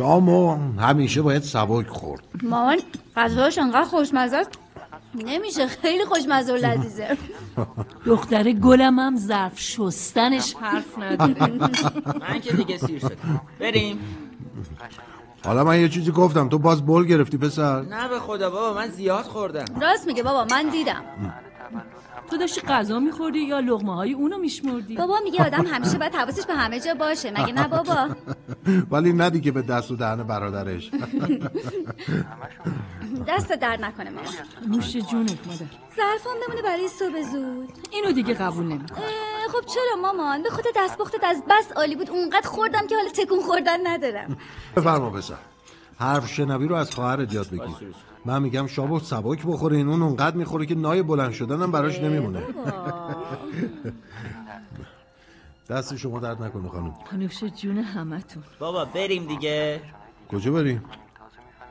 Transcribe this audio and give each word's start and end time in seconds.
شامو 0.00 0.56
همیشه 0.80 1.22
باید 1.22 1.42
سبک 1.42 1.88
خورد. 1.88 2.22
مامان 2.42 2.78
غذاش 3.16 3.58
انقدر 3.58 3.84
خوشمزه 3.84 4.36
است. 4.36 4.50
نمیشه 5.14 5.66
خیلی 5.66 6.04
خوشمزه 6.04 6.52
و 6.52 6.56
لذیذه. 6.56 7.16
دختر 8.06 8.52
گلم 8.52 8.98
هم 8.98 9.16
ظرف 9.16 9.60
شستنش. 9.60 10.54
حرف 10.60 10.98
نداره 10.98 11.52
من 12.20 12.40
که 12.40 12.52
دیگه 12.52 12.78
سیر 12.78 12.98
شدم. 12.98 13.40
بریم. 13.60 13.98
حالا 15.44 15.64
من 15.64 15.80
یه 15.80 15.88
چیزی 15.88 16.10
گفتم. 16.10 16.48
تو 16.48 16.58
باز 16.58 16.86
بول 16.86 17.06
گرفتی 17.06 17.38
پسر؟ 17.38 17.82
نه 17.82 18.08
به 18.08 18.18
خدا 18.18 18.50
بابا 18.50 18.74
من 18.74 18.88
زیاد 18.88 19.24
خوردم. 19.24 19.64
راست 19.80 20.06
میگه 20.06 20.22
بابا 20.22 20.44
من 20.50 20.68
دیدم. 20.68 21.02
تو 22.30 22.36
داشتی 22.36 22.60
غذا 22.60 22.98
میخوردی 22.98 23.38
یا 23.38 23.60
لغمه 23.60 23.94
های 23.94 24.12
اونو 24.12 24.38
میشمردی؟ 24.38 24.96
بابا 24.96 25.18
میگه 25.24 25.46
آدم 25.46 25.66
همیشه 25.66 25.98
باید 25.98 26.14
حواسش 26.14 26.46
به 26.46 26.54
همه 26.54 26.80
جا 26.80 26.94
باشه. 26.94 27.30
مگه 27.30 27.52
نه 27.52 27.68
بابا؟ 27.68 28.08
ولی 28.92 29.12
ندی 29.12 29.40
که 29.40 29.52
به 29.52 29.62
دست 29.62 29.90
و 29.90 29.96
دهن 29.96 30.22
برادرش. 30.22 30.90
دست 33.28 33.52
در 33.52 33.76
نکنه 33.76 34.10
مامان 34.10 34.32
نوش 34.68 34.92
جونت 34.96 35.46
مادر. 35.46 35.66
ظرفام 35.96 36.36
بمونه 36.46 36.62
برای 36.62 36.88
صبح 36.88 37.22
زود. 37.32 37.68
اینو 37.90 38.12
دیگه 38.12 38.34
قبول 38.34 38.64
نمی‌کنم. 38.64 38.98
اه، 38.98 39.48
خب 39.52 39.66
چرا 39.66 40.02
مامان؟ 40.02 40.42
به 40.42 40.50
خود 40.50 40.64
دستپختت 40.76 41.24
از 41.24 41.42
بس 41.50 41.72
عالی 41.76 41.96
بود. 41.96 42.10
اونقدر 42.10 42.48
خوردم 42.48 42.86
که 42.86 42.96
حالا 42.96 43.08
تکون 43.08 43.40
خوردن 43.40 43.86
ندارم. 43.86 44.36
بفرما 44.76 45.10
پسر 45.10 45.34
حرف 45.98 46.28
شنوی 46.28 46.68
رو 46.68 46.74
از 46.74 46.94
خواهرت 46.94 47.34
یاد 47.34 47.48
بگیر. 47.50 47.94
من 48.24 48.42
میگم 48.42 48.66
شابو 48.66 48.98
سبک 49.00 49.46
بخوره 49.46 49.76
این 49.76 49.88
اون 49.88 50.02
اونقدر 50.02 50.36
می‌خوره 50.36 50.66
که 50.66 50.74
نای 50.74 51.02
بلند 51.02 51.32
شدن 51.32 51.62
هم 51.62 51.72
براش 51.72 51.98
نمیمونه. 52.00 52.42
دست 55.70 55.96
شما 55.96 56.20
درد 56.20 56.42
نکنه 56.42 56.68
خانم. 56.68 56.94
نوش 57.12 57.44
جون 57.44 57.78
همتون. 57.78 58.42
بابا 58.58 58.84
بریم 58.84 59.26
دیگه. 59.26 59.80
کجا 60.28 60.52
بریم؟ 60.52 60.84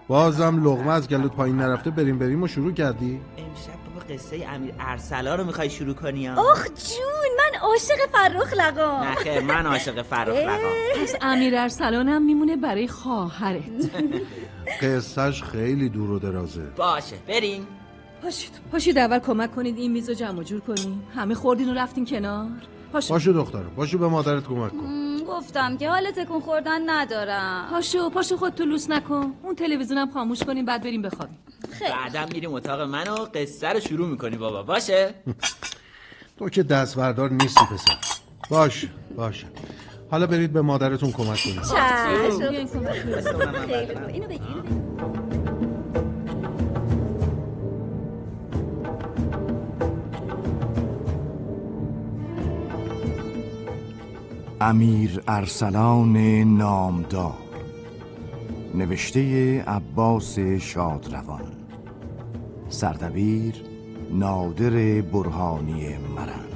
بازم 0.07 0.63
لغمه 0.63 0.91
از 0.91 1.07
گلوت 1.07 1.31
پایین 1.31 1.57
نرفته 1.57 1.89
بریم 1.89 2.19
بریم 2.19 2.43
و 2.43 2.47
شروع 2.47 2.71
کردی؟ 2.71 3.19
امشب 3.37 3.71
بابا 3.95 4.13
قصه 4.13 4.45
امیر 4.49 4.73
ارسلا 4.79 5.35
رو 5.35 5.43
می‌خوای 5.43 5.69
شروع 5.69 5.93
کنی 5.93 6.27
ها؟ 6.27 6.51
آخ 6.51 6.65
جون 6.65 7.29
من 7.37 7.59
عاشق 7.61 7.95
فرخ 8.11 8.53
لقام. 8.53 9.03
نه 9.03 9.15
خیر 9.15 9.39
من 9.39 9.65
عاشق 9.65 10.01
فرخ 10.01 10.35
لقا 10.35 10.69
پس 11.03 11.15
امیر 11.21 11.55
ارسلانم 11.57 12.25
میمونه 12.25 12.55
برای 12.57 12.87
خواهرت. 12.87 13.63
قصهش 14.81 15.43
خیلی 15.43 15.89
دور 15.89 16.11
و 16.11 16.19
درازه. 16.19 16.61
باشه 16.61 17.15
بریم. 17.27 17.67
پاشید 18.23 18.51
پاشید 18.71 18.97
اول 18.97 19.19
کمک 19.19 19.55
کنید 19.55 19.77
این 19.77 19.91
میز 19.91 20.09
رو 20.09 20.15
جمع 20.15 20.39
و 20.39 20.43
جور 20.43 20.59
کنیم. 20.59 21.03
همه 21.15 21.35
خوردین 21.35 21.69
و 21.69 21.73
رفتین 21.73 22.05
کنار. 22.05 22.47
پاشو. 22.93 23.13
باشو 23.13 23.31
دخترم 23.31 23.71
باشو 23.75 23.97
به 23.97 24.07
مادرت 24.07 24.43
کمک 24.47 24.71
کن. 24.71 24.77
م، 24.77 25.19
گفتم 25.27 25.77
که 25.77 25.89
حال 25.89 26.11
تکون 26.11 26.39
خوردن 26.39 26.89
ندارم. 26.89 27.67
پاشو 27.71 28.09
پاشو 28.09 28.37
خودتو 28.37 28.65
لوس 28.65 28.89
نکن. 28.89 29.33
اون 29.43 29.55
تلویزیونم 29.55 30.11
خاموش 30.11 30.43
کنیم 30.43 30.65
بعد 30.65 30.83
بریم 30.83 31.01
بخوابیم. 31.01 31.37
بعدم 31.81 32.27
میریم 32.33 32.53
اتاق 32.53 32.81
من 32.81 33.07
و 33.07 33.15
قصه 33.15 33.69
رو 33.69 33.79
شروع 33.79 34.07
می‌کنی 34.07 34.37
بابا. 34.37 34.63
باشه؟ 34.63 35.13
تو 36.39 36.49
که 36.49 36.63
دست 36.63 36.95
بردار 36.97 37.31
نیستی 37.31 37.65
پسر. 37.65 37.97
باش 38.49 38.87
باش. 39.15 39.45
حالا 40.11 40.27
برید 40.27 40.53
به 40.53 40.61
مادرتون 40.61 41.11
کمک 41.11 41.39
کنید. 41.43 41.59
اینو 44.13 44.27
بگیر. 44.27 44.63
امیر 54.61 55.23
ارسلان 55.27 56.17
نامدار 56.57 57.37
نوشته 58.75 59.61
عباس 59.63 60.39
شادروان 60.39 61.43
سردبیر 62.69 63.55
نادر 64.11 65.01
برهانی 65.01 65.97
مرند 66.15 66.48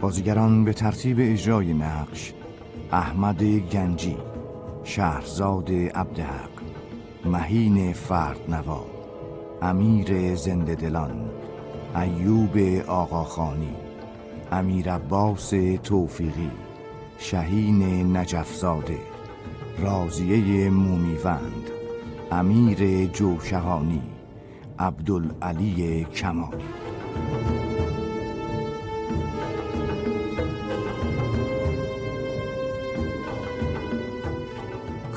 بازیگران 0.00 0.64
به 0.64 0.72
ترتیب 0.72 1.16
اجرای 1.20 1.74
نقش 1.74 2.32
احمد 2.92 3.44
گنجی 3.44 4.16
شهرزاد 4.84 5.72
عبدحق 5.72 6.50
مهین 7.24 7.92
فردنوا 7.92 8.84
امیر 9.62 10.34
زنده 10.34 10.74
دلان 10.74 11.30
ایوب 11.96 12.58
آقاخانی 12.86 13.74
امیر 14.52 14.92
عباس 14.92 15.50
توفیقی 15.82 16.50
شهین 17.18 18.16
نجفزاده 18.16 18.98
رازیه 19.78 20.70
مومیوند 20.70 21.70
امیر 22.32 23.06
جوشهانی 23.06 24.02
عبدالعلی 24.78 26.04
کمالی 26.04 27.69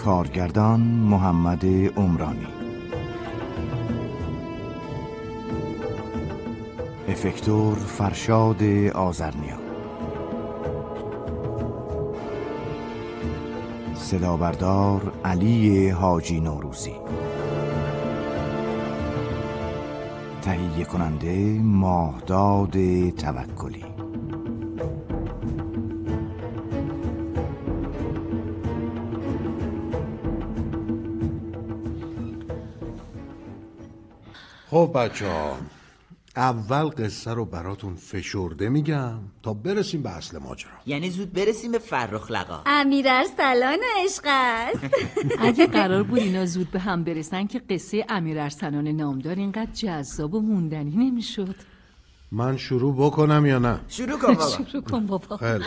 کارگردان 0.06 0.80
محمد 0.81 1.66
عمرانی. 1.97 2.47
افکتور 7.08 7.75
فرشاد 7.75 8.64
آزرنیا 8.94 9.58
صدا 13.96 14.38
بردار 14.38 15.14
علی 15.25 15.90
حاجی 15.90 16.40
نوروزی. 16.40 16.96
تهیه 20.41 20.85
کننده 20.85 21.59
ماهداد 21.62 23.09
توکلی. 23.09 23.93
خب 34.73 34.91
بچه 34.96 35.28
ها 35.28 35.58
اول 36.35 36.84
قصه 36.85 37.34
رو 37.34 37.46
براتون 37.46 37.96
فشرده 37.96 38.70
میگم 38.70 39.20
تا 39.43 39.53
برسیم 39.53 40.03
به 40.03 40.09
اصل 40.09 40.37
ماجرا. 40.37 40.72
یعنی 40.85 41.09
زود 41.09 41.34
برسیم 41.34 41.72
به 41.72 41.79
فرخ 41.79 42.31
لقا. 42.31 42.61
امیر 42.66 43.05
ارسلان 43.09 43.79
عشق 44.03 44.23
است. 44.25 44.79
اگه 45.47 45.67
قرار 45.67 46.03
بود 46.03 46.20
اینا 46.20 46.46
زود 46.46 46.72
به 46.72 46.79
هم 46.79 47.03
برسن 47.03 47.47
که 47.47 47.59
قصه 47.70 48.05
امیر 48.09 48.40
ارسلان 48.40 48.87
نامدار 48.87 49.35
اینقدر 49.35 49.72
جذاب 49.73 50.34
و 50.34 50.41
موندنی 50.41 50.96
نمی‌شد. 51.09 51.55
من 52.31 52.58
شروع 52.58 52.96
بکنم 52.96 53.46
یا 53.46 53.59
نه؟ 53.59 53.79
شروع 53.87 54.19
کن 54.19 54.34
بابا. 54.34 54.49
شروع 54.72 54.84
کن 54.84 55.05
بابا. 55.05 55.37
خیلی. 55.37 55.64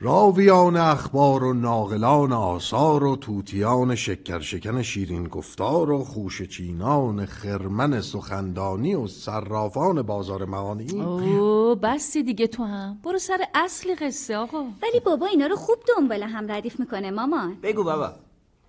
راویان 0.00 0.76
اخبار 0.76 1.44
و 1.44 1.54
ناقلان 1.54 2.32
آثار 2.32 3.04
و 3.04 3.16
توتیان 3.16 3.94
شکر 3.94 4.40
شکن 4.40 4.82
شیرین 4.82 5.24
گفتار 5.24 5.90
و 5.90 6.04
خوش 6.04 6.42
چینان 6.42 7.26
خرمن 7.26 8.00
سخندانی 8.00 8.94
و 8.94 9.06
صرافان 9.06 10.02
بازار 10.02 10.44
معانی. 10.44 11.00
اوه 11.00 11.78
بسی 11.78 12.22
دیگه 12.22 12.46
تو 12.46 12.64
هم. 12.64 12.98
برو 13.04 13.18
سر 13.18 13.38
اصل 13.54 13.94
قصه 14.00 14.36
آقا. 14.36 14.62
ولی 14.82 15.00
بابا 15.04 15.26
اینا 15.26 15.46
رو 15.46 15.56
خوب 15.56 15.76
دنبال 15.88 16.22
هم 16.22 16.52
ردیف 16.52 16.80
می‌کنه 16.80 17.10
مامان. 17.10 17.56
بگو 17.62 17.84
بابا. 17.84 18.10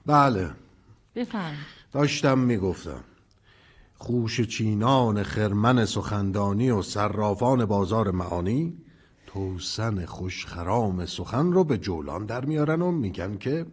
بله. 0.06 0.50
بفهم 1.16 1.56
داشتم 1.94 2.40
می‌گفتم. 2.40 3.04
خوش 3.98 4.42
چینان 4.42 5.24
خرمن 5.24 5.86
سخندانی 5.86 6.70
و 6.70 6.82
صرافان 6.82 7.66
بازار 7.66 8.12
معانی 8.12 8.78
توسن 9.34 10.06
خوشخرام 10.06 11.06
سخن 11.06 11.52
رو 11.52 11.64
به 11.64 11.78
جولان 11.78 12.26
در 12.26 12.46
میارن 12.46 12.82
و 12.82 12.92
میگن 12.92 13.38
که 13.38 13.66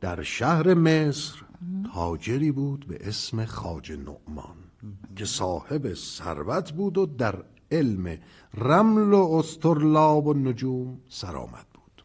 در 0.00 0.22
شهر 0.22 0.74
مصر 0.74 1.42
تاجری 1.94 2.52
بود 2.52 2.86
به 2.86 3.08
اسم 3.08 3.44
خاج 3.44 3.92
نعمان 3.92 4.56
که 5.16 5.24
صاحب 5.24 5.94
ثروت 5.94 6.72
بود 6.72 6.98
و 6.98 7.06
در 7.06 7.44
علم 7.70 8.18
رمل 8.54 9.12
و 9.12 9.32
استرلاب 9.32 10.26
و 10.26 10.34
نجوم 10.34 11.00
سرآمد 11.08 11.66
بود. 11.74 12.04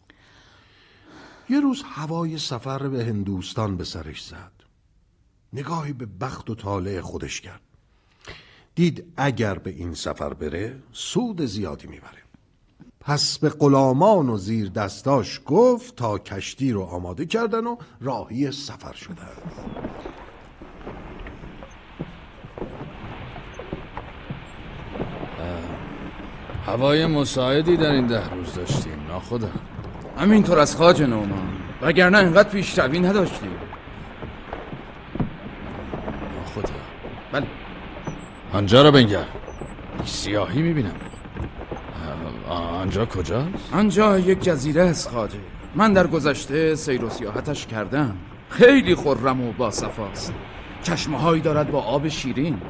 یه 1.50 1.60
روز 1.60 1.83
هوای 1.86 2.38
سفر 2.38 2.88
به 2.88 3.06
هندوستان 3.06 3.78
به 3.78 3.83
سرش 3.83 4.25
زد. 4.25 4.51
نگاهی 5.54 5.94
به 5.94 6.06
بخت 6.06 6.50
و 6.50 6.56
طالع 6.56 7.01
خودش 7.01 7.42
کرد. 7.42 7.62
دید 8.75 9.13
اگر 9.18 9.60
به 9.60 9.69
این 9.69 9.94
سفر 9.94 10.33
بره 10.33 10.83
سود 10.92 11.45
زیادی 11.45 11.88
می‌بره. 11.88 12.25
پس 13.06 13.38
به 13.38 13.50
غلامان 13.50 14.30
و 14.30 14.38
زیر 14.38 14.69
دستاش 14.69 15.42
گفت 15.46 15.96
تا 15.96 16.18
کشتی 16.18 16.72
رو 16.72 16.81
آماده 16.81 17.25
کردن 17.25 17.68
و 17.68 17.75
راهی 18.02 18.52
سفر 18.52 18.94
شدن 18.94 19.28
هوای 26.66 27.06
مساعدی 27.06 27.78
در 27.78 27.92
این 27.92 28.07
ده 28.07 28.30
روز 28.30 28.54
داشتیم 28.54 29.07
ناخدا 29.07 29.50
همینطور 30.18 30.60
از 30.60 30.75
خاج 30.75 31.02
نومان 31.02 31.57
وگرنه 31.81 32.18
انقدر 32.18 32.50
پیشروی 32.50 33.00
نداشتیم. 33.00 33.52
ناخدا 36.36 36.74
بله. 37.31 37.48
آنجا 38.54 38.81
را 38.81 38.92
بنگر. 38.92 39.25
سیاهی 40.06 40.62
می‌بینم. 40.62 40.96
آنجا 42.50 43.06
کجاست؟ 43.06 43.74
آنجا 43.74 44.19
یک 44.19 44.44
جزیره 44.44 44.81
است 44.81 45.09
خاجه 45.09 45.39
من 45.75 45.94
در 45.94 46.07
گذشته 46.07 46.75
سیر 46.75 47.03
و 47.03 47.09
سیاحتش 47.09 47.68
کردم. 47.68 48.18
خیلی 48.50 48.95
خرم 48.95 49.42
و 49.42 49.51
باصفاست. 49.51 50.33
چشمهایی 50.83 51.42
دارد 51.42 51.71
با 51.71 51.81
آب 51.81 52.07
شیرین. 52.07 52.62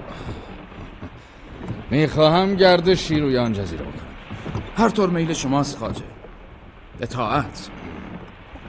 می‌خواهم 1.92 2.56
گردشی 2.56 3.20
روی 3.20 3.38
آن 3.38 3.54
جزیره 3.54 3.82
بکنم. 3.82 4.64
هر 4.78 4.90
طور 4.90 5.10
میل 5.10 5.34
شماست 5.34 5.78
خاجه 5.78 6.04
اطاعت. 7.02 7.70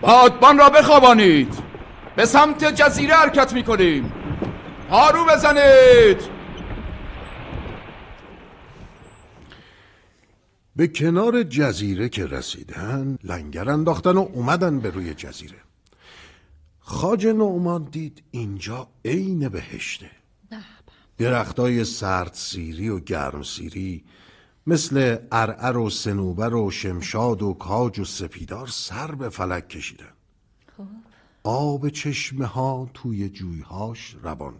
بادبان 0.00 0.58
را 0.58 0.70
بخوابانید. 0.70 1.54
به 2.16 2.24
سمت 2.24 2.74
جزیره 2.74 3.14
حرکت 3.14 3.52
می‌کنیم. 3.52 4.12
پارو 4.90 5.24
بزنید. 5.24 6.35
به 10.76 10.88
کنار 10.88 11.42
جزیره 11.42 12.08
که 12.08 12.26
رسیدن 12.26 13.18
لنگر 13.24 13.70
انداختن 13.70 14.16
و 14.16 14.28
اومدن 14.34 14.80
به 14.80 14.90
روی 14.90 15.14
جزیره. 15.14 15.58
خاج 16.78 17.26
نعمان 17.26 17.84
دید 17.84 18.22
اینجا 18.30 18.88
عین 19.04 19.48
بهشته. 19.48 20.10
درختای 21.18 21.84
سرد 21.84 22.34
سیری 22.34 22.88
و 22.88 23.00
گرم 23.00 23.42
سیری 23.42 24.04
مثل 24.66 25.16
ارعر 25.32 25.76
و 25.76 25.90
سنوبر 25.90 26.54
و 26.54 26.70
شمشاد 26.70 27.42
و 27.42 27.52
کاج 27.52 27.98
و 27.98 28.04
سپیدار 28.04 28.66
سر 28.66 29.14
به 29.14 29.28
فلک 29.28 29.68
کشیدن. 29.68 30.12
آب 31.44 31.88
چشمه 31.88 32.46
ها 32.46 32.90
توی 32.94 33.28
جویهاش 33.28 34.16
روان 34.22 34.54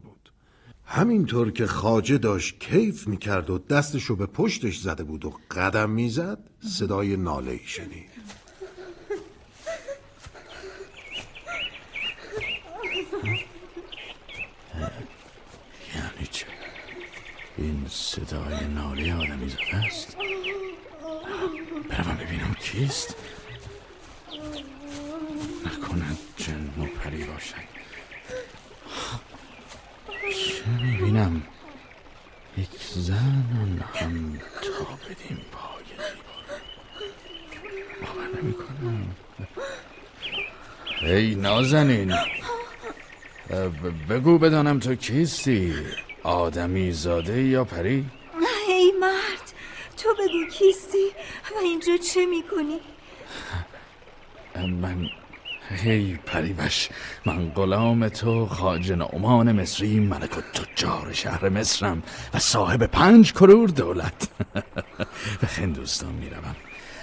همینطور 0.86 1.50
که 1.50 1.66
خاجه 1.66 2.18
داشت 2.18 2.60
کیف 2.60 3.06
می‌کرد 3.06 3.50
و 3.50 3.58
دستشو 3.58 4.16
به 4.16 4.26
پشتش 4.26 4.78
زده 4.78 5.04
بود 5.04 5.24
و 5.24 5.34
قدم 5.50 5.90
می‌زد 5.90 6.38
صدای 6.60 7.16
ناله 7.16 7.50
ای 7.50 7.60
شنید. 7.66 8.10
یعنی 15.94 16.26
چه؟ 16.30 16.46
این 17.58 17.86
صدای 17.90 18.68
ناله 18.74 19.14
آدمی 19.14 19.48
زده 19.48 19.76
است. 19.86 20.16
بروم 21.90 22.16
ببینم 22.16 22.54
کیست. 22.60 23.16
نکند 25.66 26.18
جن 26.36 26.82
و 26.82 26.86
پری 26.86 27.24
باشد. 27.24 27.76
چه 30.32 30.68
می‌بینم؟ 30.82 31.42
یک 32.58 32.68
زن 32.94 33.44
آن 33.62 33.84
هم 33.94 34.38
تا 34.62 34.84
بدین 35.08 35.38
پای 35.52 35.84
باور 38.02 38.42
نمی 38.42 38.52
کنم 38.52 39.16
ای 41.02 41.34
نازنین. 41.34 42.14
بگو 44.08 44.38
بدانم 44.38 44.78
تو 44.78 44.94
کیستی؟ 44.94 45.74
آدمی 46.22 46.92
زاده 46.92 47.42
یا 47.42 47.64
پری؟ 47.64 48.06
ای 48.68 48.92
مرد 49.00 49.52
تو 49.96 50.14
بگو 50.14 50.50
کیستی 50.52 51.06
و 51.54 51.58
اینجا 51.62 51.96
چه 51.96 52.26
می‌کنی؟ 52.26 52.80
من 54.56 55.08
هی 55.70 56.18
پریوش 56.26 56.88
من 57.24 57.48
غلام 57.48 58.08
تو 58.08 58.46
خاج 58.46 58.92
نعمان 58.92 59.52
مصری 59.52 60.00
ملک 60.00 60.38
و 60.38 60.40
تجار 60.40 61.12
شهر 61.12 61.48
مصرم 61.48 62.02
و 62.34 62.38
صاحب 62.38 62.86
پنج 62.86 63.32
کرور 63.32 63.68
دولت. 63.68 64.28
به 65.40 65.46
هندوستان 65.46 66.12
می‌روم. 66.12 66.56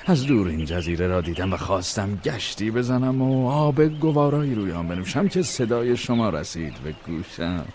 از 0.06 0.26
دور 0.26 0.48
این 0.48 0.66
جزیره 0.66 1.08
را 1.08 1.22
دیدم 1.22 1.54
و 1.54 1.58
خواستم 1.58 2.16
گشتی 2.16 2.72
بزنم 2.72 3.22
و 3.22 3.50
آب 3.50 3.82
گوارایی 3.84 4.56
روی 4.56 4.72
آن 4.72 4.88
بنوشم 4.88 5.28
که 5.28 5.42
صدای 5.42 5.98
شما 5.98 6.30
رسید 6.30 6.74
به 6.84 6.96
گوشم. 7.08 7.66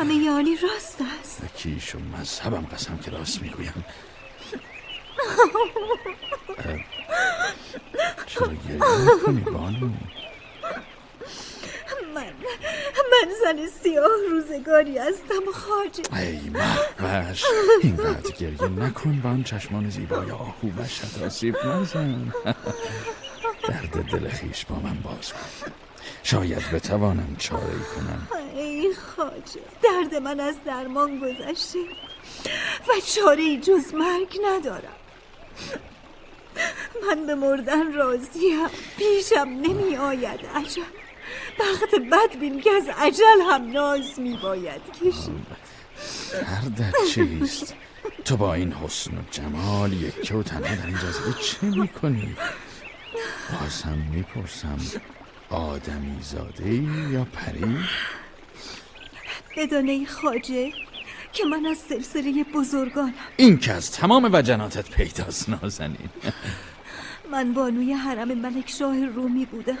همه 0.00 0.14
یعنی 0.14 0.50
راست 0.62 1.02
است. 1.20 1.42
کیش 1.56 1.94
و 1.94 1.98
مذهبم 1.98 2.66
قسم 2.72 2.96
که 2.96 3.10
راست 3.10 3.42
می‌گویم. 3.42 3.84
چرا 8.26 8.46
گریه 8.68 9.14
می‌کنی 9.14 9.40
بانو؟ 9.40 9.90
من 12.14 12.32
من 13.12 13.28
زن 13.42 13.66
سیاه 13.82 14.08
روزگاری 14.30 14.98
هستم 14.98 15.52
خاجه 15.54 16.16
ای 16.16 16.40
محوش 16.50 17.44
اینقدر 17.82 18.30
گریه 18.30 18.68
نکن 18.68 19.20
و 19.24 19.26
آن 19.26 19.44
چشمان 19.44 19.90
زیبای 19.90 20.30
آهو 20.30 20.68
وشت 20.78 21.22
آسیب 21.22 21.56
نزن. 21.66 22.32
درد 23.68 24.04
دل 24.12 24.28
خیش 24.28 24.64
با 24.64 24.76
من 24.76 25.00
باز 25.02 25.32
کن. 25.32 25.72
شاید 26.22 26.70
بتوانم 26.70 27.36
چاره 27.38 27.64
ای 27.64 27.80
کنم. 27.96 28.28
ای 28.56 28.94
خاجه 28.94 29.60
درد 29.82 30.14
من 30.14 30.40
از 30.40 30.54
درمان 30.66 31.20
گذشته 31.20 31.78
و 32.88 32.92
چاره 33.14 33.42
ای 33.42 33.60
جز 33.60 33.94
مرگ 33.94 34.38
ندارم. 34.44 34.96
من 37.08 37.26
به 37.26 37.34
مردن 37.34 37.92
راضیم. 37.92 38.68
پیشم 38.98 39.48
نمی 39.48 39.96
آید 39.96 40.40
عجل 40.54 40.82
بخت 41.60 41.94
بد 42.12 42.38
بین 42.40 42.60
که 42.60 42.70
از 42.70 42.88
عجل 42.98 43.40
هم 43.50 43.70
ناز 43.72 44.20
می 44.20 44.38
باید 44.42 44.80
کشید. 45.00 45.46
دردت 46.32 46.94
چیست؟ 47.14 47.74
تو 48.24 48.36
با 48.36 48.54
این 48.54 48.72
حسن 48.72 49.10
و 49.10 49.20
جمال 49.30 49.92
یکه 49.92 50.34
و 50.34 50.42
تنها 50.42 50.74
در 50.74 50.86
این 50.86 50.96
جزیره 50.96 51.42
چه 51.42 51.66
می‌کنی؟ 51.66 52.36
باز 53.52 53.82
هم 53.82 53.98
می‌پرسم 54.14 54.78
آدمی 55.50 56.22
زاده 56.22 56.74
یا 57.12 57.26
پری؟ 57.32 57.78
بدانه 59.56 60.06
خاجه 60.06 60.72
که 61.32 61.44
من 61.44 61.66
از 61.66 61.78
سلسله 61.78 62.44
بزرگانم. 62.54 63.14
این 63.36 63.58
که 63.58 63.72
از 63.72 63.90
تمام 63.92 64.30
وجناتت 64.32 64.90
پیداست 64.90 65.48
نازنین. 65.48 66.08
من 67.32 67.54
بانوی 67.54 67.92
حرم 67.92 68.38
ملک 68.38 68.70
شاه 68.70 69.06
رومی 69.06 69.44
بودم 69.46 69.78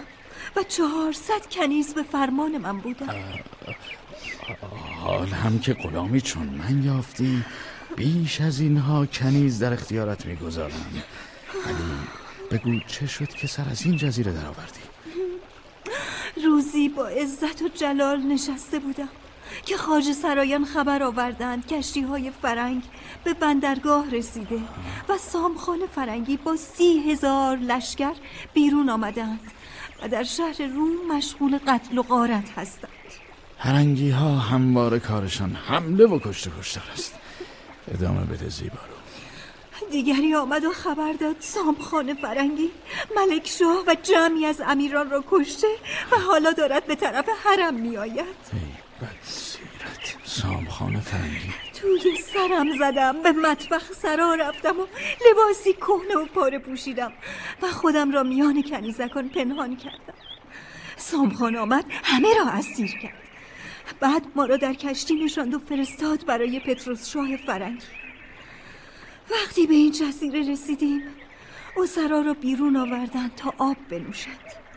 و 0.56 0.62
چهارصد 0.62 1.46
کنیز 1.50 1.94
به 1.94 2.02
فرمان 2.02 2.58
من 2.58 2.78
بودم. 2.78 3.14
حال 5.00 5.26
هم 5.28 5.58
که 5.58 5.74
غلامی 5.74 6.20
چون 6.20 6.46
من 6.46 6.82
یافتی 6.82 7.44
بیش 7.96 8.40
از 8.40 8.60
اینها 8.60 9.06
کنیز 9.06 9.58
در 9.58 9.72
اختیارت 9.72 10.26
می‌گذارم. 10.26 11.02
ولی 11.66 11.76
بگو 12.50 12.80
چه 12.86 13.06
شد 13.06 13.28
که 13.28 13.46
سر 13.46 13.68
از 13.70 13.86
این 13.86 13.96
جزیره 13.96 14.32
درآوردی؟ 14.32 14.80
روزی 16.44 16.88
با 16.88 17.08
عزت 17.08 17.62
و 17.62 17.68
جلال 17.68 18.18
نشسته 18.18 18.78
بودم. 18.78 19.08
که 19.64 19.76
خاج 19.76 20.12
سرایان 20.12 20.64
خبر 20.64 21.02
آوردند 21.02 21.66
کشتی 21.66 22.00
های 22.00 22.30
فرنگ 22.42 22.82
به 23.24 23.34
بندرگاه 23.34 24.10
رسیده 24.10 24.60
و 25.08 25.18
سامخان 25.18 25.78
فرنگی 25.94 26.36
با 26.36 26.56
سی 26.56 27.10
هزار 27.10 27.56
لشکر 27.56 28.14
بیرون 28.54 28.88
آمدند 28.88 29.40
و 30.02 30.08
در 30.08 30.22
شهر 30.22 30.62
روم 30.62 31.16
مشغول 31.16 31.58
قتل 31.66 31.98
و 31.98 32.02
غارت 32.02 32.50
هستند. 32.56 32.90
هرنگی 33.58 34.10
ها 34.10 34.36
همواره 34.38 34.98
کارشان 34.98 35.50
حمله 35.50 36.06
و 36.06 36.18
کشت 36.18 36.48
کشتار 36.60 36.84
است. 36.92 37.14
ادامه 37.94 38.24
بده 38.24 38.48
زیبارو 38.48 38.98
دیگری 39.90 40.34
آمد 40.34 40.64
و 40.64 40.72
خبر 40.72 41.12
داد 41.12 41.36
سامخان 41.40 42.14
فرنگی 42.14 42.70
ملک 43.16 43.48
شاه 43.48 43.84
و 43.86 43.96
جمعی 44.02 44.46
از 44.46 44.60
امیران 44.66 45.10
را 45.10 45.24
کشته 45.30 45.66
و 46.12 46.16
حالا 46.16 46.52
دارد 46.52 46.86
به 46.86 46.94
طرف 46.94 47.28
حرم 47.44 47.74
می 47.74 47.96
آید 47.96 48.36
سیرت 49.22 50.16
سامخان 50.24 51.00
فرنگی 51.00 51.52
توی 51.80 52.16
سرم 52.16 52.78
زدم 52.78 53.22
به 53.22 53.32
مطبخ 53.32 53.92
سرا 53.92 54.34
رفتم 54.34 54.80
و 54.80 54.86
لباسی 55.30 55.72
کهنه 55.72 56.16
و 56.16 56.26
پاره 56.26 56.58
پوشیدم 56.58 57.12
و 57.62 57.66
خودم 57.66 58.12
را 58.12 58.22
میان 58.22 58.62
کنیزکان 58.62 59.28
پنهان 59.28 59.76
کردم. 59.76 60.14
سامخان 60.96 61.56
آمد 61.56 61.84
همه 62.04 62.28
را 62.34 62.50
اسیر 62.50 62.98
کرد. 62.98 63.28
بعد 64.00 64.22
ما 64.34 64.44
را 64.44 64.56
در 64.56 64.74
کشتی 64.74 65.14
نشاند 65.24 65.54
و 65.54 65.58
فرستاد 65.58 66.26
برای 66.26 66.60
پتروس 66.60 67.08
شاه 67.08 67.36
فرنگی. 67.36 67.86
وقتی 69.30 69.66
به 69.66 69.74
این 69.74 69.92
جزیره 69.92 70.52
رسیدیم 70.52 71.02
اسرا 71.76 72.20
را 72.20 72.34
بیرون 72.34 72.76
آوردند 72.76 73.34
تا 73.34 73.54
آب 73.58 73.76
بنوشد. 73.88 74.68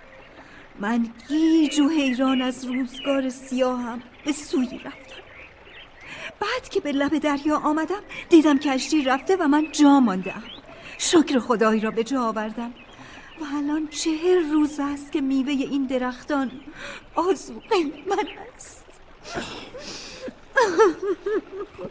من 0.80 1.10
گیج 1.28 1.80
و 1.80 1.90
حیران 1.90 2.42
از 2.42 2.66
روزگار 2.66 3.30
سیاهم 3.30 4.01
به 4.25 4.32
سوی 4.32 4.80
رفتم. 4.86 5.22
بعد 6.40 6.70
که 6.70 6.80
به 6.80 6.92
لب 6.92 7.18
دریا 7.18 7.58
آمدم 7.58 8.01
دیدم 8.30 8.60
کشتی 8.60 9.04
رفته 9.04 9.36
و 9.36 9.48
من 9.48 9.68
جا 9.72 10.00
ماندم. 10.00 10.44
شکر 10.98 11.40
خدایی 11.40 11.82
را 11.82 11.92
به 11.92 12.04
جا 12.04 12.22
آوردم. 12.22 12.74
و 13.42 13.44
الان 13.58 13.88
چهر 13.88 14.40
روز 14.51 14.80
است 14.80 15.12
که 15.12 15.22
میوه 15.22 15.51
این 15.51 15.86
درختان 15.86 16.51
آزوقه 17.16 17.75
من 18.08 18.28
است. 18.56 18.86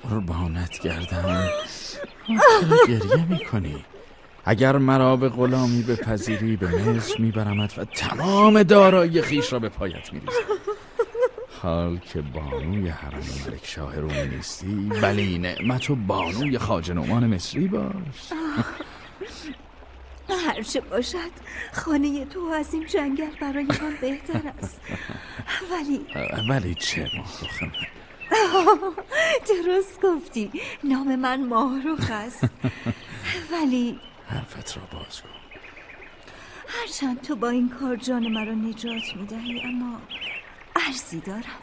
قربانت 0.03 0.81
گردم. 0.81 1.49
گریه 2.89 3.27
می‌کنی؟ 3.29 3.85
اگر 4.45 4.79
مرا 4.79 5.17
به 5.17 5.29
غلامی 5.29 5.83
بپذیری 5.83 6.57
به 6.57 6.67
مصر 6.67 7.19
میبرمت 7.19 7.79
و 7.79 7.85
تمام 7.85 8.63
دارایی 8.63 9.23
خیش 9.23 9.53
را 9.53 9.59
به 9.59 9.69
پایت 9.69 10.13
میریزم. 10.13 10.33
حال 11.63 11.99
که 11.99 12.23
بانوی 12.23 12.89
حرم 12.89 13.23
ملک 13.47 13.67
شاه 13.67 13.97
رومی 13.97 14.27
نیستی 14.29 14.91
ولی 15.03 15.39
نعمت 15.39 15.91
و 15.91 15.97
بانوی 15.97 16.59
خاج 16.59 16.91
نعمان 16.91 17.27
مصری 17.27 17.69
باش. 17.69 18.33
هرچه 20.47 20.81
باشد 20.81 21.31
خانه 21.73 22.25
تو 22.25 22.41
از 22.41 22.75
این 22.75 22.87
جنگل 22.87 23.31
برای 23.41 23.65
من 23.65 23.97
بهتر 24.01 24.53
است. 24.63 24.81
ولی 25.73 26.07
ولی 26.49 26.75
چه 26.75 27.11
ماهروخ 27.17 27.63
من. 27.63 27.73
درست 29.49 30.01
گفتی. 30.03 30.51
نام 30.85 31.17
من 31.17 31.49
ماهروخ 31.49 32.11
است. 32.11 32.49
ولی 33.53 34.01
حرفت 34.27 34.77
را 34.77 34.83
باز 34.93 35.21
کن. 35.23 35.29
هرچند 36.69 37.21
تو 37.23 37.37
با 37.37 37.49
این 37.49 37.69
کار 37.69 37.97
جان 37.97 38.29
مرا 38.29 38.53
نجات 38.53 39.17
می‌دهی 39.17 39.63
اما 39.65 40.01
عرضی 40.77 41.21
دارم. 41.21 41.61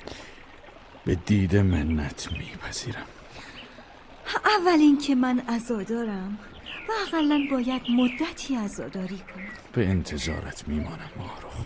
به 1.06 1.16
دید 1.16 1.56
منت 1.56 2.32
میپذیرم. 2.32 3.06
اول 4.46 4.80
اینکه 4.80 5.16
من 5.16 5.40
عزادارم 5.40 6.40
و 6.90 6.92
اقلا 7.08 7.48
باید 7.52 7.82
مدتی 7.90 8.56
عزاداری 8.56 9.18
کنم. 9.18 9.50
به 9.74 9.88
انتظارت 9.88 10.68
میمانم 10.68 11.10
ماهروخ 11.18 11.66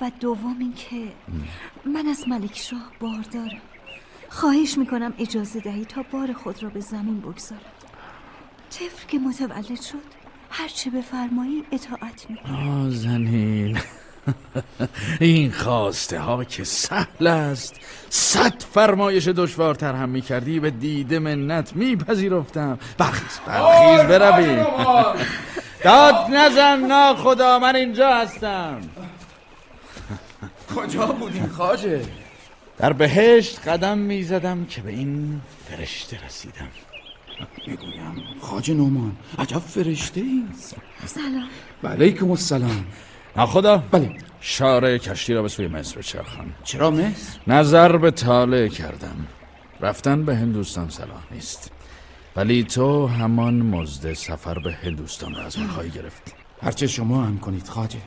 و 0.00 0.10
دوم 0.20 0.58
اینکه 0.58 1.12
من 1.84 2.06
از 2.06 2.28
ملک 2.28 2.56
شاه 2.56 2.92
باردارم 3.00 3.60
خواهش 4.28 4.78
می‌کنم 4.78 5.14
اجازه 5.18 5.60
دهی 5.60 5.84
تا 5.84 6.02
بار 6.02 6.32
خود 6.32 6.62
را 6.62 6.68
به 6.68 6.80
زمین 6.80 7.20
بگذارم. 7.20 7.60
طفل 8.70 9.06
که 9.08 9.18
متولد 9.18 9.80
شد 9.80 10.02
هرچه 10.50 10.90
بفرمایی 10.90 11.64
اطاعت 11.72 12.30
می‌کنم. 12.30 12.56
نازنین 12.56 13.78
این 15.20 15.52
خواسته 15.52 16.20
ها 16.20 16.44
که 16.44 16.64
سهل 16.64 17.26
است. 17.26 17.74
صد 18.10 18.62
فرمایش 18.74 19.28
دشوارتر 19.28 19.94
هم 19.94 20.08
می‌کردی 20.08 20.60
به 20.60 20.70
دیده 20.70 21.18
منت 21.18 21.76
میپذیرفتم. 21.76 22.78
برخیز 22.98 23.40
برخیز 23.46 24.00
برویم 24.00 24.66
داد 25.84 26.14
نزن 26.30 26.80
ناخدا 26.86 27.58
من 27.58 27.76
اینجا 27.76 28.14
هستم. 28.14 28.80
کجا 30.76 31.06
بودین 31.06 31.48
خاجه 31.48 32.02
در 32.78 32.92
بهشت 32.92 33.68
قدم 33.68 33.98
می‌زدم 33.98 34.64
که 34.64 34.80
به 34.80 34.90
این 34.90 35.40
فرشته 35.70 36.24
رسیدم. 36.26 36.68
می‌گویم 37.66 38.24
خاج 38.40 38.70
نومان 38.70 39.16
عجب 39.38 39.58
فرشته 39.58 40.20
ای 40.20 40.44
سلام. 41.06 41.48
و 41.82 41.88
علیکم 41.88 42.30
السلام. 42.30 42.84
ناخدا 43.36 43.76
بله. 43.90 44.16
شاره 44.40 44.98
کشتی 44.98 45.34
را 45.34 45.42
به 45.42 45.48
سوی 45.48 45.66
مصر 45.68 45.98
بچرخان 45.98 46.54
چرا 46.64 46.90
مصر؟ 46.90 47.40
نظر 47.46 47.96
به 47.96 48.10
طالع 48.10 48.68
کردم. 48.68 49.26
رفتن 49.80 50.24
به 50.24 50.36
هندوستان 50.36 50.88
صلاح 50.88 51.22
نیست. 51.30 51.70
ولی 52.36 52.64
تو 52.64 53.06
همان 53.06 53.54
مزد 53.54 54.12
سفر 54.12 54.58
به 54.58 54.72
هندوستان 54.72 55.34
را 55.34 55.42
از 55.42 55.58
من 55.58 55.66
خواهی 55.66 55.90
گرفت. 55.90 56.34
هرچه 56.62 56.86
شما 56.86 57.22
هم 57.24 57.38
کنید 57.38 57.68
خاجه 57.68 57.98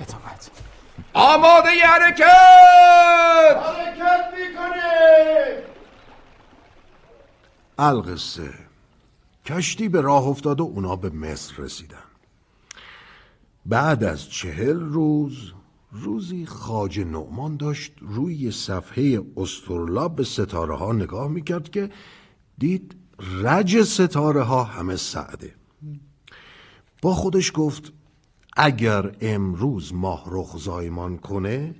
اطاعت. 0.00 0.50
آماده 1.12 1.68
حرکت! 1.68 2.24
حرکت 3.56 4.24
می‌کنه! 4.34 5.62
القصه. 7.78 8.50
کشتی 9.46 9.88
به 9.88 10.00
راه 10.00 10.26
افتاد 10.26 10.60
و 10.60 10.64
اونا 10.64 10.96
به 10.96 11.10
مصر 11.10 11.54
رسیدن. 11.58 12.09
بعد 13.66 14.04
از 14.04 14.28
چهل 14.28 14.80
روز 14.80 15.52
روزی 15.92 16.46
خاج 16.46 17.00
نعمان 17.00 17.56
داشت 17.56 17.92
روی 18.00 18.50
صفحه 18.50 19.22
استرلاب 19.36 20.16
به 20.16 20.24
ستاره 20.24 20.76
ها 20.76 20.92
نگاه 20.92 21.28
می‌کرد 21.28 21.70
که 21.70 21.90
دید 22.58 22.96
رج 23.42 23.82
ستاره 23.82 24.42
ها 24.42 24.64
همه 24.64 24.96
سعده. 24.96 25.54
با 27.02 27.14
خودش 27.14 27.52
گفت 27.54 27.92
اگر 28.56 29.16
امروز 29.20 29.94
ماه 29.94 30.24
رخ 30.26 30.56
زایمان 30.58 31.16
کنه 31.18 31.74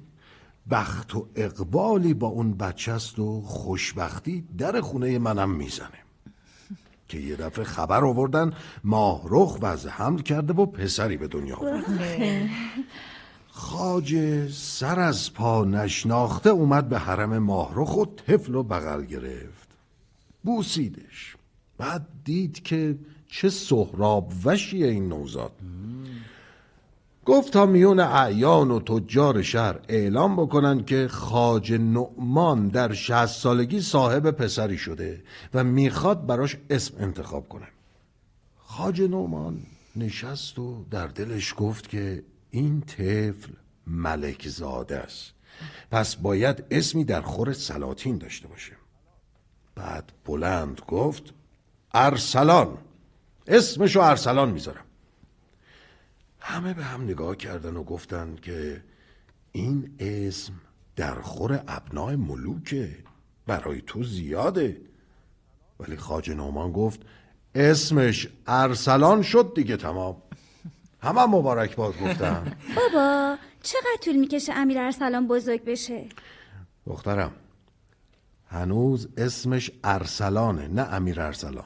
بخت 0.70 1.14
و 1.14 1.26
اقبالی 1.34 2.14
با 2.14 2.26
اون 2.26 2.52
بچه 2.52 2.92
است 2.92 3.18
و 3.18 3.42
خوشبختی 3.42 4.44
در 4.58 4.80
خونه 4.80 5.18
منم 5.18 5.50
می‌زنه. 5.50 6.09
که 7.10 7.18
یه 7.18 7.36
دفعه 7.36 7.64
خبر 7.64 8.04
آوردن 8.04 8.52
ماه 8.84 9.22
رخ 9.24 9.58
وضع 9.62 9.90
حمل 9.90 10.22
کرده 10.22 10.52
و 10.52 10.66
پسری 10.66 11.16
به 11.16 11.28
دنیا 11.28 11.56
آورده 11.56 12.50
خاجه 13.46 14.48
سر 14.48 15.00
از 15.00 15.34
پا 15.34 15.64
نشناخته 15.64 16.50
اومد 16.50 16.88
به 16.88 16.98
حرم 16.98 17.38
ماهرخ 17.38 17.96
و 17.96 18.04
طفل 18.04 18.54
و 18.54 18.62
بغل 18.62 19.04
گرفت. 19.04 19.68
بوسیدش. 20.44 21.36
بعد 21.78 22.06
دید 22.24 22.62
که 22.62 22.98
چه 23.28 23.48
سهراب 23.48 24.32
وشی 24.44 24.84
این 24.84 25.08
نوزاد. 25.08 25.52
گفت 27.24 27.52
تا 27.52 27.66
میون 27.66 28.00
اعیان 28.00 28.70
و 28.70 28.80
تجار 28.80 29.42
شهر 29.42 29.80
اعلام 29.88 30.36
بکنن 30.36 30.84
که 30.84 31.08
خاج 31.08 31.72
نعمان 31.72 32.68
در 32.68 32.92
شهست 32.92 33.40
سالگی 33.40 33.80
صاحب 33.80 34.30
پسری 34.30 34.78
شده 34.78 35.22
و 35.54 35.64
می‌خواد 35.64 36.26
براش 36.26 36.56
اسم 36.70 36.94
انتخاب 36.98 37.48
کنه. 37.48 37.68
خاج 38.58 39.02
نعمان 39.02 39.58
نشست 39.96 40.58
و 40.58 40.84
در 40.90 41.06
دلش 41.06 41.54
گفت 41.56 41.88
که 41.88 42.22
این 42.50 42.80
طفل 42.80 43.52
ملک 43.86 44.48
زاده 44.48 44.96
است. 44.96 45.32
پس 45.90 46.16
باید 46.16 46.64
اسمی 46.70 47.04
در 47.04 47.20
خور 47.20 47.52
سلاطین 47.52 48.18
داشته 48.18 48.48
باشه. 48.48 48.72
بعد 49.74 50.12
بلند 50.26 50.80
گفت 50.88 51.22
ارسلان. 51.94 52.78
اسمشو 53.46 54.00
ارسلان 54.00 54.50
می‌ذارم. 54.50 54.84
همه 56.40 56.74
به 56.74 56.84
هم 56.84 57.02
نگاه 57.02 57.36
کردن 57.36 57.76
و 57.76 57.84
گفتن 57.84 58.36
که 58.42 58.82
این 59.52 59.96
اسم 59.98 60.52
در 60.96 61.14
خور 61.20 61.64
ابنای 61.68 62.16
ملوکه. 62.16 62.96
برای 63.46 63.82
تو 63.86 64.02
زیاده. 64.02 64.80
ولی 65.80 65.96
خاج 65.96 66.30
نومان 66.30 66.72
گفت 66.72 67.00
اسمش 67.54 68.28
ارسلان 68.46 69.22
شد 69.22 69.52
دیگه 69.54 69.76
تمام. 69.76 70.22
همه 71.02 71.26
مبارک 71.26 71.76
باد 71.76 72.00
گفتم 72.00 72.56
بابا 72.76 73.36
چقدر 73.62 73.96
طول 74.04 74.16
می‌کشه 74.16 74.52
امیر 74.52 74.78
ارسلان 74.78 75.26
بزرگ 75.28 75.64
بشه؟ 75.64 76.06
دخترم 76.86 77.32
هنوز 78.46 79.08
اسمش 79.16 79.70
ارسلانه 79.84 80.68
نه 80.68 80.82
امیر 80.82 81.20
ارسلان. 81.20 81.64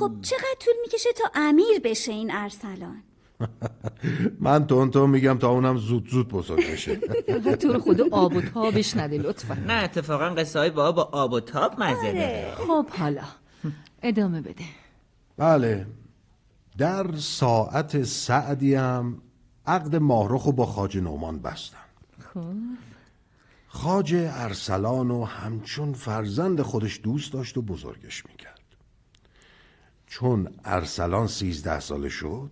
خب 0.00 0.12
چقدر 0.22 0.56
طول 0.60 0.74
می‌کشه 0.82 1.12
تا 1.12 1.30
امیر 1.34 1.80
بشه 1.84 2.12
این 2.12 2.34
ارسلان؟ 2.34 3.02
من 4.40 4.66
تون 4.66 4.90
تون 4.90 5.10
میگم 5.10 5.38
تا 5.38 5.50
اونم 5.50 5.76
زود 5.76 6.08
زود 6.08 6.28
بزرگ 6.28 6.72
بشه 6.72 6.94
فقط 7.26 7.58
تو 7.62 7.72
رو 7.72 7.80
خدا 7.80 8.04
آب 8.10 8.36
و 8.36 8.40
تابش 8.40 8.96
نده 8.96 9.18
لطفا. 9.18 9.54
نه 9.54 9.72
اتفاقا 9.72 10.28
قصه 10.28 10.58
های 10.58 10.70
با 10.70 10.92
با 10.92 11.02
آب 11.02 11.32
و 11.32 11.40
تاب 11.40 11.82
مزه 11.82 12.12
داره. 12.12 12.54
خب 12.54 12.86
حالا. 12.88 13.22
ادامه 14.02 14.40
بده. 14.40 14.64
بله. 15.36 15.86
در 16.78 17.16
ساعت 17.16 18.02
سعدی 18.02 18.74
هم 18.74 19.22
عقد 19.66 19.96
ماهرخ 19.96 20.42
رو 20.42 20.52
با 20.52 20.66
خاج 20.66 20.98
نومان 20.98 21.38
بستم 21.38 21.76
خب. 22.34 22.40
خاج 23.68 24.14
ارسلان 24.14 25.10
و 25.10 25.24
همچون 25.24 25.92
فرزند 25.92 26.62
خودش 26.62 27.00
دوست 27.02 27.32
داشت 27.32 27.56
و 27.56 27.62
بزرگش 27.62 28.26
می‌کرد. 28.26 28.60
چون 30.06 30.48
ارسلان 30.64 31.26
سیزده 31.26 31.80
ساله 31.80 32.08
شد 32.08 32.50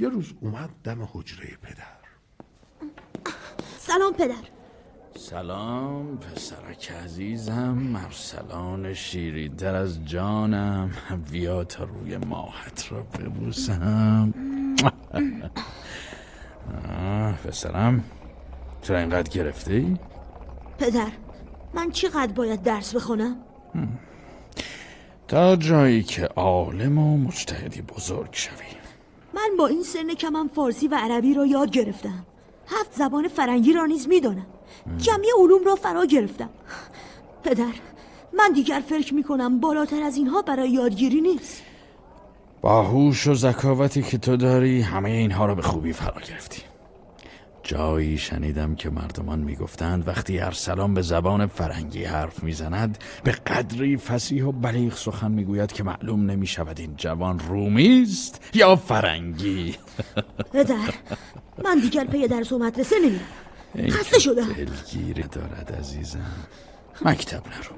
یه 0.00 0.08
روز 0.08 0.32
اومد 0.40 0.70
دم 0.84 1.08
حجره 1.12 1.56
پدر. 1.62 2.00
سلام 3.78 4.12
پدر. 4.12 4.34
سلام 5.16 6.18
پسرک 6.18 6.92
عزیزم 6.92 8.00
ارسلان 8.04 8.94
شیری 8.94 9.48
در 9.48 9.74
از 9.74 10.04
جانم. 10.04 10.90
بیا 11.30 11.64
تا 11.64 11.84
روی 11.84 12.16
ماهت 12.16 12.92
را 12.92 13.02
ببوسم. 13.02 14.34
پسرم 17.44 18.04
چرا 18.82 18.98
اینقدر 18.98 19.30
گرفته 19.30 19.74
ای؟ 19.74 19.96
پدر 20.78 21.12
من 21.74 21.90
چقدر 21.90 22.32
باید 22.32 22.62
درس 22.62 22.94
بخونم؟ 22.94 23.36
تا 25.28 25.56
جایی 25.56 26.02
که 26.02 26.24
عالم 26.24 26.98
و 26.98 27.16
مجتهدی 27.16 27.82
بزرگ 27.82 28.28
شوی. 28.32 28.79
من 29.34 29.50
با 29.58 29.66
این 29.66 29.82
سن 29.82 30.14
کمم 30.14 30.48
فارسی 30.48 30.88
و 30.88 30.94
عربی 30.94 31.34
را 31.34 31.46
یاد 31.46 31.70
گرفتم. 31.70 32.26
هفت 32.66 32.92
زبان 32.92 33.28
فرنگی 33.28 33.72
را 33.72 33.86
نیز 33.86 34.08
می‌دانم. 34.08 34.46
جمعی 34.98 35.28
علوم 35.38 35.64
را 35.64 35.74
فرا 35.74 36.04
گرفتم. 36.04 36.50
پدر 37.44 37.72
من 38.38 38.52
دیگر 38.52 38.82
فکر 38.88 39.14
می‌کنم 39.14 39.60
بالاتر 39.60 40.02
از 40.02 40.16
اینها 40.16 40.42
برای 40.42 40.70
یادگیری 40.70 41.20
نیست. 41.20 41.62
با 42.60 42.82
هوش 42.82 43.26
و 43.26 43.34
ذکاوتی 43.34 44.02
که 44.02 44.18
تو 44.18 44.36
داری 44.36 44.80
همه 44.80 45.10
اینها 45.10 45.46
را 45.46 45.54
به 45.54 45.62
خوبی 45.62 45.92
فرا 45.92 46.20
گرفتی. 46.20 46.62
جایی 47.62 48.18
شنیدم 48.18 48.74
که 48.74 48.90
مردمان 48.90 49.38
می‌گفتند 49.38 50.08
وقتی 50.08 50.40
ارسلان 50.40 50.94
به 50.94 51.02
زبان 51.02 51.46
فرنگی 51.46 52.04
حرف 52.04 52.42
می‌زند 52.42 52.98
به 53.24 53.32
قدری 53.32 53.96
فسیح 53.96 54.44
و 54.44 54.52
بلیغ 54.52 54.94
سخن 54.96 55.30
می‌گوید 55.30 55.72
که 55.72 55.82
معلوم 55.82 56.30
نمی 56.30 56.46
شود 56.46 56.80
این 56.80 56.94
جوان 56.96 57.38
رومی 57.38 58.02
است 58.02 58.50
یا 58.54 58.76
فرنگی. 58.76 59.76
پدر 60.52 60.94
من 61.64 61.78
دیگر 61.78 62.04
پی 62.04 62.28
درس 62.28 62.52
و 62.52 62.58
مدرسه 62.58 62.96
نمیرم. 62.98 63.90
خسته 63.90 64.18
شدم. 64.18 64.52
دلگیری 64.52 65.22
دارد 65.22 65.76
عزیزم. 65.78 66.32
مکتب 67.04 67.42
نرو. 67.46 67.76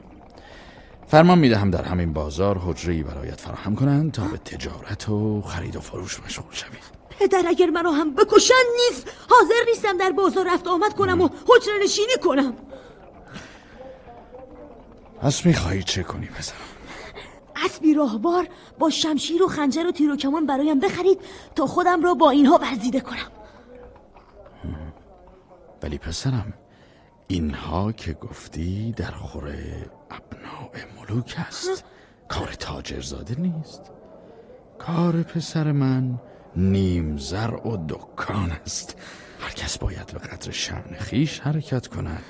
فرمان 1.06 1.38
می‌دهم 1.38 1.70
در 1.70 1.84
همین 1.84 2.12
بازار 2.12 2.58
حجری 2.58 3.02
برایت 3.02 3.40
فراهم 3.40 3.74
کنند 3.76 4.12
تا 4.12 4.24
به 4.24 4.38
تجارت 4.38 5.08
و 5.08 5.42
خرید 5.42 5.76
و 5.76 5.80
فروش 5.80 6.20
مشغول 6.20 6.54
شوی. 6.54 6.78
پدر 7.18 7.44
اگر 7.48 7.70
منو 7.70 7.90
هم 7.90 8.14
بکشن 8.14 8.54
نیز 8.74 9.04
حاضر 9.30 9.64
نیستم 9.68 9.96
در 9.96 10.10
بازار 10.10 10.54
رفت 10.54 10.68
آمد 10.68 10.94
کنم 10.94 11.20
و 11.20 11.28
حجره 11.28 11.74
نشینی 11.84 12.16
کنم. 12.22 12.54
پس 15.20 15.46
می‌خواهی 15.46 15.82
چه 15.82 16.02
کنی 16.02 16.26
پسرم 16.26 16.56
اسبی 17.64 17.94
راهبار 17.94 18.48
با 18.78 18.90
شمشیر 18.90 19.42
و 19.42 19.48
خنجر 19.48 19.86
و 19.86 19.92
تیر 19.92 20.10
و 20.10 20.16
کمان 20.16 20.46
برایم 20.46 20.80
بخرید 20.80 21.20
تا 21.54 21.66
خودم 21.66 22.02
را 22.02 22.14
با 22.14 22.30
اینها 22.30 22.58
ورزیده 22.58 23.00
کنم. 23.00 23.32
ولی 25.82 25.98
پسرم 25.98 26.52
اینها 27.26 27.92
که 27.92 28.12
گفتی 28.12 28.92
در 28.92 29.10
خور 29.10 29.44
ابناع 30.10 30.70
ملوک 31.00 31.36
است. 31.48 31.84
کار 32.28 32.52
تاجرزاده 32.52 33.40
نیست. 33.40 33.82
کار 34.78 35.22
پسر 35.22 35.72
من 35.72 36.20
نیم 36.56 37.16
زرع 37.16 37.68
و 37.68 37.86
دکان 37.88 38.50
است. 38.50 38.96
هر 39.40 39.50
کس 39.50 39.78
باید 39.78 40.06
به 40.06 40.18
قدر 40.18 40.50
شعن 40.50 40.96
خیش 41.00 41.40
حرکت 41.40 41.86
کند. 41.86 42.24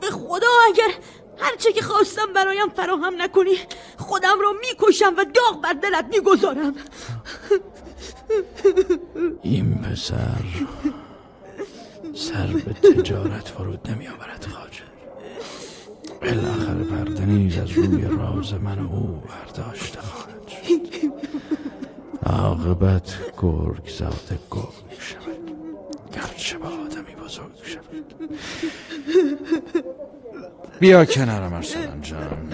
به 0.00 0.06
خدا 0.06 0.46
اگر 0.68 0.94
هرچه 1.38 1.72
که 1.72 1.82
خواستم 1.82 2.32
برایم 2.34 2.68
فراهم 2.68 3.22
نکنی 3.22 3.54
خودم 3.96 4.40
را 4.40 4.52
می‌کشم 4.60 5.14
و 5.18 5.24
داغ 5.24 5.62
بر 5.62 5.72
دلت 5.72 6.04
می‌گذارم. 6.10 6.74
این 9.42 9.74
پسر 9.74 10.44
سر 12.14 12.46
به 12.46 12.72
تجارت 12.72 13.48
فرود 13.48 13.90
نمی 13.90 14.08
آورد 14.08 14.46
خاجه 14.52 14.82
بالاخره 16.20 16.84
پرده 16.84 17.26
نیز 17.26 17.58
از 17.58 17.70
روی 17.70 18.04
راز 18.04 18.54
من 18.54 18.78
او 18.78 19.22
برداشته 19.28 20.00
خواهد 20.00 20.38
عاقبت 22.26 23.18
گرگ 23.42 23.88
زاده 23.98 24.38
گرگ 24.50 24.98
شود. 24.98 25.38
گرچه 26.12 26.58
با 26.58 26.68
آدمی 26.68 27.14
بزرگ 27.24 27.64
شود. 27.64 28.14
بیا 30.80 31.04
کنارم 31.04 31.52
ارسلان 31.52 32.00
جان. 32.00 32.52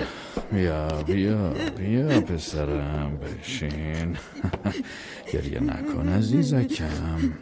بیا 0.53 0.89
بیا 0.89 1.49
بیا 1.49 2.21
پسرم 2.21 3.19
بشین. 3.19 4.17
گریه 5.33 5.61
نکن 5.61 6.09
عزیزکم. 6.09 7.35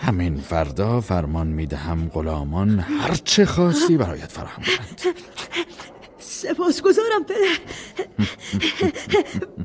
همین 0.00 0.36
فردا 0.36 1.00
فرمان 1.00 1.46
می‌دهم 1.46 2.08
غلامان 2.08 2.78
هرچه 2.80 3.44
خواستی 3.46 3.96
برایت 3.96 4.32
فراهم 4.32 4.62
کنند. 4.62 5.00
سپاسگزارم 6.30 7.24
پدر 7.24 7.58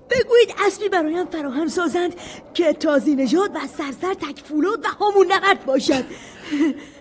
بگویید 0.09 0.55
اسبی 0.67 0.89
برایم 0.89 1.25
فراهم 1.25 1.67
سازند 1.67 2.15
که 2.53 2.73
تازی 2.73 3.15
نژاد 3.15 3.51
و 3.55 3.59
سرسر 3.77 4.13
تکفولاد 4.13 4.85
و 4.85 4.87
همون 5.05 5.31
نقد 5.31 5.65
باشد 5.65 6.05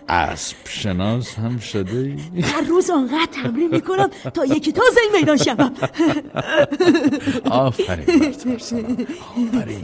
اسب 0.09 0.55
شناس 0.69 1.35
هم 1.35 1.57
شده 1.57 1.97
ای؟ 1.97 2.41
هر 2.41 2.61
روز 2.61 2.89
آنقدر 2.89 3.25
تمرین 3.25 3.71
می‌کنم 3.71 4.09
تا 4.33 4.45
یکی 4.45 4.71
تازه 4.71 5.01
این 5.01 5.11
میدان 5.19 5.37
شوم 5.37 5.73
آفرین. 7.51 8.05
آفرین 9.45 9.83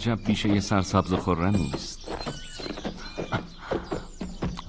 عجب 0.00 0.24
بیشه 0.24 0.60
سرسبز 0.60 1.12
و 1.12 1.16
خرمی 1.16 1.70
است 1.74 2.08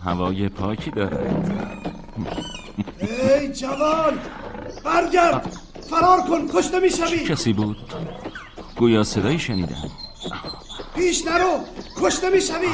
هوای 0.05 0.49
پاکی 0.49 0.91
دارد 0.91 1.81
ای 2.99 3.53
جوان 3.53 4.19
برگرد! 4.85 5.57
فرار 5.89 6.21
کن 6.21 6.47
کشته 6.53 6.79
می‌شوی. 6.79 7.19
کسی 7.19 7.53
بود؟ 7.53 7.93
گویا 8.77 9.03
صدایی 9.03 9.39
شنیدم. 9.39 9.89
پیش 10.95 11.25
نرو 11.25 11.59
کشته 12.01 12.29
می‌شوی. 12.29 12.67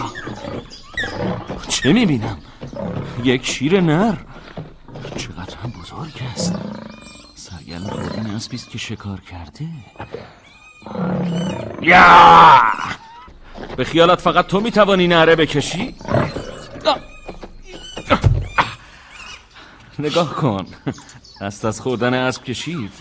چه 1.67 1.93
می‌بینم؟ 1.93 2.37
یک 3.23 3.45
شیر 3.45 3.81
نر. 3.81 4.17
چقدر 5.17 5.55
هم 5.63 5.73
بزرگ 5.81 6.21
است. 6.33 6.55
سرگرم 7.35 7.87
خوردن 7.87 8.25
اسبی 8.25 8.55
است 8.55 8.69
که 8.69 8.77
شکار 8.77 9.21
کرده. 9.21 9.67
یا! 11.81 12.61
به 13.77 13.83
خیالت 13.83 14.21
فقط 14.21 14.47
تو 14.47 14.59
می‌توانی 14.59 15.07
نره 15.07 15.35
بکشی؟ 15.35 15.95
نگاه 19.99 20.35
کن. 20.35 20.65
دست 21.41 21.65
از 21.65 21.81
خوردن 21.81 22.13
اسب 22.13 22.43
کشید. 22.43 22.93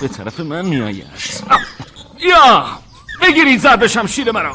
به 0.00 0.08
طرف 0.08 0.40
من 0.40 0.66
میآید. 0.66 1.06
یا! 2.18 2.66
بگیرید 3.22 3.60
ضرب 3.60 3.86
شمشیر 3.86 4.32
مرا. 4.32 4.54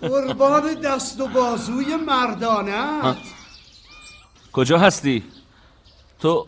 قربان 0.00 0.74
دست 0.74 1.20
و 1.20 1.26
بازوی 1.26 1.96
مردانه 1.96 3.16
کجا 4.52 4.78
هستی؟ 4.78 5.24
تو 6.18 6.46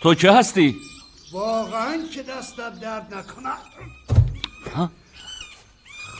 تو 0.00 0.14
که 0.14 0.32
هستی؟ 0.32 0.76
واقعا 1.32 1.98
که 2.14 2.22
دستت 2.22 2.80
درد 2.80 3.14
نکنه. 3.14 3.50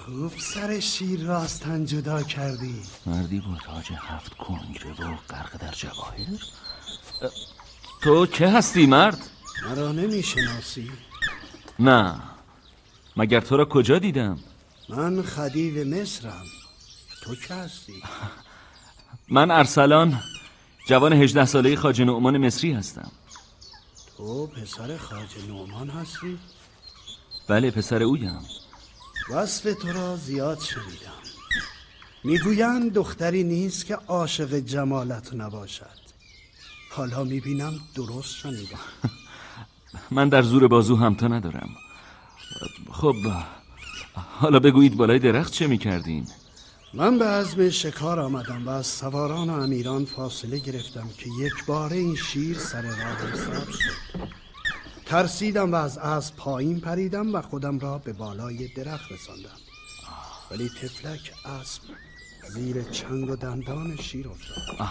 خوب 0.06 0.32
سر 0.38 0.80
شیر 0.80 1.20
را 1.20 1.42
از 1.42 1.60
تن 1.60 1.84
جدا 1.84 2.22
کردی. 2.22 2.82
مردی 3.06 3.40
با 3.40 3.58
تاج 3.64 3.92
هفت 3.96 4.34
کنگره 4.34 4.90
و 4.90 5.16
غرق 5.30 5.56
در 5.56 5.72
جواهر؟ 5.72 6.26
اه، 7.22 7.30
تو 8.02 8.26
که 8.26 8.48
هستی 8.48 8.86
مرد؟ 8.86 9.18
مرا 9.66 9.92
نمی‌شناسی. 9.92 10.90
نه. 11.78 12.20
مگر 13.16 13.40
تو 13.40 13.56
را 13.56 13.64
کجا 13.64 13.98
دیدم؟ 13.98 14.38
من 14.88 15.22
خدیو 15.22 15.84
مصرم. 15.88 16.44
تو 17.22 17.34
که 17.34 17.54
هستی؟ 17.54 18.02
من 19.28 19.50
ارسلان. 19.50 20.22
جوان 20.90 21.12
هجده 21.12 21.44
ساله 21.44 21.76
خاج 21.76 22.02
نعمان 22.02 22.38
مصری 22.46 22.72
هستم. 22.72 23.10
تو 24.16 24.46
پسر 24.46 24.96
خاج 24.96 25.28
نومان 25.48 25.90
هستی؟ 25.90 26.38
بله 27.48 27.70
پسر 27.70 28.02
اویم. 28.02 28.40
وصف 29.30 29.74
تو 29.82 29.92
را 29.92 30.16
زیاد 30.16 30.60
شنیدم. 30.60 31.20
می‌گویند 32.24 32.92
دختری 32.92 33.44
نیست 33.44 33.86
که 33.86 33.94
عاشق 33.94 34.54
جمالت 34.54 35.34
نباشد. 35.34 36.00
حالا 36.92 37.24
می‌بینم 37.24 37.80
درست 37.94 38.34
شنیدم. 38.34 38.78
من 40.16 40.28
در 40.28 40.42
زور 40.42 40.68
بازو 40.68 40.96
همتا 40.96 41.28
ندارم. 41.28 41.70
خب 42.92 43.16
حالا 44.14 44.58
بگویید 44.58 44.96
بالای 44.96 45.18
درخت 45.18 45.52
چه 45.52 45.66
می‌کردین؟ 45.66 46.26
من 46.94 47.18
به 47.18 47.24
عزم 47.24 47.70
شکار 47.70 48.20
آمدم 48.20 48.66
و 48.66 48.70
از 48.70 48.86
سواران 48.86 49.50
و 49.50 49.52
امیران 49.52 50.04
فاصله 50.04 50.58
گرفتم 50.58 51.08
که 51.18 51.26
یک 51.40 51.66
بار 51.66 51.92
این 51.92 52.16
شیر 52.16 52.58
سر 52.58 52.82
راهم 52.82 53.34
سبز 53.34 53.76
شد. 53.76 54.28
ترسیدم 55.06 55.72
و 55.72 55.74
از 55.74 55.98
اسب 55.98 56.36
پایین 56.36 56.80
پریدم 56.80 57.34
و 57.34 57.42
خودم 57.42 57.78
را 57.78 57.98
به 57.98 58.12
بالای 58.12 58.68
درخت 58.68 59.12
رساندم. 59.12 59.58
ولی 60.50 60.68
تفلک 60.68 61.32
اسب 61.60 61.82
زیر 62.48 62.82
چنگ 62.82 63.30
و 63.30 63.36
دندان 63.36 63.96
شیر 63.96 64.26
افتاد. 64.28 64.88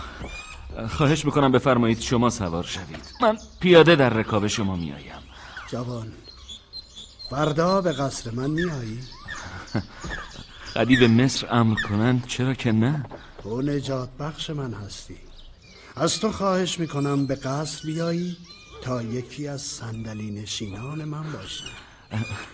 خواهش 0.88 1.26
می‌کنم 1.26 1.52
بفرمایید 1.52 2.00
شما 2.00 2.30
سوار 2.30 2.64
شوید. 2.64 3.14
من 3.22 3.38
پیاده 3.60 3.96
در 3.96 4.10
رکاب 4.10 4.48
شما 4.48 4.76
میآیم. 4.76 5.24
جوان 5.72 6.12
فردا 7.30 7.82
به 7.82 7.92
قصر 7.92 8.32
من 8.32 8.50
میایی 8.50 9.00
خدیب 10.74 11.04
مصر 11.04 11.48
امر 11.52 11.76
کنند 11.76 12.28
چرا 12.28 12.54
که 12.54 12.72
نه؟ 12.72 13.06
تو 13.44 13.62
نجات 13.62 14.10
بخش 14.20 14.50
من 14.50 14.74
هستی. 14.74 15.16
از 15.96 16.20
تو 16.20 16.32
خواهش 16.32 16.80
می‌کنم 16.80 17.26
به 17.28 17.36
قصر 17.36 17.82
بیایی 17.86 18.38
تا 18.82 19.02
یکی 19.02 19.48
از 19.48 19.62
صندلی 19.62 20.32
نشینان 20.32 21.04
من 21.04 21.32
باشی 21.32 21.64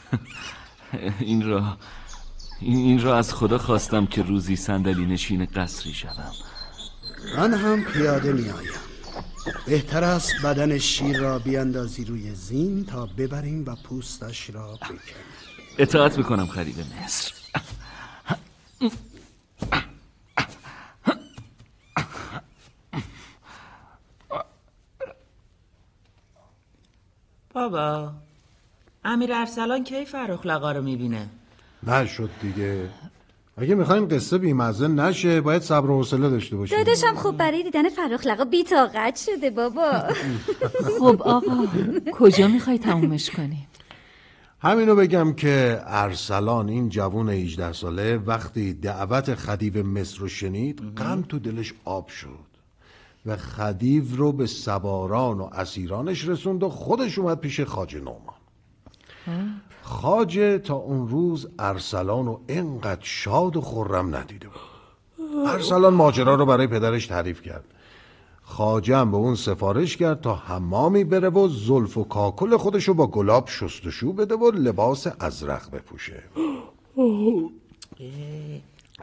این 1.19 1.47
را 1.47 1.77
این, 2.61 3.01
را 3.01 3.17
از 3.17 3.33
خدا 3.33 3.57
خواستم 3.57 4.05
که 4.05 4.21
روزی 4.23 4.55
صندلی 4.55 5.05
نشین 5.05 5.45
قصری 5.45 5.93
شوم. 5.93 6.31
من 7.37 7.53
هم 7.53 7.83
پیاده 7.83 8.33
میآیم. 8.33 8.73
بهتر 9.65 10.03
است 10.03 10.33
بدن 10.43 10.77
شیر 10.77 11.17
را 11.17 11.39
بیاندازی 11.39 12.05
روی 12.05 12.35
زین 12.35 12.85
تا 12.85 13.05
ببریم 13.05 13.65
و 13.65 13.75
پوستش 13.75 14.49
را 14.49 14.75
بکنیم 14.75 14.99
اطاعت 15.77 16.17
می‌کنم 16.17 16.47
خدیب 16.47 16.75
مصر. 16.79 17.44
بابا 27.53 28.11
امیر 29.03 29.33
ارسلان 29.33 29.83
کی 29.83 30.05
فرخ 30.05 30.45
لقا 30.45 30.71
رو 30.71 30.81
می‌بینه؟ 30.81 31.29
نشد 31.87 32.29
دیگه. 32.41 32.89
اگه 33.57 33.75
می‌خوایم 33.75 34.07
قصه 34.07 34.37
بیمزه 34.37 34.87
نشه 34.87 35.41
باید 35.41 35.61
صبر 35.61 35.89
و 35.89 35.97
حوصله 35.97 36.29
داشته 36.29 36.55
باشیم. 36.55 36.77
داداشم 36.77 37.15
خوب 37.15 37.37
برای 37.37 37.63
دیدن 37.63 37.89
فرخ 37.89 38.27
لقا 38.27 38.45
بیتاقت 38.45 39.15
شده 39.15 39.49
بابا. 39.49 39.91
خب 40.99 41.21
آقا 41.21 41.65
کجا 42.11 42.47
می‌خوای 42.47 42.77
تمومش 42.77 43.29
کنی؟ 43.29 43.67
همینو 44.65 44.95
بگم 44.95 45.33
که 45.33 45.81
ارسلان 45.85 46.69
این 46.69 46.89
جوون 46.89 47.29
18 47.29 47.73
ساله 47.73 48.17
وقتی 48.17 48.73
دعوت 48.73 49.35
خدیو 49.35 49.83
مصر 49.83 50.19
رو 50.19 50.27
شنید 50.27 50.81
غم 50.97 51.21
تو 51.21 51.39
دلش 51.39 51.73
آب 51.85 52.07
شد 52.07 52.29
و 53.25 53.37
خدیو 53.37 54.03
رو 54.15 54.31
به 54.31 54.45
سواران 54.45 55.39
و 55.39 55.49
اسیرانش 55.53 56.27
رسوند 56.27 56.63
و 56.63 56.69
خودش 56.69 57.17
اومد 57.19 57.39
پیش 57.39 57.61
خاج 57.61 57.95
نومان 57.95 58.35
خاجه 59.81 60.57
تا 60.57 60.75
اون 60.75 61.07
روز 61.07 61.47
ارسلان 61.59 62.25
رو 62.25 62.41
انقدر 62.47 63.03
شاد 63.03 63.57
و 63.57 63.61
خرم 63.61 64.15
ندیده 64.15 64.47
بود. 64.47 65.47
ارسلان 65.47 65.93
ماجرا 65.93 66.35
رو 66.35 66.45
برای 66.45 66.67
پدرش 66.67 67.07
تعریف 67.07 67.41
کرد. 67.41 67.65
خاجه 68.57 68.97
هم 68.97 69.11
به 69.11 69.17
اون 69.17 69.35
سفارش 69.35 69.97
کرد 69.97 70.21
تا 70.21 70.35
حمامی 70.35 71.03
بره 71.03 71.29
و 71.29 71.47
زلف 71.47 71.97
و 71.97 72.03
کاکل 72.03 72.57
خودش 72.57 72.87
رو 72.87 72.93
با 72.93 73.07
گلاب 73.07 73.47
شستشو 73.47 74.13
بده 74.13 74.35
و 74.35 74.51
لباس 74.51 75.07
ازرق 75.19 75.71
بپوشه. 75.71 76.23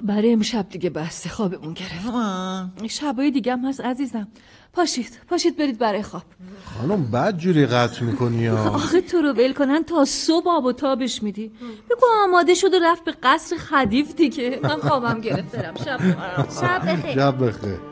برای 0.02 0.32
امشب 0.32 0.68
دیگه 0.68 0.90
بسته 0.90 1.28
خوابمون 1.28 1.72
گرفت. 1.74 2.90
شبای 2.90 3.30
دیگه 3.30 3.52
هم 3.52 3.64
هست 3.64 3.80
عزیزم. 3.80 4.28
پاشید 4.72 5.20
پاشید 5.28 5.56
برید 5.56 5.78
برای 5.78 6.02
خواب. 6.02 6.22
خانم 6.64 7.10
بد 7.10 7.38
جوری 7.38 7.66
قطع 7.66 8.04
می‌کنی 8.04 8.36
یا 8.36 8.58
آخه 8.74 9.00
تو 9.00 9.22
رو 9.22 9.32
ول 9.32 9.52
کنن 9.52 9.82
تا 9.84 10.04
صبح 10.04 10.48
آب 10.48 10.64
و 10.64 10.72
تابش 10.72 11.22
میدی. 11.22 11.48
بگو 11.90 12.06
آماده 12.24 12.54
شد 12.54 12.74
و 12.74 12.78
رفت 12.82 13.04
به 13.04 13.14
قصر 13.22 13.56
خدیف 13.56 14.14
دیگه. 14.14 14.60
من 14.62 14.76
خوابم 14.76 15.20
گرفت 15.20 15.56
برم. 15.56 15.74
شب 15.84 16.00
شب 16.60 16.92
بخیر 16.92 17.14
شب 17.14 17.46
بخیر. 17.46 17.91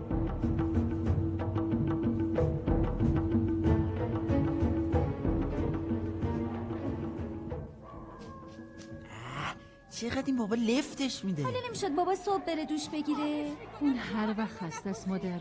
چقدر 10.01 10.23
این 10.25 10.37
بابا 10.37 10.55
لفتش 10.55 11.25
میده. 11.25 11.43
حالا 11.43 11.57
نمی‌شد 11.67 11.95
بابا 11.95 12.15
صبح 12.15 12.43
بره 12.43 12.65
دوش 12.65 12.89
بگیره؟ 12.89 13.51
اون 13.79 13.95
هر 13.95 14.35
وقت 14.37 14.51
خسته 14.63 14.89
است 14.89 15.07
مادر. 15.07 15.39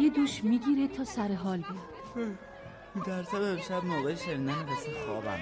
یه 0.00 0.10
دوش 0.10 0.44
می‌گیره 0.44 0.88
تا 0.88 1.04
سر 1.04 1.32
حال 1.32 1.56
بیاد. 1.56 2.28
میترسم 2.94 3.42
امشب 3.42 3.84
موقع 3.84 4.14
شنیدن 4.14 4.52
قصه 4.52 4.90
خوابم. 5.06 5.38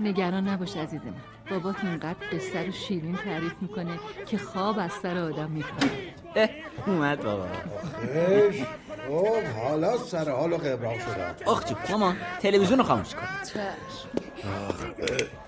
نگران 0.00 0.48
نباش 0.48 0.76
عزیز 0.76 1.00
من. 1.04 1.14
بابات 1.50 1.84
اونقدر 1.84 2.16
قصه 2.32 2.66
رو 2.66 2.72
شیرین 2.72 3.16
تعریف 3.16 3.54
می‌کنه 3.60 3.98
که 4.26 4.38
خواب 4.38 4.78
از 4.78 4.92
سر 4.92 5.18
آدم 5.18 5.50
میپره 5.50 6.50
اومد 6.86 7.22
بابا. 7.22 7.46
خش 7.46 8.62
خب 9.08 9.42
حالا 9.42 9.98
سر 9.98 10.30
حال 10.30 10.52
و 10.52 10.56
قبران 10.56 10.98
شدم. 10.98 11.34
آخ 11.46 11.64
جون 11.64 11.78
مامان 11.90 12.16
تلویزیون 12.40 12.78
رو 12.78 12.84
خاموش 12.84 13.14
کن. 13.14 13.26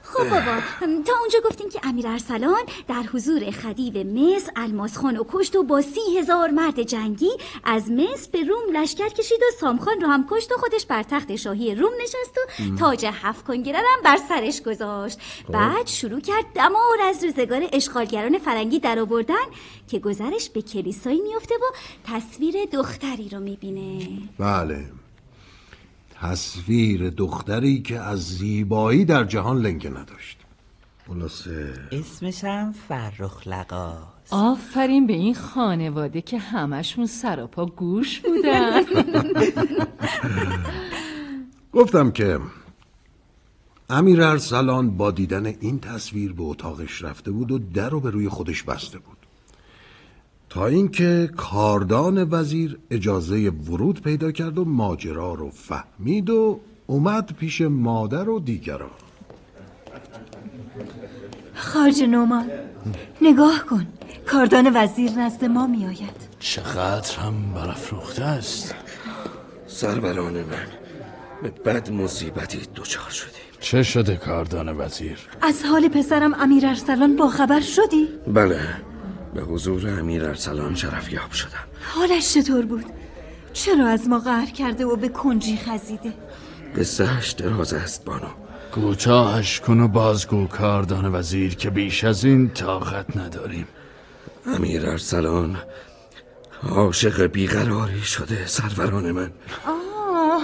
خب 0.02 0.28
بابا 0.28 0.60
تا 0.80 1.12
اونجا 1.20 1.38
گفتیم 1.44 1.68
که 1.68 1.80
امیر 1.82 2.08
ارسلان 2.08 2.62
در 2.88 3.02
حضور 3.12 3.50
خدیو 3.50 4.04
مصر 4.04 4.52
الماس 4.56 4.96
خان 4.96 5.16
و 5.16 5.24
کشت 5.32 5.56
و 5.56 5.62
با 5.62 5.80
سی 5.80 6.18
هزار 6.18 6.50
مرد 6.50 6.82
جنگی 6.82 7.30
از 7.64 7.90
مصر 7.90 8.28
به 8.32 8.42
روم 8.42 8.76
لشکر 8.76 9.08
کشید 9.08 9.38
و 9.38 9.60
سامخان 9.60 10.00
رو 10.00 10.08
هم 10.08 10.26
کشت 10.30 10.52
و 10.52 10.56
خودش 10.56 10.86
بر 10.86 11.02
تخت 11.02 11.36
شاهی 11.36 11.74
روم 11.74 11.92
نشست 12.02 12.38
و 12.38 12.76
تاج 12.78 13.06
هفت 13.12 13.44
کنگره 13.44 13.78
هم 13.78 14.02
بر 14.04 14.16
سرش 14.28 14.62
گذاشت. 14.62 15.18
بعد 15.48 15.86
شروع 15.86 16.20
کرد 16.20 16.44
دمار 16.54 17.00
از 17.04 17.24
روزگار 17.24 17.68
اشغالگران 17.72 18.38
فرنگی 18.38 18.78
در 18.78 18.98
آوردن 18.98 19.44
که 19.88 19.98
گذرش 19.98 20.50
به 20.50 20.62
کلیسایی 20.62 21.20
میفته 21.20 21.54
و 21.54 21.74
تصویر 22.04 22.54
دختری 22.72 23.28
رو 23.28 23.40
می‌بینه. 23.40 24.08
بله. 24.38 24.84
تصویر 26.24 27.10
دختری 27.10 27.82
که 27.82 28.00
از 28.00 28.20
زیبایی 28.20 29.04
در 29.04 29.24
جهان 29.24 29.58
لنگه 29.58 29.90
نداشت. 29.90 30.38
خلاصه. 31.08 31.74
اسمش 31.92 32.44
هم 32.44 32.72
فرخ 32.72 33.46
لقا 33.46 33.92
آفرین 34.30 35.06
به 35.06 35.12
این 35.12 35.34
خانواده 35.34 36.20
که 36.20 36.38
همشون 36.38 37.06
سراپا 37.06 37.66
گوش 37.66 38.20
بودن. 38.20 38.82
گفتم 41.72 42.10
که 42.10 42.38
امیر 43.90 44.22
ارسلان 44.22 44.96
با 44.96 45.10
دیدن 45.10 45.46
این 45.46 45.80
تصویر 45.80 46.32
به 46.32 46.42
اتاقش 46.42 47.02
رفته 47.02 47.30
بود 47.30 47.50
و 47.50 47.58
در 47.58 47.88
رو 47.88 48.00
به 48.00 48.10
روی 48.10 48.28
خودش 48.28 48.62
بسته 48.62 48.98
بود. 48.98 49.13
تا 50.54 50.66
اینکه 50.66 51.30
کاردان 51.36 52.28
وزیر 52.30 52.78
اجازه 52.90 53.50
ورود 53.50 54.02
پیدا 54.02 54.32
کرد 54.32 54.58
و 54.58 54.64
ماجرا 54.64 55.34
رو 55.34 55.50
فهمید 55.50 56.30
و 56.30 56.60
اومد 56.86 57.32
پیش 57.32 57.60
مادر 57.60 58.28
و 58.28 58.40
دیگران. 58.40 58.90
خارج 61.54 62.02
نومان 62.02 62.50
نگاه 63.22 63.64
کن. 63.70 63.86
کاردان 64.26 64.70
وزیر 64.74 65.10
نزد 65.10 65.44
ما 65.44 65.66
می 65.66 65.86
آید 65.86 66.28
چقدر 66.38 67.18
هم 67.18 67.34
برافروخته 67.54 68.24
است. 68.24 68.74
سروران 69.66 70.34
من 70.34 70.66
به 71.42 71.50
بد 71.50 71.90
مصیبتی 71.90 72.58
دچار 72.76 73.10
شدیم. 73.10 73.42
چه 73.60 73.82
شده 73.82 74.16
کاردان 74.16 74.68
وزیر؟ 74.80 75.18
از 75.42 75.64
حال 75.64 75.88
پسرم 75.88 76.34
امیر 76.34 76.66
ارسلان 76.66 77.16
با 77.16 77.28
خبر 77.28 77.60
شدی؟ 77.60 78.08
بله. 78.34 78.60
به 79.34 79.42
حضور 79.42 79.88
امیر 79.88 80.24
ارسلان 80.24 80.74
شرفیاب 80.74 81.32
شدم. 81.32 81.64
حالش 81.94 82.34
چطور 82.34 82.64
بود؟ 82.64 82.84
چرا 83.52 83.88
از 83.88 84.08
ما 84.08 84.18
قهر 84.18 84.50
کرده 84.50 84.84
و 84.84 84.96
به 84.96 85.08
کنجی 85.08 85.56
خزیده؟ 85.56 86.12
قصهش 86.76 87.30
دراز 87.30 87.74
است 87.74 88.04
بانو. 88.04 88.28
کوتاهش 88.72 89.60
کن 89.60 89.80
و 89.80 89.88
بازگو 89.88 90.46
کاردان 90.46 91.14
وزیر 91.14 91.54
که 91.54 91.70
بیش 91.70 92.04
از 92.04 92.24
این 92.24 92.50
طاقت 92.50 93.16
نداریم. 93.16 93.68
امیر 94.46 94.86
ارسلان 94.86 95.58
عاشق 96.68 97.26
بیقراری 97.26 98.02
شده 98.02 98.46
سروران 98.46 99.12
من. 99.12 99.32
آه. 99.66 100.42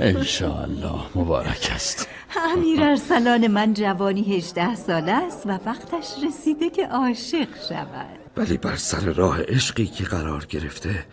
انشاءالله 0.00 1.00
مبارک 1.14 1.70
است. 1.74 2.08
امیر 2.36 2.82
ارسلان 2.82 3.46
من 3.46 3.74
جوانی 3.74 4.36
هجده 4.36 4.74
ساله 4.74 5.12
است 5.12 5.46
و 5.46 5.50
وقتش 5.50 6.08
رسیده 6.26 6.70
که 6.70 6.86
عاشق 6.86 7.48
شود 7.68 8.18
ولی 8.36 8.56
بر 8.56 8.76
سر 8.76 9.00
راه 9.00 9.42
عشقی 9.42 9.86
که 9.86 10.04
قرار 10.04 10.44
گرفته 10.44 11.06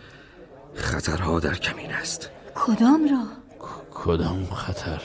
خطرها 0.74 1.40
در 1.40 1.54
کمین 1.54 1.92
است 1.92 2.30
کدام 2.54 3.08
را؟ 3.08 3.24
کدام 3.90 4.44
خطر؟ 4.44 5.02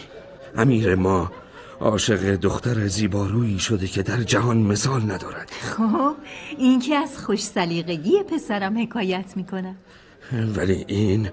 امیر 0.56 0.96
ما 0.96 1.32
عاشق 1.80 2.36
دختر 2.36 2.88
زیبارویی 2.88 3.60
شده 3.60 3.88
که 3.88 4.04
در 4.04 4.24
جهان 4.24 4.58
مثال 4.58 5.02
ندارد 5.02 5.50
خب 5.50 6.16
این 6.58 6.80
که 6.80 6.96
از 6.96 7.18
خوش 7.18 7.44
سلیقگی 7.44 8.24
پسرم 8.24 8.82
حکایت 8.82 9.38
می‌کنه 9.38 9.76
ولی 10.56 10.86
این 10.88 11.30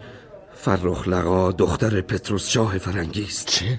فرخ 0.55 1.09
لقا 1.09 1.53
دختر 1.53 2.01
پتروس 2.01 2.49
شاه 2.49 2.79
فرنگی 2.79 3.25
است 3.25 3.47
چه؟ 3.47 3.79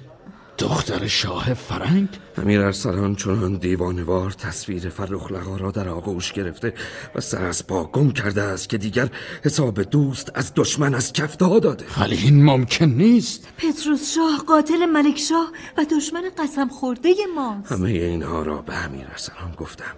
دختر 0.62 1.06
شاه 1.06 1.54
فرنگ؟ 1.54 2.08
امیر 2.36 2.60
ارسلان 2.60 3.16
چنان 3.16 3.56
دیوانوار 3.56 4.30
تصویر 4.30 4.88
فرخ 4.88 5.32
لقا 5.32 5.56
را 5.56 5.70
در 5.70 5.88
آغوش 5.88 6.32
گرفته 6.32 6.74
و 7.14 7.20
سر 7.20 7.44
از 7.44 7.66
پا 7.66 7.84
گم 7.84 8.10
کرده 8.10 8.42
است 8.42 8.68
که 8.68 8.78
دیگر 8.78 9.08
حساب 9.44 9.82
دوست 9.82 10.30
از 10.34 10.52
دشمن 10.56 10.94
از 10.94 11.12
کف 11.12 11.36
داده. 11.36 11.84
ولی 12.00 12.16
این 12.16 12.44
ممکن 12.44 12.84
نیست. 12.84 13.48
پتروس 13.58 14.14
شاه 14.14 14.38
قاتل 14.46 14.86
ملک 14.86 15.18
شاه 15.18 15.52
و 15.78 15.84
دشمن 15.84 16.22
قسم 16.38 16.68
خورده 16.68 17.14
ماست. 17.36 17.72
همه 17.72 17.90
اینها 17.90 18.42
را 18.42 18.62
به 18.62 18.84
امیر 18.84 19.06
ارسلان 19.10 19.54
گفتم. 19.56 19.94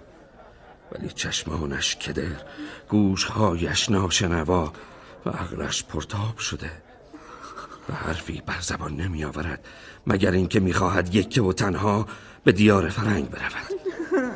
ولی 0.91 1.09
چشمانش 1.15 1.95
کدر 1.95 2.41
گوشهایش 2.89 3.89
ناشنوا 3.89 4.73
و 5.25 5.29
عقلش 5.29 5.83
پرتاب 5.83 6.37
شده. 6.37 6.71
و 7.89 7.93
حرفی 7.93 8.41
بر 8.45 8.59
زبان 8.61 8.95
نمی 8.95 9.25
آورد 9.25 9.65
مگر 10.07 10.31
اینکه 10.31 10.59
می‌خواهد 10.59 11.15
یکه 11.15 11.41
و 11.41 11.53
تنها 11.53 12.07
به 12.43 12.51
دیار 12.51 12.89
فرنگ 12.89 13.29
برود. 13.29 13.79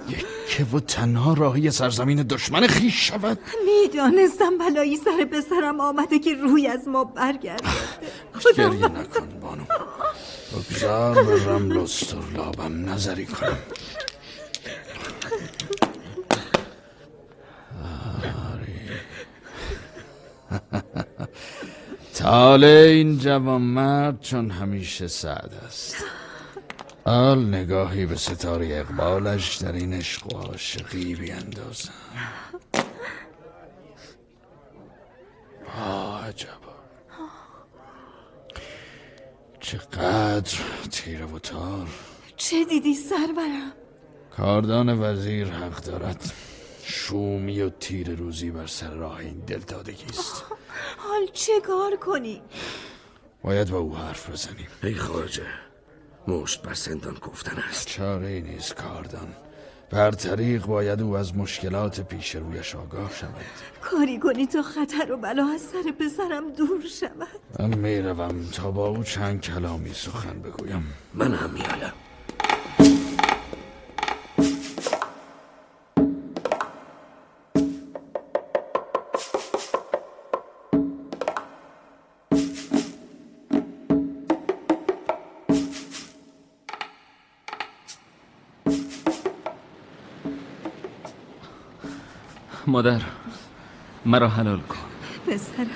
یکه 0.10 0.66
و 0.74 0.80
تنها 0.80 1.34
راهی 1.34 1.72
سرزمین 1.72 2.24
دشمن 2.24 2.68
خیش 2.68 3.08
شود. 3.08 3.40
می‌دانستم 3.66 4.58
بلایی 4.58 4.98
سر 4.98 5.26
پسرم 5.26 5.80
آمده 5.80 6.20
که 6.20 6.34
روی 6.34 6.68
از 6.68 6.88
ما 6.88 7.04
برگرده 7.04 7.64
گریه 8.58 8.88
نکن 8.88 9.40
بانو. 9.42 9.64
بگذار 10.52 11.24
به 11.24 11.46
رمل 11.46 11.78
و 11.78 11.88
لابم 12.36 12.90
نظری 12.90 13.26
کنم. 13.26 13.58
تاله 22.20 22.68
این 22.68 23.18
جوان 23.18 23.62
مرد 23.62 24.22
چون 24.22 24.52
همیشه 24.52 25.08
سعد 25.08 25.54
است. 25.68 25.96
حال 27.06 27.46
نگاهی 27.46 28.06
به 28.06 28.16
ستاره 28.16 28.68
اقبالش 28.80 29.56
در 29.56 29.72
این 29.72 29.94
عشق 29.94 30.34
و 30.34 30.38
عاشقی 30.38 31.16
بیندازم. 31.16 31.94
عجبا 36.28 36.76
چقدر 39.60 40.58
تیره 40.92 41.26
و 41.26 41.40
تار. 41.40 41.88
چه 42.38 42.66
دیدی 42.66 42.94
سرورم؟ 42.94 43.72
کاردان 44.38 45.00
وزیر 45.02 45.48
حق 45.48 45.84
دارد. 45.84 46.34
شومی 46.90 47.62
و 47.62 47.70
تیر 47.70 48.16
روزی 48.16 48.52
بر 48.52 48.68
سر 48.68 48.90
راه 48.90 49.18
این 49.18 49.40
دلدادگی 49.48 50.06
است 50.06 50.44
حال 50.98 51.28
چه 51.34 51.54
کار 51.62 51.96
کنی؟ 51.96 52.42
باید 53.44 53.70
با 53.70 53.78
او 53.78 53.96
حرف 53.96 54.30
بزنیم. 54.30 54.68
ای 54.84 54.94
خارجه 54.96 55.48
مشت 56.28 56.62
بر 56.62 56.74
سندان 56.74 57.14
گفتن 57.14 57.58
است. 57.70 57.88
چاره 57.88 58.28
ای 58.28 58.42
نیست 58.42 58.76
کاردان. 58.76 59.34
بر 59.90 60.12
طریق 60.12 60.66
باید 60.66 61.02
او 61.02 61.18
از 61.18 61.38
مشکلات 61.38 62.02
پیش 62.02 62.36
رویش 62.36 62.76
آگاه 62.76 63.12
شود. 63.14 63.46
کاری 63.82 64.20
کنی 64.20 64.46
تا 64.48 64.62
خطر 64.62 65.12
و 65.12 65.18
بلا 65.18 65.48
از 65.54 65.62
سر 65.62 65.92
پسرم 66.00 66.52
دور 66.52 66.82
شود؟ 67.00 67.40
من 67.60 67.78
می‌روم 67.78 68.46
تا 68.52 68.72
با 68.72 68.88
او 68.88 69.04
چند 69.04 69.42
کلامی 69.42 69.94
سخن 69.94 70.42
بگویم. 70.42 70.94
من 71.14 71.34
هم 71.34 71.50
میایم 71.50 71.94
مادر 92.70 93.02
مرا 94.06 94.28
حلال 94.30 94.60
کن. 94.60 94.78
پسرم 95.28 95.68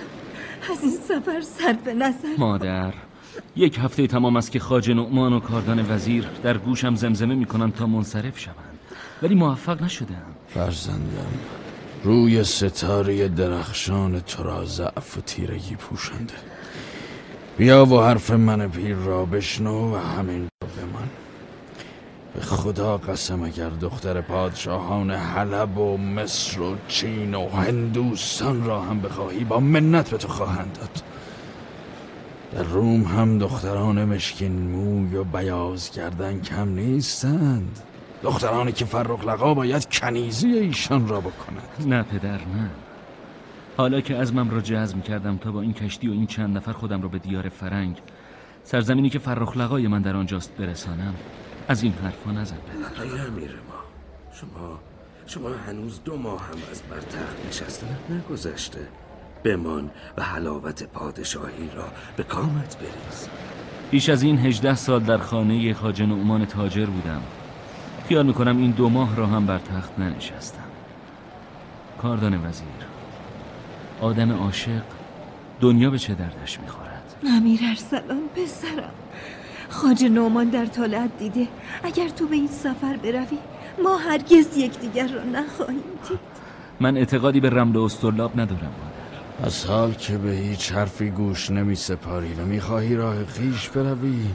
از 0.71 0.83
این 0.83 0.91
سفر 0.91 1.41
سر 1.41 1.73
به 1.85 1.93
نظر. 1.93 2.35
مادر 2.37 2.93
یک 3.55 3.79
هفته 3.79 4.07
تمام 4.07 4.35
است 4.35 4.51
که 4.51 4.59
خاج 4.59 4.91
نعمان 4.91 5.33
و 5.33 5.39
کاردان 5.39 5.91
وزیر 5.91 6.27
در 6.43 6.57
گوشم 6.57 6.95
زمزمه 6.95 7.35
می‌کنن 7.35 7.71
تا 7.71 7.87
منصرف 7.87 8.39
شوند. 8.39 8.79
ولی 9.23 9.35
موفق 9.35 9.83
نشدم 9.83 10.25
فرزندم 10.47 11.33
روی 12.03 12.43
ستاره 12.43 13.27
درخشان 13.27 14.19
تو 14.19 14.43
را 14.43 14.65
ضعف 14.65 15.17
و 15.17 15.21
تیرگی 15.21 15.75
پوشنده 15.75 16.33
بیا 17.57 17.85
و 17.85 18.01
حرف 18.01 18.31
من 18.31 18.69
پیر 18.69 18.95
را 18.95 19.25
بشنو 19.25 19.95
و 19.95 19.97
همین 19.97 20.41
را 20.41 20.67
بمان. 20.67 21.09
به 22.33 22.41
خدا 22.41 22.97
قسم 22.97 23.43
اگر 23.43 23.69
دختر 23.69 24.21
پادشاهان 24.21 25.11
حلب 25.11 25.77
و 25.77 25.97
مصر 25.97 26.61
و 26.61 26.75
چین 26.87 27.35
و 27.35 27.49
هندوستان 27.49 28.65
را 28.65 28.81
هم 28.81 29.01
بخواهی 29.01 29.43
با 29.43 29.59
منت 29.59 30.09
به 30.09 30.17
تو 30.17 30.27
خواهند 30.27 30.77
داد. 30.79 31.03
در 32.51 32.63
روم 32.63 33.03
هم 33.03 33.37
دختران 33.37 34.05
مشکین 34.05 34.71
موی 34.71 35.15
و 35.15 35.23
بیاز 35.23 35.91
کردن 35.91 36.41
کم 36.41 36.69
نیستند. 36.69 37.79
دخترانی 38.23 38.71
که 38.71 38.85
فرخ 38.85 39.25
لقا 39.25 39.53
باید 39.53 39.89
کنیزی 39.89 40.47
ایشان 40.47 41.07
را 41.07 41.19
بکند. 41.19 41.87
نه 41.87 42.03
پدر 42.03 42.37
نه. 42.37 42.69
حالا 43.77 44.01
که 44.01 44.15
ازمم 44.15 44.49
را 44.49 44.61
جزم 44.61 45.01
کردم 45.01 45.37
تا 45.37 45.51
با 45.51 45.61
این 45.61 45.73
کشتی 45.73 46.07
و 46.07 46.11
این 46.11 46.27
چند 46.27 46.57
نفر 46.57 46.71
خودم 46.71 47.01
را 47.01 47.07
به 47.07 47.19
دیار 47.19 47.49
فرنگ 47.49 47.97
سرزمینی 48.63 49.09
که 49.09 49.19
فرخ 49.19 49.57
من 49.57 50.01
در 50.01 50.15
آنجاست 50.15 50.51
برسانم 50.57 51.15
از 51.67 51.83
این 51.83 51.93
حرفا 51.93 52.31
نزن. 52.31 52.55
ای 53.03 53.09
امیر 53.09 53.51
ما 53.51 53.83
شما 54.33 54.79
شما 55.27 55.49
هنوز 55.67 56.03
دو 56.03 56.17
ماه 56.17 56.41
هم 56.41 56.57
از 56.71 56.81
بر 56.81 56.99
تخت 56.99 57.47
نشستن 57.47 57.97
نگذشته. 58.09 58.87
بمان 59.43 59.91
و 60.17 60.23
حلاوت 60.23 60.83
پادشاهی 60.83 61.69
را 61.75 61.85
به 62.17 62.23
کامت 62.23 62.77
بریز. 62.77 63.27
بیش 63.91 64.09
از 64.09 64.23
این 64.23 64.39
هجده 64.39 64.75
سال 64.75 65.03
در 65.03 65.17
خانه 65.17 65.73
خاجه 65.73 66.05
نعمان 66.05 66.45
تاجر 66.45 66.85
بودم. 66.85 67.21
خیال 68.07 68.25
می‌کنم 68.25 68.57
این 68.57 68.71
دو 68.71 68.89
ماه 68.89 69.15
را 69.15 69.27
هم 69.27 69.45
بر 69.45 69.59
تخت 69.59 69.99
ننشستم. 69.99 70.63
کاردان 72.01 72.45
وزیر 72.45 72.67
آدم 74.01 74.31
عاشق 74.31 74.83
دنیا 75.61 75.89
به 75.89 75.99
چه 75.99 76.15
دردش 76.15 76.59
می‌خورد؟ 76.59 77.15
امیر 77.37 77.59
ارسلان 77.69 78.21
پسرم. 78.35 78.93
خاج 79.73 80.05
نومان 80.05 80.49
در 80.49 80.65
طالعت 80.65 81.17
دیده. 81.19 81.47
اگر 81.83 82.09
تو 82.09 82.27
به 82.27 82.35
این 82.35 82.47
سفر 82.47 82.97
بروی 82.97 83.37
ما 83.83 83.97
هرگز 83.97 84.57
یکدیگر 84.57 85.07
را 85.07 85.23
نخواهیم 85.23 85.83
دید. 86.09 86.19
من 86.79 86.97
اعتقادی 86.97 87.39
به 87.39 87.49
رمل 87.49 87.77
استرلاب 87.77 88.39
ندارم 88.39 88.71
از 89.43 89.65
حال 89.65 89.93
که 89.93 90.17
به 90.17 90.31
هیچ 90.31 90.71
حرفی 90.71 91.09
گوش 91.09 91.51
نمی 91.51 91.75
سپاری 91.75 92.33
و 92.33 92.45
می‌خواهی 92.45 92.95
راه 92.95 93.25
خیش 93.25 93.69
بروی 93.69 94.25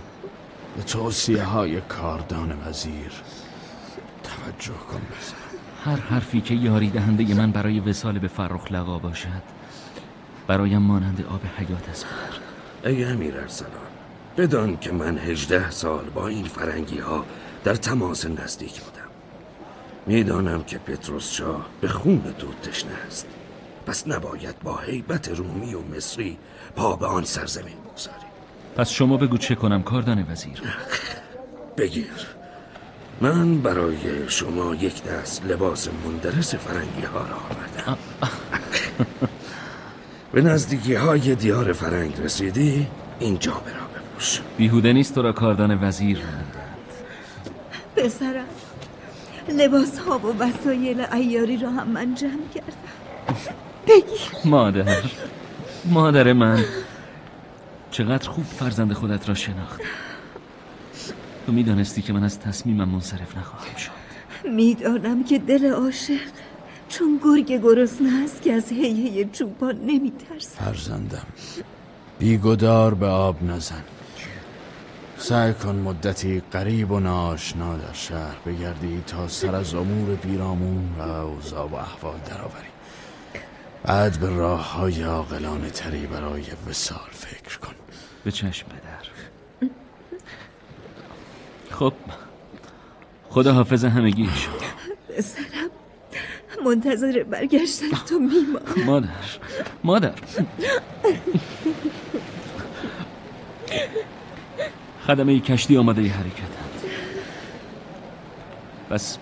به 0.76 0.82
توصیه 0.82 1.42
های 1.42 1.80
کاردان 1.80 2.52
وزیر 2.66 3.12
توجه 4.22 4.78
کن 4.90 5.00
بزن. 5.00 5.34
هر 5.84 5.96
حرفی 5.96 6.40
که 6.40 6.54
یاری 6.54 6.90
دهنده 6.90 7.34
من 7.34 7.50
برای 7.50 7.80
وسال 7.80 8.18
به 8.18 8.28
فرخ 8.28 8.72
لقا 8.72 8.98
باشد 8.98 9.42
برایم 10.46 10.82
مانند 10.82 11.24
آب 11.30 11.40
حیات 11.56 11.88
است 11.88 12.06
ای 12.84 13.04
امیر 13.04 13.36
ارسلان 13.36 13.87
بدان 14.38 14.76
که 14.76 14.92
من 14.92 15.18
هجده 15.18 15.70
سال 15.70 16.04
با 16.14 16.28
این 16.28 16.44
فرنگی 16.44 16.98
ها 16.98 17.24
در 17.64 17.74
تماس 17.74 18.26
نزدیک 18.26 18.80
بودم. 18.80 19.08
می‌دانم 20.06 20.62
که 20.62 20.78
پتروس 20.78 21.32
شاه 21.32 21.66
به 21.80 21.88
خون 21.88 22.34
تو 22.38 22.46
تشنه 22.70 22.92
است. 23.06 23.26
پس 23.86 24.08
نباید 24.08 24.58
با 24.62 24.76
حیبت 24.76 25.28
رومی 25.28 25.74
و 25.74 25.80
مصری 25.96 26.38
پا 26.76 26.96
به 26.96 27.06
آن 27.06 27.24
سرزمین 27.24 27.76
بگذاری 27.84 28.26
پس 28.76 28.90
شما 28.90 29.16
بگو 29.16 29.38
چه 29.38 29.54
کنم 29.54 29.82
کاردان 29.82 30.26
وزیر. 30.30 30.62
بگیر. 31.76 32.26
من 33.20 33.60
برای 33.60 34.28
شما 34.28 34.74
یک 34.74 35.04
دست 35.04 35.44
لباس 35.44 35.88
مندرس 36.04 36.54
فرنگی 36.54 37.02
ها 37.02 37.18
را 37.18 37.36
آوردم. 37.36 37.98
به 40.32 40.42
نزدیکی 40.42 40.94
های 40.94 41.34
دیار 41.34 41.72
فرنگ 41.72 42.20
رسیدی 42.20 42.86
این 43.18 43.38
جامه 43.38 43.72
را 43.72 43.87
بپوش 44.18 44.40
بیهوده 44.56 44.92
نیست 44.92 45.14
تو 45.14 45.22
را 45.22 45.32
کاردان 45.32 45.78
وزیر 45.84 46.18
پسرم 47.96 48.44
لباس 49.48 49.98
ها 49.98 50.18
و 50.18 50.38
وسایل 50.38 51.00
ایاری 51.00 51.56
را 51.56 51.70
هم 51.70 51.88
من 51.88 52.14
جمع 52.14 52.48
کردم. 52.54 53.36
بگیر. 53.86 54.20
مادر 54.44 55.02
مادر 55.84 56.32
من. 56.32 56.64
چقدر 57.90 58.28
خوب 58.28 58.44
فرزند 58.44 58.92
خودت 58.92 59.28
را 59.28 59.34
شناخت. 59.34 59.80
تو 61.46 61.52
می‌دانستی 61.52 62.02
که 62.02 62.12
من 62.12 62.24
از 62.24 62.40
تصمیمم 62.40 62.88
منصرف 62.88 63.36
نخواهم 63.38 63.76
شد. 63.76 63.90
می‌دانم 64.50 65.24
که 65.24 65.38
دل 65.38 65.72
عاشق 65.72 66.20
چون 66.88 67.20
گرگ 67.24 67.62
گرسنه 67.62 68.24
است 68.24 68.42
که 68.42 68.52
از 68.52 68.68
هیه 68.68 69.28
چوپان 69.32 69.76
نمیترسد. 69.76 70.58
فرزندم 70.64 71.26
بیگدار 72.18 72.94
به 72.94 73.06
آب 73.06 73.42
نزن. 73.42 73.84
سعی 75.18 75.52
کن 75.52 75.74
مدتی 75.74 76.42
قریب 76.52 76.90
و 76.90 77.00
ناشنا 77.00 77.76
در 77.76 77.92
شهر 77.92 78.36
بگردی 78.46 79.02
تا 79.06 79.28
سر 79.28 79.54
از 79.54 79.74
امور 79.74 80.16
پیرامون 80.16 80.94
و 80.98 81.02
اوضاع 81.02 81.68
و 81.68 81.74
احوال 81.74 82.18
درآوری. 82.26 82.68
بعد 83.84 84.20
به 84.20 84.28
راه 84.28 84.72
های 84.72 85.02
عاقلانه 85.02 85.70
تری 85.70 86.06
برای 86.06 86.44
وسال 86.68 87.08
فکر 87.10 87.58
کن. 87.58 87.74
به 88.24 88.30
چشم 88.30 88.66
پدر 88.68 89.08
خب 91.70 91.92
خدا 93.30 93.52
حافظ 93.52 93.84
همگی 93.84 94.26
شد 94.26 94.62
پسرم 95.16 95.70
منتظر 96.64 97.22
برگشتن 97.22 97.86
تو 98.08 98.18
میمانم. 98.18 98.84
مادر 98.86 99.08
مادر. 99.84 100.14
خدمه 105.08 105.40
کشتی 105.40 105.76
آماده 105.76 106.08
حرکتند 106.08 106.82
پس 108.90 109.18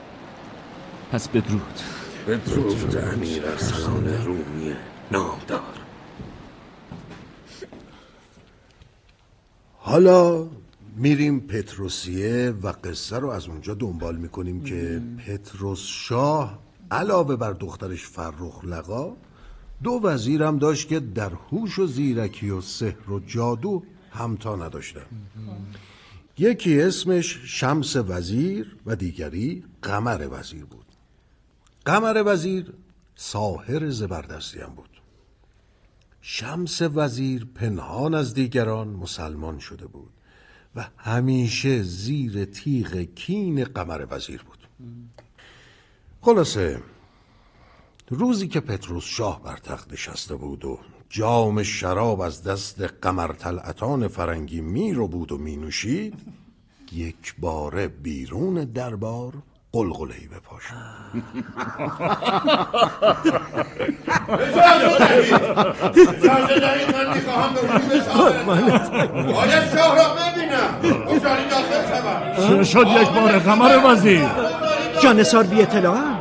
پس 1.12 1.28
بدرود. 1.28 1.80
بدرود 2.28 2.96
امیر 2.96 3.46
ارسلان 3.46 4.24
رومی 4.24 4.74
نامدار. 5.10 5.60
حالا 9.78 10.46
میریم 10.96 11.40
پتروسیه 11.40 12.54
و 12.62 12.72
قصه 12.84 13.18
رو 13.18 13.28
از 13.28 13.48
اونجا 13.48 13.74
دنبال 13.74 14.16
می‌کنیم 14.16 14.64
که 14.64 15.02
پتروس 15.26 15.80
شاه 15.86 16.58
علاوه 16.90 17.36
بر 17.36 17.52
دخترش 17.52 18.06
فرخ 18.06 18.64
لقا 18.64 19.16
دو 19.82 20.00
وزیرم 20.02 20.58
داشت 20.58 20.88
که 20.88 21.00
در 21.00 21.30
هوش 21.50 21.78
و 21.78 21.86
زیرکی 21.86 22.50
و 22.50 22.60
سحر 22.60 23.10
و 23.10 23.20
جادو 23.20 23.82
همتا 24.16 24.56
نداشتن. 24.56 25.06
یکی 26.38 26.80
اسمش 26.80 27.38
شمس 27.44 27.96
وزیر 27.96 28.76
و 28.86 28.96
دیگری 28.96 29.64
قمر 29.82 30.28
وزیر 30.30 30.64
بود. 30.64 30.86
قمر 31.84 32.22
وزیر 32.26 32.72
ساهر 33.16 33.90
زبردستی 33.90 34.60
هم 34.60 34.74
بود. 34.74 34.90
شمس 36.20 36.82
وزیر 36.82 37.46
پنهان 37.54 38.14
از 38.14 38.34
دیگران 38.34 38.88
مسلمان 38.88 39.58
شده 39.58 39.86
بود 39.86 40.10
و 40.76 40.88
همیشه 40.96 41.82
زیر 41.82 42.44
تیغ 42.44 42.96
کین 42.96 43.64
قمر 43.64 44.06
وزیر 44.10 44.42
بود. 44.42 44.68
خلاصه 46.20 46.82
روزی 48.08 48.48
که 48.48 48.60
پتروس 48.60 49.04
شاه 49.04 49.42
بر 49.42 49.56
تخت 49.56 49.92
نشسته 49.92 50.34
بود 50.34 50.64
و 50.64 50.78
جام 51.10 51.62
شراب 51.62 52.20
از 52.20 52.42
دست 52.42 52.80
قمر 53.02 53.32
طلعتان 53.32 54.08
فرنگی 54.08 54.60
می 54.60 54.92
رو 54.92 55.08
بود 55.08 55.32
و 55.32 55.38
می 55.38 55.56
نوشید 55.56 56.14
یک 56.92 57.34
باره 57.38 57.88
بیرون 57.88 58.54
دربار 58.54 59.32
قلقلهی 59.72 60.26
به 60.26 60.40
پاش 60.40 60.62
اجازه 65.92 66.60
دارید 66.60 66.96
من 66.96 67.14
می‌خواهم 67.14 67.54
به 67.54 67.60
شاه 69.76 69.96
را 69.96 70.14
ببینم 70.14 70.70
داخل 72.36 72.62
شد 72.62 72.86
یک 72.86 73.08
بار 73.08 73.38
قمر 73.38 73.80
وزیر؟ 73.84 74.28
جانسار 75.02 75.44
بی 75.44 75.62
اطلاع 75.62 76.15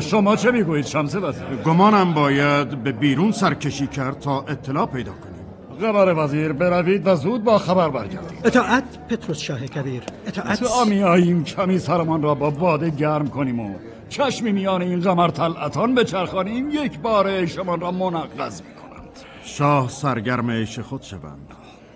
شما 0.00 0.36
چه 0.36 0.50
می‌گویید 0.50 0.86
شمس 0.86 1.14
وزیر؟ 1.14 1.44
گمانم 1.64 2.14
باید 2.14 2.68
به 2.82 2.92
بیرون 2.92 3.32
سرکشی 3.32 3.86
کرد 3.86 4.18
تا 4.18 4.40
اطلاع 4.40 4.86
پیدا 4.86 5.12
کنیم. 5.12 5.34
قمر 5.80 6.14
وزیر 6.24 6.52
بروید 6.52 7.06
و 7.06 7.16
زود 7.16 7.44
با 7.44 7.58
خبر 7.58 7.88
برگردید. 7.88 8.46
اطاعت 8.46 8.84
پتروس 9.08 9.38
شاه 9.38 9.66
کبیر. 9.66 10.02
اطاعت. 10.26 10.64
تا 10.64 10.84
میاییم 10.84 11.44
کمی 11.44 11.78
سرمان 11.78 12.22
را 12.22 12.34
با 12.34 12.50
باده 12.50 12.90
گرم 12.90 13.28
کنیم 13.28 13.60
و 13.60 13.74
چشمی 14.08 14.52
میان 14.52 14.82
این 14.82 15.00
قمر 15.00 15.28
طلعتان 15.28 15.94
بچرخانیم. 15.94 16.70
یک 16.70 16.98
بار 16.98 17.28
عیشمان 17.28 17.80
را 17.80 17.90
منقض 17.90 18.62
می‌کنند 18.62 19.10
شاه 19.44 19.88
سرگرم 19.88 20.50
عیش 20.50 20.78
خود 20.78 21.02
شوند. 21.02 21.48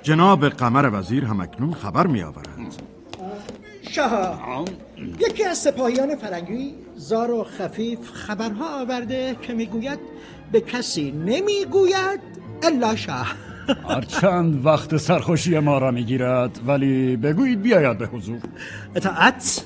جناب 0.02 0.48
قمر 0.48 0.90
وزیر 0.92 1.24
هم 1.24 1.40
اکنون 1.40 1.72
خبر 1.72 2.06
میآورند. 2.06 2.74
شاه. 3.90 4.64
یکی 5.18 5.44
از 5.44 5.58
سپاهیان 5.58 6.16
فرنگی 6.16 6.74
زار 6.96 7.30
و 7.30 7.44
خفیف 7.44 8.10
خبرها 8.12 8.80
آورده 8.80 9.36
که 9.42 9.52
می‌گوید 9.52 9.98
به 10.52 10.60
کسی 10.60 11.10
نمی‌گوید 11.12 12.20
الا 12.62 12.96
شاه. 12.96 13.34
هرچند 13.88 14.66
وقت 14.66 14.96
سرخوشی 14.96 15.58
ما 15.58 15.78
را 15.78 15.90
می‌گیرد 15.90 16.60
ولی 16.66 17.16
بگویید 17.16 17.62
بیاید 17.62 17.98
به 17.98 18.06
حضور. 18.06 18.40
اطاعت. 18.94 19.64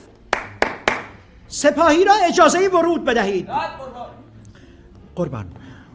سپاهی 1.48 2.04
را 2.04 2.12
اجازه 2.28 2.68
ورود 2.68 3.04
بدهید. 3.04 3.48
قربان. 5.14 5.46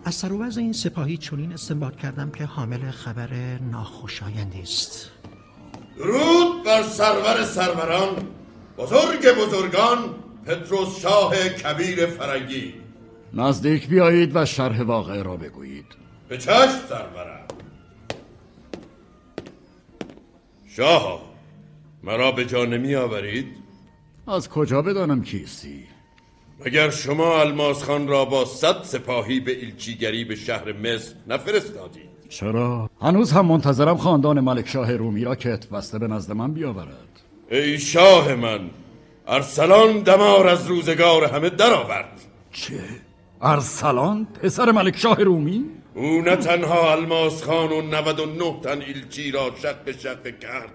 از 0.05 0.15
سر 0.15 0.32
این 0.57 0.74
سپاهی 0.74 1.18
چنین 1.18 1.53
استنباط 1.53 1.95
کردم 1.95 2.32
که 2.32 2.45
حامل 2.45 2.91
خبر 2.91 3.30
ناخوشایندی 3.72 4.61
است. 4.61 5.11
درود 5.98 6.64
بر 6.64 6.84
سرور 6.84 7.43
سروران 7.43 8.28
بزرگ 8.78 9.28
بزرگان 9.28 10.16
پتروس 10.45 11.00
شاه 11.00 11.50
کبیر 11.50 12.06
فرنگی 12.06 12.74
نزدیک 13.34 13.88
بیایید 13.88 14.32
و 14.36 14.45
شرح 14.45 14.82
واقعه 14.82 15.24
را 15.24 15.38
بگویید 15.38 15.86
به 16.30 16.38
چشم 16.38 16.80
سرورم 16.89 17.48
شاه 20.68 21.22
مرا 22.04 22.32
به 22.32 22.45
جا 22.45 22.66
نمی 22.66 22.95
آورید؟ 22.95 23.48
از 24.28 24.50
کجا 24.50 24.82
بدانم 24.82 25.24
کیستی؟ 25.24 25.84
مگر 26.66 26.89
شما 26.89 27.39
الماس 27.39 27.84
خان 27.84 28.08
را 28.08 28.26
با 28.26 28.45
صد 28.45 28.84
سپاهی 28.84 29.39
به 29.39 29.52
ایلچیگری 29.52 30.26
به 30.26 30.36
شهر 30.36 30.74
مصر 30.74 31.16
نفرستادید 31.28 32.07
چرا؟ 32.30 32.89
هنوز 33.01 33.32
هم 33.32 33.45
منتظرم 33.45 33.97
خاندان 33.97 34.39
ملک 34.39 34.67
شاه 34.67 34.95
رومی 34.95 35.23
را 35.23 35.36
که 35.36 35.59
بسته 35.73 35.99
به 35.99 36.07
نزد 36.07 36.32
من 36.32 36.53
بیاورد 36.53 37.21
ای 37.51 37.80
شاه 37.80 38.36
من 38.36 38.59
ارسلان 39.28 39.99
دمار 39.99 40.47
از 40.47 40.67
روزگار 40.67 41.25
همه 41.25 41.49
درآورد 41.49 42.21
چه؟ 42.51 42.80
ارسلان؟ 43.41 44.28
پسر 44.43 44.71
ملک 44.71 44.97
شاه 44.97 45.23
رومی؟ 45.23 45.65
او 45.95 46.21
نه 46.21 46.36
تنها 46.36 46.91
الماس 46.91 47.43
خان 47.43 47.71
و 47.71 47.82
99 47.82 48.59
تن 48.63 48.82
ایلچی 48.82 49.32
را 49.32 49.51
شق 49.61 49.99
شق 49.99 50.39
کرد 50.39 50.71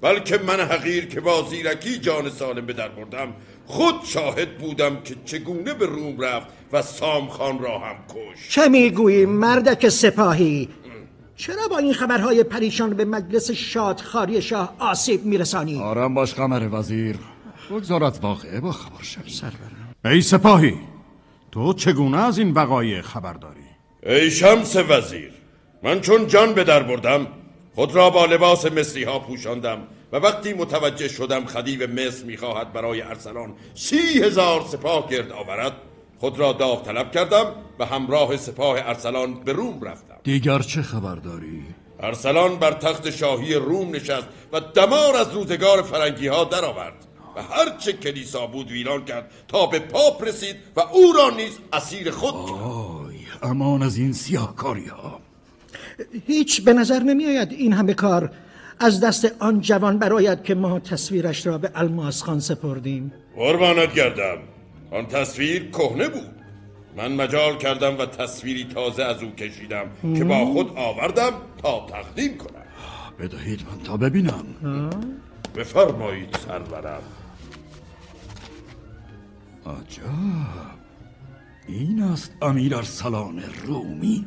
بلکه 0.00 0.38
من 0.38 0.60
حقیر 0.60 1.06
که 1.06 1.20
با 1.20 1.42
زیرکی 1.50 1.98
جان 1.98 2.30
سالم 2.30 2.66
به 2.66 2.72
در 2.72 2.88
بردم 2.88 3.32
خود 3.66 3.94
شاهد 4.04 4.58
بودم 4.58 4.96
که 5.04 5.14
چگونه 5.24 5.74
به 5.74 5.86
روم 5.86 6.20
رفت 6.20 6.46
و 6.72 6.82
سام 6.82 7.28
خان 7.28 7.58
را 7.58 7.78
هم 7.78 7.96
کش 8.08 8.48
چه 8.48 8.68
می‌گویی 8.68 9.26
مردک 9.26 9.88
سپاهی 9.88 10.68
چرا 11.36 11.68
با 11.70 11.78
این 11.78 11.92
خبرهای 11.92 12.42
پریشان 12.42 12.90
به 12.90 13.04
مجلس 13.04 13.50
شادخاری 13.50 14.42
شاه 14.42 14.74
آسیب 14.78 15.24
میرسانی؟ 15.24 15.82
آرام 15.82 16.14
باش 16.14 16.34
قمر 16.34 16.68
وزیر 16.72 17.18
بگذارد 17.70 18.18
واقعه 18.22 18.60
با 18.60 18.72
خبر 18.72 19.02
شوی 19.02 19.30
سرورم 19.30 19.94
ای 20.04 20.20
سپاهی 20.22 20.74
تو 21.52 21.72
چگونه 21.72 22.18
از 22.18 22.38
این 22.38 22.50
وقایع 22.50 23.00
خبر 23.00 23.32
داری؟ 23.32 23.60
ای 24.02 24.30
شمس 24.30 24.76
وزیر 24.76 25.30
من 25.82 26.00
چون 26.00 26.26
جان 26.26 26.54
به 26.54 26.64
در 26.64 26.82
بردم 26.82 27.26
خود 27.74 27.94
را 27.94 28.10
با 28.10 28.26
لباس 28.26 28.66
مصری 28.66 29.04
ها 29.04 29.18
پوشاندم 29.18 29.78
و 30.12 30.16
وقتی 30.16 30.52
متوجه 30.52 31.08
شدم 31.08 31.44
خدیو 31.44 31.90
مصر 31.90 32.24
می‌خواهد 32.24 32.72
برای 32.72 33.02
ارسلان 33.02 33.54
سی 33.74 34.22
هزار 34.22 34.60
سپاه 34.68 35.10
گرد 35.10 35.32
آورد 35.32 35.72
خود 36.18 36.38
را 36.38 36.52
داوطلب 36.52 37.12
کردم 37.12 37.46
و 37.78 37.84
همراه 37.84 38.36
سپاه 38.36 38.78
ارسلان 38.78 39.34
به 39.34 39.52
روم 39.52 39.82
رفتم 39.82 40.13
دیگر 40.24 40.58
چه 40.58 40.82
خبر 40.82 41.14
داری؟ 41.14 41.62
ارسلان 42.00 42.56
بر 42.56 42.72
تخت 42.72 43.10
شاهی 43.10 43.54
روم 43.54 43.94
نشست 43.94 44.26
و 44.52 44.60
دمار 44.60 45.16
از 45.16 45.32
روزگار 45.32 45.82
فرنگی 45.82 46.26
ها 46.26 46.44
درآورد 46.44 47.06
و 47.36 47.42
هر 47.42 47.76
چه 47.78 47.92
کلیسا 47.92 48.46
بود 48.46 48.70
ویران 48.70 49.04
کرد 49.04 49.30
تا 49.48 49.66
به 49.66 49.78
پاپ 49.78 50.24
رسید 50.24 50.56
و 50.76 50.80
او 50.80 51.12
را 51.12 51.30
نیز 51.36 51.58
اسیر 51.72 52.10
خود 52.10 52.34
کرد. 52.34 52.62
آی 52.62 53.16
امان 53.42 53.82
از 53.82 53.96
این 53.96 54.12
سیاهکاری 54.12 54.86
ها 54.86 55.20
هیچ 56.26 56.64
به 56.64 56.72
نظر 56.72 56.98
نمی 56.98 57.26
آید 57.26 57.52
این 57.52 57.72
همه 57.72 57.94
کار 57.94 58.30
از 58.80 59.00
دست 59.00 59.32
آن 59.38 59.60
جوان 59.60 59.98
براید 59.98 60.42
که 60.42 60.54
ما 60.54 60.80
تصویرش 60.80 61.46
را 61.46 61.58
به 61.58 61.70
الماس 61.74 62.22
خان 62.22 62.40
سپردیم. 62.40 63.12
قربانت 63.36 63.94
گردم. 63.94 64.38
آن 64.90 65.06
تصویر 65.06 65.70
کهنه 65.70 66.08
بود. 66.08 66.43
من 66.96 67.12
مجال 67.12 67.56
کردم 67.56 67.98
و 67.98 68.06
تصویری 68.06 68.64
تازه 68.64 69.04
از 69.04 69.22
او 69.22 69.30
کشیدم 69.30 69.86
که 70.16 70.24
با 70.24 70.46
خود 70.46 70.72
آوردم 70.76 71.32
تا 71.62 71.86
تقدیم 71.90 72.38
کنم. 72.38 72.60
بدهید 73.18 73.60
من 73.70 73.78
تا 73.84 73.96
ببینم. 73.96 74.44
بفرمایید 75.56 76.36
سرورم. 76.36 77.02
عجب. 79.66 80.02
این 81.68 82.02
است 82.02 82.32
امیر 82.42 82.76
ارسلان 82.76 83.42
رومی. 83.66 84.26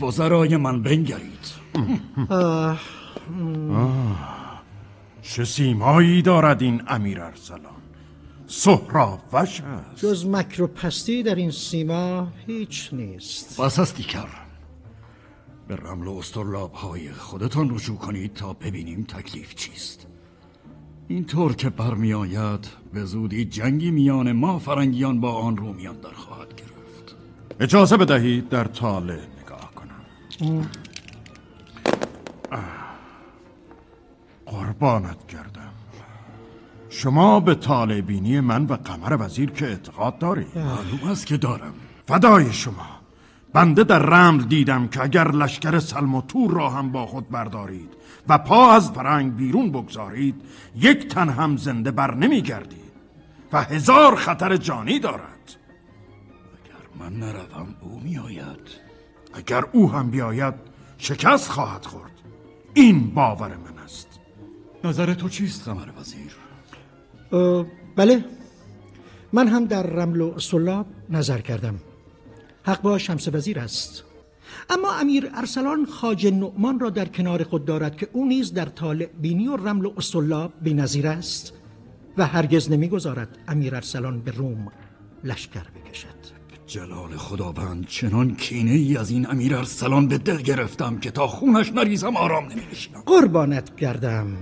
وزرای 0.00 0.56
من 0.56 0.82
بنگرید. 0.82 1.48
آه. 2.30 2.80
چه 5.22 5.44
سیمایی 5.44 6.22
دارد 6.22 6.62
این 6.62 6.82
امیر 6.88 7.20
ارسلان؟ 7.22 7.77
سهراب 8.50 9.20
وش 9.32 9.60
است. 9.60 9.96
جز 9.96 10.26
مکر 10.26 10.62
و 10.62 10.66
پستی 10.66 11.22
در 11.22 11.34
این 11.34 11.50
سیما 11.50 12.28
هیچ 12.46 12.90
نیست. 12.92 13.60
بس 13.60 13.78
است 13.78 13.96
دیگر 13.96 14.28
به 15.68 15.76
رمل 15.76 16.06
و 16.06 16.12
استرلاب 16.12 16.72
های 16.72 17.12
خودتان 17.12 17.74
رجوع 17.74 17.96
کنید 17.96 18.34
تا 18.34 18.52
ببینیم 18.52 19.04
تکلیف 19.04 19.54
چیست. 19.54 20.06
اینطور 21.08 21.54
که 21.54 21.70
برمی 21.70 22.12
آید 22.12 22.68
به 22.92 23.04
زودی 23.04 23.44
جنگی 23.44 23.90
میان 23.90 24.32
ما 24.32 24.58
فرنگیان 24.58 25.20
با 25.20 25.32
آن 25.32 25.56
رومیان 25.56 26.00
در 26.00 26.12
خواهد 26.12 26.54
گرفت. 26.54 27.16
اجازه 27.60 27.96
بدهید 27.96 28.48
در 28.48 28.64
تاله 28.64 29.20
نگاه 29.42 29.70
کنم. 29.74 30.68
قربانت 34.46 35.26
کردم 35.26 35.57
شما 36.98 37.40
به 37.40 37.54
طالع 37.54 38.00
بینی 38.00 38.40
من 38.40 38.64
و 38.64 38.76
قمر 38.76 39.16
وزیر 39.20 39.50
که 39.50 39.66
اعتقاد 39.66 40.18
دارید. 40.18 40.58
معلوم 40.58 41.10
است 41.10 41.26
که 41.26 41.36
دارم. 41.36 41.74
فدای 42.06 42.52
شما. 42.52 42.86
بنده 43.52 43.84
در 43.84 43.98
رمل 43.98 44.42
دیدم 44.42 44.88
که 44.88 45.02
اگر 45.02 45.30
لشکر 45.30 45.78
سلم 45.78 46.14
و 46.14 46.22
تور 46.22 46.50
را 46.50 46.70
هم 46.70 46.92
با 46.92 47.06
خود 47.06 47.28
بردارید 47.28 47.88
و 48.28 48.38
پا 48.38 48.72
از 48.72 48.90
فرنگ 48.90 49.36
بیرون 49.36 49.72
بگذارید 49.72 50.34
یک 50.76 51.08
تن 51.08 51.28
هم 51.28 51.56
زنده 51.56 51.90
بر 51.90 52.14
نمی 52.14 52.42
گردید 52.42 52.92
و 53.52 53.62
هزار 53.62 54.16
خطر 54.16 54.56
جانی 54.56 54.98
دارد. 54.98 55.56
اگر 56.64 57.04
من 57.04 57.16
نروم 57.16 57.74
او 57.80 58.00
می 58.00 58.18
آید. 58.18 58.68
اگر 59.34 59.64
او 59.72 59.92
هم 59.92 60.10
بیاید 60.10 60.54
شکست 60.98 61.50
خواهد 61.50 61.86
خورد. 61.86 62.12
این 62.74 63.10
باور 63.14 63.48
من 63.48 63.82
است. 63.84 64.08
نظر 64.84 65.14
تو 65.14 65.28
چیست 65.28 65.68
قمر 65.68 65.88
وزیر؟ 66.00 66.27
بله. 67.96 68.24
من 69.32 69.48
هم 69.48 69.64
در 69.64 69.82
رمل 69.82 70.20
و 70.20 70.38
سلاب 70.38 70.86
نظر 71.10 71.38
کردم. 71.38 71.74
حق 72.62 72.82
با 72.82 72.98
شمس 72.98 73.28
وزیر 73.28 73.58
است. 73.58 74.04
اما 74.70 74.92
امیر 74.92 75.30
ارسلان 75.34 75.86
خاج 75.86 76.26
نعمان 76.26 76.80
را 76.80 76.90
در 76.90 77.04
کنار 77.04 77.42
خود 77.42 77.64
دارد 77.64 77.96
که 77.96 78.08
او 78.12 78.26
نیز 78.26 78.52
در 78.52 78.64
طالع 78.64 79.06
بینی 79.06 79.48
و 79.48 79.56
رمل 79.56 79.86
و 79.86 79.92
اسطلاب 79.96 80.52
بی 80.62 80.80
است 80.80 81.52
و 82.18 82.26
هرگز 82.26 82.70
نمی‌گذارد 82.70 83.38
امیر 83.48 83.74
ارسلان 83.74 84.20
به 84.20 84.30
روم 84.30 84.72
لشکر 85.24 85.62
بکشد. 85.62 86.38
جلال 86.66 87.16
خداوند 87.16 87.86
چنان 87.86 88.34
کینه 88.34 88.70
ای 88.70 88.96
از 88.96 89.10
این 89.10 89.30
امیر 89.30 89.56
ارسلان 89.56 90.08
به 90.08 90.18
دل 90.18 90.36
گرفتم 90.36 90.98
که 90.98 91.10
تا 91.10 91.26
خونش 91.26 91.72
نریزم 91.72 92.16
آرام 92.16 92.44
نمیشینم 92.44 93.02
قربانت 93.06 93.76
گردم. 93.76 94.36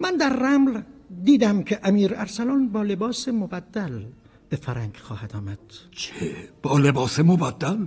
من 0.00 0.16
در 0.16 0.36
رمل 0.36 0.80
دیدم 1.22 1.62
که 1.62 1.80
امیر 1.84 2.14
ارسلان 2.16 2.68
با 2.68 2.82
لباس 2.82 3.28
مبدل 3.28 4.02
به 4.48 4.56
فرنگ 4.56 4.96
خواهد 4.96 5.36
آمد 5.36 5.58
چه؟ 5.90 6.14
با 6.62 6.78
لباس 6.78 7.20
مبدل؟ 7.20 7.86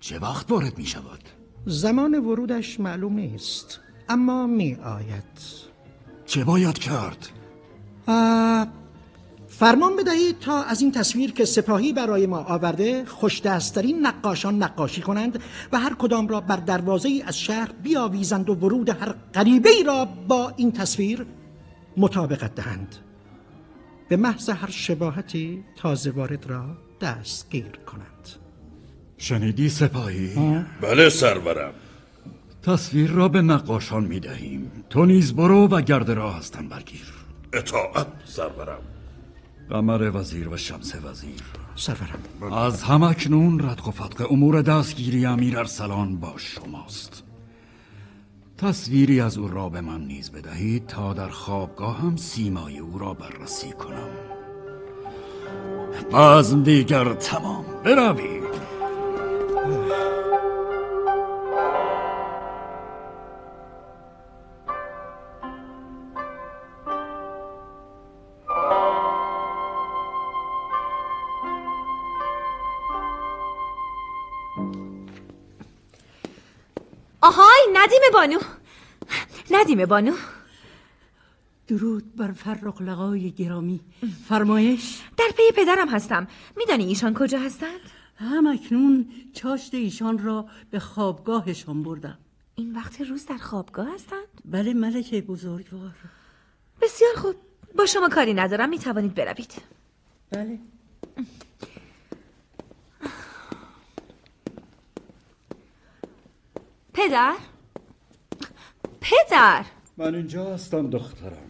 چه 0.00 0.18
وقت 0.18 0.50
وارد 0.50 0.78
می 0.78 0.86
شود؟ 0.86 1.20
زمان 1.66 2.14
ورودش 2.14 2.80
معلوم 2.80 3.14
نیست 3.14 3.80
اما 4.08 4.46
می 4.46 4.74
آید 4.74 5.40
چه 6.26 6.44
باید 6.44 6.78
کرد؟ 6.78 7.28
فرمان 9.48 9.96
بدهید 9.96 10.38
تا 10.38 10.62
از 10.62 10.80
این 10.80 10.92
تصویر 10.92 11.32
که 11.32 11.44
سپاهی 11.44 11.92
برای 11.92 12.26
ما 12.26 12.38
آورده 12.38 13.04
خوش 13.04 13.40
دستترین 13.40 14.06
نقاشان 14.06 14.62
نقاشی 14.62 15.00
کنند 15.00 15.40
و 15.72 15.78
هر 15.78 15.94
کدام 15.94 16.28
را 16.28 16.40
بر 16.40 16.56
دروازه 16.56 17.08
ای 17.08 17.22
از 17.22 17.38
شهر 17.38 17.72
بیاویزند 17.82 18.50
و 18.50 18.54
ورود 18.54 18.88
هر 18.88 19.14
غریبه 19.34 19.70
ای 19.70 19.82
را 19.84 20.04
با 20.04 20.52
این 20.56 20.72
تصویر 20.72 21.26
مطابقت 21.96 22.54
دهند. 22.54 22.96
به 24.08 24.16
محض 24.16 24.50
هر 24.50 24.70
شباهتی 24.70 25.64
تازه 25.76 26.10
وارد 26.10 26.46
را 26.46 26.76
دستگیر 27.00 27.78
کنند. 27.86 28.28
شنیدی 29.18 29.68
سپاهی؟ 29.68 30.64
بله 30.80 31.08
سرورم. 31.08 31.72
تصویر 32.62 33.10
را 33.10 33.28
به 33.28 33.42
نقاشان 33.42 34.04
می 34.04 34.20
دهیم. 34.20 34.72
تو 34.90 35.04
نیز 35.04 35.36
برو 35.36 35.68
و 35.68 35.80
گرد 35.80 36.10
راه 36.10 36.38
هستن 36.38 36.68
برگیر. 36.68 37.14
اطاعت 37.52 38.06
سرورم. 38.24 38.82
قمر 39.70 40.10
وزیر 40.10 40.48
و 40.48 40.56
شمس 40.56 40.94
وزیر. 40.94 41.42
سرورم. 41.76 42.52
از 42.52 42.82
همکنون 42.82 43.60
ردق 43.60 43.88
و 43.88 43.90
فتق 43.90 44.32
امور 44.32 44.62
دستگیری 44.62 45.26
امیر 45.26 45.58
ارسلان 45.58 46.16
با 46.16 46.34
شماست. 46.36 47.22
تصویری 48.60 49.20
از 49.20 49.38
او 49.38 49.48
را 49.48 49.68
به 49.68 49.80
من 49.80 50.00
نیز 50.00 50.30
بدهید 50.30 50.86
تا 50.86 51.12
در 51.12 51.28
خوابگاه 51.28 51.98
هم 51.98 52.16
سیمای 52.16 52.78
او 52.78 52.98
را 52.98 53.14
بررسی 53.14 53.70
کنم. 53.72 54.08
بزم 56.12 56.62
دیگر 56.62 57.12
تمام. 57.14 57.64
بروید. 57.84 58.50
ندیم 77.80 78.00
بانو. 78.12 78.38
ندیم 79.50 79.84
بانو. 79.86 80.14
درود 81.68 82.16
بر 82.16 82.32
فرق 82.32 82.82
لقای 82.82 83.30
گرامی. 83.30 83.80
فرمایش؟ 84.28 85.00
در 85.16 85.30
پی 85.36 85.42
پدرم 85.56 85.88
هستم. 85.88 86.28
میدانی 86.56 86.84
ایشان 86.84 87.14
کجا 87.14 87.38
هستند؟ 87.38 87.80
هم 88.16 88.46
اکنون 88.46 89.08
چاشت 89.32 89.74
ایشان 89.74 90.18
را 90.18 90.46
به 90.70 90.78
خوابگاهشان 90.78 91.82
بردم. 91.82 92.18
این 92.54 92.76
وقت 92.76 93.00
روز 93.00 93.26
در 93.26 93.36
خوابگاه 93.36 93.94
هستند؟ 93.94 94.28
بله 94.44 94.74
ملکه 94.74 95.20
بزرگوار. 95.20 95.94
بسیار 96.82 97.14
خوب. 97.16 97.34
با 97.78 97.86
شما 97.86 98.08
کاری 98.08 98.34
ندارم. 98.34 98.68
می 98.68 98.78
توانید 98.78 99.14
بروید. 99.14 99.62
بله. 100.30 100.58
پدر؟ 106.92 107.34
پدر. 109.00 109.64
من 109.96 110.14
اینجا 110.14 110.54
هستم 110.54 110.90
دخترم. 110.90 111.42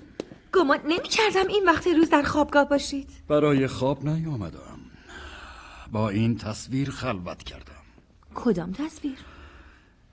گمان 0.53 0.79
نمی 0.85 1.09
کردم 1.09 1.47
این 1.49 1.65
وقت 1.67 1.87
روز 1.87 2.11
در 2.11 2.23
خوابگاه 2.23 2.69
باشید. 2.69 3.09
برای 3.29 3.67
خواب 3.67 4.09
نیامدم. 4.09 4.79
با 5.93 6.09
این 6.09 6.39
تصویر 6.39 6.91
خلوت 6.91 7.43
کردم. 7.43 7.73
کدام 8.35 8.73
تصویر؟ 8.73 9.19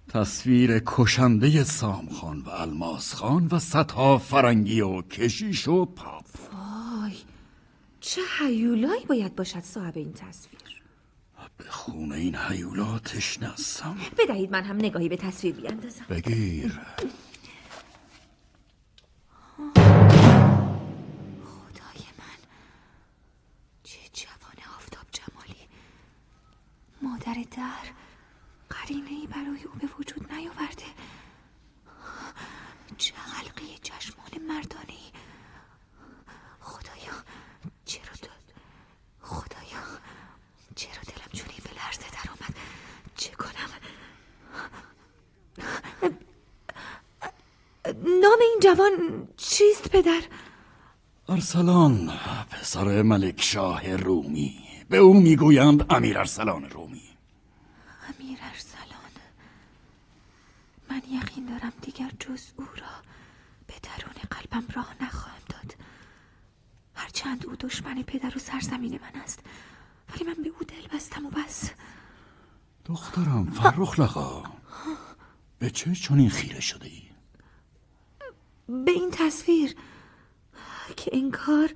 تصویر 0.09 0.81
کشنده 0.85 1.63
سامخان 1.63 2.39
و 2.39 2.49
الماس 2.49 3.13
خان 3.13 3.47
و 3.51 3.59
صدها 3.59 4.17
فرنگی 4.17 4.81
و 4.81 5.01
کشیش 5.01 5.67
و 5.67 5.85
پاپ. 5.85 6.25
وای 6.53 7.13
چه 7.99 8.21
حیولایی 8.39 9.05
باید 9.05 9.35
باشد 9.35 9.63
صاحب 9.63 9.97
این 9.97 10.13
تصویر؟ 10.13 10.57
به 11.57 11.63
خون 11.69 12.11
این 12.11 12.35
حیولا 12.35 12.99
تشنه 12.99 13.47
هستم. 13.47 13.97
بدهید 14.17 14.51
من 14.51 14.63
هم 14.63 14.75
نگاهی 14.75 15.09
به 15.09 15.17
تصویر 15.17 15.55
بیاندازم. 15.55 16.05
بگیر. 16.09 16.79
مادر 27.27 27.41
در. 27.57 27.91
قرینه 28.69 29.09
ای 29.09 29.27
برای 29.27 29.63
او 29.63 29.71
به 29.81 29.87
وجود 29.99 30.33
نیاورده. 30.33 30.85
چه 32.97 33.13
حلقه 33.15 33.63
چشمان 33.83 34.47
مردانه. 34.47 35.11
خدایا 36.59 37.23
چرا 37.85 38.13
داد 38.21 38.53
خدایا 39.21 39.83
چرا 40.75 41.01
دلم 41.07 41.31
چونی 41.33 41.57
به 41.63 41.69
لرزه 41.69 42.09
در 42.11 42.31
آمد؟ 42.31 42.55
چه 43.15 43.31
کنم؟ 43.31 43.69
نام 48.21 48.39
این 48.41 48.59
جوان 48.63 49.27
چیست 49.37 49.89
پدر؟ 49.89 50.21
ارسلان 51.29 52.11
پسر 52.49 53.01
ملک 53.01 53.41
شاه 53.41 53.95
رومی. 53.95 54.67
به 54.89 54.97
او 54.97 55.13
می‌گویند 55.13 55.93
امیر 55.93 56.17
ارسلان 56.17 56.69
رومی 56.69 57.03
امیر 58.09 58.39
ارسلان 58.41 59.11
من 60.89 61.01
یقین 61.09 61.45
دارم 61.45 61.73
دیگر 61.81 62.11
جز 62.19 62.43
او 62.57 62.65
را 62.65 63.01
به 63.67 63.73
درون 63.83 64.15
قلبم 64.31 64.67
راه 64.75 64.95
نخواهم 65.01 65.41
داد. 65.49 65.75
هرچند 66.95 67.45
او 67.45 67.55
دشمن 67.55 68.03
پدر 68.03 68.35
و 68.35 68.39
سرزمین 68.39 68.91
من 68.91 69.21
است 69.21 69.39
ولی 70.09 70.23
من 70.23 70.43
به 70.43 70.49
او 70.49 70.65
دل 70.67 70.97
بستم 70.97 71.25
و 71.25 71.29
بس. 71.29 71.71
دخترم 72.85 73.45
فرخ 73.45 73.99
لقا. 73.99 74.43
به 75.59 75.69
چه 75.69 75.95
چنین 75.95 76.29
خیره 76.29 76.59
شده 76.59 76.87
ای؟ 76.87 77.03
به 78.85 78.91
این 78.91 79.11
تصویر 79.11 79.75
که 80.97 81.11
انکار 81.13 81.69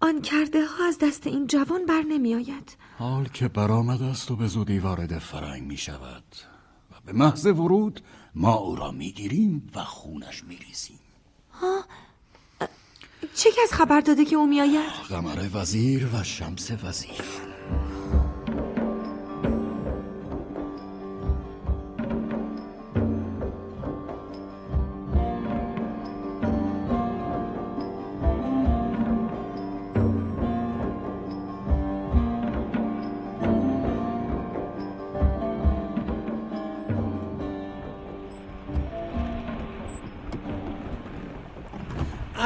آن 0.00 0.22
کرده 0.22 0.66
ها 0.66 0.84
از 0.88 0.98
دست 0.98 1.26
این 1.26 1.46
جوان 1.46 1.86
بر 1.86 2.02
نمی 2.02 2.34
آید. 2.34 2.76
حال 2.98 3.28
که 3.28 3.48
برآمده 3.48 4.04
است 4.04 4.30
و 4.30 4.36
به 4.36 4.46
زودی 4.46 4.78
وارد 4.78 5.18
فرنگ 5.18 5.62
می 5.62 5.76
شود 5.76 6.24
و 6.92 6.94
به 7.06 7.12
محض 7.12 7.46
ورود 7.46 8.00
ما 8.34 8.54
او 8.54 8.76
را 8.76 8.90
می 8.90 9.12
گیریم 9.12 9.70
و 9.74 9.84
خونش 9.84 10.44
می 10.44 10.56
ریزیم 10.56 10.98
ها 11.52 11.84
چه 13.34 13.50
کس 13.50 13.72
خبر 13.72 14.00
داده 14.00 14.24
که 14.24 14.36
او 14.36 14.46
می 14.46 14.60
آید؟ 14.60 14.90
قمر 15.08 15.48
وزیر 15.52 16.08
و 16.14 16.24
شمس 16.24 16.70
وزیر 16.70 17.22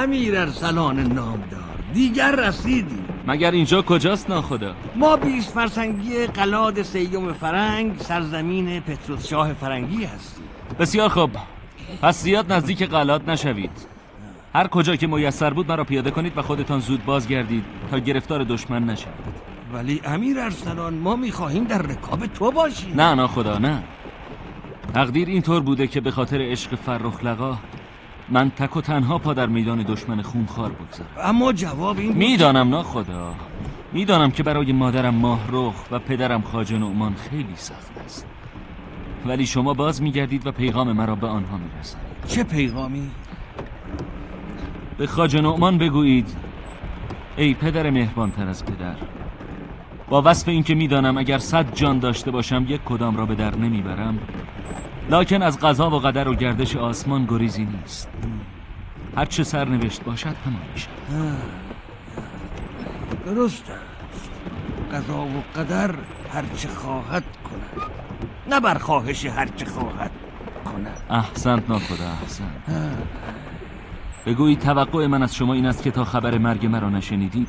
امیر 0.06 0.38
ارسلان 0.38 1.00
نامدار. 1.00 1.60
دیگر 1.94 2.36
رسیدی. 2.36 2.98
مگر 3.26 3.50
اینجا 3.50 3.82
کجاست 3.82 4.30
ناخدا؟ 4.30 4.74
ما 4.96 5.16
بیست 5.16 5.52
فرسنگی 5.52 6.26
قلاد 6.26 6.82
سیوم 6.82 7.32
فرنگ 7.32 7.98
سرزمین 7.98 8.80
پتروس 8.80 9.28
شاه 9.28 9.52
فرنگی 9.52 10.04
هستیم. 10.04 10.44
بسیار 10.78 11.08
خوب. 11.08 11.30
پس 12.02 12.22
زیاد 12.22 12.52
نزدیک 12.52 12.82
قلات 12.82 13.28
نشوید. 13.28 13.70
هر 14.54 14.66
کجا 14.66 14.96
که 14.96 15.06
میسر 15.06 15.50
بود 15.50 15.68
مرا 15.68 15.84
پیاده 15.84 16.10
کنید 16.10 16.38
و 16.38 16.42
خودتان 16.42 16.80
زود 16.80 17.04
بازگردید 17.04 17.64
تا 17.90 17.98
گرفتار 17.98 18.44
دشمن 18.44 18.84
نشوید. 18.84 19.36
ولی 19.72 20.00
امیر 20.04 20.40
ارسلان 20.40 20.94
ما 20.94 21.16
می‌خواهیم 21.16 21.64
در 21.64 21.82
رکاب 21.82 22.26
تو 22.26 22.50
باشیم. 22.50 23.00
نه 23.00 23.14
ناخدا 23.14 23.58
نه. 23.58 23.82
تقدیر 24.94 25.28
اینطور 25.28 25.60
بوده 25.60 25.86
که 25.86 26.00
به 26.00 26.10
خاطر 26.10 26.38
عشق 26.40 26.74
فرخ 26.74 27.24
لقا 27.24 27.58
من 28.28 28.50
تک 28.50 28.76
و 28.76 28.80
تنها 28.80 29.18
پا 29.18 29.34
در 29.34 29.46
میدان 29.46 29.82
دشمن 29.82 30.22
خونخوار 30.22 30.72
بگذارم. 30.72 31.10
اما 31.22 31.52
جواب 31.52 31.98
این 31.98 32.12
می‌دانم 32.12 32.68
نا 32.68 32.82
خدا. 32.82 33.34
می‌دانم 33.92 34.30
که 34.30 34.42
برای 34.42 34.72
مادرم 34.72 35.14
ماهرخ 35.14 35.74
و 35.90 35.98
پدرم 35.98 36.42
خاجه 36.42 36.78
نعمان 36.78 37.14
خیلی 37.14 37.54
سخت 37.56 37.98
است. 38.04 38.26
ولی 39.26 39.46
شما 39.46 39.74
باز 39.74 40.02
میگردید 40.02 40.46
و 40.46 40.52
پیغام 40.52 40.92
مرا 40.92 41.14
به 41.14 41.26
آنها 41.26 41.56
میرسانید. 41.56 42.06
چه 42.26 42.42
پیغامی؟ 42.42 43.10
به 44.98 45.06
خاجه 45.06 45.40
نعمان 45.40 45.78
بگویید 45.78 46.36
ای 47.36 47.54
پدر 47.54 47.90
مهربانتر 47.90 48.48
از 48.48 48.64
پدر 48.64 48.96
با 50.08 50.22
وصف 50.24 50.48
اینکه 50.48 50.74
می‌دانم 50.74 51.18
اگر 51.18 51.38
صد 51.38 51.74
جان 51.74 51.98
داشته 51.98 52.30
باشم 52.30 52.66
یک 52.68 52.80
کدام 52.84 53.16
را 53.16 53.26
به 53.26 53.34
در 53.34 53.56
نمی‌برم 53.56 54.18
لکن 55.10 55.42
از 55.42 55.58
قضا 55.58 55.90
و 55.90 55.98
قدر 55.98 56.28
و 56.28 56.34
گردش 56.34 56.76
آسمان 56.76 57.26
گریزی 57.26 57.64
نیست. 57.64 58.08
هر 59.16 59.24
چه 59.24 59.44
سرنوشت 59.44 60.04
باشد 60.04 60.26
همان 60.46 60.60
می‌شد 60.72 60.88
درست 63.26 63.64
است. 63.70 64.30
قضا 64.92 65.20
و 65.20 65.42
قدر 65.56 65.94
هرچه 66.32 66.68
خواهد 66.68 67.24
کند. 67.44 67.82
نه 68.50 68.60
بر 68.60 68.78
خواهش 68.78 69.26
هرچه 69.26 69.66
خواهد 69.66 70.10
کند. 70.64 71.00
احسنت 71.10 71.70
ناخدا 71.70 72.04
احسنت. 72.22 72.96
بگویید 74.26 74.58
توقع 74.58 75.06
من 75.06 75.22
از 75.22 75.34
شما 75.34 75.54
این 75.54 75.66
است 75.66 75.82
که 75.82 75.90
تا 75.90 76.04
خبر 76.04 76.38
مرگ 76.38 76.66
مرا 76.66 76.90
نشنیدید 76.90 77.48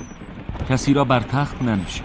کسی 0.70 0.93
را 0.93 1.03
بر 1.03 1.20
تخت 1.20 1.62
ننشید 1.62 2.03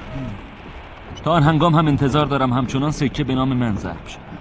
تا 1.24 1.32
آن 1.32 1.42
هنگام 1.42 1.74
هم 1.74 1.86
انتظار 1.86 2.26
دارم 2.26 2.52
همچنان 2.52 2.90
سکه 2.90 3.24
به 3.24 3.34
نام 3.34 3.52
من 3.52 3.76
ضرب 3.76 4.06
شود. 4.06 4.31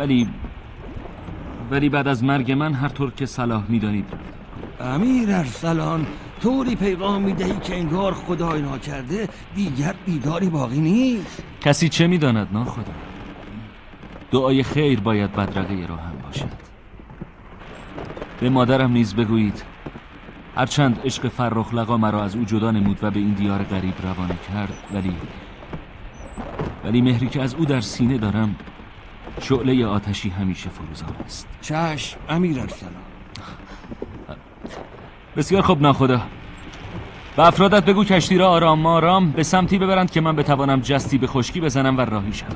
ولی 0.00 0.28
ولی 1.70 1.88
بعد 1.88 2.08
از 2.08 2.24
مرگ 2.24 2.52
من 2.52 2.74
هر 2.74 2.88
طور 2.88 3.10
که 3.10 3.26
صلاح 3.26 3.64
می‌دانید. 3.68 4.04
امیر 4.80 5.32
ارسلان 5.32 6.06
طوری 6.42 6.76
پیغام 6.76 7.22
می‌دهی 7.22 7.58
که 7.62 7.76
انگار 7.76 8.12
خدای 8.12 8.62
ناکرده 8.62 9.28
دیگر 9.54 9.94
بیداری 10.06 10.48
باقی 10.48 10.80
نیست. 10.80 11.42
کسی 11.60 11.88
چه 11.88 12.06
می‌داند 12.06 12.48
نا 12.52 12.64
خدا؟ 12.64 12.92
دعای 14.30 14.62
خیر 14.62 15.00
باید 15.00 15.32
بدرقه 15.32 15.86
راهم 15.86 16.12
باشد. 16.26 16.70
به 18.40 18.50
مادرم 18.50 18.92
نیز 18.92 19.14
بگویید 19.14 19.64
هرچند 20.56 21.00
عشق 21.04 21.28
فرخ 21.28 21.74
لقا 21.74 21.96
مرا 21.96 22.24
از 22.24 22.36
او 22.36 22.44
جدا 22.44 22.70
نمود 22.70 22.98
و 23.02 23.10
به 23.10 23.18
این 23.18 23.32
دیار 23.32 23.62
غریب 23.62 23.94
روانه 24.02 24.38
کرد 24.52 24.74
ولی 24.94 25.12
ولی 26.84 27.02
مهری 27.02 27.28
که 27.28 27.42
از 27.42 27.54
او 27.54 27.64
در 27.64 27.80
سینه 27.80 28.18
دارم 28.18 28.56
شعله 29.40 29.86
آتشی 29.86 30.28
همیشه 30.28 30.70
فروزان 30.70 31.16
است. 31.24 31.48
چشم 31.60 32.18
امیر 32.28 32.60
ارسلان. 32.60 32.92
بسیار 35.36 35.62
خوب 35.62 35.82
ناخدا. 35.82 36.20
به 37.36 37.46
افرادت 37.46 37.84
بگو 37.84 38.04
کشتی 38.04 38.38
را 38.38 38.48
آرام 38.48 38.86
آرام 38.86 39.30
به 39.30 39.42
سمتی 39.42 39.78
ببرند 39.78 40.10
که 40.10 40.20
من 40.20 40.36
بتوانم 40.36 40.80
جستی 40.80 41.18
به 41.18 41.26
خشکی 41.26 41.60
بزنم 41.60 41.98
و 41.98 42.00
راهی 42.00 42.32
شوم. 42.32 42.48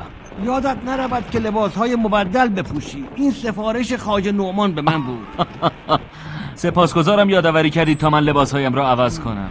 یادت 0.44 0.76
نرود 0.86 1.30
که 1.30 1.38
لباس 1.38 1.74
های 1.74 1.96
مبدل 1.96 2.48
بپوشی. 2.48 3.04
این 3.14 3.30
سفارش 3.30 3.94
خاج 3.94 4.28
نومان 4.28 4.72
به 4.72 4.82
من 4.82 5.02
بود. 5.02 5.26
سپاسگزارم 6.54 7.30
یادآوری 7.30 7.70
کردید 7.70 7.98
تا 7.98 8.10
من 8.10 8.20
لباسهایم 8.20 8.74
را 8.74 8.88
عوض 8.88 9.20
کنم. 9.20 9.50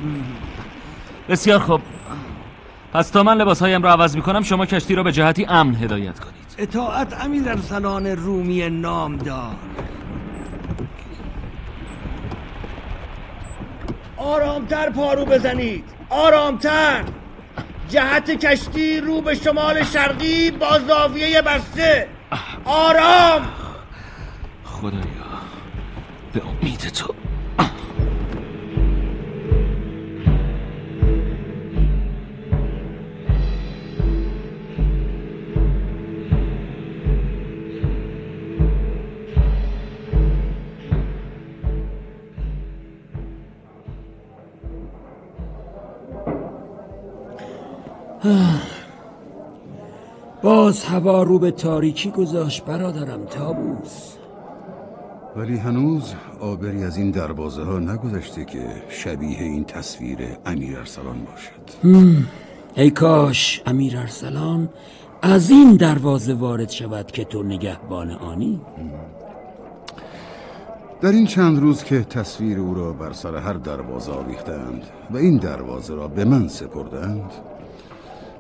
بسیار 1.29 1.59
خوب. 1.59 1.81
پس 2.93 3.09
تا 3.09 3.23
من 3.23 3.37
لباسهایم 3.37 3.83
را 3.83 3.91
عوض 3.91 4.15
می 4.15 4.21
کنم 4.21 4.43
شما 4.43 4.65
کشتی 4.65 4.95
را 4.95 5.03
به 5.03 5.11
جهتی 5.11 5.45
امن 5.45 5.75
هدایت 5.75 6.19
کنید. 6.19 6.42
اطاعت 6.57 7.21
امیر 7.21 7.49
ارسلان 7.49 8.07
رومی 8.07 8.69
نامدار 8.69 9.55
آرامتر 14.17 14.89
پارو 14.89 15.25
بزنید. 15.25 15.83
آرامتر. 16.09 17.03
جهت 17.89 18.31
کشتی 18.31 18.99
رو 18.99 19.21
به 19.21 19.35
شمال 19.35 19.83
شرقی 19.83 20.51
با 20.51 20.79
زاویه 20.79 21.41
بسته. 21.41 22.07
آرام. 22.65 23.41
خدایا 24.65 25.03
به 26.33 26.41
امید 26.47 26.79
تو. 26.79 27.13
باز 50.43 50.83
هوا 50.83 51.23
رو 51.23 51.39
به 51.39 51.51
تاریکی 51.51 52.11
گذاشت 52.11 52.65
برادرم 52.65 53.25
تابوس. 53.25 54.13
ولی 55.35 55.57
هنوز 55.57 56.13
آبری 56.39 56.83
از 56.83 56.97
این 56.97 57.11
دروازه 57.11 57.63
ها 57.63 57.79
نگذشته 57.79 58.45
که 58.45 58.65
شبیه 58.89 59.39
این 59.39 59.63
تصویر 59.63 60.17
امیر 60.45 60.77
ارسلان 60.77 61.25
باشد. 61.25 61.87
ای 62.75 62.91
کاش 62.91 63.61
امیر 63.65 63.97
ارسلان 63.97 64.69
از 65.21 65.49
این 65.49 65.75
دروازه 65.75 66.33
وارد 66.33 66.69
شود 66.69 67.11
که 67.11 67.25
تو 67.25 67.43
نگهبان 67.43 68.11
آنی. 68.11 68.61
در 71.01 71.11
این 71.11 71.25
چند 71.25 71.59
روز 71.59 71.83
که 71.83 72.03
تصویر 72.03 72.59
او 72.59 72.73
را 72.73 72.93
بر 72.93 73.13
سر 73.13 73.35
هر 73.35 73.53
دروازه 73.53 74.11
آویختند 74.11 74.83
و 75.11 75.17
این 75.17 75.37
دروازه 75.37 75.95
را 75.95 76.07
به 76.07 76.25
من 76.25 76.47
سپردند 76.47 77.31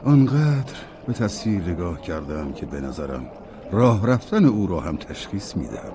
آنقدر 0.05 0.73
به 1.07 1.13
تصویر 1.13 1.61
نگاه 1.61 2.01
کردم 2.01 2.53
که 2.53 2.65
به 2.65 2.81
نظرم 2.81 3.25
راه 3.71 4.07
رفتن 4.07 4.45
او 4.45 4.67
را 4.67 4.79
هم 4.79 4.97
تشخیص 4.97 5.55
می‌دهم. 5.55 5.93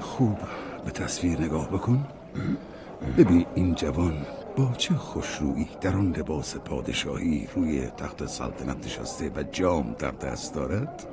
خوب 0.00 0.36
به 0.84 0.90
تصویر 0.90 1.40
نگاه 1.40 1.68
بکن. 1.68 2.06
ببین 3.18 3.46
این 3.54 3.74
جوان 3.74 4.26
با 4.56 4.72
چه 4.78 4.94
خوشرویی 4.94 5.68
در 5.80 5.96
آن 5.96 6.12
لباس 6.12 6.56
پادشاهی 6.56 7.48
روی 7.54 7.86
تخت 7.86 8.26
سلطنت 8.26 8.86
نشسته 8.86 9.30
و 9.36 9.42
جام 9.42 9.96
در 9.98 10.10
دست 10.10 10.54
دارد؟ 10.54 11.04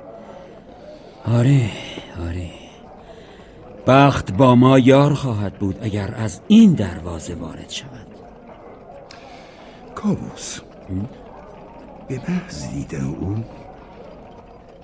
آره 1.26 1.70
آره. 2.20 2.50
بخت 3.86 4.32
با 4.32 4.54
ما 4.54 4.78
یار 4.78 5.14
خواهد 5.14 5.54
بود 5.54 5.78
اگر 5.82 6.14
از 6.16 6.40
این 6.48 6.72
دروازه 6.72 7.34
وارد 7.34 7.70
شود. 7.70 8.06
کاووس 9.94 10.60
به 12.08 12.20
محض 12.28 12.68
دیدن 12.70 13.04
او 13.04 13.44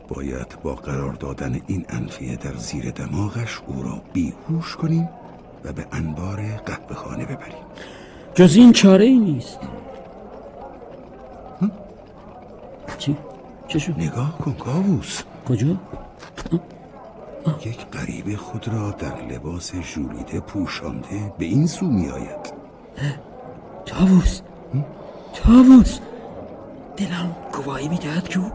باید 0.09 0.57
با 0.63 0.75
قرار 0.75 1.13
دادن 1.13 1.61
این 1.67 1.87
انفیه 1.89 2.37
در 2.37 2.55
زیر 2.55 2.91
دماغش 2.91 3.61
او 3.67 3.83
را 3.83 4.03
بیهوش 4.13 4.77
کنیم 4.77 5.09
و 5.65 5.73
به 5.73 5.87
انبار 5.93 6.37
قهوه 6.67 6.95
خانه 6.95 7.25
ببریم. 7.25 7.65
جز 8.35 8.57
این 8.57 8.73
چاره 8.73 9.05
ای 9.05 9.19
نیست. 9.19 9.59
چی؟ 12.99 13.17
چه 13.69 13.79
شد؟ 13.79 13.95
نگاه 13.99 14.39
کن 14.39 14.53
کاووس. 14.53 15.23
کجا؟ 15.49 15.77
یک 17.65 17.87
غریب 17.87 18.37
خود 18.37 18.69
را 18.69 18.91
در 18.91 19.23
لباس 19.23 19.75
ژولیده 19.75 20.41
پوشانده 20.41 21.33
به 21.39 21.45
این 21.45 21.67
سو 21.67 21.87
می 21.87 22.09
آید 22.09 22.53
تاووس 23.87 24.41
تاووس 25.35 25.99
دلم 26.97 27.37
گواهی 27.53 27.89
می‌دهد 27.89 28.29
که 28.29 28.39
او 28.39 28.53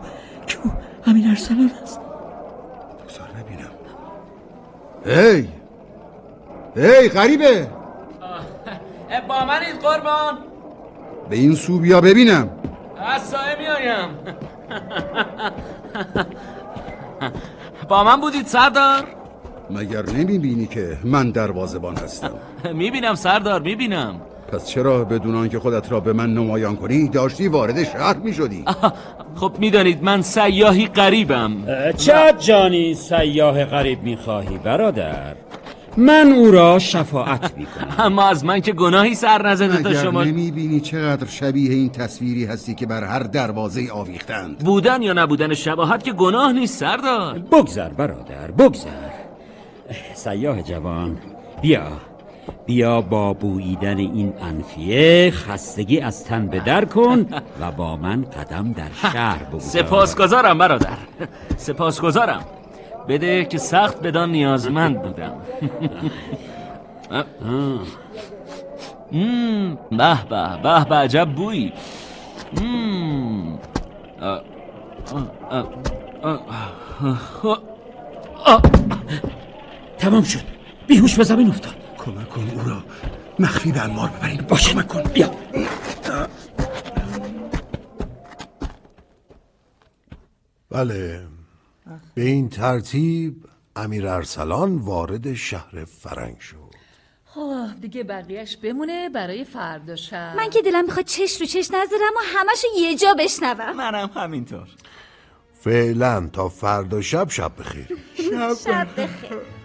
که 0.48 0.58
او 0.64 0.72
امیر 1.08 1.30
ارسلان 1.30 1.72
است. 1.84 2.00
بگذار 3.04 3.28
ببینم 3.28 3.72
هی! 5.06 5.50
هی 6.76 7.10
غریبه! 7.10 7.68
با 9.28 9.46
منید 9.46 9.76
قربان. 9.82 10.38
به 11.30 11.36
این 11.36 11.56
سو 11.56 11.80
بیا 11.80 12.02
ببینم. 12.02 12.50
از 12.98 13.22
سایه 13.22 13.56
میایم. 13.60 14.10
با 17.90 18.04
من 18.04 18.22
بودید 18.22 18.48
سردار؟ 18.48 19.08
مگر 19.70 20.06
نمی 20.06 20.40
بینی 20.40 20.68
که 20.68 20.98
من 21.04 21.32
دروازبان 21.32 21.98
هستم؟ 21.98 22.32
می‌بینم 22.74 23.16
سردار 23.16 23.62
می‌بینم. 23.62 24.22
پس 24.52 24.68
چرا 24.68 25.04
بدون 25.04 25.36
آنکه 25.36 25.60
خودت 25.60 25.92
را 25.92 26.00
به 26.00 26.14
من 26.14 26.34
نمایان 26.34 26.76
کنی 26.76 27.08
داشتی 27.08 27.48
وارد 27.48 27.84
شهر 27.84 28.18
می 28.18 28.34
شدی؟ 28.34 28.66
خب 29.36 29.52
می‌دانید 29.60 30.04
من 30.04 30.22
سیاهی 30.22 30.86
غریبم. 30.86 31.52
چه 31.98 32.34
جانی 32.40 32.94
سیاه 32.94 33.66
غریب 33.66 34.04
می‌خواهی 34.04 34.58
برادر. 34.58 35.36
من 35.98 36.32
او 36.32 36.52
را 36.52 36.80
شفاعت 36.80 37.58
می‌کنم 37.58 37.96
اما 38.06 38.24
از 38.30 38.46
من 38.46 38.60
که 38.60 38.74
گناهی 38.74 39.16
سر 39.16 39.48
نزده 39.48 39.84
تا 39.84 39.94
شما 39.94 40.24
نمی 40.24 40.52
بینی 40.52 40.80
چقدر 40.80 41.28
شبیه 41.28 41.72
این 41.74 41.90
تصویری 41.90 42.46
هستی 42.46 42.76
که 42.76 42.86
بر 42.86 43.04
هر 43.04 43.20
دروازه 43.20 43.92
آویختند. 43.92 44.58
بودن 44.58 45.02
یا 45.02 45.14
نبودن 45.14 45.54
شباهت 45.54 46.04
که 46.04 46.14
گناه 46.14 46.52
نیست 46.54 46.80
سردار. 46.80 47.40
بگذر 47.40 47.90
برادر 47.90 48.52
بگذر. 48.52 48.90
سیاه 50.16 50.62
جوان 50.62 51.18
بیا. 51.62 51.84
بیا 52.66 53.02
با 53.02 53.34
بوییدن 53.34 53.98
این 53.98 54.34
انفیه 54.42 55.32
خستگی 55.32 56.00
از 56.00 56.26
تن 56.26 56.48
به 56.48 56.60
در 56.60 56.86
کن 56.86 57.26
و 57.62 57.72
با 57.72 57.96
من 57.96 58.22
قدم 58.22 58.72
در 58.72 58.92
شهر 59.02 59.44
بگذار. 59.44 59.60
سپاسگزارم 59.60 60.58
برادر. 60.58 60.98
سپاسگزارم. 61.58 62.46
بده 63.08 63.46
که 63.46 63.58
سخت 63.58 64.02
بدان 64.02 64.32
نیازمند 64.32 65.02
بودم. 65.02 65.34
به 69.92 70.18
به 70.30 70.58
به 70.64 70.86
به 70.90 70.96
عجب 70.96 71.30
بویی. 71.36 71.74
تمام 79.98 80.24
شد. 80.24 80.40
بیهوش 80.88 81.16
به 81.16 81.24
زمین 81.24 81.48
افتاد. 81.48 81.85
کمک 82.06 82.30
کن 82.30 82.50
او 82.50 82.70
را 82.70 82.84
مخفی 83.40 83.72
به 83.72 83.82
انبار 83.82 84.10
ببرین. 84.10 84.42
باشه 84.42 84.74
کمک 84.74 84.88
کن. 84.88 85.04
بیا. 85.04 85.32
بله. 90.70 91.28
به 92.16 92.22
این 92.22 92.50
ترتیب 92.50 93.46
امیر 93.76 94.08
ارسلان 94.08 94.76
وارد 94.78 95.34
شهر 95.34 95.86
فرنگ 95.86 96.40
شد. 96.40 96.76
خب 97.26 97.68
دیگه 97.82 98.04
بقیهش 98.04 98.58
بمونه 98.58 99.10
برای 99.10 99.44
فردا 99.44 99.96
شب. 99.96 100.34
من 100.38 100.50
که 100.50 100.62
دلم 100.62 100.86
می‌خواد 100.86 101.06
چش 101.06 101.42
رو 101.42 101.48
چش 101.48 101.68
نذارم 101.72 102.14
و 102.16 102.22
همشو 102.26 102.68
یه 102.78 102.96
جا 102.96 103.14
بشنوم. 103.20 103.76
منم 103.76 104.10
همینطور. 104.16 104.68
فعلا 105.54 106.30
تا 106.34 106.50
فردا 106.50 107.02
شب 107.02 107.30
شب 107.30 107.52
بخیر. 107.60 107.88
شب 108.64 108.88
بخیر. 108.98 109.65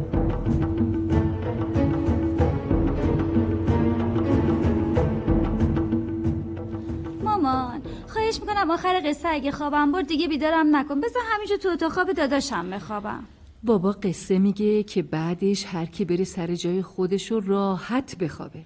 خواهش 8.31 8.49
می‌کنم 8.49 8.71
آخر 8.71 9.01
قصه 9.05 9.27
اگه 9.29 9.51
خوابم 9.51 9.91
برد 9.91 10.07
دیگه 10.07 10.27
بیدارم 10.27 10.75
نکن. 10.75 11.01
بذار 11.01 11.21
همینجا 11.33 11.57
تو 11.57 11.69
اتاق 11.69 11.91
خواب 11.91 12.11
داداشم 12.11 12.69
بخوابم. 12.69 13.23
بابا 13.63 13.91
قصه 13.91 14.39
میگه 14.39 14.83
که 14.83 15.01
بعدش 15.01 15.65
هر 15.65 15.85
کی 15.85 16.05
بره 16.05 16.23
سر 16.23 16.55
جای 16.55 16.81
خودش 16.81 17.31
رو 17.31 17.39
راحت 17.39 18.17
بخوابه. 18.17 18.59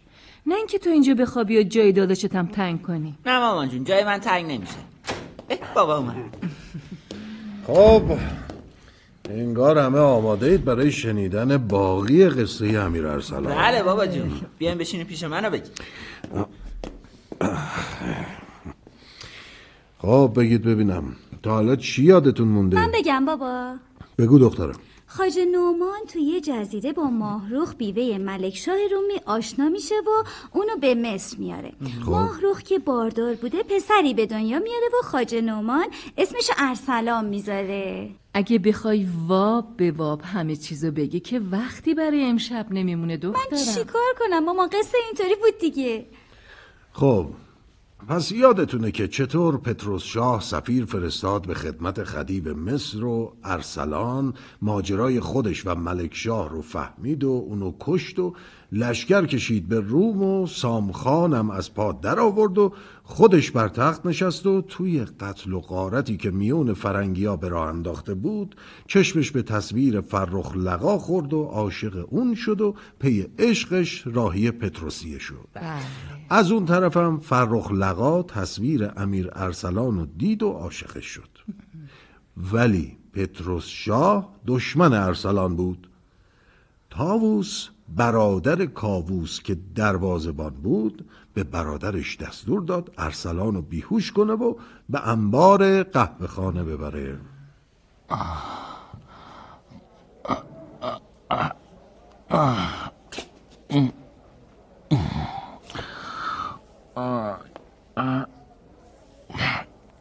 نه 0.45 0.55
اینکه 0.55 0.79
تو 0.79 0.89
اینجا 0.89 1.13
بخوابی 1.13 1.59
و 1.59 1.63
جای 1.63 1.91
داداشت 1.91 2.35
هم 2.35 2.47
تنگ 2.47 2.81
کنی. 2.81 3.15
نه 3.25 3.39
مامان 3.39 3.69
جون 3.69 3.83
جای 3.83 4.03
من 4.03 4.17
تنگ 4.17 4.45
نمیشه. 4.45 4.73
بابا 5.75 5.97
اومد. 5.97 6.15
خب 7.67 8.03
انگار 9.29 9.77
همه 9.77 9.99
آماده 9.99 10.45
اید 10.45 10.65
برای 10.65 10.91
شنیدن 10.91 11.57
باقی 11.57 12.29
قصه 12.29 12.65
امیر 12.65 13.07
ارسلان. 13.07 13.55
بله 13.55 13.83
بابا 13.83 14.07
جون. 14.07 14.31
بیاین 14.57 14.77
بشینید 14.77 15.07
پیش 15.07 15.23
منو 15.23 15.49
بگی. 15.49 15.69
خب 19.97 20.31
بگید 20.35 20.63
ببینم. 20.63 21.15
تا 21.43 21.51
حالا 21.51 21.75
چی 21.75 22.03
یادتون 22.03 22.47
مونده؟ 22.47 22.77
من 22.77 22.91
بگم 22.93 23.25
بابا. 23.25 23.75
بگو 24.17 24.39
دخترم. 24.39 24.75
خاج 25.07 25.39
نومان 25.51 25.99
تو 26.07 26.19
یه 26.19 26.41
جزیره 26.41 26.93
با 26.93 27.03
ماهروخ 27.03 27.75
بیوه 27.75 28.17
ملک 28.17 28.55
شاه 28.55 28.75
رومی 28.91 29.13
آشنا 29.25 29.69
میشه 29.69 29.95
و 29.95 30.23
اونو 30.57 30.77
به 30.81 30.95
مصر 30.95 31.37
میاره. 31.37 31.71
خب. 32.05 32.11
ماهروخ 32.11 32.61
که 32.61 32.79
باردار 32.79 33.35
بوده 33.35 33.63
پسری 33.63 34.13
به 34.13 34.25
دنیا 34.25 34.59
میاره 34.59 34.87
و 34.99 35.05
خاج 35.05 35.35
نومان 35.35 35.85
اسمشو 36.17 36.53
ارسلان 36.57 37.25
می‌ذاره. 37.25 38.09
اگه 38.33 38.59
بخوای 38.59 39.07
واب 39.27 39.77
به 39.77 39.91
واب 39.91 40.21
همه 40.21 40.55
چیزو 40.55 40.91
بگی 40.91 41.19
که 41.19 41.39
وقتی 41.39 41.93
برای 41.93 42.25
امشب 42.25 42.67
نمیمونه 42.71 43.17
دخترم. 43.17 43.43
من 43.51 43.57
چیکار 43.57 44.13
کنم؟ 44.19 44.45
مامان 44.45 44.67
قصه 44.67 44.97
اینطوری 45.07 45.35
بود 45.35 45.59
دیگه. 45.59 46.05
خب 46.93 47.25
پس 48.07 48.31
یادتونه 48.31 48.91
که 48.91 49.07
چطور 49.07 49.57
پتروس 49.57 50.03
شاه 50.03 50.41
سفیر 50.41 50.85
فرستاد 50.85 51.47
به 51.47 51.53
خدمت 51.53 52.03
خدیو 52.03 52.55
مصر 52.55 53.03
و 53.03 53.33
ارسلان 53.43 54.33
ماجرای 54.61 55.19
خودش 55.19 55.65
و 55.65 55.75
ملک 55.75 56.15
شاه 56.15 56.49
رو 56.49 56.61
فهمید 56.61 57.23
و 57.23 57.29
اونو 57.29 57.73
کشت 57.79 58.19
و 58.19 58.33
لشکر 58.71 59.25
کشید 59.25 59.67
به 59.67 59.79
روم 59.79 60.23
و 60.23 60.47
سامخانم 60.47 61.49
از 61.49 61.73
پا 61.73 61.91
در 61.91 62.19
آورد 62.19 62.57
و 62.57 62.73
خودش 63.03 63.51
بر 63.51 63.67
تخت 63.67 64.05
نشست 64.05 64.45
و 64.45 64.61
توی 64.61 65.05
قتل 65.05 65.53
و 65.53 65.59
غارتی 65.59 66.17
که 66.17 66.31
میون 66.31 66.73
فرنگیا 66.73 67.35
به 67.35 67.49
راه 67.49 67.67
انداخته 67.67 68.13
بود 68.13 68.55
چشمش 68.87 69.31
به 69.31 69.41
تصویر 69.41 70.01
فرخ 70.01 70.55
لقا 70.55 70.97
خورد 70.97 71.33
و 71.33 71.43
عاشق 71.43 72.07
اون 72.09 72.35
شد 72.35 72.61
و 72.61 72.75
پی 72.99 73.27
عشقش 73.39 74.03
راهی 74.07 74.51
پتروسیه 74.51 75.19
شد. 75.19 75.47
از 76.29 76.51
اون 76.51 76.65
طرفم 76.65 77.17
فرخ 77.17 77.71
لقا 77.71 78.23
تصویر 78.23 78.91
امیر 78.97 79.29
ارسلان 79.33 79.99
رو 79.99 80.05
دید 80.05 80.43
و 80.43 80.49
عاشقش 80.51 81.05
شد. 81.05 81.29
ولی 82.37 82.97
پتروس 83.13 83.65
شاه 83.65 84.29
دشمن 84.47 84.93
ارسلان 84.93 85.55
بود. 85.55 85.89
تاووس 86.89 87.69
برادر 87.95 88.65
کاووس 88.65 89.41
که 89.41 89.57
دروازبان 89.75 90.53
بود 90.53 91.05
به 91.33 91.43
برادرش 91.43 92.17
دستور 92.17 92.61
داد 92.61 92.91
ارسلان 92.97 93.55
رو 93.55 93.61
بیهوش 93.61 94.11
کنه 94.11 94.33
و 94.33 94.55
به 94.89 95.07
انبار 95.07 95.83
قهوه 95.83 96.27
خانه 96.27 96.63
ببره. 96.63 97.19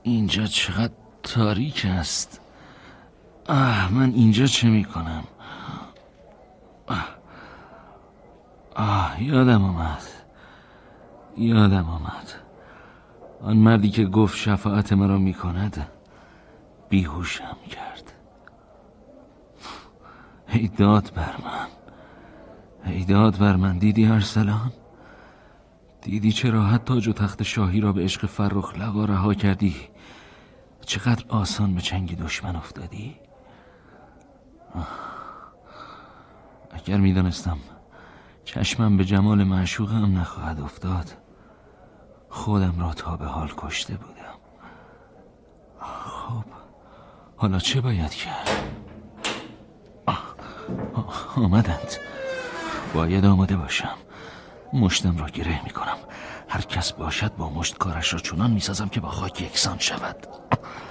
اینجا 0.03 0.47
چقدر 0.47 0.93
تاریک 1.23 1.87
است. 1.91 2.41
آه 3.49 3.93
من 3.93 4.11
اینجا 4.11 4.47
چه 4.47 4.69
می‌کنم؟ 4.69 5.25
آه. 6.87 7.09
آه 8.77 9.23
یادم 9.23 9.65
آمد 9.65 10.03
یادم 11.37 11.89
آمد 11.89 12.33
آن 13.43 13.57
مردی 13.57 13.91
که 13.91 14.05
گفت 14.05 14.37
شفاعت 14.37 14.93
مرا 14.93 15.19
می‌کند 15.19 15.87
بیهوشم 16.89 17.57
کرد. 17.71 18.13
ای 20.49 20.69
داد 20.69 21.13
بر 21.15 21.35
من. 21.45 21.67
ای 22.93 23.05
داد 23.05 23.39
بر 23.39 23.57
من 23.57 23.79
دیدی 23.79 24.07
ارسلان؟ 24.07 24.73
دیدی 26.05 26.33
چه 26.33 26.51
راحت 26.51 26.85
تاج 26.85 27.09
و 27.09 27.13
تخت 27.13 27.43
شاهی 27.43 27.81
را 27.81 27.93
به 27.93 28.03
عشق 28.03 28.27
فرخ 28.27 28.75
لقا 28.79 29.05
رها 29.05 29.35
کردی؟ 29.35 29.77
چقدر 30.87 31.25
آسان 31.29 31.75
به 31.75 31.81
چنگ 31.81 32.19
دشمن 32.19 32.57
افتادی. 32.57 33.17
اگر 36.71 36.97
می‌دانستم 36.97 37.59
چشمم 38.45 38.97
به 38.97 39.05
جمال 39.05 39.45
معشوقم 39.45 40.19
نخواهد 40.19 40.61
افتاد 40.61 41.13
خودم 42.29 42.81
را 42.81 42.93
تا 42.95 43.17
به 43.17 43.27
حال 43.27 43.53
کشته 43.57 43.95
بودم. 43.95 44.39
خب 45.81 46.45
حالا 47.37 47.59
چه 47.59 47.81
باید 47.81 48.11
کرد؟ 48.11 48.49
آمدند. 51.37 51.93
باید 52.95 53.25
آماده 53.25 53.57
باشم. 53.57 54.04
مشتم 54.75 55.19
را 55.19 55.27
گره 55.27 55.65
می 55.65 55.71
کنم 55.71 55.97
هر 56.49 56.61
کس 56.61 56.93
باشد 56.93 57.35
با 57.37 57.51
مشت 57.51 57.79
کارش 57.79 58.13
را 58.13 58.19
چنان 58.19 58.51
می 58.51 58.61
سازم 58.61 58.89
که 58.89 59.01
با 59.01 59.09
خاک 59.09 59.43
یکسان 59.43 59.79
شود. 59.79 60.17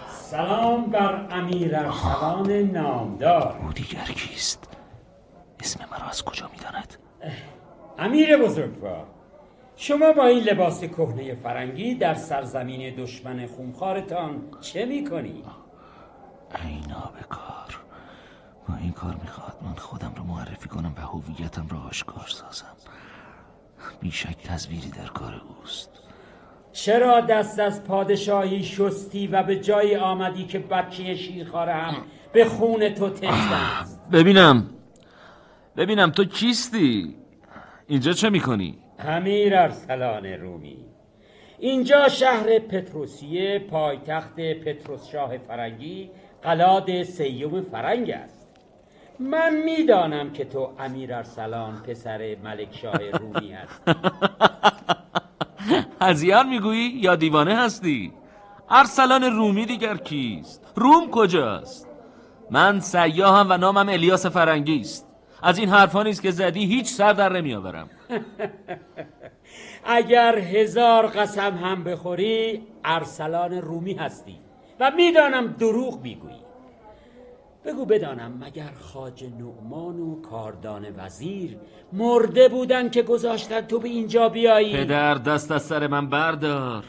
سلام 0.10 0.86
بر 0.86 1.28
امیر 1.32 1.76
ارسلان 1.76 2.52
نامدار. 2.52 3.60
او 3.62 3.74
دیگر 3.74 4.06
کیست؟ 4.06 4.70
اسم 5.60 5.80
مرا 5.92 6.10
از 6.10 6.24
کجا 6.24 6.50
می 6.54 6.58
داند 6.58 6.96
امیر 8.00 8.38
بزرگوار 8.38 9.08
شما 9.76 10.12
با 10.14 10.26
این 10.26 10.44
لباس 10.44 10.84
کهنه 10.84 11.36
فرنگی 11.36 11.96
در 11.96 12.14
سرزمین 12.14 12.96
دشمن 12.96 13.48
خونخوارتان 13.48 14.42
چه 14.62 14.86
می‌کنی؟ 14.86 15.44
اینا 16.64 17.12
به 17.20 17.24
کار 17.30 17.80
با 18.70 18.76
این 18.76 18.92
کار 18.92 19.16
می‌خواد 19.22 19.58
من 19.62 19.76
خودم 19.76 20.14
رو 20.16 20.24
معرفی 20.24 20.70
کنم 20.70 20.94
و 20.98 21.02
هویتم 21.02 21.68
را 21.70 21.80
آشکار 21.80 22.28
سازم. 22.28 22.76
بیشک 24.02 24.38
تصویری 24.44 24.90
در 24.90 25.08
کار 25.08 25.42
اوست. 25.60 25.90
چرا 26.72 27.22
دست 27.22 27.60
از 27.60 27.84
پادشاهی 27.84 28.64
شستی 28.64 29.28
و 29.28 29.44
به 29.44 29.60
جای 29.60 29.98
آمدی 29.98 30.46
که 30.46 30.60
بچه 30.60 31.16
شیرخواره 31.16 31.74
هم 31.74 31.96
به 32.34 32.46
خون 32.46 32.90
تو 32.90 33.12
است. 33.24 34.10
ببینم. 34.12 34.70
ببینم 35.78 36.12
تو 36.12 36.26
کیستی؟ 36.26 37.16
اینجا 37.88 38.14
چه 38.14 38.30
می‌کنی؟ 38.30 38.78
امیر 39.00 39.56
ارسلان 39.56 40.26
رومی. 40.26 40.78
اینجا 41.60 42.08
شهر 42.08 42.60
پتروسیه 42.60 43.60
پایتخت 43.60 44.36
پتروس 44.36 45.08
شاه 45.08 45.38
فرنگی 45.38 46.10
قلاد 46.42 47.04
سیوم 47.04 47.62
فرنگ 47.62 48.10
است. 48.10 48.43
من 49.20 49.56
می‌دانم 49.56 50.34
که 50.34 50.46
تو 50.46 50.70
امیر 50.80 51.14
ارسلان 51.14 51.76
پسر 51.76 52.38
ملک 52.44 52.78
شاه 52.78 53.10
رومی 53.10 53.52
هست 53.52 53.82
هزیان 56.02 56.50
می‌گویی؟ 56.54 56.90
یا 56.90 57.16
دیوانه 57.16 57.56
هستی؟ 57.56 58.14
ارسلان 58.70 59.24
رومی 59.24 59.66
دیگر 59.66 59.98
کیست؟ 59.98 60.66
روم 60.76 61.12
کجاست؟ 61.12 61.88
من 62.52 62.80
سیاهم 62.80 63.48
و 63.50 63.58
نامم 63.58 63.90
الیاس 63.90 64.26
فرنگی 64.26 64.80
است 64.80 65.08
از 65.44 65.58
این 65.58 65.70
حرفا 65.70 66.04
نیست 66.04 66.22
که 66.22 66.32
زدی 66.32 66.66
هیچ 66.66 66.88
سر 66.88 67.14
در 67.14 67.34
نمیآورم. 67.34 67.90
اگر 69.86 70.38
هزار 70.38 71.08
قسم 71.08 71.56
هم 71.56 71.84
بخوری 71.84 72.68
ارسلان 72.86 73.52
رومی 73.52 73.94
هستی. 73.94 74.40
و 74.80 74.92
می‌دانم 74.96 75.48
دروغ 75.48 76.02
می‌گویی. 76.02 76.43
بگو 77.66 77.86
بدانم 77.86 78.38
مگر 78.42 78.72
خاج 78.82 79.24
نعمان 79.24 80.00
و 80.00 80.22
کاردان 80.22 80.86
وزیر 80.98 81.58
مرده 81.94 82.50
بودن 82.50 82.90
که 82.90 83.02
گذاشتن 83.02 83.62
تو 83.62 83.80
به 83.80 83.90
اینجا 83.90 84.30
بیایی؟ 84.30 84.78
پدر 84.78 85.14
دست 85.14 85.52
از 85.52 85.64
سر 85.64 85.88
من 85.88 86.10
بردار. 86.10 86.84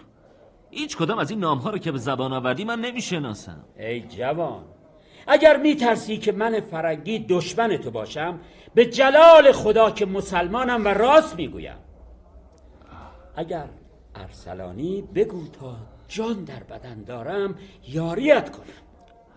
هیچ 0.70 0.97
کدام 0.97 1.18
از 1.18 1.31
این 1.31 1.41
نام 1.41 1.59
ها 1.59 1.70
رو 1.70 1.79
که 1.79 1.93
به 1.93 1.99
زبان 1.99 2.33
آوردی 2.33 2.64
من 2.64 2.81
نمی‌شناسم. 2.81 3.64
ای 3.79 4.01
جوان 4.01 4.64
اگر 5.27 5.57
میترسی 5.57 6.18
که 6.18 6.33
من 6.33 6.61
فرنگی 6.61 7.18
دشمن 7.18 7.77
تو 7.77 7.91
باشم 7.91 8.41
به 8.75 8.87
جلال 8.87 9.53
خدا 9.53 9.91
که 9.91 10.07
مسلمانم 10.07 10.85
و 10.85 10.89
راست 10.89 11.37
می‌گویم. 11.37 11.77
اگر 13.37 13.68
ارسلانی 14.14 15.03
بگو 15.14 15.49
تا 15.49 15.77
جان 16.09 16.45
در 16.45 16.62
بدن 16.62 17.03
دارم 17.03 17.55
یاریت 17.89 18.51
کنم. 18.51 18.84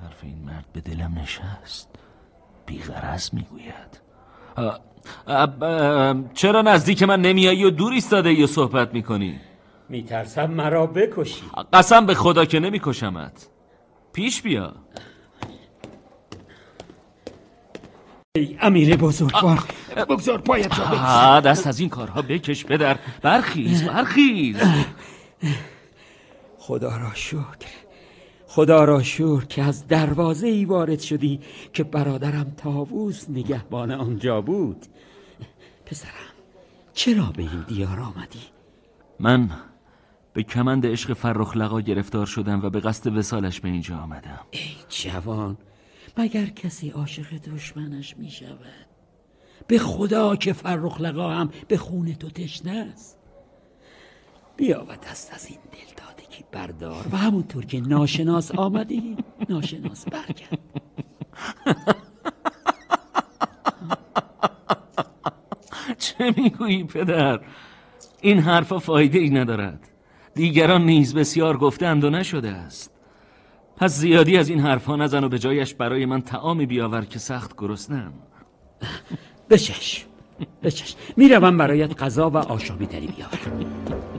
حرف 0.03 0.23
این 0.23 0.37
مرد 0.45 0.65
به 0.73 0.81
دلم 0.81 1.19
نشست. 1.19 1.89
بیغرز 2.65 3.29
می‌گوید. 3.33 4.01
چرا 6.33 6.61
نزدیک 6.61 7.03
من 7.03 7.21
نمیایی 7.21 7.63
و 7.63 7.69
دور 7.69 7.93
ایستاده 7.93 8.33
یا 8.33 8.47
صحبت 8.47 8.93
می‌کنی؟ 8.93 9.39
میترسم 9.89 10.51
مرا 10.51 10.87
بکشی. 10.87 11.43
قسم 11.73 12.05
به 12.05 12.13
خدا 12.13 12.45
که 12.45 12.59
نمیکشمت. 12.59 13.47
پیش 14.13 14.41
بیا. 14.41 14.73
ای 18.35 18.57
امیر 18.61 18.97
بزرگوار 18.97 19.63
بگذار 19.95 20.37
پایت 20.37 20.79
را 20.79 21.39
دست 21.39 21.67
از 21.67 21.79
این 21.79 21.89
کارها 21.89 22.21
بکش 22.21 22.65
بدر 22.65 22.97
برخیز 23.21 23.83
برخیز. 23.83 24.57
خدا 26.57 26.97
را 26.97 27.13
شکر. 27.13 27.86
خدا 28.57 28.83
را 28.83 29.03
شکر 29.03 29.45
که 29.45 29.63
از 29.63 29.87
دروازه 29.87 30.47
ای 30.47 30.65
وارد 30.65 30.99
شدی 30.99 31.39
که 31.73 31.83
برادرم 31.83 32.53
تاووس 32.57 33.29
نگهبان 33.29 33.91
آنجا 33.91 34.41
بود. 34.41 34.85
پسرم 35.85 36.33
چرا 36.93 37.25
به 37.25 37.41
این 37.41 37.65
دیار 37.67 37.99
آمدی؟ 37.99 38.39
من 39.19 39.49
به 40.33 40.43
کمند 40.43 40.85
عشق 40.85 41.13
فرخ 41.13 41.57
لقا 41.57 41.81
گرفتار 41.81 42.25
شدم 42.25 42.61
و 42.63 42.69
به 42.69 42.79
قصد 42.79 43.17
وسالش 43.17 43.59
به 43.59 43.69
اینجا 43.69 43.97
آمدم. 43.97 44.39
ای 44.51 44.75
جوان 44.89 45.57
مگر 46.17 46.45
کسی 46.45 46.89
عاشق 46.89 47.37
دشمنش 47.37 48.17
می 48.17 48.31
شود؟ 48.31 48.87
به 49.67 49.79
خدا 49.79 50.35
که 50.35 50.53
فرخ 50.53 51.01
لقا 51.01 51.29
هم 51.29 51.49
به 51.67 51.77
خون 51.77 52.13
تو 52.13 52.29
تشنه 52.29 52.89
است. 52.93 53.17
بیا 54.55 54.85
و 54.89 54.95
دست 54.95 55.33
از 55.33 55.45
این 55.45 55.59
دل 55.71 56.06
دادگی 56.37 56.43
بردار 56.51 57.05
و 57.11 57.17
همونطور 57.17 57.65
که 57.65 57.81
ناشناس 57.81 58.51
آمدی 58.51 59.17
ناشناس 59.49 60.05
برگرد. 60.05 60.59
چه 65.97 66.33
می‌گویی 66.37 66.83
پدر؟ 66.83 67.39
این 68.21 68.39
حرفا 68.39 68.79
فایده 68.79 69.19
ای 69.19 69.29
ندارد. 69.29 69.79
دیگران 70.33 70.85
نیز 70.85 71.15
بسیار 71.15 71.57
گفتند 71.57 72.03
و 72.03 72.09
نشده 72.09 72.49
است. 72.49 72.91
پس 73.77 73.97
زیادی 73.97 74.37
از 74.37 74.49
این 74.49 74.59
حرفها 74.59 74.95
نزن 74.95 75.23
و 75.23 75.29
به 75.29 75.39
جایش 75.39 75.73
برای 75.73 76.05
من 76.05 76.21
تعامی 76.21 76.65
بیاور 76.65 77.05
که 77.05 77.19
سخت 77.19 77.53
گرسنم. 77.57 78.13
بچش 79.49 80.05
بچش. 80.63 80.95
می‌روم 81.17 81.57
برایت 81.57 82.03
غذا 82.03 82.29
و 82.29 82.37
آشامی 82.37 82.87
تری 82.87 83.07
بیاورم 83.07 84.16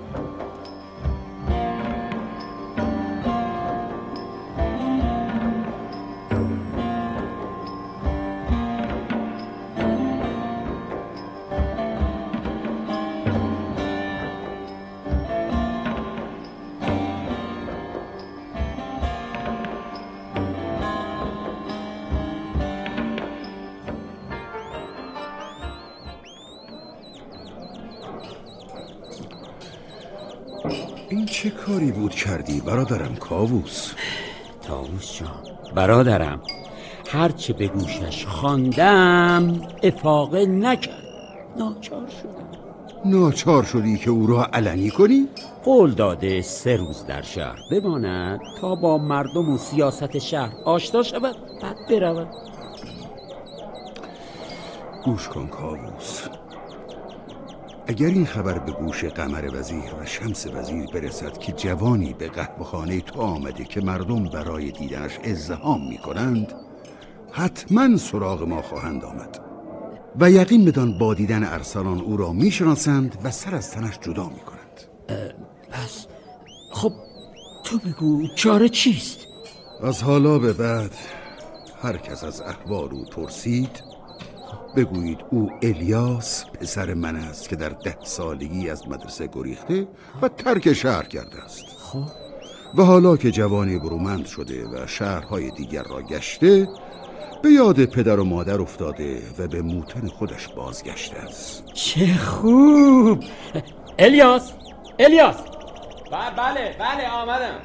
کاری 31.69 31.93
بود 31.93 32.15
کردی 32.15 32.61
برادرم 32.61 33.15
کاووس؟ 33.17 33.93
تاووس 34.63 35.19
جان 35.19 35.29
برادرم. 35.75 36.41
هرچه 37.09 37.53
به 37.53 37.69
گوشش 37.69 38.27
خواندم 38.27 39.61
افاقه 39.83 40.47
نکرد. 40.47 41.05
ناچار 41.59 42.09
شدم. 42.09 43.11
ناچار 43.11 43.63
شدی 43.63 43.99
که 43.99 44.11
او 44.11 44.27
را 44.27 44.45
علنی 44.45 44.91
کنی؟ 44.91 45.29
قول 45.65 45.91
داده 45.91 46.43
سه 46.43 46.77
روز 46.77 47.07
در 47.07 47.23
شهر 47.23 47.59
بماند 47.71 48.41
تا 48.61 48.75
با 48.75 48.99
مردم 48.99 49.49
و 49.51 49.59
سیاست 49.59 50.19
شهر 50.19 50.53
آشنا 50.65 51.03
شود 51.03 51.37
بعد 51.63 51.77
برود 51.91 52.29
گوش 55.05 55.29
کن 55.29 55.47
کاووس. 55.47 56.29
اگر 57.89 58.07
این 58.07 58.27
خبر 58.27 58.59
به 58.59 58.73
گوش 58.73 59.05
قمر 59.05 59.51
وزیر 59.53 59.95
و 60.01 60.07
شمس 60.07 60.47
وزیر 60.47 60.87
برسد 60.87 61.39
که 61.39 61.53
جوانی 61.53 62.13
به 62.13 62.29
قهوهخانه 62.29 63.01
تو 63.01 63.21
آمده 63.21 63.65
که 63.65 63.81
مردم 63.81 64.25
برای 64.25 64.71
دیدنش 64.71 65.19
ازدهام 65.25 65.89
می 65.89 65.99
کنند 65.99 66.53
حتما 67.33 67.97
سراغ 67.97 68.43
ما 68.43 68.63
خواهند 68.63 69.05
آمد 69.05 69.41
و 70.21 70.31
یقین 70.31 70.65
بدان 70.65 70.99
با 70.99 71.15
دیدن 71.15 71.45
ارسلان 71.45 72.01
او 72.01 72.17
را 72.17 72.33
می‌شناسند 72.33 73.19
و 73.25 73.31
سر 73.31 73.55
از 73.55 73.71
تنش 73.71 73.99
جدا 73.99 74.29
می 74.29 74.41
کنند 74.41 74.85
پس 75.71 76.07
خب 76.73 76.93
تو 77.65 77.79
بگو 77.79 78.29
چاره 78.35 78.69
چیست؟ 78.69 79.19
از 79.83 80.03
حالا 80.03 80.39
به 80.39 80.53
بعد 80.53 80.95
هر 81.83 81.97
کس 81.97 82.25
از 82.25 82.41
احوال 82.41 82.89
او 82.93 83.05
پرسید 83.05 83.88
بگویید 84.79 85.19
او 85.31 85.51
الیاس 85.63 86.45
پسر 86.45 86.95
من 86.95 87.17
است 87.17 87.49
که 87.49 87.57
در 87.57 87.69
ده 87.69 87.97
سالگی 88.05 88.71
از 88.71 88.89
مدرسه 88.89 89.27
گریخته 89.33 89.89
و 90.23 90.29
ترک 90.29 90.73
شهر 90.73 91.03
کرده 91.03 91.43
است. 91.45 91.65
خب. 91.79 92.05
و 92.75 92.83
حالا 92.83 93.17
که 93.17 93.31
جوانی 93.31 93.79
برومند 93.79 94.27
شده 94.27 94.67
و 94.67 94.87
شهرهای 94.87 95.51
دیگر 95.51 95.83
را 95.83 96.03
گشته 96.03 96.69
به 97.43 97.51
یاد 97.51 97.85
پدر 97.85 98.21
و 98.21 98.25
مادر 98.25 98.61
افتاده 98.61 99.23
و 99.39 99.49
به 99.49 99.63
موتن 99.63 100.07
خودش 100.07 100.49
بازگشته 100.49 101.17
است. 101.17 101.65
چه 101.75 102.15
خوب! 102.15 103.25
الیاس! 103.99 104.53
الیاس! 104.99 105.37
بله 106.11 106.77
بله 106.79 107.09
آمدم. 107.09 107.61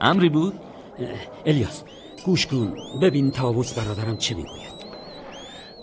امری 0.00 0.28
بود؟ 0.28 0.60
الیاس 1.46 1.82
گوش 2.26 2.46
کن. 2.46 2.74
ببین 3.02 3.30
تاووس 3.30 3.78
برادرم 3.78 4.16
چه 4.16 4.34
می‌گوید. 4.34 4.76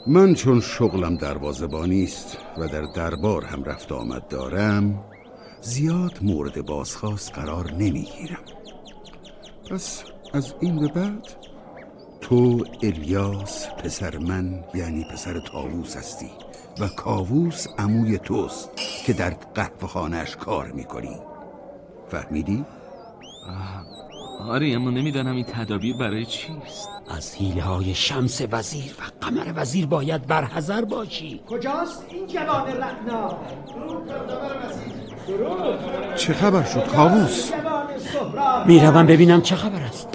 من 0.08 0.34
چون 0.34 0.62
شغلم 0.62 1.16
دروازبانی 1.16 2.04
است 2.04 2.38
و 2.58 2.68
در 2.68 2.82
دربار 2.82 3.46
هم 3.46 3.64
رفت 3.64 3.92
آمد 3.92 4.28
دارم 4.28 5.06
زیاد 5.62 6.18
مورد 6.22 6.66
بازخواست 6.66 7.34
قرار 7.34 7.72
نمی‌گیرم. 7.72 8.44
پس 9.70 10.04
از 10.34 10.54
این 10.60 10.80
به 10.80 10.88
بعد 10.88 11.28
تو 12.22 12.66
الیاس 12.84 13.68
پسر 13.68 14.18
من 14.18 14.64
یعنی 14.74 15.06
پسر 15.14 15.40
تاووس 15.40 15.98
هستی 15.98 16.30
و 16.80 16.88
کاووس 16.88 17.68
عموی 17.78 18.18
توست 18.18 18.70
که 19.06 19.14
در 19.14 19.30
قهوه 19.30 19.88
خانهش 19.88 20.36
کار 20.36 20.72
می‌کنی. 20.72 21.20
فهمیدی؟ 22.10 22.66
آره 24.40 24.68
اما 24.68 24.90
نمی‌دانم 24.90 25.36
این 25.36 25.46
تدابیر 25.46 25.98
برای 25.98 26.26
چیست 26.26 26.90
از 27.08 27.36
حیله 27.36 27.62
های 27.62 27.94
شمس 27.94 28.42
وزیر 28.52 28.92
و 29.00 29.26
قمر 29.26 29.54
وزیر 29.56 29.86
باید 29.86 30.28
برحضر 30.28 30.86
باشی. 30.86 31.42
کجاست 31.50 32.06
این 32.10 32.28
جوان 32.28 32.68
رعنا؟ 32.68 33.38
چه 36.16 36.34
خبر 36.34 36.64
شد 36.64 36.88
کاووس؟ 36.88 37.52
می‌روم 38.66 39.06
ببینم 39.06 39.42
چه 39.42 39.56
خبر 39.56 39.82
است. 39.82 40.08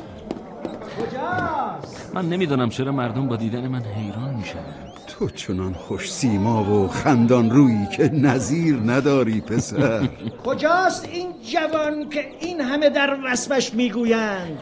من 2.14 2.28
نمی‌دانم 2.28 2.68
چرا 2.68 2.92
مردم 2.92 3.28
با 3.28 3.36
دیدن 3.36 3.68
من 3.68 3.82
حیران 3.82 4.34
می‌شوند. 4.34 4.87
تو 5.18 5.28
چنان 5.28 5.74
خوش 5.74 6.12
سیما 6.12 6.64
و 6.64 6.88
خندان 6.88 7.50
رویی 7.50 7.86
که 7.96 8.10
نظیر 8.12 8.76
نداری 8.86 9.40
پسر. 9.40 10.08
کجاست 10.44 11.04
این 11.04 11.34
جوان 11.52 12.08
که 12.08 12.28
این 12.40 12.60
همه 12.60 12.90
در 12.90 13.18
وصفش 13.24 13.74
می‌گویند؟ 13.74 14.58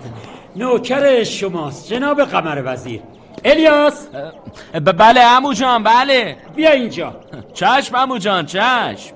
نوکر 0.57 1.25
شماست 1.25 1.89
جناب 1.89 2.25
قمر 2.25 2.63
وزیر. 2.65 3.03
الیاس؟ 3.45 4.07
بله 4.73 5.21
امو 5.21 5.53
جان 5.53 5.83
بله. 5.83 6.37
بیا 6.55 6.71
اینجا. 6.71 7.21
چشم 7.55 7.95
امو 7.95 8.19
جان 8.19 8.47
چشم. 8.47 9.15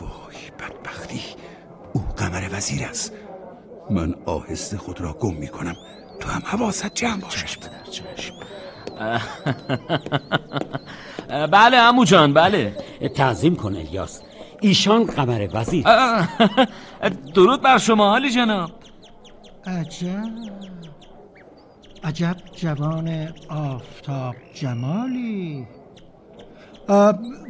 وای 0.00 0.50
بدبختی. 0.58 1.20
او 1.92 2.04
قمر 2.16 2.42
وزیر 2.52 2.84
است. 2.84 3.12
من 3.90 4.14
آهسته 4.26 4.76
خود 4.76 5.00
را 5.00 5.12
گم 5.12 5.34
می 5.34 5.48
کنم 5.48 5.74
تو 6.20 6.28
هم 6.28 6.42
حواست 6.44 6.94
جمع 6.94 7.20
باش. 7.20 7.44
چشم 7.44 7.60
پدر 7.60 7.90
چشم. 7.90 8.34
بله 11.52 11.76
امو 11.76 12.04
جان 12.04 12.34
بله. 12.34 12.76
تعظیم 13.14 13.56
کن 13.56 13.76
الیاس. 13.76 14.22
ایشان 14.60 15.04
قمر 15.04 15.48
وزیر. 15.52 15.84
درود 17.34 17.62
بر 17.62 17.78
شما 17.78 18.10
حالی 18.10 18.30
جناب. 18.30 18.70
عجب. 19.66 20.24
عجب 22.04 22.36
جوان 22.56 23.28
آفتاب 23.48 24.34
جمالی. 24.54 25.66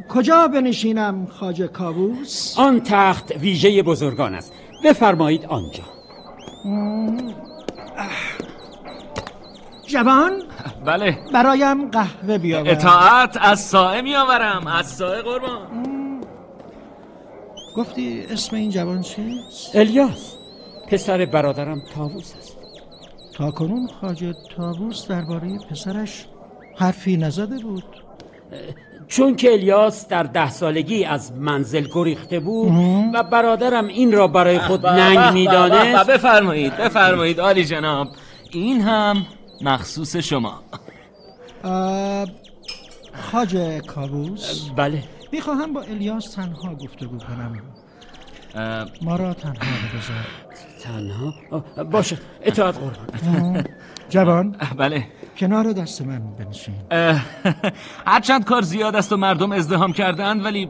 کجا 0.09 0.47
بنشینم 0.47 1.25
خاج 1.25 1.61
کابوس؟ 1.61 2.57
آن 2.57 2.81
تخت 2.85 3.31
ویژه 3.31 3.83
بزرگان 3.83 4.35
است. 4.35 4.53
بفرمایید 4.83 5.45
آنجا. 5.45 5.83
جوان؟ 9.95 10.31
بله. 10.85 11.17
برایم 11.33 11.89
قهوه 11.91 12.37
بیاور 12.37 12.69
اطاعت 12.71 13.37
از 13.41 13.59
سائه 13.59 14.01
میآورم. 14.01 14.67
از 14.67 14.85
سائه 14.87 15.21
قربان. 15.21 16.21
گفتی 17.77 18.23
اسم 18.29 18.55
این 18.55 18.69
جوان 18.69 19.01
چیست؟ 19.01 19.75
الیاس. 19.75 20.35
پسر 20.91 21.25
برادرم 21.25 21.81
تاووس 21.95 22.33
است. 22.39 22.57
تا 23.35 23.51
کنون 23.51 23.89
خاج 24.01 24.33
تابوس 24.57 25.07
درباره 25.07 25.59
پسرش 25.71 26.25
حرفی 26.77 27.17
نزده 27.17 27.57
بود. 27.63 27.83
چون 29.07 29.35
که 29.35 29.53
الیاس 29.53 30.07
در 30.07 30.23
ده 30.23 30.49
سالگی 30.49 31.05
از 31.05 31.31
منزل 31.37 31.87
گریخته 31.93 32.39
بود 32.39 32.71
و 33.13 33.23
برادرم 33.23 33.87
این 33.87 34.11
را 34.11 34.27
برای 34.27 34.59
خود 34.59 34.87
ننگ 34.87 35.33
می‌دانست. 35.33 36.07
به- 36.07 36.13
بفرمایید 36.13 36.77
بفرمایید 36.77 37.39
عالی 37.41 37.65
جناب. 37.65 38.07
این 38.51 38.81
هم 38.81 39.25
مخصوص 39.61 40.15
شما. 40.17 40.63
خاج 43.31 43.57
کابوس 43.87 44.69
بله. 44.69 45.03
می‌خواهم 45.31 45.73
با 45.73 45.81
الیاس 45.81 46.31
تنها 46.33 46.75
گفتگو 46.75 47.17
کنم. 47.17 47.61
ما 49.01 49.15
را 49.15 49.33
تنها 49.33 49.53
بگذار. 49.55 50.25
تنها؟ 50.83 51.33
باشه. 51.83 52.17
اطاعت 52.41 52.77
قربان. 52.77 53.63
جوان. 54.09 54.55
بله. 54.77 55.07
کنار 55.37 55.73
دست 55.73 56.01
من 56.01 56.35
بنشین. 56.35 56.75
هرچند 58.07 58.43
کار 58.45 58.61
زیاد 58.61 58.95
است 58.95 59.13
و 59.13 59.17
مردم 59.17 59.51
ازدهام 59.51 59.93
کردند 59.93 60.45
ولی 60.45 60.69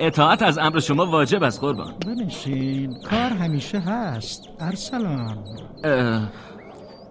اطاعت 0.00 0.42
از 0.42 0.58
امر 0.58 0.80
شما 0.80 1.06
واجب 1.06 1.42
است 1.42 1.60
قربان. 1.60 1.94
بنشین. 2.06 3.00
کار 3.10 3.30
همیشه 3.30 3.78
هست. 3.78 4.48
ارسلان. 4.60 5.44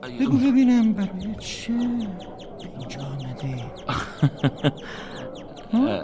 بگو 0.01 0.37
ببینم 0.37 0.93
برای 0.93 1.35
چه؟ 1.39 1.73
به 1.73 2.69
اینجا 2.79 3.01
آمدی 3.01 3.63
ها؟ 5.73 6.03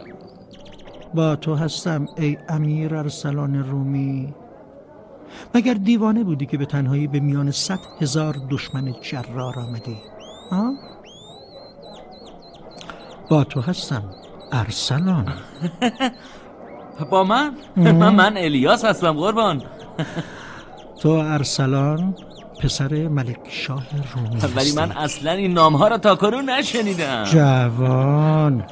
با 1.14 1.36
تو 1.36 1.56
هستم 1.56 2.08
ای 2.18 2.38
امیر 2.50 2.96
ارسلان 2.96 3.56
رومی. 3.64 4.34
مگر 5.56 5.74
دیوانه 5.74 6.24
بودی 6.24 6.46
که 6.46 6.58
به 6.58 6.66
تنهایی 6.66 7.08
به 7.08 7.20
میان 7.20 7.52
صد 7.52 7.80
هزار 8.02 8.36
دشمن 8.50 8.96
جرار 9.02 9.60
آمدی؟ 9.60 9.98
ها؟ 10.52 10.74
با 13.30 13.44
تو 13.44 13.62
هستم 13.62 14.04
ارسلان. 14.52 15.34
با 17.12 17.24
من. 17.24 17.54
من 17.76 18.16
من 18.16 18.38
الیاس 18.38 18.86
هستم 18.86 19.12
قربان. 19.12 19.62
تو 21.02 21.10
ارسلان 21.10 22.16
پسر 22.64 23.08
ملک 23.08 23.40
شاه 23.50 23.86
رومی 24.14 24.40
ولی. 24.56 24.72
من 24.76 24.92
اصلا 24.92 25.32
این 25.32 25.54
نام 25.54 25.76
ها 25.76 25.88
را 25.88 25.98
تا 25.98 26.16
کنون 26.16 26.50
نشنیدم. 26.50 27.24
جوان 27.24 28.66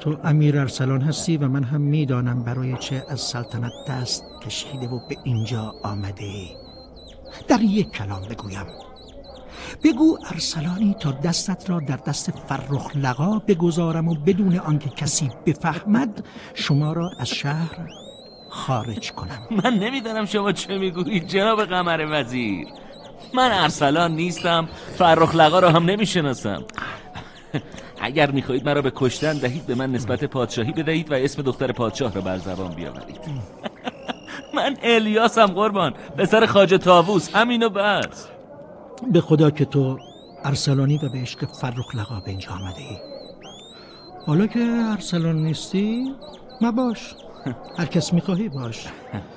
تو 0.00 0.16
امیر 0.24 0.58
ارسلان 0.58 1.00
هستی 1.00 1.36
و 1.36 1.48
من 1.48 1.64
هم 1.64 1.80
می‌دانم 1.80 2.44
برای 2.44 2.76
چه 2.76 3.04
از 3.08 3.20
سلطنت 3.20 3.72
دست 3.88 4.24
کشیده 4.46 4.88
و 4.88 5.00
به 5.08 5.16
اینجا 5.24 5.74
آمده. 5.82 6.32
در 7.48 7.60
یک 7.60 7.90
کلام 7.90 8.22
بگویم. 8.30 8.66
بگو 9.84 10.18
ارسلانی 10.30 10.96
تا 11.00 11.12
دستت 11.12 11.70
را 11.70 11.80
در 11.80 11.96
دست 11.96 12.30
فرخ 12.30 12.96
لقا 12.96 13.38
بگذارم 13.38 14.08
و 14.08 14.14
بدون 14.14 14.58
آنکه 14.58 14.90
کسی 14.90 15.30
بفهمد 15.46 16.24
شما 16.54 16.92
را 16.92 17.10
از 17.18 17.28
شهر 17.28 17.86
خارج 18.50 19.12
کنم. 19.12 19.38
من 19.64 19.74
نمی‌دانم 19.74 20.24
شما 20.24 20.52
چه 20.52 20.78
می‌گویید 20.78 21.26
جناب 21.26 21.64
قمر 21.64 22.06
وزیر. 22.10 22.66
من 23.34 23.50
ارسلان 23.52 24.12
نیستم 24.16 24.68
فرخ 24.98 25.34
لقا 25.34 25.58
را 25.58 25.70
هم 25.70 25.84
نمی‌شناسم. 25.84 26.64
اگر 28.00 28.30
می‌خواهید 28.30 28.64
مرا 28.64 28.82
به 28.82 28.92
کشتن 28.96 29.38
دهید 29.38 29.66
به 29.66 29.74
من 29.74 29.92
نسبت 29.92 30.24
پادشاهی 30.24 30.72
بدهید 30.72 31.10
و 31.12 31.14
اسم 31.14 31.42
دختر 31.42 31.72
پادشاه 31.72 32.14
را 32.14 32.20
بر 32.20 32.38
زبان 32.38 32.74
بیاورید. 32.74 33.20
من 34.56 34.76
الیاسم 34.82 35.46
قربان 35.46 35.94
پسر 36.18 36.46
خاج 36.46 36.74
تاووس 36.74 37.36
همینو 37.36 37.68
بس. 37.68 38.28
به 39.12 39.20
خدا 39.20 39.50
که 39.50 39.64
تو 39.64 39.98
ارسلانی 40.44 40.96
و 40.96 41.08
به 41.08 41.18
عشق 41.18 41.44
فرخ 41.44 41.94
لقا 41.94 42.20
به 42.20 42.30
اینجا 42.30 42.50
آمده 42.50 42.78
ای 42.78 42.96
حالا 44.26 44.46
که 44.46 44.60
ارسلان 44.92 45.36
نیستی 45.36 46.14
مباش. 46.60 47.14
هر 47.78 47.86
کس 47.86 48.12
می‌خواهی 48.12 48.48
باش. 48.48 48.86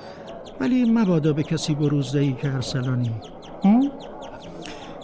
ولی 0.60 0.92
مبادا 0.92 1.34
به 1.34 1.44
کسی 1.44 1.76
بروز 1.76 2.12
دهی 2.12 2.34
که 2.42 2.54
ارسلانی؟ 2.54 3.12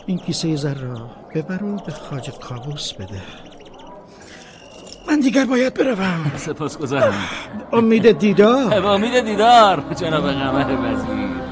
این 0.06 0.18
کیسه 0.18 0.56
زر 0.56 0.74
را 0.74 1.10
ببر 1.36 1.64
و 1.64 1.76
به 1.76 1.92
خاج 1.92 2.32
کابوس 2.32 2.94
بده. 2.94 3.22
من 5.08 5.20
دیگر 5.20 5.46
باید 5.46 5.74
بروم. 5.74 6.32
سپاس 6.38 6.78
گذارم 6.78 7.14
امید 7.74 8.12
دیدار. 8.12 8.86
امید 8.86 9.20
دیدار. 9.26 9.84
جناب 9.96 10.32
قمر 10.32 10.94
وزیر 10.94 11.51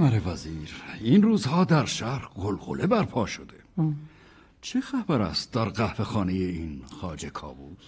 قمر 0.00 0.20
وزیر 0.24 0.70
این 1.00 1.22
روزها 1.22 1.64
در 1.64 1.84
شهر 1.84 2.28
قلقله 2.34 2.86
برپا 2.86 3.26
شده. 3.26 3.54
چه 4.60 4.80
خبر 4.80 5.22
است 5.22 5.52
در 5.52 5.68
قهوه 5.68 6.04
خانه 6.04 6.32
این 6.32 6.82
خاج 7.00 7.26
کابوس؟ 7.26 7.84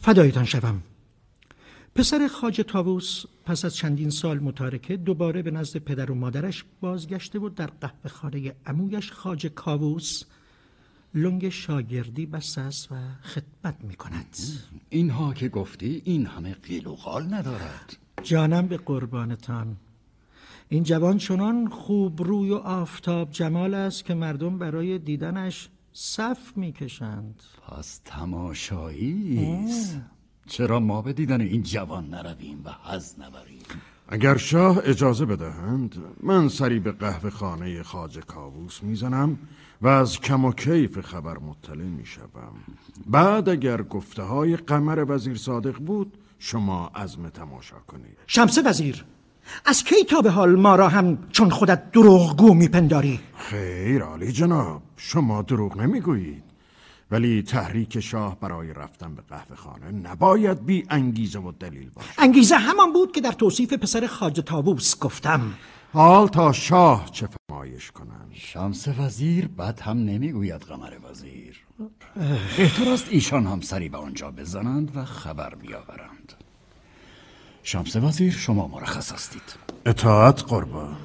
فدایتان 0.00 0.44
شوم. 0.44 0.82
پسر 1.94 2.28
خاج 2.28 2.60
تاووس 2.60 3.24
پس 3.44 3.64
از 3.64 3.76
چندین 3.76 4.10
سال 4.10 4.38
متارکه 4.38 4.96
دوباره 4.96 5.42
به 5.42 5.50
نزد 5.50 5.78
پدر 5.78 6.10
و 6.10 6.14
مادرش 6.14 6.64
بازگشته 6.80 7.38
و 7.38 7.48
در 7.48 7.66
قهوه 7.66 8.10
خانه 8.10 8.54
امویش 8.66 9.12
خاج 9.12 9.46
کاووس 9.46 10.22
لنگ 11.14 11.48
شاگردی 11.48 12.26
بسته 12.26 12.60
است 12.60 12.92
و 12.92 12.94
خدمت 13.22 13.76
می 13.82 13.94
کند 13.94 14.36
اینها 14.90 15.34
که 15.34 15.48
گفتی 15.48 16.02
این 16.04 16.26
همه 16.26 16.54
قیل 16.54 16.86
و 16.86 16.94
قال 16.94 17.34
ندارد. 17.34 17.96
جانم 18.22 18.66
به 18.66 18.76
قربانتان. 18.76 19.76
این 20.74 20.82
جوان 20.82 21.18
چنان 21.18 21.68
خوب 21.68 22.22
روی 22.22 22.50
و 22.50 22.54
آفتاب 22.54 23.30
جمال 23.30 23.74
است 23.74 24.04
که 24.04 24.14
مردم 24.14 24.58
برای 24.58 24.98
دیدنش 24.98 25.68
صف 25.92 26.56
می 26.56 26.72
کشند 26.72 27.42
پس 27.68 28.00
تماشایی 28.04 29.46
است. 29.64 30.00
چرا 30.46 30.80
ما 30.80 31.02
به 31.02 31.12
دیدن 31.12 31.40
این 31.40 31.62
جوان 31.62 32.08
نرویم 32.08 32.60
و 32.64 32.70
حز 32.84 33.14
نبریم؟ 33.20 33.62
اگر 34.08 34.36
شاه 34.36 34.78
اجازه 34.84 35.26
بدهند 35.26 35.94
من 36.22 36.48
سری 36.48 36.80
به 36.80 36.92
قهوه 36.92 37.30
خانه 37.30 37.82
خاج 37.82 38.18
کاووس 38.18 38.82
می‌زنم 38.82 39.38
و 39.82 39.88
از 39.88 40.20
کم 40.20 40.44
و 40.44 40.52
کیف 40.52 41.00
خبر 41.00 41.38
مطلع 41.38 41.84
می‌شوم. 41.84 42.54
بعد 43.06 43.48
اگر 43.48 43.82
گفته 43.82 44.22
های 44.22 44.56
قمر 44.56 45.04
وزیر 45.08 45.36
صادق 45.36 45.78
بود 45.78 46.18
شما 46.38 46.90
عزم 46.94 47.28
تماشا 47.28 47.78
کنید. 47.78 48.18
شمس 48.26 48.58
وزیر! 48.64 49.04
از 49.66 49.84
کی 49.84 50.04
تا 50.04 50.20
به 50.20 50.30
حال 50.30 50.56
ما 50.56 50.76
را 50.76 50.88
هم 50.88 51.18
چون 51.32 51.50
خودت 51.50 51.90
دروغگو 51.92 52.54
میپنداری؟ 52.54 53.20
خیر 53.36 54.02
عالی 54.02 54.32
جناب 54.32 54.82
شما 54.96 55.42
دروغ 55.42 55.76
نمی‌گویید. 55.76 56.44
ولی 57.10 57.42
تحریک 57.42 58.00
شاه 58.00 58.40
برای 58.40 58.72
رفتن 58.72 59.14
به 59.14 59.22
قهوه 59.28 59.56
خانه 59.56 59.90
نباید 59.90 60.66
بی 60.66 60.86
انگیزه 60.90 61.38
و 61.38 61.52
دلیل 61.52 61.90
باشد. 61.90 62.08
انگیزه 62.18 62.56
همان 62.56 62.92
بود 62.92 63.12
که 63.12 63.20
در 63.20 63.32
توصیف 63.32 63.72
پسر 63.72 64.06
خاج 64.06 64.40
تابوس 64.40 64.98
گفتم. 64.98 65.54
حال 65.92 66.28
تا 66.28 66.52
شاه 66.52 67.10
چه 67.12 67.28
فرمایش 67.50 67.90
کنند؟ 67.90 68.30
شمس 68.32 68.88
وزیر 68.98 69.48
بد 69.48 69.80
هم 69.80 69.98
نمی‌گوید 69.98 70.60
قمر 70.60 70.92
وزیر. 71.10 71.56
بهتر 72.56 72.90
است 72.90 73.06
ایشان 73.10 73.46
هم 73.46 73.60
سری 73.60 73.88
به 73.88 73.98
آنجا 73.98 74.30
بزنند 74.30 74.96
و 74.96 75.04
خبر 75.04 75.54
بیاورند. 75.54 76.13
شمس 77.66 77.96
وزیر 77.96 78.32
شما 78.32 78.68
مرخص 78.68 79.12
هستید. 79.12 79.42
اطاعت 79.86 80.42
قربان 80.42 80.96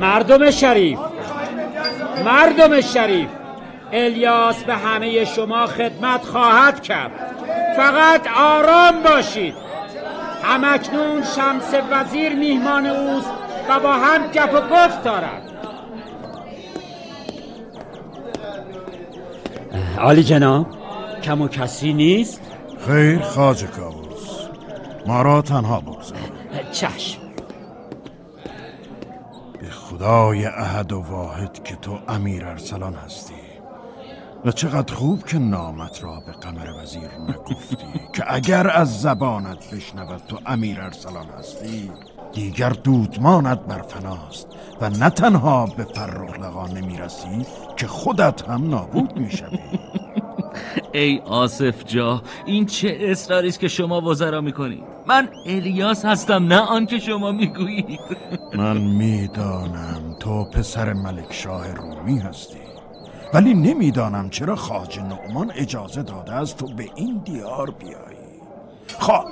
مردم 0.00 0.50
شریف. 0.50 0.98
مردم 2.24 2.80
شریف. 2.80 3.41
الیاس 3.92 4.64
به 4.64 4.76
همه 4.76 5.24
شما 5.24 5.66
خدمت 5.66 6.24
خواهد 6.24 6.82
کرد. 6.82 7.10
فقط 7.76 8.26
آرام 8.36 9.02
باشید. 9.02 9.54
همکنون 10.42 11.22
شمس 11.22 11.74
وزیر 11.90 12.34
میهمان 12.34 12.86
اوست 12.86 13.30
و 13.68 13.80
با 13.80 13.92
هم 13.92 14.26
گپ 14.26 14.54
و 14.54 14.60
گفت 14.60 15.04
دارد. 15.04 15.42
عالی 19.98 20.22
جناب 20.22 20.66
کم 21.22 21.42
و 21.42 21.48
کسی 21.48 21.92
نیست؟ 21.92 22.40
خیر 22.86 23.18
خاج 23.18 23.64
کابوس 23.64 24.46
ما 25.06 25.22
را 25.22 25.42
تنها 25.42 25.80
بگذار. 25.80 26.18
چشم. 26.72 27.22
به 29.60 29.70
خدای 29.70 30.46
احد 30.46 30.92
و 30.92 31.00
واحد 31.00 31.64
که 31.64 31.76
تو 31.76 31.98
امیر 32.08 32.46
ارسلان 32.46 32.94
هستی. 32.94 33.41
و 34.44 34.52
چقدر 34.52 34.94
خوب 34.94 35.24
که 35.24 35.38
نامت 35.38 36.02
را 36.04 36.22
به 36.26 36.32
قمر 36.32 36.82
وزیر 36.82 37.08
نگفتی 37.28 37.76
که 38.12 38.34
اگر 38.34 38.70
از 38.70 39.00
زبانت 39.00 39.74
بشنود 39.74 40.22
تو 40.28 40.38
امیر 40.46 40.80
ارسلان 40.80 41.26
هستی 41.38 41.90
دیگر 42.32 42.70
دودمانت 42.70 43.60
بر 43.60 43.82
فناست 43.82 44.46
و 44.80 44.90
نه 44.90 45.10
تنها 45.10 45.66
به 45.66 45.84
فرخ 45.84 46.72
نمی‌رسی 46.74 47.46
که 47.76 47.86
خودت 47.86 48.48
هم 48.48 48.70
نابود 48.70 49.18
می‌شوی. 49.18 49.58
ای 50.92 51.18
آصف 51.18 51.84
جا 51.84 52.22
این 52.46 52.66
چه 52.66 52.98
اصراری 53.00 53.48
است 53.48 53.60
که 53.60 53.68
شما 53.68 54.00
وزرا 54.00 54.40
می‌کنید 54.40 54.82
من 55.06 55.28
الیاس 55.46 56.04
هستم 56.04 56.44
نه 56.44 56.58
آن 56.58 56.86
که 56.86 56.98
شما 56.98 57.32
می‌گویید. 57.32 58.00
من 58.58 58.76
می‌دانم 58.76 60.16
تو 60.20 60.44
پسر 60.44 60.92
ملک 60.92 61.32
شاه 61.32 61.74
رومی 61.74 62.18
هستی. 62.18 62.61
ولی 63.34 63.54
نمی‌دانم 63.54 64.30
چرا 64.30 64.56
خاج 64.56 65.00
نعمان 65.00 65.52
اجازه 65.54 66.02
داده 66.02 66.32
است 66.32 66.56
تو 66.56 66.66
به 66.66 66.88
این 66.94 67.22
دیار 67.24 67.70
بیایی. 67.70 68.22
خا... 68.98 69.24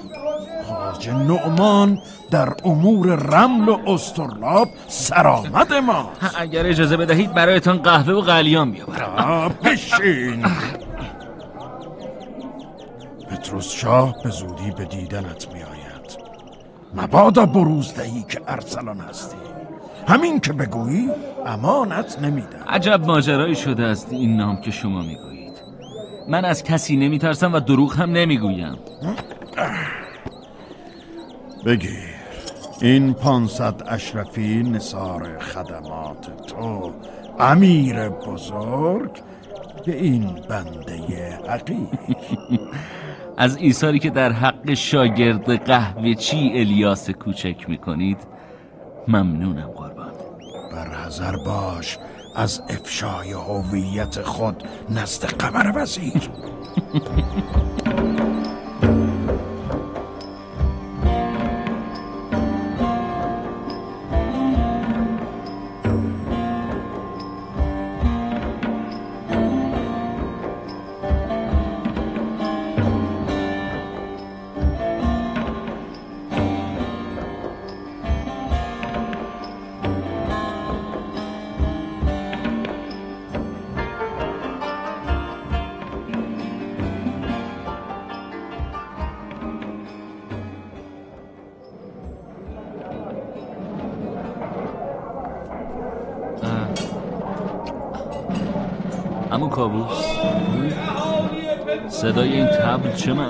خاج 0.69 1.09
نعمان 1.09 1.99
در 2.31 2.55
امور 2.65 3.07
رمل 3.17 3.69
و 3.69 3.79
استرلاب 3.87 4.69
سرآمد 4.89 5.73
ما. 5.73 6.11
اگر 6.39 6.67
اجازه 6.67 6.97
بدهید 6.97 7.35
برایتان 7.35 7.79
قهوه 7.79 8.13
و 8.15 8.21
قلیان 8.21 8.73
بیاورم. 8.73 9.55
بشین. 9.65 10.47
پتروس 13.31 13.71
شاه 13.71 14.15
به 14.25 14.31
زودی 14.31 14.71
به 14.71 14.85
دیدنت 14.85 15.49
می 15.55 15.63
آید 15.63 16.19
مبادا 16.95 17.47
بروز 17.47 17.95
دهی 17.95 18.25
که 18.29 18.41
ارسلان 18.49 19.01
هستی. 19.01 19.50
همین 20.09 20.41
که 20.41 20.53
بگویی 20.53 21.09
امانت 21.47 22.19
نمیدم. 22.23 22.65
عجب 22.69 23.05
ماجرایی 23.07 23.55
شده 23.55 23.83
است 23.83 24.13
این 24.13 24.37
نام 24.37 24.61
که 24.61 24.71
شما 24.71 25.03
می‌گویید. 25.03 25.53
من 26.29 26.45
از 26.45 26.63
کسی 26.63 26.97
نمیترسم 26.97 27.53
و 27.53 27.61
دروغ 27.61 27.97
هم 27.97 28.11
نمی‌گویم. 28.11 28.79
بگیر. 31.67 32.11
این 32.83 33.15
پانصد 33.15 33.75
اشرفی 33.89 34.63
نصار 34.63 35.39
خدمات 35.39 36.47
تو 36.47 36.93
امیر 37.39 38.09
بزرگ 38.09 39.11
به 39.87 39.97
این 39.97 40.35
بنده 40.49 41.39
حقیق 41.49 41.89
از 43.37 43.57
ایثاری 43.57 43.99
که 43.99 44.11
در 44.11 44.33
حق 44.33 44.75
شاگرد 44.75 45.65
قهوه 45.65 46.15
چی 46.15 46.53
الیاس 46.55 47.11
کوچک 47.11 47.69
می‌کنید 47.69 48.19
ممنونم 49.11 49.71
قربان. 49.77 50.13
برحذر 50.73 51.37
باش 51.37 51.99
از 52.37 52.63
افشای 52.69 53.33
هویت 53.33 54.23
خود 54.23 54.63
نزد 54.91 55.25
قمر 55.25 55.73
وزیر. 55.75 56.31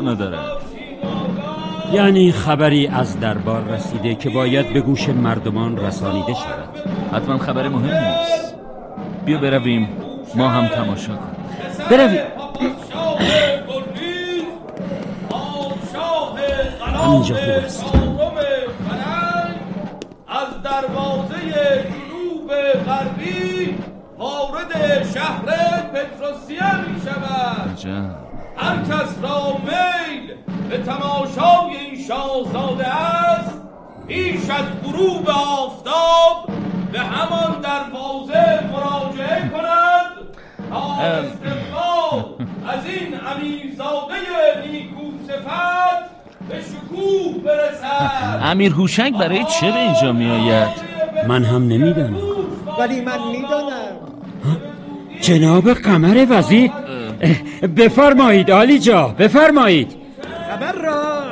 معنا 0.01 0.14
داره؟ 0.14 0.38
یعنی 1.92 2.32
خبری 2.32 2.86
از 2.86 3.20
دربار 3.20 3.64
رسیده 3.64 4.14
که 4.14 4.30
باید 4.30 4.72
به 4.72 4.80
گوش 4.80 5.09
مردمان 5.09 5.78
رسانیده 5.78 6.34
شود. 6.34 6.68
حتما 7.12 7.38
خبر 7.38 7.68
مهم 7.68 8.05
نیست. 8.05 8.55
بیا 9.24 9.38
برویم 9.38 9.88
ما 10.34 10.48
هم 10.48 10.66
تماشا 10.66 11.16
کنیم. 11.16 11.88
برویم. 11.90 12.20
همینجا 16.94 17.34
خوب 17.34 17.64
است. 17.64 17.84
از 20.28 20.62
دروازه 20.62 21.34
جنوب 21.53 22.53
غربی 22.86 23.74
وارد 24.18 25.05
شهر 25.14 25.46
پتروسیه 25.82 26.77
می 26.77 27.01
شود 27.01 28.30
هر 28.56 28.77
کس 28.77 29.14
را 29.22 29.56
میل 29.64 30.35
به 30.70 30.78
تماشای 30.78 31.77
این 31.77 32.06
شاهزاده 32.09 32.89
است 32.89 33.60
پیش 34.09 34.51
از 34.51 34.64
غروب 34.85 35.28
آفتاب 35.28 36.48
به 36.93 36.98
همان 37.01 37.60
دروازه 37.60 38.60
مراجعه 38.72 39.48
کند. 39.48 40.10
تا 40.70 41.02
استقبال 41.02 42.47
از 42.68 42.86
این 42.86 43.14
امیرزاده 43.14 44.14
نیکو 44.72 45.02
صفت 45.28 46.10
به 46.48 46.60
شکوه 46.60 47.43
برسد. 47.44 48.40
امیر 48.43 48.72
هوشنگ 48.72 49.18
برای 49.18 49.44
چه 49.44 49.72
به 49.72 49.78
اینجا 49.78 50.12
می 50.12 50.31
آید؟ 50.31 50.68
من 51.28 51.44
هم 51.44 51.62
نمی‌دانم. 51.68 52.16
ولی 52.78 53.01
من 53.01 53.18
می‌دانم. 53.32 53.97
جناب 55.20 55.72
قمر 55.72 56.27
وزیر 56.31 56.70
بفرمایید 57.76 58.51
آلی 58.51 58.78
جا 58.78 59.09
بفرمایید. 59.18 59.97
خبر 60.51 60.72
را 60.72 61.22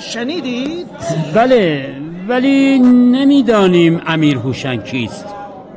شنیدید؟ 0.00 0.86
بله 1.34 1.94
ولی 2.28 2.78
نمی‌دانیم 2.78 4.00
امیر 4.06 4.36
هوشنگ 4.36 4.84
کیست. 4.84 5.26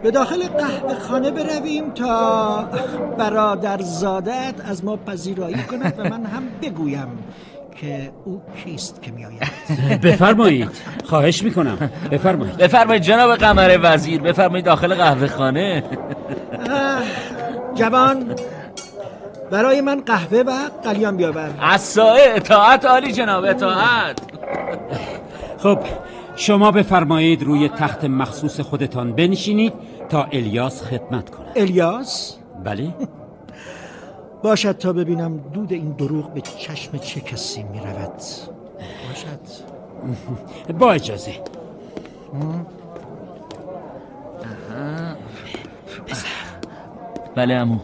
به 0.03 0.11
داخل 0.11 0.43
قهوه 0.47 0.99
خانه 0.99 1.31
برویم 1.31 1.91
تا 1.95 2.69
برادر 3.17 3.81
زادت 3.81 4.53
از 4.69 4.85
ما 4.85 4.97
پذیرایی 4.97 5.55
کند 5.55 5.93
و 5.97 6.03
من 6.03 6.25
هم 6.25 6.43
بگویم 6.61 7.07
که 7.81 8.11
او 8.25 8.41
کیست 8.63 9.01
که 9.01 9.11
می 9.11 9.25
آید 9.25 10.01
بفرمایید 10.05 10.69
خواهش 11.05 11.43
می‌کنم. 11.43 11.89
بفرمایید. 12.11 12.57
بفرمایید 12.57 13.03
جناب 13.03 13.35
قمر 13.35 13.79
وزیر 13.83 14.21
بفرمایید 14.21 14.65
داخل 14.65 14.95
قهوه 14.95 15.27
خانه. 15.27 15.83
جوان 17.75 18.35
برای 19.51 19.81
من 19.81 20.01
قهوه 20.01 20.39
و 20.39 20.51
قلیان 20.83 21.17
بیاور. 21.17 21.77
سایه 21.77 22.33
اطاعت 22.35 22.85
عالی 22.85 23.11
جناب 23.11 23.43
اطاعت. 23.43 24.19
خب 25.57 25.79
شما 26.35 26.71
بفرمایید 26.71 27.43
روی 27.43 27.69
تخت 27.69 28.05
مخصوص 28.05 28.59
خودتان 28.59 29.13
بنشینید 29.13 29.73
تا 30.09 30.23
الیاس 30.23 30.83
خدمت 30.83 31.29
کند. 31.29 31.51
الیاس؟ 31.55 32.37
بله. 32.63 32.93
باشد 34.43 34.77
تا 34.77 34.93
ببینم 34.93 35.37
دود 35.53 35.73
این 35.73 35.91
دروغ 35.91 36.33
به 36.33 36.41
چشم 36.41 36.97
چه 36.97 37.21
کسی 37.21 37.63
می 37.63 37.79
رود 37.79 38.13
باشد. 39.07 39.39
با 40.79 40.91
اجازه. 40.91 41.31
بله 47.35 47.53
امو 47.53 47.79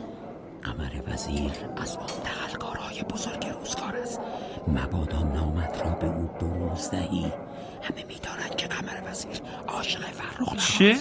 وزیر 1.14 1.52
از 1.78 1.98
آن 1.98 2.06
دخلکارهای 2.26 3.04
بزرگ 3.04 3.48
روزگار 3.60 3.96
است. 3.96 4.20
مبادا 4.68 5.20
نامت 5.20 5.82
را 5.84 5.90
به 5.90 6.08
او 6.08 6.30
بروز 6.42 6.90
دهی 6.90 7.34
همه 7.82 8.04
می‌دانند 8.08 8.56
که 8.58 8.68
قمر 8.68 9.10
وزیر 9.12 9.42
عاشق 9.68 10.00
فرخ 10.00 10.78
چه؟ 10.78 10.96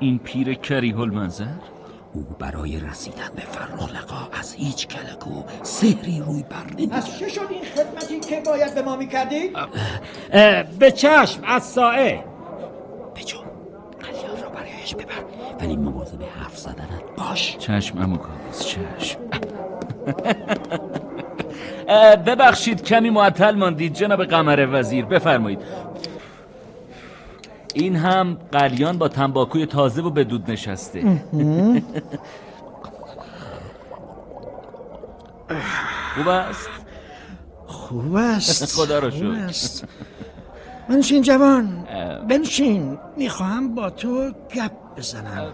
این 0.00 0.18
پیر 0.18 0.54
کریه 0.54 1.00
المنظر 1.00 1.54
او 2.12 2.26
برای 2.38 2.80
رسیدن 2.80 3.30
به 3.36 3.42
فرخ 3.42 4.28
از 4.32 4.54
هیچ 4.54 4.88
کلک 4.88 5.26
و 5.26 5.44
سحری 5.62 6.20
روی 6.26 6.42
بر 6.42 6.96
از 6.96 7.18
چه 7.18 7.28
شد 7.28 7.46
این 7.50 7.64
خدمتی 7.64 8.20
که 8.20 8.42
باید 8.46 8.74
به 8.74 8.82
ما 8.82 8.96
می‌کردید؟ 8.96 9.56
به 10.78 10.90
چشم 10.90 11.40
از 11.44 11.64
سائه 11.64 12.24
برایش 14.82 14.94
ببر. 14.94 15.24
ولی 15.60 15.76
مواظب 15.76 16.22
حرف 16.22 16.58
زدنت 16.58 17.02
باش. 17.16 17.56
چشم 17.58 17.98
امو 17.98 18.16
کاووس 18.16 18.66
چشم. 18.66 19.18
ببخشید 22.26 22.82
کمی 22.82 23.10
معطل 23.10 23.54
ماندید. 23.54 23.94
جناب 23.94 24.24
قمر 24.24 24.68
وزیر 24.72 25.04
بفرمایید. 25.04 25.58
این 27.74 27.96
هم 27.96 28.36
قلیان 28.52 28.98
با 28.98 29.08
تنباکوی 29.08 29.66
تازه 29.66 30.02
و 30.02 30.10
به 30.10 30.24
دود 30.24 30.50
نشسته. 30.50 31.02
خوب 36.14 36.28
است؟ 36.28 36.68
خوب 37.66 38.14
است. 38.16 38.76
خدا 38.76 38.98
رو 38.98 39.10
شکر. 39.10 39.86
بنشین 40.92 41.22
جوان 41.22 41.86
بنشین. 42.28 42.98
می‌خواهم 43.16 43.74
با 43.74 43.90
تو 43.90 44.30
گپ 44.54 44.72
بزنم. 44.96 45.52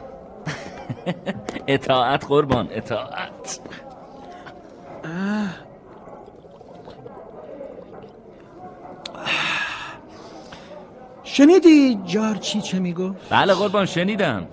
اطاعت 1.66 2.26
قربان 2.26 2.68
اطاعت. 2.70 3.60
شنیدی 11.24 11.98
جارچی 12.04 12.60
چه 12.60 12.78
می‌گفت؟ 12.78 13.16
بله 13.30 13.54
قربان 13.54 13.84
شنیدم. 13.84 14.46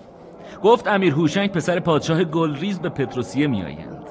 گفت 0.63 0.87
امیر 0.87 1.13
هوشنگ 1.13 1.51
پسر 1.51 1.79
پادشاه 1.79 2.23
گلریز 2.23 2.79
به 2.79 2.89
پتروسیه 2.89 3.47
میآیند. 3.47 4.05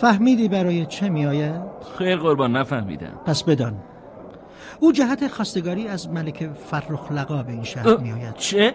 فهمیدی 0.00 0.48
برای 0.48 0.86
چه 0.86 1.08
میآید؟ 1.08 1.60
خیر 1.98 2.16
قربان 2.16 2.56
نفهمیدم. 2.56 3.20
پس 3.26 3.42
بدان. 3.42 3.74
او 4.80 4.92
جهت 4.92 5.28
خواستگاری 5.28 5.88
از 5.88 6.08
ملک 6.08 6.50
فرخ 6.70 7.12
لقا 7.12 7.42
به 7.42 7.52
این 7.52 7.64
شهر 7.64 7.96
میآید 7.96 8.34
چه؟ 8.34 8.74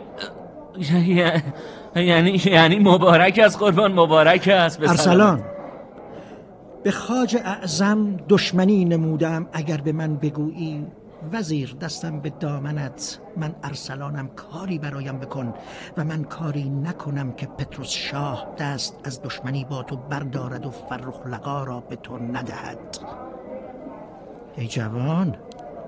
یعنی 1.95 2.41
یعنی 2.45 2.79
مبارک 2.79 3.39
است 3.43 3.59
قربان 3.59 3.93
مبارک 3.93 4.47
است 4.47 4.79
به 4.79 4.89
ارسلان. 4.89 5.43
به 6.83 6.91
خاج 6.91 7.35
اعظم 7.35 8.17
دشمنی 8.29 8.85
نمودم 8.85 9.47
اگر 9.53 9.77
به 9.77 9.91
من 9.91 10.15
بگویی 10.15 10.85
وزیر 11.33 11.75
دستم 11.81 12.19
به 12.19 12.29
دامنت 12.29 13.19
من 13.37 13.55
ارسلانم 13.63 14.27
کاری 14.27 14.79
برایم 14.79 15.19
بکن 15.19 15.53
و 15.97 16.03
من 16.03 16.23
کاری 16.23 16.69
نکنم 16.69 17.31
که 17.31 17.45
پتروس 17.45 17.89
شاه 17.89 18.47
دست 18.59 18.99
از 19.03 19.21
دشمنی 19.21 19.65
با 19.69 19.83
تو 19.83 19.95
بردارد 19.95 20.65
و 20.65 20.71
فرخ 20.71 21.27
لقا 21.27 21.63
را 21.63 21.79
به 21.79 21.95
تو 21.95 22.17
ندهد 22.17 22.97
ای 24.57 24.67
جوان 24.67 25.35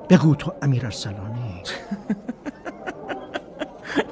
بگو 0.09 0.35
تو 0.35 0.53
امیر 0.61 0.85
ارسلانی. 0.85 1.63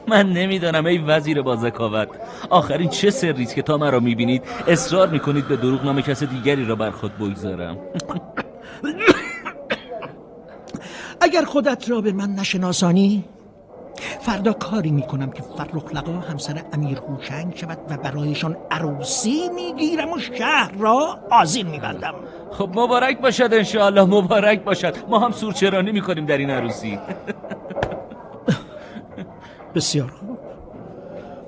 من 0.07 0.29
نمی‌دانم 0.29 0.85
ای 0.85 0.97
وزیر 0.97 1.41
با 1.41 1.55
ذکاوت 1.55 2.09
آخرین 2.49 2.89
چه 2.89 3.09
سری 3.09 3.43
است 3.43 3.55
که 3.55 3.61
تا 3.61 3.77
مرا 3.77 3.99
می‌بینید 3.99 4.43
اصرار 4.67 5.09
می‌کنید 5.09 5.47
به 5.47 5.55
دروغ 5.55 5.85
نام 5.85 6.01
کس 6.01 6.23
دیگری 6.23 6.65
را 6.65 6.75
بر 6.75 6.91
خود 6.91 7.17
بگذارم. 7.17 7.77
اگر 11.21 11.45
خودت 11.45 11.89
را 11.89 12.01
به 12.01 12.11
من 12.11 12.29
نشناسانی 12.29 13.23
فردا 14.21 14.53
کاری 14.53 14.91
می‌کنم 14.91 15.31
که 15.31 15.43
فرخ 15.57 15.93
لقا 15.93 16.11
همسر 16.11 16.61
امیر 16.73 16.97
هوشنگ 16.97 17.55
شود 17.55 17.77
و 17.89 17.97
برایشان 17.97 18.57
عروسی 18.71 19.49
می‌گیرم 19.55 20.13
و 20.13 20.19
شهر 20.19 20.71
را 20.79 21.19
آزین 21.31 21.67
میبندم. 21.67 22.13
خب 22.51 22.69
مبارک 22.75 23.21
باشد 23.21 23.53
انشاءالله 23.53 24.03
مبارک 24.03 24.63
باشد. 24.63 24.95
ما 25.09 25.19
هم 25.19 25.31
سورچرانی 25.31 25.91
می‌کنیم 25.91 26.25
در 26.25 26.37
این 26.37 26.49
عروسی. 26.49 26.99
بسیار 29.75 30.07
خوب. 30.07 30.37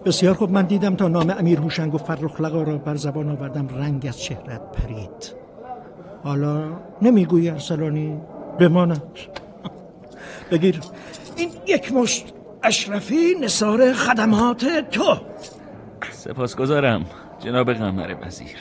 بسیار 0.06 0.34
خوب. 0.34 0.52
من 0.52 0.65
دیدم 0.65 0.95
تا 0.95 1.07
نام 1.07 1.30
امیر 1.30 1.60
هوشنگ 1.60 1.95
و 1.95 1.98
فرخ 1.98 2.41
لقا 2.41 2.61
را 2.61 2.78
بر 2.78 2.95
زبان 2.95 3.30
آوردم. 3.30 3.68
رنگ 3.68 4.06
از 4.10 4.19
چهرت 4.19 4.61
پرید. 4.72 5.34
حالا 6.24 6.64
نمی‌گویی 7.02 7.49
ارسلانی 7.49 8.18
بماند. 8.60 9.03
بگیر. 10.52 10.80
این 11.36 11.49
یک 11.68 11.94
مشت 11.94 12.34
اشرفی 12.64 13.36
نصار 13.42 13.94
خدمات 13.94 14.66
تو. 14.92 15.18
سپاسگزارم 16.12 17.06
جناب 17.40 17.74
قمر 17.74 18.16
وزیر. 18.22 18.58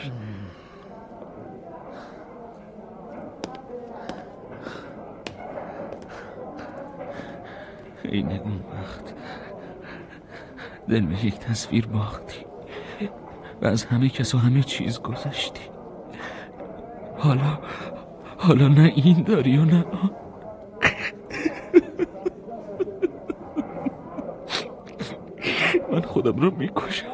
ای 8.05 8.23
نگون 8.23 8.61
وقت 8.73 9.15
دل 10.89 11.01
به 11.01 11.25
یک 11.25 11.39
تصویر 11.39 11.87
باختی 11.87 12.47
و 13.63 13.67
از 13.67 13.85
همه 13.85 14.09
کس 14.09 14.35
و 14.35 14.39
همه 14.39 14.63
چیز 14.63 15.01
گذشتی. 15.01 15.61
حالا 17.19 17.59
حالا 18.37 18.69
نه 18.69 18.93
این 18.97 19.23
داری 19.23 19.59
و 19.59 19.65
نه 19.65 19.85
آن. 19.85 20.11
من 25.93 26.01
خودم 26.01 26.37
رو 26.37 26.51
می‌کشم. 26.57 27.07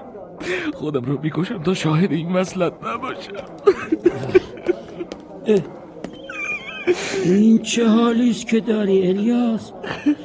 خودم 0.74 1.04
رو 1.04 1.18
می‌کشم 1.22 1.62
تا 1.62 1.74
شاهد 1.74 2.12
این 2.12 2.32
وصلت 2.32 2.72
نباشم. 2.86 3.32
این 7.24 7.62
چه 7.62 7.88
حالی 7.88 8.30
است 8.30 8.48
که 8.48 8.60
داری 8.60 9.08
الیاس؟ 9.08 9.72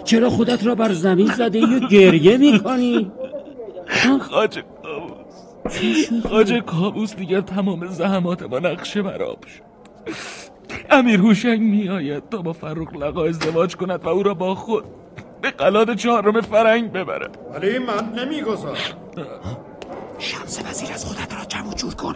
چرا 0.03 0.29
خودت 0.29 0.65
را 0.65 0.75
بر 0.75 0.93
زمین 0.93 1.27
زده 1.27 1.65
و 1.65 1.79
گریه 1.79 2.37
می‌کنی؟ 2.37 3.11
خاج 4.19 4.59
کابوس. 4.83 6.09
خاج 6.29 6.53
کابوس 6.53 7.15
دیگر 7.15 7.41
تمام 7.41 7.87
زحمات 7.87 8.43
ما 8.43 8.59
نقشه 8.59 9.01
براب 9.01 9.45
شد. 9.45 9.67
امیر 10.89 11.19
هوشنگ 11.19 11.61
می 11.61 11.89
آید 11.89 12.29
تا 12.29 12.41
با 12.41 12.53
فرخ 12.53 12.93
لقا 12.93 13.25
ازدواج 13.25 13.75
کند 13.75 14.05
و 14.05 14.07
او 14.07 14.23
را 14.23 14.33
با 14.33 14.55
خود 14.55 14.83
به 15.41 15.51
قلاد 15.51 15.95
چهارم 15.95 16.41
فرنگ 16.41 16.91
ببرد 16.91 17.37
ولی 17.53 17.79
من 17.79 18.13
نمی‌گذارم. 18.13 18.75
شمس 20.19 20.61
وزیر 20.69 20.93
از 20.93 21.05
خودت 21.05 21.33
را 21.33 21.45
جمع 21.45 21.73
جور 21.73 21.93
کن. 21.93 22.15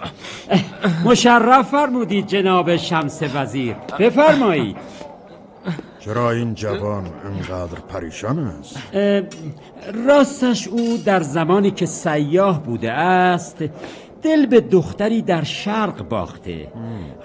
مشرف 1.06 1.70
فرمودید 1.70 2.28
جناب 2.28 2.76
شمس 2.76 3.24
وزیر. 3.36 3.76
بفرمایید. 4.00 4.78
چرا 6.00 6.32
این 6.32 6.54
جوان 6.54 7.04
انقدر 7.26 7.80
پریشان 7.90 8.40
است؟ 8.40 8.78
راستش 10.08 10.68
او 10.68 10.98
در 11.06 11.22
زمانی 11.22 11.72
که 11.72 11.86
سیاه 11.86 12.64
بوده 12.64 12.92
است 12.92 13.64
دل 14.22 14.46
به 14.46 14.62
دختری 14.62 15.22
در 15.22 15.44
شرق 15.44 16.08
باخته. 16.10 16.68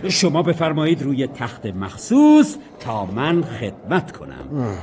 شما 0.09 0.43
بفرمایید 0.43 1.03
روی 1.03 1.27
تخت 1.27 1.67
مخصوص 1.67 2.57
تا 2.81 3.07
من 3.07 3.43
خدمت 3.43 4.13
کنم. 4.13 4.77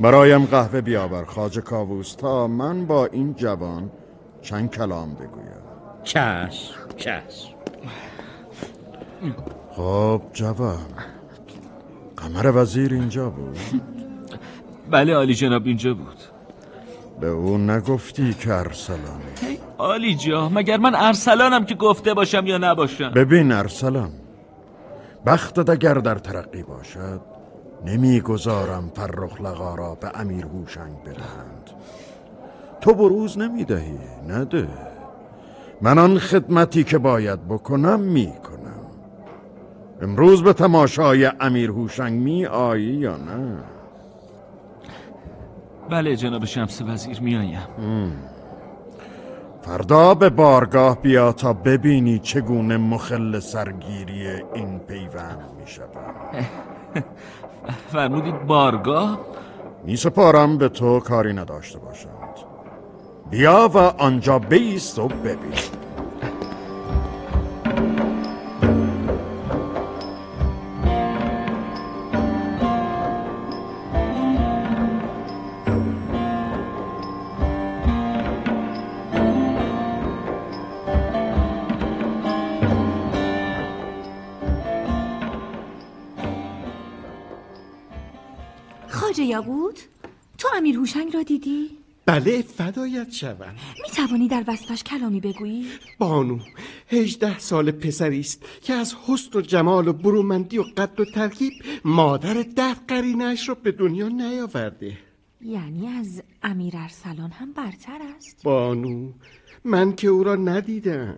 برایم 0.00 0.44
قهوه 0.44 0.80
بیاور 0.80 1.24
خاج 1.24 1.58
کاووس. 1.58 2.16
تا 2.16 2.46
من 2.46 2.86
با 2.86 3.06
این 3.06 3.34
جوان 3.34 3.90
چند 4.42 4.70
کلام 4.70 5.14
بگویم؟ 5.14 5.62
چشم 6.04 6.74
چشم. 6.96 7.54
خب 9.70 10.22
جوان. 10.32 10.78
قمر 12.16 12.52
وزیر 12.54 12.92
اینجا 12.92 13.30
بود؟ 13.30 13.58
بله 14.90 15.14
عالی 15.14 15.34
جناب 15.34 15.66
اینجا 15.66 15.94
بود. 15.94 16.16
به 17.20 17.26
او 17.26 17.58
نگفتی 17.58 18.34
که 18.34 18.54
ارسلانی 18.54 19.58
عالی 19.78 20.14
جا 20.14 20.48
مگر 20.48 20.76
من 20.76 20.94
ارسلانم 20.94 21.64
که 21.64 21.74
گفته 21.74 22.14
باشم 22.14 22.46
یا 22.46 22.58
نباشم؟ 22.58 23.10
ببین 23.10 23.52
ارسلان. 23.52 24.10
بختت 25.26 25.70
اگر 25.70 25.94
در 25.94 26.14
ترقی 26.14 26.62
باشد 26.62 27.20
نمی‌گذارم 27.86 28.90
فرخ 28.94 29.40
را 29.76 29.94
به 29.94 30.10
امیر 30.14 30.46
هوشنگ 30.46 31.02
بدهند. 31.02 31.70
تو 32.80 32.94
بروز 32.94 33.38
نمی‌دهی 33.38 33.98
نده. 34.28 34.68
من 35.80 35.98
آن 35.98 36.18
خدمتی 36.18 36.84
که 36.84 36.98
باید 36.98 37.48
بکنم 37.48 38.00
می‌کنم. 38.00 38.60
امروز 40.02 40.42
به 40.42 40.52
تماشای 40.52 41.30
امیر 41.40 41.70
هوشنگ 41.70 42.22
می 42.22 42.46
آیی 42.46 42.84
یا 42.84 43.16
نه؟ 43.16 43.56
بله 45.90 46.16
جناب 46.16 46.44
شمس 46.44 46.82
وزیر 46.82 47.20
میایم 47.20 47.60
فردا 49.62 50.14
به 50.14 50.30
بارگاه 50.30 51.02
بیا 51.02 51.32
تا 51.32 51.52
ببینی 51.52 52.18
چگونه 52.18 52.76
مخل 52.76 53.38
سرگیری 53.38 54.26
این 54.54 54.78
پیوند 54.78 55.50
می 55.60 55.66
شود 55.66 55.88
فرمودید 57.92 58.46
بارگاه؟ 58.46 59.18
می 59.84 59.96
سپارم 59.96 60.58
به 60.58 60.68
تو 60.68 61.00
کاری 61.00 61.32
نداشته 61.32 61.78
باشند. 61.78 62.10
بیا 63.30 63.70
و 63.74 63.78
آنجا 63.78 64.38
بیست 64.38 64.98
و 64.98 65.08
ببین. 65.08 65.79
دیدی؟ 91.30 91.70
بله 92.06 92.42
فدایت 92.42 93.12
شوم. 93.12 93.54
می 93.82 93.90
توانی 93.96 94.28
در 94.28 94.44
وصفش 94.46 94.82
کلامی 94.82 95.20
بگویی؟ 95.20 95.66
بانو 95.98 96.38
هجده 96.88 97.38
سال 97.38 97.70
پسری 97.70 98.20
است 98.20 98.42
که 98.62 98.72
از 98.72 98.94
حسن 99.06 99.38
و 99.38 99.40
جمال 99.40 99.88
و 99.88 99.92
برومندی 99.92 100.58
و 100.58 100.62
قد 100.62 101.00
و 101.00 101.04
ترکیب 101.04 101.52
مادر 101.84 102.34
ده 102.56 102.74
قرینش 102.88 103.48
را 103.48 103.54
به 103.54 103.72
دنیا 103.72 104.08
نیاورده. 104.08 104.98
یعنی 105.40 105.86
از 105.86 106.22
امیر 106.42 106.76
ارسلان 106.76 107.30
هم 107.30 107.52
برتر 107.52 107.98
است. 108.16 108.42
بانو 108.42 109.12
من 109.64 109.92
که 109.92 110.08
او 110.08 110.24
را 110.24 110.36
ندیدم. 110.36 111.16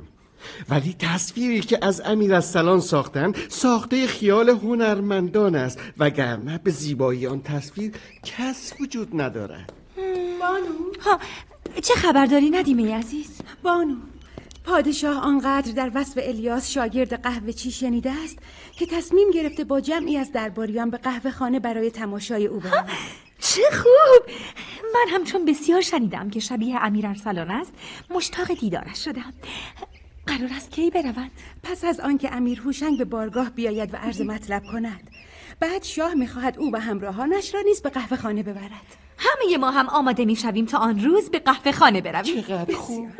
ولی 0.68 0.96
تصویری 0.98 1.60
که 1.60 1.78
از 1.82 2.02
امیر 2.04 2.40
سلان 2.40 2.80
ساختن 2.80 3.32
ساخته 3.48 4.06
خیال 4.06 4.48
هنرمندان 4.48 5.54
است 5.54 5.80
وگرنه 5.98 6.58
به 6.58 6.70
زیبایی 6.70 7.26
آن 7.26 7.42
تصویر 7.42 7.92
کس 8.22 8.72
وجود 8.80 9.20
ندارد. 9.20 9.81
بانو. 10.42 10.92
ها 11.00 11.18
چه 11.82 11.94
خبرداری 11.94 12.50
ندیمه 12.50 12.94
عزیز؟ 12.94 13.38
بانو 13.62 13.96
پادشاه 14.64 15.16
آنقدر 15.16 15.72
در 15.72 15.90
وصف 15.94 16.18
الیاس 16.22 16.70
شاگرد 16.70 17.22
قهوه 17.22 17.52
چی 17.52 17.70
شنیده 17.70 18.12
است 18.24 18.38
که 18.72 18.86
تصمیم 18.86 19.30
گرفته 19.30 19.64
با 19.64 19.80
جمعی 19.80 20.16
از 20.16 20.32
درباریان 20.32 20.90
به 20.90 20.96
قهوه 20.96 21.30
خانه 21.30 21.60
برای 21.60 21.90
تماشای 21.90 22.46
او 22.46 22.60
برود. 22.60 22.90
چه 23.38 23.62
خوب! 23.72 24.34
من 24.94 25.06
هم 25.08 25.24
چون 25.24 25.44
بسیار 25.44 25.80
شنیدم 25.80 26.30
که 26.30 26.40
شبیه 26.40 26.84
امیر 26.84 27.06
ارسلان 27.06 27.50
است 27.50 27.72
مشتاق 28.10 28.54
دیدارش 28.54 29.04
شدم. 29.04 29.32
قرار 30.26 30.50
است 30.56 30.70
کی 30.70 30.90
بروند 30.90 31.30
پس 31.62 31.84
از 31.84 32.00
آنکه 32.00 32.34
امیر 32.34 32.60
هوشنگ 32.60 32.98
به 32.98 33.04
بارگاه 33.04 33.50
بیاید 33.50 33.94
و 33.94 33.96
عرض 33.96 34.20
مطلب 34.20 34.62
کند 34.72 35.10
بعد 35.60 35.82
شاه 35.82 36.14
می‌خواهد 36.14 36.58
او 36.58 36.72
و 36.72 36.76
همراهانش 36.76 37.54
را 37.54 37.60
نیز 37.60 37.82
به 37.82 37.90
قهوه 37.90 38.16
خانه 38.16 38.42
ببرد. 38.42 39.01
همه 39.18 39.56
ما 39.58 39.70
هم 39.70 39.88
آماده 39.88 40.24
می‌شویم 40.24 40.66
تا 40.66 40.78
آن 40.78 41.04
روز 41.04 41.30
به 41.30 41.38
قهوه 41.38 41.72
خانه 41.72 42.00
برویم. 42.00 42.42
چقدر 42.42 42.74
خوب. 42.74 43.08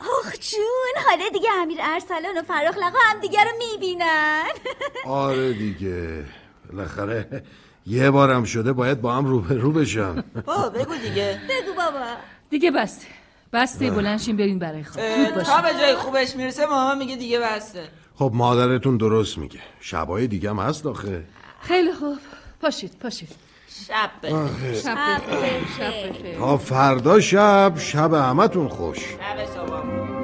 آخ 0.00 0.32
جون 0.40 1.04
حالا 1.08 1.28
دیگه 1.32 1.48
امیر 1.62 1.78
ارسلان 1.82 2.38
و 2.38 2.42
فراخ 2.42 2.76
لقا 2.76 2.98
هم 3.10 3.20
دیگه 3.20 3.38
رو 3.44 3.50
می‌بینن 3.58 4.42
آره 5.06 5.52
دیگه. 5.52 6.24
بالاخره 6.72 7.42
یه 7.86 8.10
بارم 8.10 8.44
شده 8.44 8.72
باید 8.72 9.00
با 9.00 9.14
هم 9.14 9.26
روبرو 9.26 9.72
بشن 9.72 10.14
بابا 10.46 10.68
بگو 10.68 10.94
دیگه. 10.96 11.40
بگو 11.50 11.72
بابا. 11.76 12.04
دیگه 12.50 12.70
بسته 12.70 13.06
بسته 13.52 13.90
بلنشین 13.90 14.36
برین 14.36 14.58
برای 14.58 14.84
خواب. 14.84 15.04
تا. 15.42 15.60
به 15.62 15.68
جای 15.80 15.94
خوبش 15.94 16.36
می‌رسه 16.36 16.66
ماما 16.66 16.94
میگه 16.94 17.16
دیگه 17.16 17.38
بسته 17.40 17.88
خب 18.18 18.30
مادرتون 18.34 18.96
درست 18.96 19.38
میگه. 19.38 19.60
شبای 19.80 20.26
دیگه 20.26 20.50
هم 20.50 20.58
هست 20.58 20.86
آخه. 20.86 21.24
خیلی 21.60 21.92
خوب. 21.92 22.18
پاشید 22.62 22.98
پاشید. 23.02 23.28
شب 23.88 24.10
بخیر. 24.22 24.74
شب 24.74 26.10
بخیر. 26.10 26.38
تا 26.38 26.56
فردا 26.56 27.20
شب 27.20 27.72
شب 27.78 28.12
همتون 28.12 28.68
خوش. 28.68 28.98
شب 28.98 29.54
شما. 29.54 30.23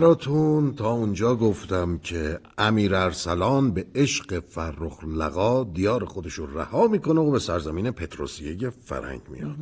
براتون 0.00 0.74
تا 0.74 0.90
اونجا 0.90 1.36
گفتم 1.36 1.98
که 1.98 2.40
امیر 2.58 2.94
ارسلان 2.94 3.70
به 3.70 3.86
عشق 3.94 4.40
فرخ 4.40 5.04
لقا 5.04 5.64
دیار 5.64 6.04
خودش 6.04 6.32
رو 6.32 6.58
رها 6.58 6.88
می‌کنه 6.88 7.20
و 7.20 7.30
به 7.30 7.38
سرزمین 7.38 7.90
پتروسیه 7.90 8.70
فرنگ 8.70 9.20
میاد. 9.28 9.56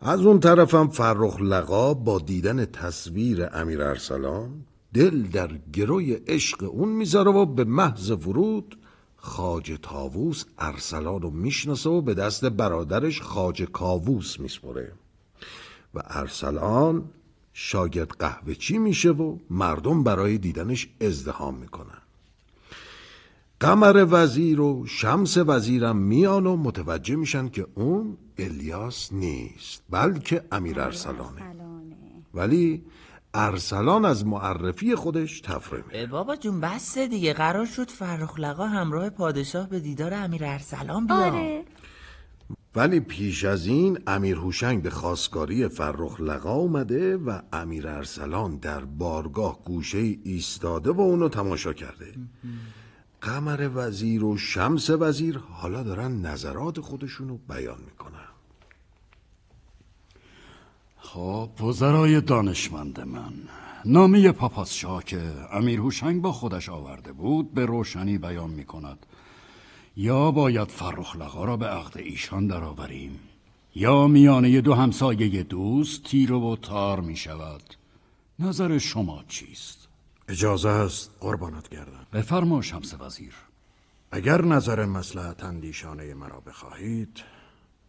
از 0.00 0.20
اون 0.20 0.40
طرفم 0.40 0.88
فرخ 0.88 1.40
لقا 1.40 1.94
با 1.94 2.18
دیدن 2.18 2.64
تصویر 2.64 3.48
امیر 3.52 3.82
ارسلان 3.82 4.50
دل 4.94 5.22
در 5.22 5.50
گروی 5.72 6.12
عشق 6.12 6.62
اون 6.62 6.88
می‌ذاره 6.88 7.30
و 7.30 7.46
به 7.46 7.64
محض 7.64 8.10
ورود 8.10 8.78
خاج 9.16 9.78
تاووس 9.82 10.44
ارسلان 10.58 11.22
رو 11.22 11.30
می‌شناسه 11.30 11.90
و 11.90 12.00
به 12.00 12.14
دست 12.14 12.44
برادرش 12.44 13.22
خاج 13.22 13.62
کاووس 13.62 14.40
میسپره. 14.40 14.92
و 15.94 16.02
ارسلان 16.04 17.04
شاگرد 17.58 18.10
قهوه 18.18 18.54
چی 18.54 18.78
میشه 18.78 19.10
و 19.10 19.38
مردم 19.50 20.02
برای 20.04 20.38
دیدنش 20.38 20.88
ازدهام 21.00 21.54
می‌کنن. 21.54 21.98
قمر 23.60 24.06
وزیر 24.10 24.60
و 24.60 24.86
شمس 24.86 25.36
وزیرم 25.36 25.96
میان 25.96 26.46
و 26.46 26.56
متوجه 26.56 27.16
میشن 27.16 27.48
که 27.48 27.66
اون 27.74 28.16
الیاس 28.38 29.12
نیست 29.12 29.82
بلکه 29.90 30.42
امیر 30.52 30.80
ارسلانه. 30.80 31.42
ولی 32.34 32.82
ارسلان 33.34 34.04
از 34.04 34.26
معرفی 34.26 34.94
خودش 34.94 35.40
تفره 35.40 35.84
میره 35.88 36.06
بابا 36.06 36.36
جون 36.36 36.60
بسته 36.60 37.06
دیگه. 37.06 37.32
قرار 37.32 37.66
شد 37.66 37.90
فرخ 37.90 38.38
لقا 38.38 38.66
همراه 38.66 39.10
پادشاه 39.10 39.68
به 39.68 39.80
دیدار 39.80 40.14
امیر 40.14 40.44
ارسلان 40.44 41.06
بیاد 41.06 41.20
آره. 41.20 41.64
ولی 42.74 43.00
پیش 43.00 43.44
از 43.44 43.66
این 43.66 43.98
امیر 44.06 44.36
هوشنگ 44.36 44.82
به 44.82 44.90
خواستگاری 44.90 45.68
فرخ 45.68 46.20
لقا 46.20 46.52
اومده 46.52 47.16
و 47.16 47.40
امیر 47.52 47.88
ارسلان 47.88 48.56
در 48.56 48.84
بارگاه 48.84 49.64
گوشه 49.64 49.98
ایستاده 49.98 50.90
و 50.90 51.00
اونو 51.00 51.28
تماشا 51.28 51.72
کرده. 51.72 52.14
قمر 53.20 53.70
وزیر 53.74 54.24
و 54.24 54.36
شمس 54.36 54.90
وزیر 54.90 55.38
حالا 55.38 55.82
دارن 55.82 56.12
نظرات 56.12 56.80
خودشونو 56.80 57.38
بیان 57.48 57.78
می‌کنن. 57.84 58.26
خب 60.98 61.50
وزرای 61.62 62.20
دانشمند 62.20 63.00
من 63.00 63.32
نامی 63.84 64.32
پاپاسشاه 64.32 65.04
که 65.04 65.22
امیر 65.52 65.80
هوشنگ 65.80 66.22
با 66.22 66.32
خودش 66.32 66.68
آورده 66.68 67.12
بود 67.12 67.54
به 67.54 67.66
روشنی 67.66 68.18
بیان 68.18 68.50
می 68.50 68.64
کند 68.64 69.05
یا 69.96 70.30
باید 70.30 70.68
فرخ 70.68 71.16
لقا 71.16 71.44
را 71.44 71.56
به 71.56 71.66
عقد 71.66 71.98
ایشان 71.98 72.46
درآوریم؟ 72.46 73.20
یا 73.74 74.06
میانه 74.06 74.60
دو 74.60 74.74
همسایه 74.74 75.42
دوست 75.42 76.02
تیر 76.02 76.32
و 76.32 76.56
تار 76.56 77.00
می 77.00 77.16
شود؟ 77.16 77.62
نظر 78.38 78.78
شما 78.78 79.24
چیست؟ 79.28 79.88
اجازه 80.28 80.68
است 80.68 81.10
قربانت 81.20 81.68
گردم. 81.68 82.06
بفرما 82.12 82.62
شمس 82.62 82.94
وزیر. 83.00 83.34
اگر 84.10 84.42
نظر 84.42 84.84
مسلحت 84.84 85.44
اندیشانه 85.44 86.14
مرا 86.14 86.40
بخواهید 86.40 87.22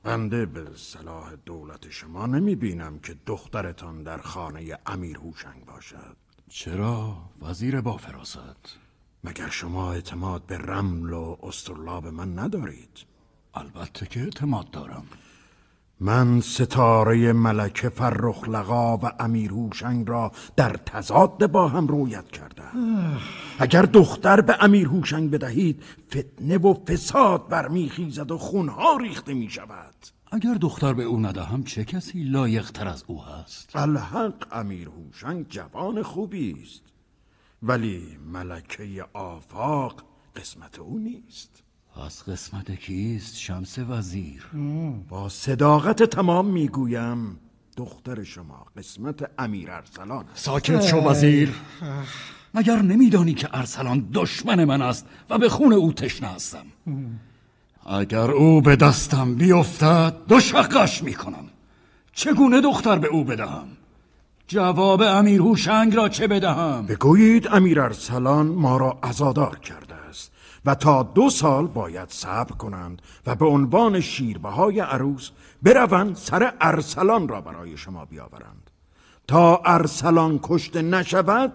بنده 0.03 0.45
به 0.45 0.67
صلاح 0.75 1.33
دولت 1.45 1.89
شما 1.89 2.25
نمی 2.25 2.55
بینم 2.55 2.99
که 2.99 3.15
دخترتان 3.25 4.03
در 4.03 4.17
خانه 4.17 4.77
امیر 4.85 5.17
هوشنگ 5.17 5.65
باشد. 5.65 6.17
چرا؟ 6.49 7.17
وزیر 7.41 7.81
با 7.81 7.97
فراست. 7.97 8.77
مگر 9.23 9.49
شما 9.49 9.93
اعتماد 9.93 10.45
به 10.45 10.57
رمل 10.57 11.13
و 11.13 11.37
استرلاب 11.43 12.07
من 12.07 12.39
ندارید؟ 12.39 13.05
البته 13.53 14.05
که 14.05 14.19
اعتماد 14.19 14.71
دارم. 14.71 15.03
من 15.99 16.41
ستاره 16.41 17.33
ملکه 17.33 17.89
فرخ 17.89 18.49
لقا 18.49 18.97
و 18.97 19.11
امیر 19.19 19.51
هوشنگ 19.51 20.09
را 20.09 20.31
در 20.55 20.69
تضاد 20.69 21.51
با 21.51 21.67
هم 21.67 21.87
رویت 21.87 22.31
کردم. 22.31 23.17
اگر 23.59 23.81
دختر 23.81 24.41
به 24.41 24.57
امیر 24.59 24.87
هوشنگ 24.87 25.31
بدهید 25.31 25.83
فتنه 26.09 26.57
و 26.57 26.73
فساد 26.73 27.47
برمیخیزد 27.47 28.31
و 28.31 28.37
خونها 28.37 28.97
ریخته 28.97 29.33
می 29.33 29.49
شود. 29.49 29.95
اگر 30.31 30.53
دختر 30.53 30.93
به 30.93 31.03
او 31.03 31.19
ندهم 31.19 31.63
چه 31.63 31.85
کسی 31.85 32.23
لایقتر 32.23 32.87
از 32.87 33.03
او 33.07 33.23
هست؟ 33.23 33.75
الحق 33.75 34.47
امیر 34.51 34.89
هوشنگ 34.89 35.45
جوان 35.49 36.03
خوبی 36.03 36.57
است. 36.63 36.81
ولی 37.63 38.17
ملکه 38.33 39.05
آفاق 39.13 40.03
قسمت 40.35 40.79
او 40.79 40.99
نیست. 40.99 41.63
پس 41.95 42.23
قسمت 42.23 42.71
کیست 42.71 43.37
شمس 43.37 43.79
وزیر؟ 43.79 44.45
با 45.09 45.29
صداقت 45.29 46.03
تمام 46.03 46.45
می‌گویم 46.45 47.39
دختر 47.77 48.23
شما 48.23 48.65
قسمت 48.77 49.31
امیر 49.37 49.71
ارسلان 49.71 50.25
است. 50.27 50.45
ساکت 50.45 50.81
شو 50.81 50.97
وزیر. 50.97 51.53
مگر 52.53 52.81
نمیدانی 52.81 53.33
که 53.33 53.49
ارسلان 53.53 54.09
دشمن 54.13 54.63
من 54.63 54.81
است 54.81 55.05
و 55.29 55.37
به 55.37 55.49
خون 55.49 55.73
او 55.73 55.93
تشنه 55.93 56.27
هستم؟ 56.27 56.65
اگر 57.85 58.31
او 58.31 58.61
به 58.61 58.75
دستم 58.75 59.35
بیفتد 59.35 60.15
دو 60.27 60.39
شقش 60.39 61.03
می‌کنم. 61.03 61.49
چگونه 62.13 62.61
دختر 62.61 62.99
به 62.99 63.07
او 63.07 63.23
بدهم؟ 63.23 63.76
جواب 64.47 65.01
امیر 65.01 65.41
هوشنگ 65.41 65.95
را 65.95 66.09
چه 66.09 66.27
بدهم؟ 66.27 66.85
بگویید 66.85 67.47
امیر 67.47 67.81
ارسلان 67.81 68.47
ما 68.47 68.77
را 68.77 68.99
ازادار 69.03 69.59
کرده 69.59 69.95
است 69.95 70.31
و 70.65 70.75
تا 70.75 71.03
دو 71.03 71.29
سال 71.29 71.67
باید 71.67 72.09
صبر 72.09 72.51
کنند 72.51 73.01
و 73.25 73.35
به 73.35 73.45
عنوان 73.45 73.99
شیربهای 73.99 74.79
عروس 74.79 75.29
بروند 75.63 76.15
سر 76.15 76.53
ارسلان 76.61 77.27
را 77.27 77.41
برای 77.41 77.77
شما 77.77 78.05
بیاورند. 78.05 78.69
تا 79.27 79.61
ارسلان 79.65 80.39
کشته 80.43 80.81
نشود 80.81 81.53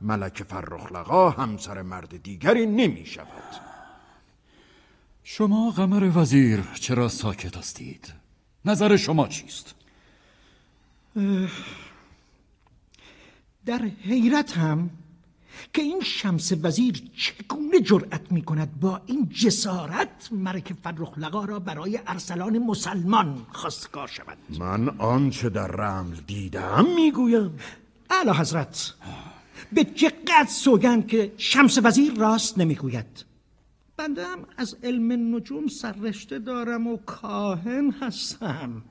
ملک 0.00 0.42
فرخلقا 0.42 1.30
همسر 1.30 1.82
مرد 1.82 2.22
دیگری 2.22 2.66
نمی 2.66 3.06
شود. 3.06 3.68
شما 5.22 5.70
قمر 5.70 6.10
وزیر 6.14 6.60
چرا 6.80 7.08
ساکت 7.08 7.56
هستید؟ 7.56 8.12
نظر 8.64 8.96
شما 8.96 9.28
چیست؟ 9.28 9.74
در 13.68 13.82
حیرت 14.02 14.58
هم 14.58 14.90
که 15.72 15.82
این 15.82 16.00
شمس 16.00 16.52
وزیر 16.62 17.02
چگونه 17.16 17.80
جرأت 17.80 18.32
می 18.32 18.42
کند 18.42 18.80
با 18.80 19.00
این 19.06 19.28
جسارت 19.28 20.28
مرک 20.32 20.72
فرخ 20.72 21.18
لقا 21.18 21.44
را 21.44 21.58
برای 21.58 22.00
ارسلان 22.06 22.58
مسلمان 22.58 23.46
خواستگار 23.52 24.08
شود؟ 24.08 24.38
من 24.58 24.88
آنچه 24.88 25.48
در 25.48 25.66
رمل 25.66 26.16
دیدم 26.26 26.86
می‌گویم. 26.96 27.58
اعلی 28.10 28.30
حضرت 28.30 28.94
به 29.72 29.84
دقت 29.84 30.48
سوگند 30.48 31.06
که 31.06 31.32
شمس 31.36 31.78
وزیر 31.82 32.14
راست 32.14 32.58
نمی‌گوید. 32.58 33.24
بنده 33.96 34.26
هم 34.26 34.38
از 34.56 34.76
علم 34.82 35.36
نجوم 35.36 35.66
سررشته 35.66 36.38
دارم 36.38 36.86
و 36.86 36.96
کاهن 36.96 37.90
هستم. 37.90 38.82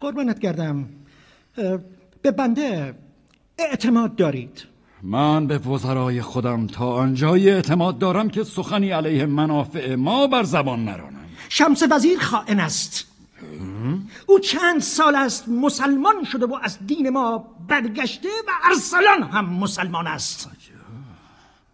قربانت 0.00 0.38
گردم. 0.38 0.88
به 2.22 2.30
بنده 2.30 2.94
اعتماد 3.70 4.16
دارید. 4.16 4.66
من 5.02 5.46
به 5.46 5.58
وزرای 5.58 6.22
خودم 6.22 6.66
تا 6.66 6.92
آنجای 6.92 7.50
اعتماد 7.50 7.98
دارم 7.98 8.28
که 8.30 8.44
سخنی 8.44 8.90
علیه 8.90 9.26
منافع 9.26 9.94
ما 9.94 10.26
بر 10.26 10.42
زبان 10.42 10.84
نرانم. 10.84 11.26
شمس 11.48 11.82
وزیر 11.90 12.18
خائن 12.18 12.60
است. 12.60 13.06
او 14.26 14.38
چند 14.38 14.80
سال 14.80 15.14
است 15.14 15.48
مسلمان 15.48 16.24
شده 16.24 16.46
و 16.46 16.58
از 16.62 16.78
دین 16.86 17.10
ما 17.10 17.44
برگشته 17.68 18.28
و 18.28 18.50
ارسلان 18.70 19.22
هم 19.22 19.44
مسلمان 19.44 20.06
است. 20.06 20.50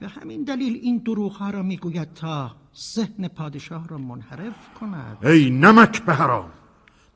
به 0.01 0.09
همین 0.09 0.45
دلیل 0.45 0.81
این 0.83 0.99
دروغ 0.99 1.33
ها 1.33 1.51
را 1.51 1.63
می‌گوید 1.63 2.15
تا 2.15 2.51
ذهن 2.95 3.29
پادشاه 3.29 3.89
را 3.89 3.99
منحرف 3.99 4.55
کند. 4.81 5.27
ای 5.27 5.51
نمک 5.51 6.03
به 6.03 6.15
حرام 6.15 6.51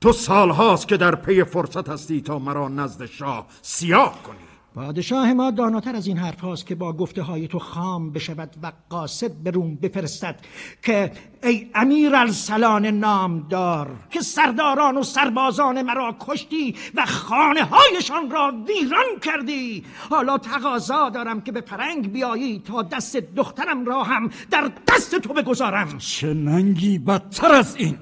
تو 0.01 0.13
سالهاست 0.13 0.89
که 0.89 0.97
در 0.97 1.15
پی 1.15 1.45
فرصت 1.45 1.89
هستی 1.89 2.21
تا 2.21 2.39
مرا 2.39 2.69
نزد 2.69 3.07
شاه 3.07 3.47
سیاه 3.63 4.23
کنی. 4.23 4.52
پادشاه 4.75 5.33
ما 5.33 5.51
داناتر 5.51 5.97
از 5.97 6.07
این 6.07 6.17
حرف 6.17 6.41
هاست 6.41 6.67
که 6.67 6.75
با 6.75 6.93
گفته 6.93 7.23
های 7.23 7.49
تو 7.49 7.59
خام 7.59 8.13
بشود 8.13 8.57
و 8.63 8.73
قاصد 8.89 9.33
به 9.33 9.51
روم 9.51 9.75
بفرستد 9.75 10.41
که 10.83 11.13
ای 11.43 11.71
امیر 11.75 12.15
السلان 12.17 12.87
نامدار 12.87 13.97
که 14.11 14.21
سرداران 14.21 14.97
و 14.97 15.03
سربازان 15.03 15.83
مرا 15.83 16.17
کشتی 16.21 16.75
و 16.95 17.07
خانه 17.07 17.65
هایشان 17.65 18.31
را 18.31 18.53
ویران 18.69 19.21
کردی. 19.23 19.85
حالا 20.11 20.39
تقاضا 20.39 21.09
دارم 21.09 21.41
که 21.41 21.53
به 21.53 21.61
پرنگ 21.61 22.13
بیایی 22.13 22.59
تا 22.59 22.83
دست 22.83 23.17
دخترم 23.17 23.85
را 23.85 24.03
هم 24.03 24.31
در 24.51 24.71
دست 24.89 25.15
تو 25.15 25.35
بگذارم. 25.35 25.99
چه 25.99 26.35
ننگی 26.35 26.99
بدتر 26.99 27.53
از 27.53 27.77
این. 27.77 27.99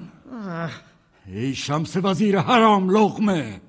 ای 1.27 1.55
شمس 1.55 1.97
وزیر 1.97 2.39
حرام 2.39 2.89
لغمه 2.89 3.61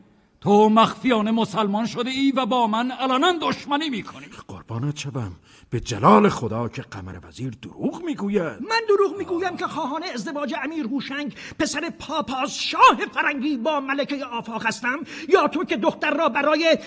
تو 0.42 0.68
مخفیانه 0.68 1.30
مسلمان 1.30 1.86
شده 1.86 2.10
ای 2.10 2.32
و 2.36 2.46
با 2.46 2.66
من 2.66 2.90
علنا 2.90 3.32
دشمنی 3.40 3.90
می‌کنی. 3.90 4.26
قربانت 4.48 4.98
شوم. 4.98 5.32
به 5.70 5.80
جلال 5.80 6.28
خدا 6.28 6.68
که 6.68 6.82
قمر 6.82 7.18
وزیر 7.28 7.52
دروغ 7.62 8.02
می‌گوید. 8.02 8.42
من 8.42 8.80
دروغ 8.88 9.18
می‌گویم 9.18 9.56
که 9.56 9.66
خواهان 9.66 10.02
ازدواج 10.14 10.54
امیر 10.64 10.86
هوشنگ 10.86 11.34
پسر 11.58 11.90
پاپاز 11.98 12.58
شاه 12.58 12.98
فرنگی 13.14 13.56
با 13.56 13.80
ملکه 13.80 14.24
آفاق 14.24 14.66
هستم 14.66 14.98
یا 15.28 15.48
تو 15.48 15.64
که 15.64 15.76
دختر 15.76 16.14
را 16.14 16.28
برای 16.28 16.78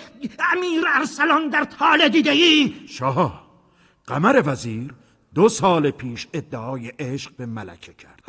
امیر 0.53 0.84
ارسلان 0.95 1.49
در 1.49 1.64
تاله 1.64 2.10
دیده 2.10 2.32
ای 2.32 2.76
شاه 2.88 3.45
قمر 4.07 4.44
وزیر 4.45 4.94
دو 5.36 5.49
سال 5.49 5.91
پیش 5.91 6.27
ادعای 6.34 6.88
عشق 6.88 7.32
به 7.38 7.45
ملکه 7.45 7.94
کرد. 7.94 8.23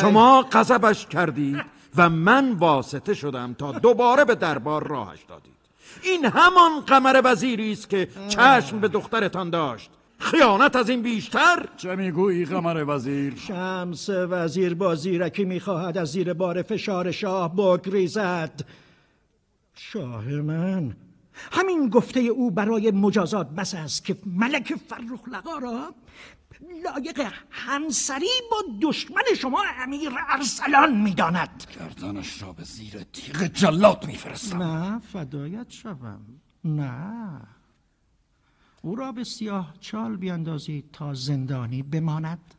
شما 0.00 0.42
قذبش 0.42 1.06
کردید. 1.06 1.77
و 1.96 2.10
من 2.10 2.52
واسطه 2.52 3.14
شدم 3.14 3.54
تا 3.58 3.72
دوباره 3.72 4.24
به 4.24 4.34
دربار 4.34 4.86
راهش 4.86 5.24
دادید. 5.28 5.58
این 6.02 6.24
همان 6.24 6.80
قمر 6.86 7.20
وزیری 7.24 7.72
است 7.72 7.90
که 7.90 8.08
چشم 8.28 8.80
به 8.80 8.88
دخترتان 8.88 9.50
داشت. 9.50 9.90
خیانت 10.18 10.76
از 10.76 10.88
این 10.88 11.02
بیشتر؟ 11.02 11.68
چه 11.76 11.96
می‌گویی 11.96 12.44
قمر 12.44 12.84
وزیر؟ 12.88 13.34
شمس 13.36 14.08
وزیر 14.10 14.74
با 14.74 14.94
زیرکی 14.94 15.44
می‌خواهد 15.44 15.98
از 15.98 16.08
زیر 16.08 16.32
بار 16.32 16.62
فشار 16.62 17.10
شاه 17.10 17.56
بگریزد. 17.56 18.60
شاه 19.74 20.24
من 20.24 20.96
همین 21.52 21.88
گفته 21.88 22.20
او 22.20 22.50
برای 22.50 22.90
مجازات 22.90 23.50
بس 23.50 23.74
است 23.74 24.04
که 24.04 24.16
ملک 24.26 24.74
فرخ 24.88 25.28
لقا 25.32 25.58
را 25.58 25.94
لایق 26.84 27.32
همسری 27.50 28.26
با 28.50 28.56
دشمن 28.82 29.22
شما 29.38 29.62
امیر 29.78 30.10
ارسلان 30.28 30.96
می‌داند. 31.02 31.64
گردنش 31.80 32.42
را 32.42 32.52
به 32.52 32.64
زیر 32.64 33.02
تیغ 33.12 33.42
جلاد 33.42 34.06
میفرستم. 34.06 34.62
نه 34.62 34.98
فدایت 34.98 35.70
شوم. 35.70 36.20
نه. 36.64 37.40
او 38.82 38.96
را 38.96 39.12
به 39.12 39.24
سیاه 39.24 39.74
چال 39.80 40.16
بیاندازید 40.16 40.84
تا 40.92 41.14
زندانی 41.14 41.82
بماند. 41.82 42.54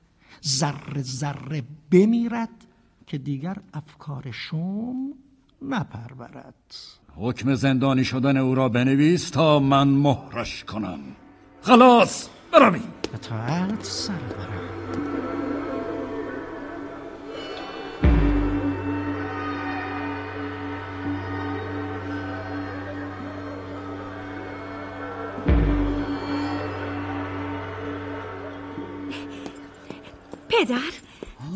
ذره 0.47 1.01
ذره 1.01 1.63
بمیرد 1.91 2.65
که 3.07 3.17
دیگر 3.17 3.57
افکار 3.73 4.31
شوم 4.31 5.13
نپرورد. 5.61 6.75
حکم 7.15 7.55
زندانی 7.55 8.03
شدن 8.05 8.37
او 8.37 8.55
را 8.55 8.69
بنویس 8.69 9.29
تا 9.29 9.59
من 9.59 9.87
مهرش 9.87 10.63
کنم. 10.63 10.99
خلاص 11.61 12.29
برویم. 12.53 12.98
اطاعت 13.13 13.83
سرورم 13.83 14.69
پدر 30.49 30.79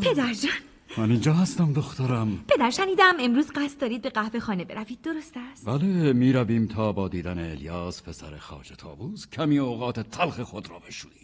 پدر 0.02 0.34
جان. 0.34 0.52
من 0.98 1.12
اینجا 1.12 1.34
هستم 1.34 1.74
دخترم. 1.74 2.46
پدر 2.48 2.70
شنیدم 2.70 3.14
امروز 3.20 3.52
قصد 3.56 3.82
دارید 3.82 4.02
به 4.02 4.10
قهوه 4.10 4.40
خانه 4.40 4.66
بروید. 4.66 5.02
درست 5.02 5.34
است؟ 5.52 5.66
بله 5.66 6.14
می 6.14 6.34
رویم 6.34 6.68
تا 6.68 6.92
با 6.92 7.08
دیدن 7.08 7.52
الیاس 7.52 8.04
پسر 8.04 8.38
خاج 8.38 8.74
تابوز 8.78 9.30
کمی 9.30 9.58
اوقات 9.58 10.00
تلخ 10.00 10.40
خود 10.40 10.70
را 10.70 10.80
بشوییم. 10.80 11.23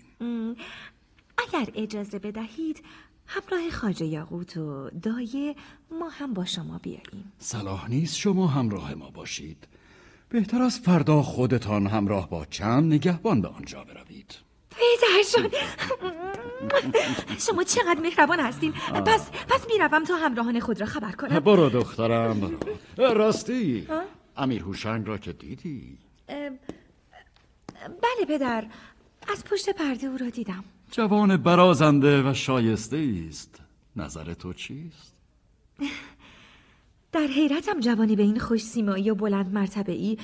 اگر 1.38 1.68
اجازه 1.76 2.20
بدهید 2.20 2.84
همراه 3.28 3.70
خاجه 3.70 4.06
یاقوت 4.06 4.58
و 4.58 4.90
دایه 4.90 5.56
ما 5.92 6.10
هم 6.10 6.34
با 6.34 6.46
شما 6.46 6.78
بیاییم. 6.78 7.32
صلاح 7.40 7.90
نیست 7.90 8.18
شما 8.18 8.48
همراه 8.48 8.94
ما 8.94 9.10
باشید. 9.10 9.68
بهتر 10.30 10.62
از 10.62 10.80
فردا 10.80 11.22
خودتان 11.22 11.88
همراه 11.88 12.30
با 12.30 12.46
چند 12.46 12.94
نگهبان 12.94 13.42
به 13.42 13.48
آنجا 13.48 13.84
بروید. 13.84 14.36
پدرجان 14.70 15.50
شما 17.40 17.64
چقدر 17.64 18.00
مهربان 18.02 18.40
هستین 18.40 18.72
پس 19.06 19.32
پس 19.32 19.66
می‌روم 19.74 20.04
تا 20.04 20.16
همراهان 20.16 20.60
خود 20.60 20.82
را 20.82 20.88
خبر 20.88 21.12
کنم. 21.12 21.40
برو 21.40 21.70
دخترم. 21.70 22.60
برو 22.98 23.14
راستی. 23.14 23.88
امیر 24.38 24.62
هوشنگ 24.62 25.08
را 25.08 25.18
که 25.18 25.34
دیدی؟ 25.34 25.98
بله 27.88 28.26
پدر. 28.28 28.66
از 29.32 29.44
پشت 29.44 29.70
پرده 29.70 30.08
او 30.08 30.18
را 30.18 30.30
دیدم. 30.30 30.64
جوان 30.92 31.38
برازنده 31.38 32.30
و 32.30 32.34
شایسته 32.34 33.26
است 33.30 33.62
نظر 33.96 34.34
تو 34.34 34.54
چیست؟ 34.54 35.16
در 37.12 37.28
حیرتم 37.28 37.80
جوانی 37.80 38.16
به 38.16 38.24
این 38.24 38.40
خوش 38.40 38.64
سیمایی 38.64 39.10
و 39.10 39.16
بلند 39.16 39.54
مرتبه 39.54 39.92
ای 39.92 40.18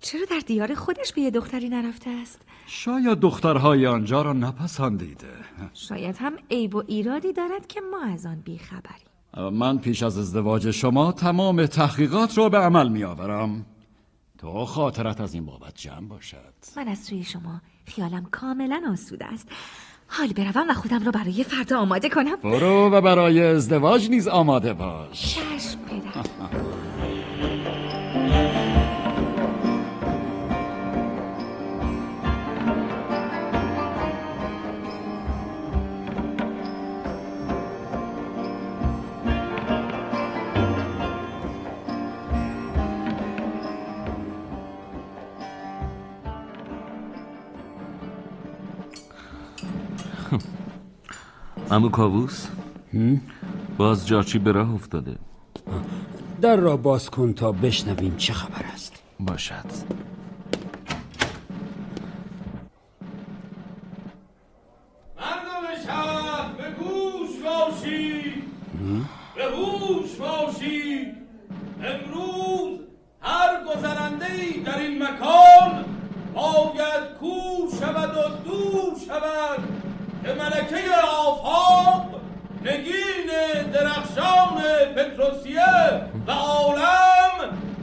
چرا 0.00 0.24
در 0.30 0.38
دیار 0.46 0.74
خودش 0.74 1.12
به 1.12 1.20
یه 1.20 1.30
دختری 1.30 1.68
نرفته 1.68 2.10
است؟ 2.10 2.40
شاید 2.66 3.18
دخترهای 3.18 3.86
آنجا 3.86 4.22
را 4.22 4.32
نپسندیده. 4.32 5.32
شاید 5.74 6.16
هم 6.16 6.32
عیب 6.50 6.74
و 6.74 6.82
ایرادی 6.86 7.32
دارد 7.32 7.66
که 7.66 7.80
ما 7.80 8.02
از 8.04 8.26
آن 8.26 8.40
بیخبریم. 8.40 9.06
من 9.52 9.78
پیش 9.78 10.02
از 10.02 10.18
ازدواج 10.18 10.70
شما 10.70 11.12
تمام 11.12 11.66
تحقیقات 11.66 12.38
را 12.38 12.48
به 12.48 12.58
عمل 12.58 12.88
می 12.88 13.04
آورم 13.04 13.66
تو 14.38 14.64
خاطرت 14.64 15.20
از 15.20 15.34
این 15.34 15.46
بابت 15.46 15.74
جمع 15.74 16.08
باشد. 16.08 16.54
من 16.76 16.88
از 16.88 16.98
سوی 16.98 17.24
شما 17.24 17.60
خیالم 17.86 18.26
کاملا 18.30 18.82
آسوده 18.92 19.26
است. 19.26 19.48
حال 20.08 20.32
بروم 20.32 20.70
و 20.70 20.74
خودم 20.74 21.04
را 21.04 21.10
برای 21.10 21.44
فردا 21.44 21.78
آماده 21.78 22.08
کنم. 22.08 22.36
برو 22.36 22.90
و 22.92 23.00
برای 23.00 23.44
ازدواج 23.44 24.10
نیز 24.10 24.28
آماده 24.28 24.72
باش. 24.72 25.34
چشم 25.34 25.78
پدر. 25.78 26.24
امو 51.70 51.88
کاووس؟ 51.88 52.48
باز 53.78 54.06
جاچی 54.06 54.38
به 54.38 54.52
راه 54.52 54.74
افتاده. 54.74 55.16
در 56.40 56.56
را 56.56 56.76
باز 56.76 57.10
کن 57.10 57.32
تا 57.32 57.52
بشنویم 57.52 58.16
چه 58.16 58.32
خبر 58.32 58.64
است. 58.74 58.92
باشد. 59.20 59.54
مردم 65.16 65.84
شهر 65.86 66.52
به 66.52 66.70
گوش 66.84 67.30
باشید 67.44 68.44
به 69.36 69.44
هوش 69.44 70.14
باشید 70.14 71.14
امروز 71.82 72.80
هر 73.20 73.64
گذرنده 73.64 74.32
ای 74.32 74.60
در 74.60 74.78
این 74.78 75.02
مکان 75.02 75.84
باید 76.34 77.04
کور 77.20 77.70
شود 77.80 78.10
و 78.16 78.48
دور 78.48 78.98
شود. 79.06 79.93
که 80.24 80.34
ملکه 80.34 80.90
آفاق 81.26 82.06
نگین 82.64 83.30
درخشان 83.72 84.62
پتروسیه 84.96 85.60
و 86.26 86.30
عالم 86.32 87.36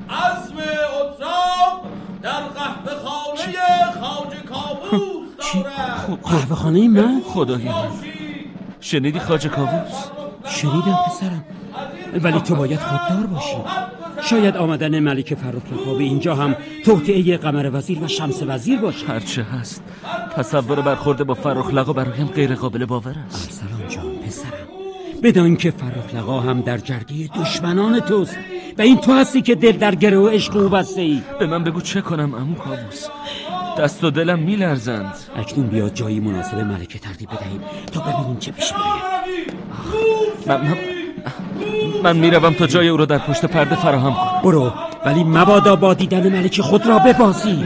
عزم 0.09 0.55
اتراق 1.01 1.85
در 2.21 2.41
قهوه 2.41 2.95
خانه 2.99 3.91
خاج 4.01 4.43
کابوس 4.49 5.53
دارد. 5.53 6.19
قهوه 6.23 6.55
خانه 6.55 6.87
من؟ 6.87 7.21
خدایا. 7.33 7.87
شنیدی 8.79 9.19
خاج 9.19 9.47
کاووس 9.47 10.05
شنیدم 10.45 10.99
پسرم. 11.07 11.45
ولی 12.23 12.39
تو 12.39 12.55
باید 12.55 12.79
خوددار 12.79 13.25
باشی. 13.25 13.57
شاید 14.21 14.57
آمدن 14.57 14.99
ملک 14.99 15.35
فرخ 15.35 15.61
به 15.97 16.03
اینجا 16.03 16.35
هم 16.35 16.55
توطعه 16.85 17.37
قمر 17.37 17.69
وزیر 17.73 18.03
و 18.03 18.07
شمس 18.07 18.43
وزیر 18.47 18.79
باشه. 18.79 19.07
هرچه 19.07 19.43
هست. 19.43 19.83
تصور 20.35 20.81
برخورده 20.81 21.23
با 21.23 21.33
فرخ 21.33 21.73
لقا 21.73 21.93
برایم 21.93 22.27
غیر 22.27 22.55
قابل 22.55 22.85
باور 22.85 23.15
است. 23.27 23.63
ارسلان 23.63 23.89
جان 23.89 24.27
پسرم. 24.27 24.67
بدان 25.23 25.55
که 25.55 25.71
فرخ 25.71 26.15
لقا 26.15 26.39
هم 26.39 26.61
در 26.61 26.77
جرگه 26.77 27.29
دشمنان 27.41 27.99
توست 27.99 28.37
و 28.77 28.81
این 28.81 28.97
تو 28.97 29.13
هستی 29.13 29.41
که 29.41 29.55
دل 29.55 29.71
در 29.71 29.95
گره 29.95 30.17
و 30.17 30.27
عشق 30.27 30.55
او 30.55 30.69
بسته 30.69 31.01
ای 31.01 31.21
به 31.39 31.47
من 31.47 31.63
بگو 31.63 31.81
چه 31.81 32.01
کنم 32.01 32.33
امو 32.33 32.55
کاووس 32.55 33.07
دست 33.79 34.03
و 34.03 34.11
دلم 34.11 34.39
میلرزند. 34.39 35.15
اکنون 35.35 35.67
بیا 35.67 35.89
جایی 35.89 36.19
مناسب 36.19 36.57
ملکه 36.57 36.99
ترتیب 36.99 37.29
بدهیم 37.29 37.61
تا 37.93 37.99
ببینیم 37.99 38.37
چه 38.39 38.51
پیش 38.51 38.71
میآید. 38.73 39.53
من, 40.47 40.61
من, 40.61 40.77
من 42.03 42.17
می‌روم 42.17 42.53
تا 42.53 42.67
جای 42.67 42.87
او 42.87 42.97
را 42.97 43.05
در 43.05 43.17
پشت 43.17 43.45
پرده 43.45 43.75
فراهم 43.75 44.13
کنم. 44.13 44.41
برو 44.43 44.73
ولی 45.05 45.23
مبادا 45.23 45.75
با 45.75 45.93
دیدن 45.93 46.29
ملک 46.29 46.61
خود 46.61 46.87
را 46.87 46.99
ببازی. 46.99 47.65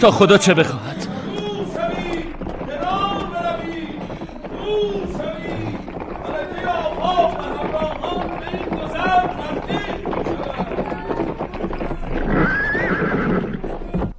تا 0.00 0.10
خدا 0.10 0.38
چه 0.38 0.54
بخواهد. 0.54 1.06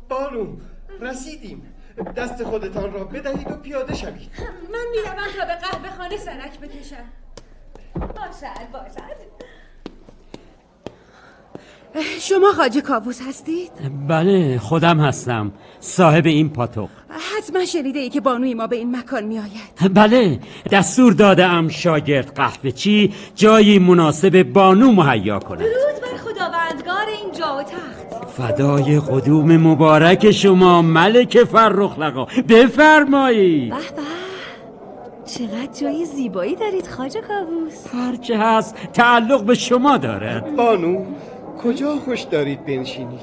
بانو 0.10 0.46
رسیدیم. 1.02 1.62
دست 2.16 2.44
خودتان 2.44 2.94
را 2.94 3.04
بدهید 3.04 3.52
و 3.52 3.56
پیاده 3.56 3.96
شوید. 3.96 4.32
من 4.74 4.86
می‌روم 4.92 5.18
تا 5.40 5.46
به 5.46 5.56
قهوه 5.56 5.98
خانه 5.98 6.18
سرک 6.18 6.60
بکشم. 6.60 7.27
باشد 8.28 8.72
باشد. 8.74 9.28
شما 12.22 12.52
خاجه 12.52 12.82
کاووس 12.82 13.22
هستید؟ 13.28 13.72
بله 14.08 14.60
خودم 14.60 15.00
هستم. 15.00 15.52
صاحب 15.80 16.26
این 16.26 16.50
پاتوق. 16.50 16.90
حتما 17.38 17.66
شنیده 17.66 18.00
ای 18.00 18.10
که 18.10 18.22
بانوی 18.22 18.54
ما 18.54 18.68
به 18.68 18.76
این 18.76 18.98
مکان 18.98 19.24
می 19.24 19.40
آید 19.40 19.94
بله 19.94 20.40
دستور 20.72 21.14
داده 21.14 21.46
ام 21.46 21.70
شاگرد 21.70 22.34
قهوه 22.36 22.72
چی 22.72 23.14
جایی 23.36 23.80
مناسب 23.80 24.44
بانو 24.44 24.92
مهیا 24.92 25.40
کند. 25.40 25.60
درود 25.60 26.02
بر 26.02 26.18
خداوندگار 26.18 27.08
این 27.24 27.32
جا 27.32 27.58
و 27.58 27.64
تخت. 27.64 28.30
فدای 28.38 29.00
قدوم 29.00 29.58
مبارک 29.58 30.32
شما 30.32 30.82
ملک 30.82 31.44
فرخ 31.44 32.00
لقا. 32.00 32.26
بفرمایید. 32.26 33.70
به 33.70 33.76
به. 33.76 34.27
چقدر 35.28 35.72
جای 35.82 36.06
زیبایی 36.06 36.56
دارید 36.56 36.88
خاج 36.88 37.18
کاووس. 37.18 37.94
هرچه 37.94 38.38
هست 38.38 38.76
تعلق 38.94 39.44
به 39.44 39.56
شما 39.56 39.98
دارد 39.98 40.56
بانو 40.56 41.06
کجا 41.64 41.96
خوش 41.96 42.22
دارید 42.22 42.66
بنشینید؟ 42.66 43.22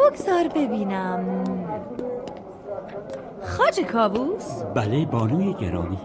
بگذار 0.00 0.48
ببینم. 0.48 1.44
خاج 3.42 3.80
کاووس؟ 3.80 4.62
بله 4.74 5.04
بانوی 5.04 5.52
گرامی. 5.52 5.98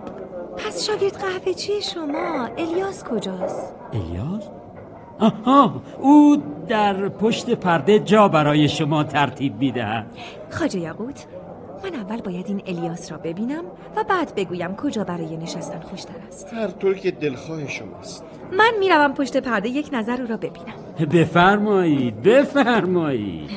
پس 0.57 0.85
شاگرد 0.85 1.17
قهوه 1.17 1.53
چی 1.53 1.81
شما؟ 1.81 2.47
الیاس 2.57 3.03
کجاست؟ 3.03 3.73
الیاس؟ 3.93 4.43
آها 5.19 5.81
او 5.99 6.43
در 6.67 7.09
پشت 7.09 7.49
پرده 7.49 7.99
جا 7.99 8.27
برای 8.27 8.69
شما 8.69 9.03
ترتیب 9.03 9.59
می‌دهد. 9.59 10.05
خاج 10.49 10.75
یاقوت 10.75 11.25
من 11.83 11.95
اول 11.95 12.21
باید 12.21 12.45
این 12.47 12.61
الیاس 12.67 13.11
را 13.11 13.17
ببینم 13.17 13.63
و 13.95 14.03
بعد 14.03 14.35
بگویم 14.35 14.75
کجا 14.75 15.03
برای 15.03 15.37
نشستن 15.37 15.79
خوشتر 15.79 16.13
است. 16.27 16.53
هر 16.53 16.67
طور 16.67 16.93
که 16.93 17.11
دلخواه 17.11 17.67
شماست. 17.67 18.23
من 18.51 18.71
می‌روم 18.79 19.13
پشت 19.13 19.37
پرده 19.37 19.69
یک 19.69 19.89
نظر 19.93 20.21
او 20.21 20.27
را 20.27 20.37
ببینم. 20.37 21.09
بفرمایید 21.13 22.21
بفرمایید. 22.21 23.49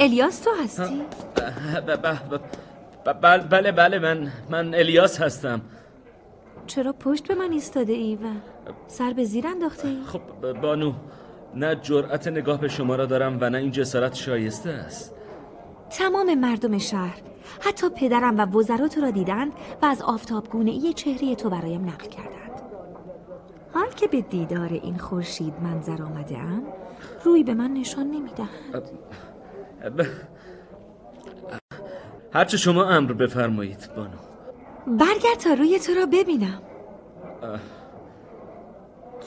الیاس 0.00 0.40
تو 0.40 0.50
هستی؟ 0.64 1.02
ب- 1.86 1.96
ب- 1.96 2.06
ب- 2.06 2.40
ب- 3.06 3.20
بل- 3.20 3.38
بله 3.38 3.72
بله 3.72 3.98
من 3.98 4.32
من 4.50 4.74
الیاس 4.74 5.20
هستم. 5.20 5.60
چرا 6.66 6.92
پشت 6.92 7.28
به 7.28 7.34
من 7.34 7.52
ایستاده 7.52 7.92
ای 7.92 8.14
و 8.16 8.18
سر 8.88 9.12
به 9.12 9.24
زیر 9.24 9.46
انداخته 9.46 9.88
ای؟ 9.88 9.98
خب 10.06 10.20
بانو 10.60 10.92
نه 11.58 11.74
جرأت 11.74 12.28
نگاه 12.28 12.60
به 12.60 12.68
شما 12.68 12.96
را 12.96 13.06
دارم 13.06 13.38
و 13.40 13.50
نه 13.50 13.58
این 13.58 13.70
جسارت 13.70 14.14
شایسته 14.14 14.70
است. 14.70 15.14
تمام 15.90 16.34
مردم 16.34 16.78
شهر 16.78 17.20
حتی 17.60 17.88
پدرم 17.88 18.38
و 18.38 18.58
وزرا 18.58 18.88
تو 18.88 19.00
را 19.00 19.10
دیدند 19.10 19.52
و 19.82 19.86
از 19.86 20.02
آفتابگونه 20.02 20.70
ای 20.70 20.92
چهره 20.92 21.34
تو 21.34 21.50
برایم 21.50 21.84
نقل 21.84 22.06
کردند. 22.06 22.62
حال 23.74 23.90
که 23.96 24.06
به 24.06 24.20
دیدار 24.20 24.68
این 24.68 24.98
خورشید 24.98 25.54
منظر 25.62 26.02
آمده 26.02 26.38
ام 26.38 26.62
روی 27.24 27.44
به 27.44 27.54
من 27.54 27.70
نشان 27.70 28.06
نمی‌دهند. 28.06 28.90
ب- 29.98 30.04
هرچه 32.32 32.56
شما 32.56 32.84
امر 32.84 33.12
بفرمایید 33.12 33.88
بانو. 33.96 34.18
برگرد 34.98 35.38
تا 35.44 35.54
روی 35.54 35.78
تو 35.78 35.94
را 35.94 36.06
ببینم. 36.06 36.62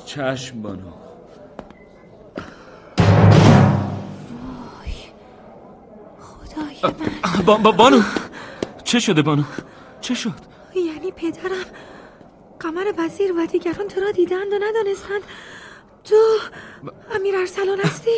چشم 0.06 0.62
بانو. 0.62 1.01
خدای 6.54 6.94
من. 7.38 7.46
با 7.46 7.58
با 7.58 7.72
بانو 7.72 8.02
چه 8.84 9.00
شده 9.00 9.22
بانو؟ 9.22 9.44
چه 10.02 10.14
شد؟ 10.14 10.34
یعنی 10.76 11.12
پدرم 11.12 11.66
قمر 12.60 12.94
وزیر 12.98 13.32
و 13.38 13.46
دیگران 13.46 13.88
تو 13.88 14.02
را 14.02 14.12
دیدند 14.12 14.54
و 14.54 14.60
ندانستند. 14.62 15.22
تو 16.04 16.16
امیر 17.16 17.36
ارسلان 17.36 17.80
هستی؟ 17.80 18.12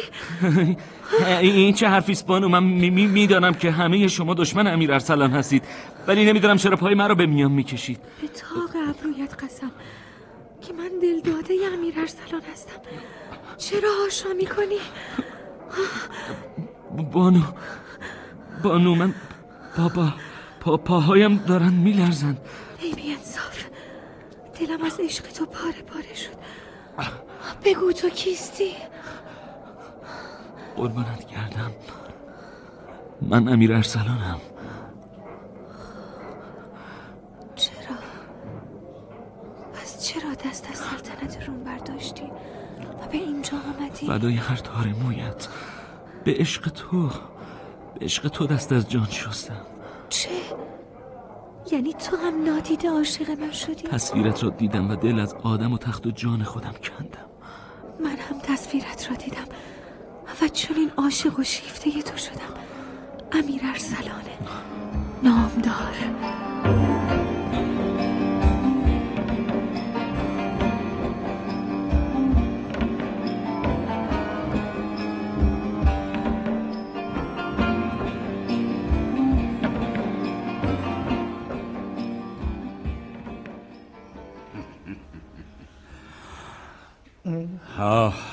این 1.42 1.74
چه 1.74 1.88
حرفیست 1.88 2.26
بانو؟ 2.26 2.48
من 2.48 2.64
می‌دانم 2.64 3.54
که 3.54 3.72
همه 3.72 4.08
شما 4.08 4.34
دشمن 4.34 4.68
امیر 4.68 4.94
ارسلان 4.94 5.32
هستید 5.32 5.64
ولی 6.08 6.26
نمی‌دانم 6.26 6.58
چرا 6.58 6.76
پای 6.78 6.96
مرا 6.96 7.16
به 7.16 7.26
میان 7.26 7.52
می‌کشید. 7.52 8.00
به 8.22 8.28
تاق 8.28 8.84
ابرویت 8.90 9.44
قسم 9.44 9.72
که 10.62 10.74
من 10.74 10.90
دل 11.02 11.32
داده 11.32 11.54
امیر 11.74 11.94
ارسلان 11.98 12.42
هستم. 12.54 12.82
چرا 13.58 13.90
آشا 14.08 14.30
می‌کنی 14.34 14.80
بانو 17.12 17.42
بانو 18.64 18.96
من 18.96 19.14
بابا 19.78 20.14
پا 20.60 20.78
پاهایم 20.78 21.38
دارن 21.38 21.74
میلرزند 21.74 22.38
ای 22.80 22.94
بی 22.94 23.14
انصاف 23.14 23.66
دلم 24.60 24.84
از 24.86 25.00
عشق 25.00 25.24
تو 25.24 25.46
پاره 25.46 25.82
پاره 25.82 26.14
شد. 26.14 26.44
بگو 27.66 27.92
تو 27.92 28.10
کیستی؟ 28.10 28.72
قربانت 30.76 31.28
کردم 31.28 31.72
من 33.22 33.48
امیر 33.48 33.74
ارسلانم. 33.74 34.42
چرا؟ 37.56 37.96
پس 39.74 40.04
چرا 40.08 40.34
دست 40.34 40.68
از 40.72 40.78
سلطنت 40.78 41.48
روم 41.48 41.64
برداشتی 41.64 42.24
و 43.04 43.08
به 43.12 43.18
اینجا 43.18 43.58
آمدی؟ 43.58 44.08
فدای 44.08 44.36
هر 44.36 44.56
تار 44.56 44.88
مویت. 44.88 45.48
به 46.24 46.34
عشق 46.34 46.70
تو. 46.70 47.10
به 47.94 48.06
عشق 48.06 48.28
تو 48.28 48.48
دست 48.48 48.72
از 48.72 48.90
جان 48.90 49.08
شستم 49.10 49.62
چه؟ 50.10 50.30
یعنی 51.72 51.94
تو 51.94 52.18
هم 52.18 52.44
نادیده 52.44 52.90
عاشق 52.90 53.30
من 53.40 53.52
شدی؟ 53.52 53.84
تصویرت 53.84 54.44
را 54.44 54.50
دیدم 54.50 54.90
و 54.92 54.96
دل 54.96 55.20
از 55.20 55.34
آدم 55.34 55.74
و 55.74 55.78
تخت 55.78 56.08
و 56.08 56.12
جان 56.12 56.44
خودم 56.44 56.74
کندم 56.74 57.26
من 58.04 58.16
هم 58.16 58.40
تصویرت 58.44 59.10
را 59.10 59.16
دیدم 59.16 59.46
و 60.42 60.48
چنین 60.48 60.92
عاشق 60.98 61.40
و 61.40 61.44
شیفته 61.44 62.02
تو 62.02 62.18
شدم 62.18 62.54
امیر 63.32 63.62
ارسلانه 63.64 64.38
نامدار 65.24 65.94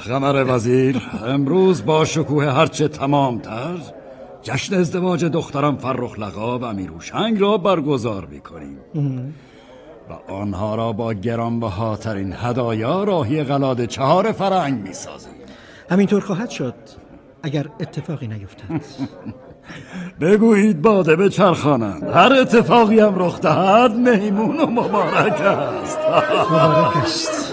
غمر 0.06 0.44
وزیر 0.48 1.02
امروز 1.26 1.84
با 1.84 2.04
شکوه 2.04 2.44
هرچه 2.44 2.88
تمامتر 2.88 3.76
جشن 4.42 4.74
ازدواج 4.74 5.24
دخترم 5.24 5.76
فرخ 5.76 6.18
لقا 6.18 6.58
و 6.58 6.64
امیروشنگ 6.64 7.40
را 7.40 7.58
برگزار 7.58 8.24
می‌کنیم. 8.24 8.78
و 10.10 10.32
آنها 10.32 10.74
را 10.74 10.92
با 10.92 11.12
گرانبهاترین 11.12 12.34
هدایا 12.36 13.04
راهی 13.04 13.44
غلاد 13.44 13.84
چهار 13.84 14.32
فرنگ 14.32 14.80
می‌سازیم. 14.82 15.32
همینطور 15.90 16.20
خواهد 16.20 16.50
شد 16.50 16.74
اگر 17.42 17.66
اتفاقی 17.80 18.26
نیفتد. 18.26 18.84
بگویید 20.20 20.82
باده 20.82 21.16
به 21.16 21.28
چرخانند. 21.28 22.02
هر 22.02 22.32
اتفاقی 22.32 23.00
هم 23.00 23.18
رخ 23.18 23.40
دهد 23.40 23.94
میمون 23.96 24.60
و 24.60 24.66
مبارک 24.66 25.40
است. 25.40 25.98
مبارک 26.50 26.96
است. 26.96 27.49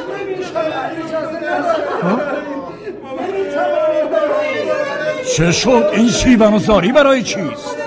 چه 5.35 5.51
شد 5.51 5.89
این 5.93 6.09
شیون 6.09 6.53
و 6.53 6.59
زاری 6.59 6.91
برای 6.91 7.23
چیست؟ 7.23 7.77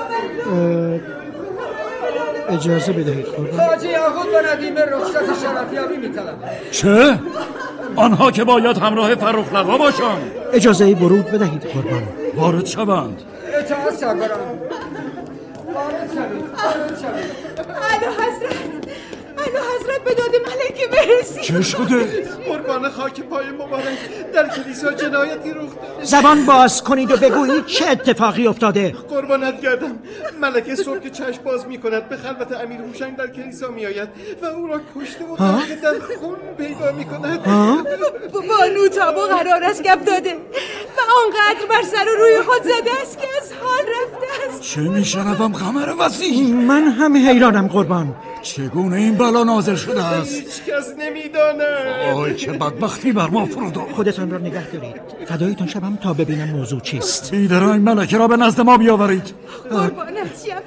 اجازه 2.49 2.93
بدهید 2.93 3.27
قربان 3.27 3.61
حاجی 3.61 3.89
یاخود 3.89 4.27
و 4.27 4.53
ندیم 4.53 4.79
رخصت 4.79 5.43
شرفیابی 5.43 5.97
میطلب 5.97 6.35
چه؟ 6.71 7.19
آنها 7.97 8.31
که 8.31 8.45
باید 8.45 8.79
همراه 8.79 9.15
فرخ 9.15 9.53
لقا 9.53 9.79
باشند. 9.79 10.33
اجازه 10.53 10.85
ورود 10.85 11.25
بدهید 11.27 11.63
قربان. 11.63 12.03
وارد 12.37 12.67
شوند. 12.67 13.23
اطاعت 13.55 13.95
سربرم 13.95 14.39
وارد 15.75 16.11
شوید 16.15 16.45
وارد 16.65 16.99
شوید. 17.01 17.31
حضرت. 18.19 18.81
الو 19.41 19.61
حضرت 19.75 20.05
به 20.05 20.15
داد 20.15 20.31
ملکه 20.47 20.87
برسید 20.87 21.43
چه 21.43 21.63
شده؟ 21.63 22.25
قربان 22.49 22.91
خاک 22.91 23.21
پای 23.21 23.51
مبارک. 23.51 23.99
در 24.35 24.49
کلیسا 24.49 24.93
جنایتی 24.93 25.51
رخ 25.51 25.57
داده. 25.57 26.05
زبان 26.05 26.47
باز 26.47 26.85
کنید 26.85 27.11
و 27.11 27.17
بگویید 27.17 27.67
چه 27.67 27.87
اتفاقی 27.87 28.47
افتاده. 28.47 28.95
قربانت 29.09 29.61
گردم. 29.61 29.99
ملکه 30.41 30.75
صبح 30.77 30.99
که 30.99 31.11
چشم 31.11 31.43
باز 31.45 31.67
می 31.67 31.79
کند 31.79 32.09
به 32.09 32.17
خلوت 32.17 32.53
امیر 32.53 32.81
هوشنگ 32.81 33.17
در 33.17 33.27
کلیسا 33.27 33.69
می 33.69 33.87
آید 33.87 34.09
و 34.43 34.47
او 34.47 34.67
را 34.67 34.81
کشته 34.97 35.25
و 35.25 35.37
در 35.83 35.95
خون 36.21 36.37
پیدا 36.59 36.93
می 36.93 37.05
کند 37.05 37.45
بانو 38.33 38.89
تابو 38.89 39.21
قرار 39.21 39.65
است 39.65 39.83
گپ 39.83 40.05
داده. 40.05 40.35
و 40.97 41.01
آنقدر 41.25 41.67
بر 41.69 41.83
سر 41.83 42.05
و 42.05 42.23
روی 42.23 42.41
خود 42.47 42.63
زده 42.63 42.91
است 43.03 43.19
که 43.19 43.27
از 43.43 43.53
حال 43.63 43.85
رفته 43.85 44.49
است. 44.49 44.63
چه 44.63 44.81
میشنوم 44.81 45.53
خمر 45.53 45.95
وزیر 45.99 46.55
من 46.55 46.83
هم 46.83 47.17
حیرانم 47.17 47.69
قربان. 47.69 48.15
چگونه 48.43 48.97
این 48.97 49.15
بلا 49.15 49.45
نازل 49.45 49.75
شده 49.75 50.05
است؟ 50.05 50.35
هیچ 50.35 50.47
کس 50.47 50.95
نمی‌داند. 50.99 51.61
آی 52.17 52.35
چه 52.35 52.53
بدبختی 52.53 53.13
بر 53.13 53.29
ما 53.29 53.47
فرود. 53.47 53.77
خودتان 53.93 54.31
را 54.31 54.39
نگه 54.39 54.71
دارید. 54.71 54.95
فدایتان 55.27 55.69
شوم 55.69 55.99
تا 56.03 56.13
ببینم 56.13 56.51
موضوع 56.51 56.81
چیست. 56.81 57.31
بیدرنگ 57.31 57.89
ملکه 57.89 58.19
را 58.19 58.29
به 58.29 58.37
نزد 58.37 58.61
ما 58.61 58.79
بیاورید. 58.79 59.35
قربانت 59.71 60.45
شوم. 60.47 60.63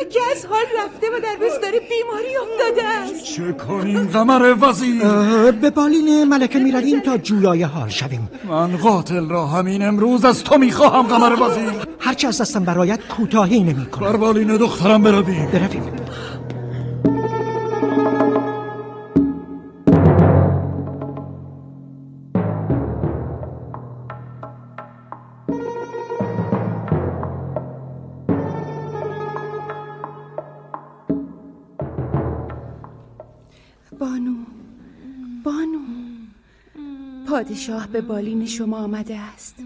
ملکه 0.00 0.20
از 0.36 0.46
حال 0.46 0.64
رفته 0.84 1.06
و 1.06 1.20
در 1.20 1.46
بستر 1.46 1.70
بیماری 1.70 2.36
افتاده 2.36 2.88
است. 2.88 3.24
چه 3.24 3.52
کنیم 3.52 4.08
قمر 4.08 4.54
وزیر؟ 4.60 5.50
به 5.50 5.70
بالین 5.70 6.24
ملکه 6.24 6.58
می‌رویم 6.58 7.00
تا 7.00 7.18
جویای 7.18 7.62
حال 7.62 7.88
شویم. 7.88 8.30
من 8.48 8.76
قاتل 8.76 9.28
را 9.28 9.46
همین 9.46 9.82
امروز 9.82 10.24
از 10.24 10.44
تو 10.44 10.58
می‌خواهم 10.58 11.06
قمر 11.06 11.42
وزیر. 11.42 11.70
هرچه 11.98 12.28
از 12.28 12.40
دستم 12.40 12.64
برایت 12.64 13.00
کوتاهی 13.08 13.60
نمی 13.60 13.86
کنم 13.86 14.12
بر 14.12 14.16
بالین 14.16 14.56
دخترم 14.56 15.02
برویم. 15.02 15.46
برویم. 15.46 16.05
پادشاه 37.46 37.86
به 37.86 38.00
بالین 38.00 38.46
شما 38.46 38.78
آمده 38.78 39.18
است. 39.18 39.56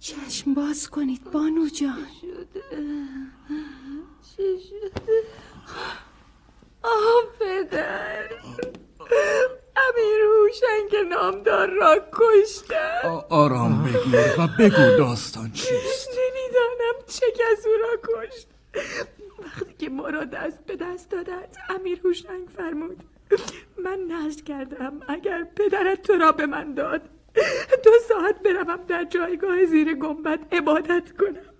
چشم 0.00 0.54
باز 0.54 0.90
کنید 0.90 1.30
بانو 1.30 1.68
جان. 1.68 2.06
چه 4.36 4.42
شده 4.58 5.22
آه 6.82 7.24
پدر. 7.40 8.30
امیر 9.76 10.20
هوشنگ 10.32 11.08
نامدار 11.10 11.70
را 11.70 11.96
کشتن 12.12 13.22
آرام 13.30 13.84
بگیر 13.84 14.40
و 14.40 14.48
بگو 14.58 14.96
داستان 14.98 15.50
چیست. 15.52 16.08
نمی‌دانم 16.10 17.06
چه 17.06 17.26
کس 17.30 17.66
او 17.66 17.72
را 17.72 18.22
کشت. 18.22 18.46
وقتی 19.38 19.74
که 19.78 19.88
ما 19.88 20.08
را 20.08 20.24
دست 20.24 20.66
به 20.66 20.76
دست 20.76 21.10
دادند 21.10 21.56
امیر 21.68 22.00
هوشنگ 22.04 22.48
فرمود 22.56 23.02
من 23.84 23.98
نزد 24.10 24.40
کردم. 24.40 24.92
اگر 25.08 25.46
پدرت 25.56 26.02
تو 26.02 26.12
را 26.12 26.32
به 26.32 26.46
من 26.46 26.74
داد 26.74 27.02
دو 27.84 27.90
ساعت 28.08 28.42
بروم 28.42 28.78
در 28.88 29.04
جایگاه 29.04 29.66
زیر 29.66 29.94
گنبد 29.94 30.38
عبادت 30.52 31.12
کنم. 31.18 31.52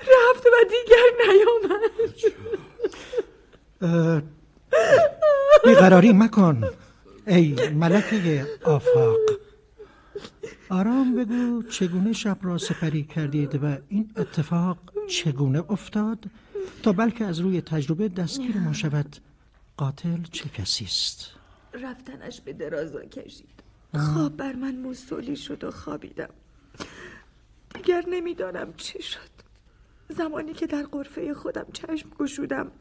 رفت 0.00 0.46
و 0.46 0.50
دیگر 0.68 1.08
نیامد. 1.28 1.90
بیقراری 5.64 6.12
مکن 6.12 6.64
ای 7.26 7.56
ملکه 7.74 8.46
آفاق. 8.64 9.18
آرام 10.70 11.14
بگو 11.14 11.62
چگونه 11.62 12.12
شب 12.12 12.38
را 12.42 12.58
سپری 12.58 13.04
کردید 13.04 13.64
و 13.64 13.76
این 13.88 14.10
اتفاق 14.16 14.78
چگونه 15.08 15.64
افتاد 15.70 16.24
تا 16.82 16.92
بلکه 16.92 17.24
از 17.24 17.40
روی 17.40 17.60
تجربه 17.60 18.08
دستگیر 18.08 18.58
ما 18.58 18.72
شود. 18.72 19.16
قاتل 19.76 20.22
چه 20.32 20.48
کسی 20.48 20.84
است؟ 20.84 21.30
رفتنش 21.72 22.40
به 22.40 22.52
درازا 22.52 23.04
کشید. 23.04 23.62
خواب 24.14 24.36
بر 24.36 24.52
من 24.52 24.76
مستولی 24.76 25.36
شد 25.36 25.64
و 25.64 25.70
خوابیدم. 25.70 26.30
دیگر 27.74 28.04
نمی‌دانم 28.08 28.74
چه 28.76 29.02
شد. 29.02 29.36
زمانی 30.08 30.52
که 30.52 30.66
در 30.66 30.82
قرفه 30.82 31.34
خودم 31.34 31.66
چشم 31.72 32.10
گشودم 32.18 32.72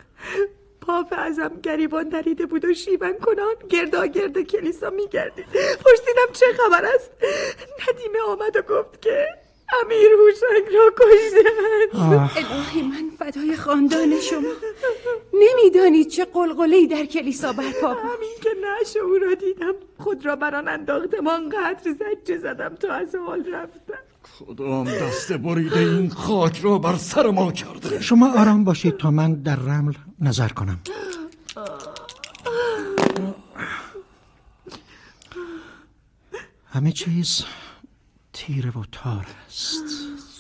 پاپ 0.82 1.14
ازم 1.18 1.60
گریبان 1.64 2.10
دریده 2.10 2.46
بود 2.46 2.66
و 2.66 2.74
شیون 2.74 3.20
کنان 3.22 3.56
گردا 3.70 4.06
گرد 4.06 4.42
کلیسا 4.42 4.90
میگردید. 4.90 5.46
پرسیدم 5.86 6.34
چه 6.34 6.46
خبر 6.58 6.86
است؟ 6.96 7.12
ندیمه 7.90 8.20
آمد 8.28 8.56
و 8.56 8.62
گفت 8.62 9.02
که 9.02 9.28
امیر 9.84 10.10
هوشنگ 10.20 10.76
را 10.76 10.94
کشتند 11.00 11.90
الهی 12.38 12.82
من 12.82 13.10
فدای 13.20 13.56
خاندان 13.56 14.20
شما. 14.22 14.54
نمی‌دانید 15.34 16.08
چه 16.08 16.26
قلقله‌ای 16.26 16.88
در 16.88 17.06
کلیسا 17.06 17.54
برپا 17.54 17.88
بود. 17.88 17.98
همین 17.98 18.36
که 18.44 18.50
نش 18.62 18.96
او 18.98 19.14
را 19.14 19.34
دیدم. 19.34 19.74
خود 19.98 20.26
را 20.26 20.36
بران 20.36 20.68
انداختم 20.68 21.28
آنقدر 21.28 21.92
زجه 21.94 22.38
زدم 22.38 22.76
تا 22.76 22.94
از 22.94 23.16
حال 23.16 23.40
رفتم. 23.54 23.94
کدام 24.40 24.92
دست 24.92 25.32
بریده 25.32 25.80
این 25.80 26.10
خاک 26.10 26.60
را 26.64 26.78
بر 26.78 26.96
سر 26.96 27.28
ما 27.28 27.52
کرده. 27.52 28.02
شما 28.02 28.42
آرام 28.42 28.64
باشید 28.64 28.98
تا 28.98 29.12
من 29.12 29.34
در 29.34 29.56
رمل 29.56 29.94
نظر 30.22 30.48
کنم. 30.48 30.80
همه 36.74 36.92
چیز 36.92 37.46
تیره 38.36 38.70
و 38.70 38.84
تار 38.92 39.28
است. 39.48 39.84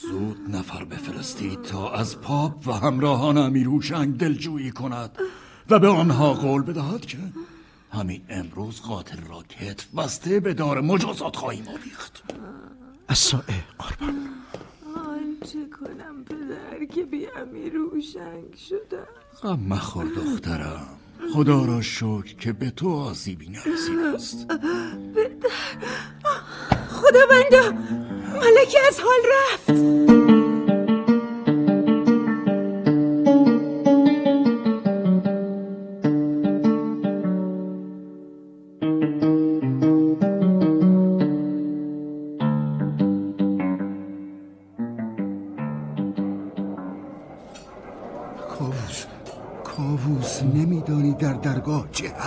زود 0.01 0.37
نفر 0.49 0.83
بفرستید 0.83 1.61
تا 1.61 1.91
از 1.91 2.21
پاپ 2.21 2.67
و 2.67 2.71
همراهان 2.71 3.37
امیر 3.37 3.67
هوشنگ 3.67 4.17
دلجویی 4.17 4.71
کند 4.71 5.17
و 5.69 5.79
به 5.79 5.87
آنها 5.87 6.33
قول 6.33 6.61
بدهد 6.61 7.05
که 7.05 7.17
همین 7.91 8.21
امروز 8.29 8.81
قاتل 8.81 9.27
را 9.27 9.43
کتف 9.43 9.85
بسته 9.95 10.39
به 10.39 10.53
دار 10.53 10.81
مجازات 10.81 11.35
خواهیم 11.35 11.67
آویخت. 11.67 12.23
اصائه 13.09 13.63
قربان. 13.79 14.29
آنچه 14.95 15.69
کنم 15.79 16.23
پدر 16.23 16.85
که 16.85 17.03
بی 17.03 17.27
امیر 17.27 17.75
هوشنگ 17.75 18.55
شدم 18.69 19.07
غم 19.43 19.59
مخور 19.59 20.05
دخترم. 20.05 20.87
خدا 21.33 21.65
را 21.65 21.81
شکر 21.81 22.35
که 22.39 22.53
به 22.53 22.69
تو 22.69 22.89
آسیبی 22.89 23.49
نرسیده 23.49 24.05
است. 24.15 24.47
خداوندا 26.89 27.71
ملکه 28.33 28.79
از 28.87 28.99
حال 28.99 29.19
رفت. 29.33 30.14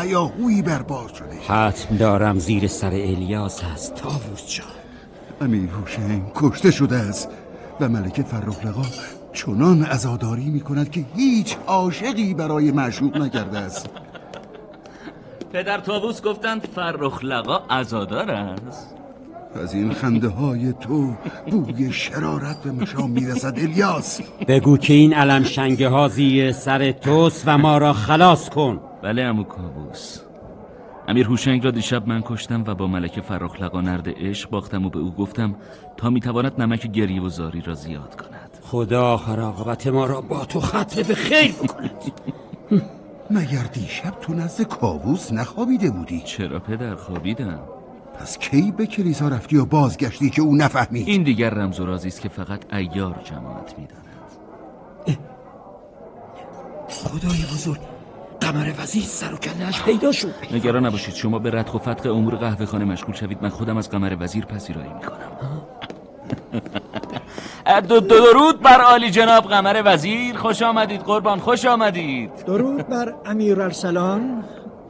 هیاهویی 0.09 0.62
برپا 0.62 1.06
شده 1.18 1.55
حتم 1.55 1.97
دارم 1.97 2.39
زیر 2.39 2.66
سر 2.66 2.86
الیاس 2.86 3.64
هست. 3.64 3.94
تاووس 3.94 4.47
جان. 4.47 4.66
امیر 5.40 5.70
حسین 5.70 6.22
کشته 6.35 6.70
شده 6.70 6.97
است 6.97 7.28
و 7.80 7.89
ملکه 7.89 8.22
فرخلقا 8.22 8.86
چنان 9.32 9.82
عزاداری 9.82 10.44
می 10.44 10.60
کند 10.60 10.90
که 10.90 11.05
هیچ 11.16 11.56
عاشقی 11.66 12.35
برای 12.35 12.70
معشوق 12.70 13.16
نکرده 13.16 13.59
است. 13.59 13.89
پدر 15.52 15.78
تابوس 15.78 16.22
گفتند 16.22 16.68
فرخ 16.74 17.24
لقا 17.24 17.56
عزادار 17.70 18.30
است. 18.30 18.94
از 19.62 19.74
این 19.74 19.93
خنده 19.93 20.28
های 20.28 20.72
تو 20.72 21.14
بوی 21.51 21.93
شرارت 21.93 22.62
به 22.62 22.70
مشام 22.70 23.10
می‌رسد 23.10 23.55
الیاس. 23.59 24.20
بگو 24.48 24.76
که 24.76 24.94
این 24.94 25.14
علم 25.14 25.44
شنگه 25.44 25.89
ها 25.89 26.09
زیر 26.09 26.52
سر 26.52 26.93
توست 26.93 27.43
و 27.47 27.59
ما 27.59 27.78
را 27.78 27.93
خلاص 27.93 28.48
کن. 28.48 28.80
بله 29.02 29.22
امو 29.22 29.44
کابوس. 29.44 30.20
امیر 31.08 31.26
هوشنگ 31.26 31.64
را 31.64 31.70
دیشب 31.70 32.08
من 32.08 32.22
کشتم 32.26 32.64
و 32.66 32.74
با 32.74 32.86
ملکه 32.86 33.20
فرخ 33.20 33.62
لقا 33.62 33.80
نرد 33.80 34.08
عشق 34.08 34.50
باختم 34.50 34.86
و 34.86 34.90
به 34.90 34.98
او 34.98 35.10
گفتم 35.10 35.54
تا 35.96 36.10
می‌تواند 36.10 36.62
نمک 36.62 36.86
گریه 36.86 37.22
و 37.22 37.28
زاری 37.28 37.60
را 37.60 37.74
زیاد 37.74 38.16
کند. 38.16 38.58
خدا 38.62 39.12
آخر 39.12 39.40
عاقبت 39.40 39.86
ما 39.86 40.06
را 40.06 40.20
با 40.20 40.44
تو 40.44 40.60
ختم 40.60 41.02
به 41.02 41.14
خیر 41.14 41.52
کند. 41.52 42.12
مگر 43.30 43.62
دیشب 43.72 44.10
تو 44.20 44.34
نزد 44.34 44.62
کاووس 44.62 45.32
نخوابیده 45.32 45.90
بودی؟ 45.90 46.20
چرا 46.20 46.58
پدر 46.58 46.94
خوابیدم. 46.94 47.60
پس 48.20 48.38
کی 48.38 48.72
به 48.72 48.86
کلیسا 48.86 49.28
رفتی 49.28 49.56
و 49.56 49.64
بازگشتی 49.64 50.30
که 50.30 50.42
او 50.42 50.56
نفهمید؟ 50.56 51.08
این 51.08 51.22
دیگر 51.22 51.50
رمز 51.50 51.80
و 51.80 51.86
رازی 51.86 52.08
است 52.08 52.20
که 52.20 52.28
فقط 52.28 52.74
ایار 52.74 53.20
جماعت 53.24 53.78
می‌داند. 53.78 54.08
خدای 56.88 57.42
بزرگ 57.54 57.80
قمر 58.52 58.72
وزیر 58.78 59.02
سر 59.02 59.34
و 59.34 59.36
کلهش 59.36 59.82
پیدا 59.82 60.12
شد. 60.12 60.34
نگران 60.50 60.86
نباشید. 60.86 61.14
شما 61.14 61.38
به 61.38 61.50
ردخ 61.50 61.74
و 61.74 61.78
فتق 61.78 62.12
امور 62.12 62.34
قهوه 62.34 62.66
خانه 62.66 62.84
مشغول 62.84 63.14
شوید. 63.14 63.38
من 63.42 63.48
خودم 63.48 63.76
از 63.76 63.90
قمر 63.90 64.16
وزیر 64.20 64.44
پذیرایی 64.44 64.90
می‌کنم. 64.94 65.30
دو 67.88 68.00
درود 68.00 68.60
بر 68.60 68.80
عالی 68.80 69.10
جناب 69.10 69.44
قمر 69.44 69.82
وزیر. 69.84 70.36
خوش 70.36 70.62
آمدید 70.62 71.00
قربان. 71.00 71.38
خوش 71.38 71.64
آمدید. 71.64 72.30
درود 72.46 72.88
بر 72.88 73.14
امیر 73.26 73.62
ارسلان 73.62 74.44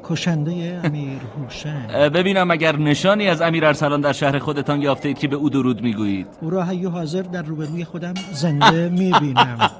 کشنده 0.04 0.80
امیر 0.84 1.20
هوشنگ 1.38 1.90
ببینم 2.16 2.50
اگر 2.50 2.76
نشانی 2.76 3.28
از 3.28 3.40
امیر 3.42 3.64
ارسلان 3.66 4.00
در 4.00 4.12
شهر 4.12 4.38
خودتان 4.38 4.82
یافته 4.82 5.08
اید 5.08 5.18
که 5.18 5.28
به 5.28 5.36
او 5.36 5.50
درود 5.50 5.82
می‌گویید. 5.82 6.26
او 6.40 6.50
را 6.50 6.64
حی 6.64 6.84
حاضر 6.84 7.22
در 7.22 7.42
روبروی 7.42 7.84
خودم 7.84 8.14
زنده 8.32 8.88
می‌بینم. 9.00 9.70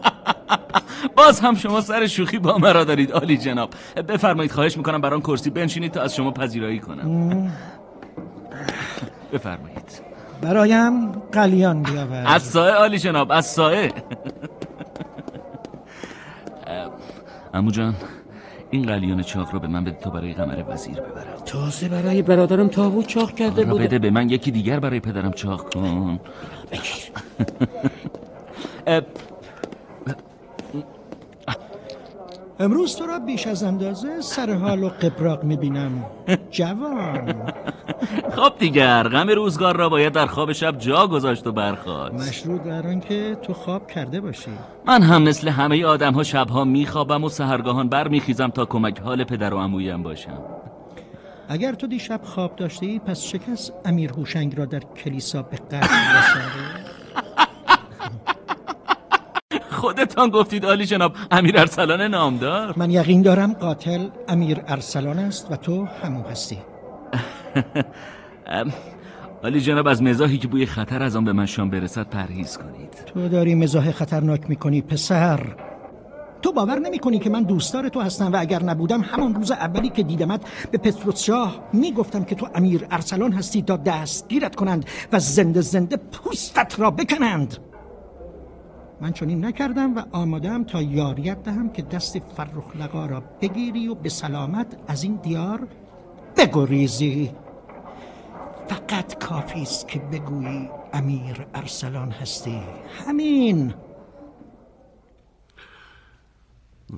باز 1.16 1.40
هم 1.40 1.54
شما 1.54 1.80
سر 1.80 2.06
شوخی 2.06 2.38
با 2.38 2.58
مرا 2.58 2.84
دارید 2.84 3.12
عالی 3.12 3.36
جناب. 3.38 3.70
بفرمایید 4.08 4.52
خواهش 4.52 4.76
می‌کنم 4.76 5.00
بران 5.00 5.20
کرسی 5.20 5.50
بنشینید 5.50 5.92
تا 5.92 6.02
از 6.02 6.14
شما 6.14 6.30
پذیرایی 6.30 6.78
کنم. 6.78 7.52
بفرمایید. 9.32 10.02
برایم 10.42 11.12
قلیان 11.12 11.82
بیاور 11.82 12.24
از 12.26 12.42
سایه 12.42 12.74
عالی 12.74 12.98
جناب 12.98 13.32
از 13.32 13.46
سایه. 13.46 13.92
امو 17.54 17.70
جان 17.70 17.94
این 18.70 18.86
قلیان 18.86 19.22
چاق 19.22 19.50
رو 19.52 19.60
به 19.60 19.68
من 19.68 19.84
بده 19.84 19.98
تا 20.00 20.10
برای 20.10 20.32
قمر 20.34 20.64
وزیر 20.68 21.00
ببرم. 21.00 21.42
تازه 21.46 21.88
برای 21.88 22.22
برادرم 22.22 22.68
تاوو 22.68 23.02
چاق 23.02 23.34
کرده 23.34 23.64
بود 23.64 23.80
بده 23.80 23.98
به 23.98 24.10
من 24.10 24.30
یکی 24.30 24.50
دیگر 24.50 24.80
برای 24.80 25.00
پدرم 25.00 25.32
چاق 25.32 25.74
کن 25.74 26.20
بگیر 26.72 27.12
امروز 32.60 32.96
تو 32.96 33.06
را 33.06 33.18
بیش 33.18 33.46
از 33.46 33.62
اندازه 33.62 34.20
سر 34.20 34.52
حال 34.52 34.82
و 34.82 34.88
قبراق 34.88 35.44
می‌بینم. 35.44 36.04
جوان. 36.50 37.52
خب 38.36 38.52
دیگر 38.58 39.02
غم 39.02 39.28
روزگار 39.28 39.76
را 39.76 39.88
باید 39.88 40.12
در 40.12 40.26
خواب 40.26 40.52
شب 40.52 40.78
جا 40.78 41.06
گذاشت 41.06 41.46
و 41.46 41.52
برخواست 41.52 42.28
مشروط 42.28 42.62
در 42.62 42.86
آن 42.86 43.00
که 43.00 43.36
تو 43.42 43.54
خواب 43.54 43.86
کرده 43.86 44.20
باشی. 44.20 44.50
من 44.86 45.02
هم 45.02 45.22
مثل 45.22 45.48
همه 45.48 45.84
آدم 45.84 46.12
ها 46.12 46.22
شبها 46.22 46.64
میخوابم 46.64 47.24
و 47.24 47.28
سهرگاهان 47.28 47.88
برمیخیزم 47.88 48.48
تا 48.48 48.64
کمک 48.64 49.00
حال 49.00 49.24
پدر 49.24 49.54
و 49.54 49.58
عمویم 49.58 50.02
باشم. 50.02 50.38
اگر 51.48 51.72
تو 51.72 51.86
دیشب 51.86 52.20
خواب 52.22 52.56
داشتی 52.56 52.98
پس 52.98 53.22
شکست 53.22 53.72
امیر 53.84 54.12
هوشنگ 54.12 54.58
را 54.58 54.64
در 54.64 54.80
کلیسا 55.04 55.42
به 55.42 55.56
قتل 55.56 55.86
رسانده 56.18 56.87
خودتان 59.78 60.30
گفتید 60.30 60.64
عالی 60.66 60.86
جناب 60.86 61.12
امیر 61.30 61.58
ارسلان 61.58 62.00
نامدار. 62.00 62.74
من 62.76 62.90
یقین 62.90 63.22
دارم 63.22 63.52
قاتل 63.52 64.08
امیر 64.28 64.60
ارسلان 64.66 65.18
است 65.18 65.52
و 65.52 65.56
تو 65.56 65.84
همون 65.84 66.22
هستی. 66.22 66.58
عالی 69.44 69.60
جناب 69.60 69.86
از 69.86 70.02
مزاحی 70.02 70.38
که 70.38 70.48
بوی 70.48 70.66
خطر 70.66 71.02
از 71.02 71.16
آن 71.16 71.24
به 71.24 71.32
من 71.32 71.46
شام 71.46 71.70
برسد 71.70 72.06
پرهیز 72.08 72.58
کنید. 72.58 72.94
تو 73.06 73.28
داری 73.28 73.54
مزاح 73.54 73.90
خطرناک 73.90 74.40
می‌کنی 74.48 74.82
پسر. 74.82 75.40
تو 76.42 76.52
باور 76.52 76.78
نمی 76.78 76.98
کنی 76.98 77.18
که 77.18 77.30
من 77.30 77.42
دوستدار 77.42 77.88
تو 77.88 78.00
هستم 78.00 78.32
و 78.32 78.36
اگر 78.40 78.62
نبودم 78.62 79.00
همان 79.00 79.34
روز 79.34 79.50
اولی 79.50 79.88
که 79.88 80.02
دیدمت 80.02 80.40
به 80.70 80.78
پتروس 80.78 81.22
شاه 81.22 81.68
می‌گفتم 81.72 82.24
که 82.24 82.34
تو 82.34 82.48
امیر 82.54 82.86
ارسلان 82.90 83.32
هستی 83.32 83.62
تا 83.62 83.76
دستگیرت 83.76 84.56
کنند 84.56 84.84
و 85.12 85.18
زنده 85.18 85.60
زنده 85.60 85.96
پوستت 85.96 86.80
را 86.80 86.90
بکنند. 86.90 87.56
من 89.00 89.12
چنین 89.12 89.44
نکردم 89.44 89.96
و 89.96 90.02
آمادم 90.12 90.64
تا 90.64 90.82
یاریت 90.82 91.42
دهم 91.42 91.72
که 91.72 91.82
دست 91.82 92.18
فرخ 92.18 92.76
لقا 92.76 93.06
را 93.06 93.22
بگیری 93.40 93.88
و 93.88 93.94
به 93.94 94.08
سلامت 94.08 94.76
از 94.88 95.02
این 95.02 95.16
دیار 95.22 95.68
بگریزی. 96.36 97.30
فقط 98.68 99.24
کافی 99.24 99.62
است 99.62 99.88
که 99.88 99.98
بگویی 99.98 100.70
امیر 100.92 101.46
ارسلان 101.54 102.10
هستی. 102.10 102.60
همین. 103.06 103.74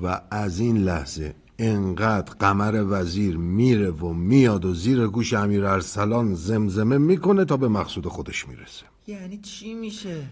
و 0.02 0.20
از 0.30 0.60
این 0.60 0.76
لحظه 0.76 1.34
انقدر 1.58 2.32
قمر 2.34 2.84
وزیر 2.88 3.36
میره 3.36 3.90
و 3.90 4.12
میاد 4.12 4.64
و 4.64 4.74
زیر 4.74 5.06
گوش 5.06 5.34
امیر 5.34 5.66
ارسلان 5.66 6.34
زمزمه 6.34 6.98
می‌کنه 6.98 7.44
تا 7.44 7.56
به 7.56 7.68
مقصود 7.68 8.06
خودش 8.06 8.48
می‌رسه. 8.48 8.84
یعنی 9.06 9.38
چی 9.38 9.74
میشه؟ 9.74 10.22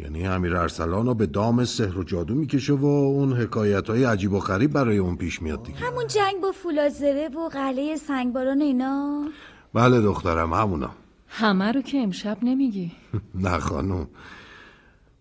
یعنی 0.00 0.26
امیر 0.26 0.56
ارسلان 0.56 1.06
رو 1.06 1.14
به 1.14 1.26
دام 1.26 1.64
سحر 1.64 1.98
و 1.98 2.04
جادو 2.04 2.34
می‌کشه 2.34 2.72
و 2.72 2.86
اون 2.86 3.32
حکایت 3.32 3.90
های 3.90 4.04
عجیب 4.04 4.32
و 4.32 4.38
غریب 4.38 4.72
برای 4.72 4.98
اون 4.98 5.16
پیش 5.16 5.42
میاد 5.42 5.62
دیگه. 5.62 5.78
همون 5.78 6.06
جنگ 6.06 6.40
با 6.42 6.52
فولادزره 6.52 7.28
و 7.28 7.48
قلعه 7.48 7.96
سنگباران 7.96 8.60
اینا؟ 8.60 9.28
بله 9.74 10.00
دخترم 10.00 10.52
همونا. 10.52 10.90
همه 11.28 11.72
رو 11.72 11.82
که 11.82 11.98
امشب 11.98 12.38
نمیگی. 12.42 12.92
نه 13.44 13.58
خانم. 13.58 14.06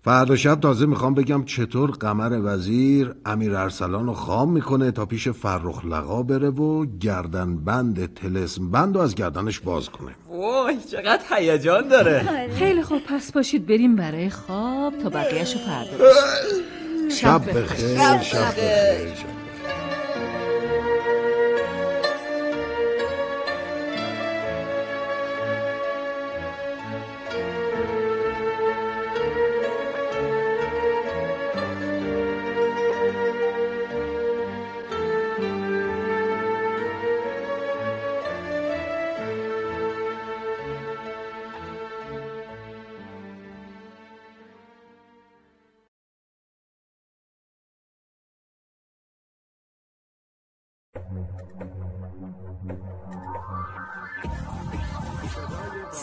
فردا 0.05 0.35
شب 0.35 0.59
تازه 0.59 0.85
می‌خوام 0.85 1.13
بگم 1.13 1.45
چطور 1.45 1.91
قمر 1.91 2.39
وزیر 2.43 3.13
امیر 3.25 3.55
ارسلان 3.55 4.05
رو 4.05 4.13
خام 4.13 4.51
می‌کنه 4.51 4.91
تا 4.91 5.05
پیش 5.05 5.27
فرخ 5.27 5.85
لقا 5.85 6.23
بره 6.23 6.49
و 6.49 6.85
گردن 6.99 7.57
بند 7.57 8.13
تلسم 8.13 8.71
بند 8.71 8.95
رو 8.95 9.01
از 9.01 9.15
گردنش 9.15 9.59
باز 9.59 9.89
کنه. 9.89 10.11
وای 10.29 10.77
چقدر 10.91 11.23
هیجان 11.29 11.87
داره. 11.87 12.49
خیلی 12.59 12.83
خوب 12.83 13.01
پس 13.07 13.31
باشید 13.31 13.65
بریم 13.65 13.95
برای 13.95 14.29
خواب 14.29 14.97
تا 14.97 15.09
بقیهشو 15.09 15.59
فردا. 15.59 16.13
شب 17.09 17.59
بخیر 17.59 17.97
شب 18.21 18.47
بخیر. 18.47 19.44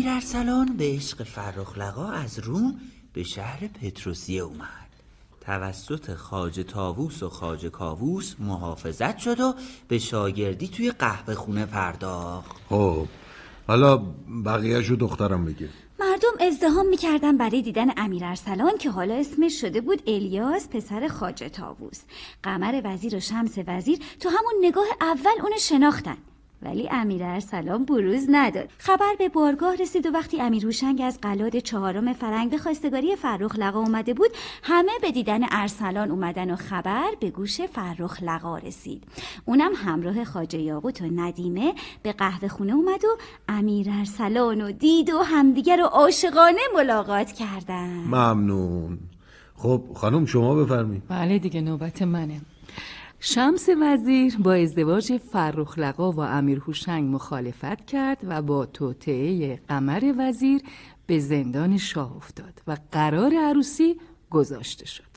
امیر 0.00 0.12
ارسلان 0.12 0.76
به 0.76 0.84
عشق 0.84 1.22
فرخ 1.22 1.78
لقا 1.78 2.06
از 2.06 2.38
روم 2.38 2.80
به 3.12 3.22
شهر 3.22 3.66
پتروسیه 3.66 4.42
اومد. 4.42 4.88
توسط 5.40 6.14
خاج 6.14 6.60
تاووس 6.68 7.22
و 7.22 7.28
خاج 7.28 7.66
کاووس 7.66 8.34
محافظت 8.38 9.18
شد 9.18 9.40
و 9.40 9.54
به 9.88 9.98
شاگردی 9.98 10.68
توی 10.68 10.90
قهوه 10.90 11.34
خونه 11.34 11.66
پرداخت. 11.66 12.56
خب 12.68 13.06
حالا 13.66 13.96
بقیهشو 14.44 14.94
دخترم 14.94 15.44
بگه. 15.44 15.68
مردم 15.98 16.46
ازدهام 16.46 16.88
می‌کردن 16.88 17.36
برای 17.36 17.62
دیدن 17.62 17.88
امیر 17.96 18.24
ارسلان 18.24 18.78
که 18.78 18.90
حالا 18.90 19.14
اسمش 19.14 19.60
شده 19.60 19.80
بود 19.80 20.02
الیاس 20.06 20.68
پسر 20.68 21.08
خاج 21.08 21.44
تاووس 21.52 22.00
قمر 22.42 22.80
وزیر 22.84 23.16
و 23.16 23.20
شمس 23.20 23.58
وزیر 23.66 23.98
تو 24.20 24.28
همون 24.28 24.54
نگاه 24.60 24.86
اول 25.00 25.40
اونو 25.42 25.58
شناختن. 25.58 26.16
ولی 26.62 26.88
امیر 26.90 27.24
ارسلان 27.24 27.84
بروز 27.84 28.26
نداد. 28.30 28.68
خبر 28.78 29.14
به 29.18 29.28
بارگاه 29.28 29.76
رسید 29.76 30.06
و 30.06 30.10
وقتی 30.10 30.40
امیر 30.40 30.66
هوشنگ 30.66 31.00
از 31.04 31.18
قلاد 31.22 31.58
چهارم 31.58 32.12
فرنگ 32.12 32.50
به 32.50 32.58
خواستگاری 32.58 33.16
فرخ 33.16 33.56
لقا 33.58 33.78
اومده 33.78 34.14
بود 34.14 34.30
همه 34.62 34.92
به 35.02 35.10
دیدن 35.10 35.40
ارسلان 35.50 36.10
اومدن 36.10 36.50
و 36.50 36.56
خبر 36.56 37.08
به 37.20 37.30
گوش 37.30 37.60
فرخ 37.60 38.22
لقا 38.22 38.58
رسید. 38.58 39.04
اونم 39.44 39.72
همراه 39.74 40.24
خاجه 40.24 40.58
یاقوت 40.58 41.02
و 41.02 41.04
ندیمه 41.04 41.74
به 42.02 42.12
قهوه 42.12 42.48
خونه 42.48 42.74
اومد 42.74 43.04
و 43.04 43.16
امیر 43.48 43.86
ارسلان 43.90 44.60
و 44.60 44.72
دید 44.72 45.10
و 45.10 45.22
همدیگر 45.22 45.76
رو 45.76 45.84
عاشقانه 45.84 46.60
ملاقات 46.74 47.32
کردن. 47.32 47.88
ممنون. 47.88 48.98
خب 49.54 49.82
خانم 49.94 50.26
شما 50.26 50.54
بفرمایید. 50.54 51.02
بله 51.08 51.38
دیگه 51.38 51.60
نوبت 51.60 52.02
منه. 52.02 52.40
شمس 53.22 53.68
وزیر 53.80 54.36
با 54.38 54.52
ازدواج 54.54 55.16
فرخ 55.16 55.78
لقا 55.78 56.12
و 56.12 56.20
امیر 56.20 56.58
هوشنگ 56.58 57.14
مخالفت 57.14 57.86
کرد 57.86 58.18
و 58.28 58.42
با 58.42 58.66
توطعه 58.66 59.56
قمر 59.68 60.14
وزیر 60.18 60.62
به 61.06 61.18
زندان 61.18 61.78
شاه 61.78 62.16
افتاد 62.16 62.62
و 62.66 62.76
قرار 62.92 63.34
عروسی 63.34 63.96
گذاشته 64.30 64.86
شد. 64.86 65.10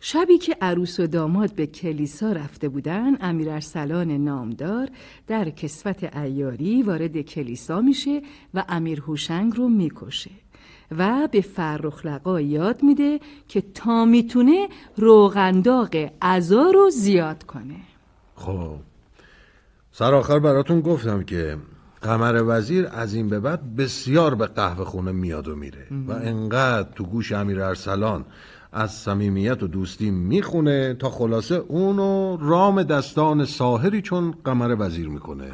شبی 0.00 0.38
که 0.38 0.56
عروس 0.60 1.00
و 1.00 1.06
داماد 1.06 1.54
به 1.54 1.66
کلیسا 1.66 2.32
رفته 2.32 2.68
بودن 2.68 3.16
امیر 3.20 3.50
ارسلان 3.50 4.10
نامدار 4.10 4.88
در 5.26 5.50
کسوت 5.50 6.16
ایاری 6.16 6.82
وارد 6.82 7.20
کلیسا 7.20 7.80
میشه 7.80 8.22
و 8.54 8.64
امیر 8.68 9.00
هوشنگ 9.00 9.56
رو 9.56 9.68
می‌کشه. 9.68 10.30
و 10.98 11.28
به 11.30 11.40
فرخ 11.40 12.06
لقا 12.06 12.40
یاد 12.40 12.82
میده 12.82 13.20
که 13.48 13.62
تا 13.74 14.04
می‌تونه 14.04 14.68
روغنداغ 14.96 16.10
عزا 16.22 16.70
رو 16.70 16.90
زیاد 16.90 17.44
کنه. 17.44 17.76
خب. 18.34 18.76
سر 19.92 20.14
آخر 20.14 20.38
براتون 20.38 20.80
گفتم 20.80 21.22
که 21.22 21.56
قمر 22.02 22.42
وزیر 22.46 22.86
از 22.92 23.14
این 23.14 23.28
به 23.28 23.40
بعد 23.40 23.76
بسیار 23.76 24.34
به 24.34 24.46
قهوه 24.46 24.84
خونه 24.84 25.12
میاد 25.12 25.48
و 25.48 25.56
میره 25.56 25.86
و 26.08 26.12
انقدر 26.12 26.88
تو 26.94 27.04
گوش 27.04 27.32
امیر 27.32 27.62
ارسلان 27.62 28.24
از 28.72 28.90
صمیمیت 28.92 29.62
و 29.62 29.66
دوستی 29.66 30.10
می‌خونه 30.10 30.94
تا 30.94 31.10
خلاصه 31.10 31.54
اونو 31.54 32.36
رام 32.40 32.82
دستان 32.82 33.44
ساهری 33.44 34.02
چون 34.02 34.34
قمر 34.44 34.76
وزیر 34.78 35.08
می‌کنه. 35.08 35.50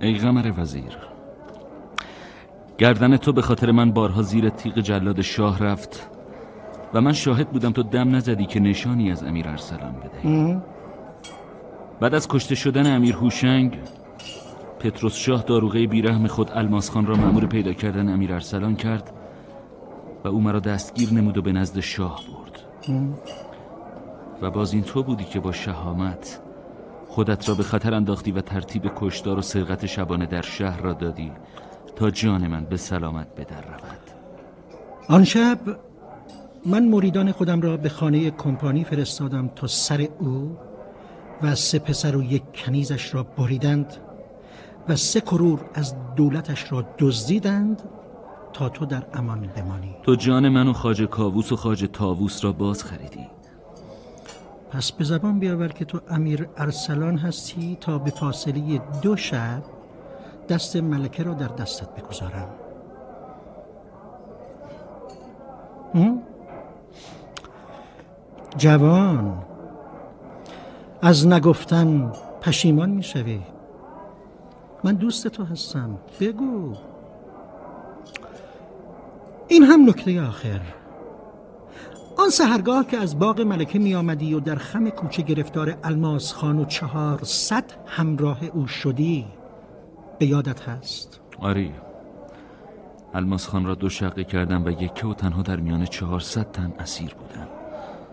ای 0.00 0.18
قمر 0.18 0.52
وزیر 0.58 1.07
گردن 2.78 3.16
تو 3.16 3.32
به 3.32 3.42
خاطر 3.42 3.70
من 3.70 3.92
بارها 3.92 4.22
زیر 4.22 4.48
تیغ 4.48 4.78
جلاد 4.78 5.20
شاه 5.20 5.58
رفت 5.58 6.10
و 6.94 7.00
من 7.00 7.12
شاهد 7.12 7.50
بودم 7.50 7.72
تو 7.72 7.82
دم 7.82 8.16
نزدی 8.16 8.46
که 8.46 8.60
نشانی 8.60 9.10
از 9.10 9.22
امیر 9.22 9.48
ارسلان 9.48 9.94
بدهی. 9.94 10.58
بعد 12.00 12.14
از 12.14 12.28
کشته 12.28 12.54
شدن 12.54 12.96
امیر 12.96 13.14
هوشنگ 13.14 13.78
پتروس 14.80 15.14
شاه 15.14 15.42
داروغه 15.42 15.86
بیرحم 15.86 16.26
خود 16.26 16.50
الماس 16.54 16.90
خان 16.90 17.06
را 17.06 17.16
مأمور 17.16 17.46
پیدا 17.46 17.72
کردن 17.72 18.08
امیر 18.08 18.32
ارسلان 18.32 18.76
کرد 18.76 19.12
و 20.24 20.28
او 20.28 20.40
مرا 20.40 20.60
دستگیر 20.60 21.12
نمود 21.12 21.38
و 21.38 21.42
به 21.42 21.52
نزد 21.52 21.80
شاه 21.80 22.22
برد. 22.28 22.62
و 24.42 24.50
باز 24.50 24.72
این 24.72 24.82
تو 24.82 25.02
بودی 25.02 25.24
که 25.24 25.40
با 25.40 25.52
شهامت 25.52 26.40
خودت 27.08 27.48
را 27.48 27.54
به 27.54 27.62
خطر 27.62 27.94
انداختی 27.94 28.32
و 28.32 28.40
ترتیب 28.40 28.92
کشتار 28.96 29.38
و 29.38 29.42
سرقت 29.42 29.86
شبانه 29.86 30.26
در 30.26 30.42
شهر 30.42 30.80
را 30.80 30.92
دادی. 30.92 31.32
تا 31.98 32.10
جان 32.10 32.46
من 32.46 32.64
به 32.64 32.76
سلامت 32.76 33.34
به 33.34 33.44
در 33.44 33.60
رود. 33.60 34.00
آن 35.08 35.24
شب 35.24 35.58
من 36.66 36.88
مریدان 36.88 37.32
خودم 37.32 37.60
را 37.60 37.76
به 37.76 37.88
خانه 37.88 38.30
کمپانی 38.30 38.84
فرستادم 38.84 39.48
تا 39.56 39.66
سر 39.66 40.08
او 40.18 40.56
و 41.42 41.54
سه 41.54 41.78
پسر 41.78 42.16
و 42.16 42.22
یک 42.22 42.42
کنیزش 42.54 43.14
را 43.14 43.22
بریدند 43.22 43.96
و 44.88 44.96
سه 44.96 45.20
کرور 45.20 45.60
از 45.74 45.94
دولتش 46.16 46.72
را 46.72 46.84
دزدیدند 46.98 47.82
تا 48.52 48.68
تو 48.68 48.86
در 48.86 49.06
امان 49.14 49.40
بمانی. 49.56 49.96
تو 50.02 50.14
جان 50.14 50.48
من 50.48 50.68
و 50.68 50.72
خاج 50.72 51.02
کاووس 51.02 51.52
و 51.52 51.56
خاج 51.56 51.88
تاووس 51.92 52.44
را 52.44 52.52
باز 52.52 52.84
خریدی. 52.84 53.26
پس 54.70 54.92
به 54.92 55.04
زبان 55.04 55.38
بیاور 55.38 55.68
که 55.68 55.84
تو 55.84 56.00
امیر 56.08 56.48
ارسلان 56.56 57.18
هستی 57.18 57.76
تا 57.80 57.98
به 57.98 58.10
فاصله 58.10 58.80
دو 59.02 59.16
شب 59.16 59.62
دست 60.48 60.76
ملکه 60.76 61.22
را 61.22 61.34
در 61.34 61.48
دستت 61.48 61.88
بگذارم؟ 61.88 62.48
جوان 68.56 69.44
از 71.02 71.26
نگفتن 71.26 72.12
پشیمان 72.42 72.90
می‌شوی. 72.90 73.40
من 74.84 74.94
دوست 74.94 75.28
تو 75.28 75.44
هستم. 75.44 75.98
بگو. 76.20 76.74
این 79.48 79.62
هم 79.62 79.88
نکته 79.88 80.22
آخر. 80.22 80.60
آن 82.18 82.30
سهرگاه 82.30 82.86
که 82.86 82.98
از 82.98 83.18
باغ 83.18 83.40
ملکه 83.40 83.78
می 83.78 83.94
آمدی 83.94 84.34
و 84.34 84.40
در 84.40 84.56
خم 84.56 84.90
کوچه 84.90 85.22
گرفتار 85.22 85.76
الماس 85.84 86.32
خان 86.32 86.58
و 86.58 86.64
چهارصد 86.64 87.64
همراه 87.86 88.44
او 88.44 88.66
شدی 88.66 89.26
به 90.18 90.26
یادت 90.26 90.68
هست. 90.68 91.20
آری 91.40 91.72
الماس 93.14 93.46
خان 93.46 93.64
را 93.64 93.74
دو 93.74 93.88
شقه 93.88 94.24
کردم 94.24 94.64
و 94.64 94.70
یکه 94.70 95.06
و 95.06 95.14
تنها 95.14 95.42
در 95.42 95.56
میان 95.56 95.84
چهارصد 95.84 96.50
تن 96.52 96.72
اسیر 96.78 97.14
بودم. 97.14 97.48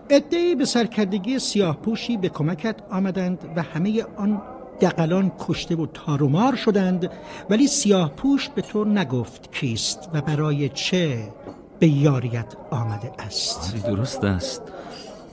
ادهی 0.10 0.56
به 0.56 0.66
سرکردگی 0.66 1.40
سیاه 1.40 1.78
پوشی 1.78 2.18
به 2.18 2.30
کمکت 2.30 2.76
آمدند 2.92 3.54
و 3.56 3.62
همه 3.62 4.04
آن 4.18 4.42
دقلان 4.82 5.32
کشته 5.40 5.76
و 5.76 5.86
تارومار 5.86 6.56
شدند 6.56 7.12
ولی 7.50 7.68
سیاه 7.68 8.12
پوش 8.12 8.50
به 8.50 8.62
تو 8.62 8.86
نگفت 8.86 9.56
کیست 9.56 10.10
و 10.14 10.22
برای 10.22 10.70
چه 10.70 11.34
به 11.80 11.88
یاریت 11.88 12.56
آمده 12.72 13.12
است. 13.20 13.74
آری 13.74 13.96
درست 13.96 14.24
است. 14.24 14.62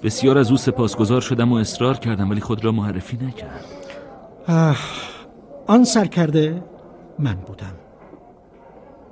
بسیار 0.03 0.39
از 0.39 0.51
او 0.51 0.57
سپاسگزار 0.57 1.21
شدم 1.21 1.53
و 1.53 1.57
اصرار 1.57 1.97
کردم 1.97 2.31
ولی 2.31 2.41
خود 2.41 2.65
را 2.65 2.73
معرفی 2.73 3.17
نکرد. 3.17 3.65
آه، 4.49 4.77
آن 5.73 5.85
سرکرده 5.85 6.63
من 7.19 7.35
بودم. 7.35 7.75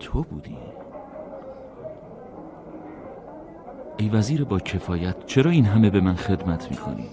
تو 0.00 0.22
بودی؟ 0.22 0.56
ای 3.96 4.08
وزیر 4.08 4.44
با 4.44 4.58
کفایت 4.58 5.26
چرا 5.26 5.50
این 5.50 5.64
همه 5.64 5.90
به 5.90 6.00
من 6.00 6.14
خدمت 6.14 6.70
می‌کنی؟ 6.70 7.06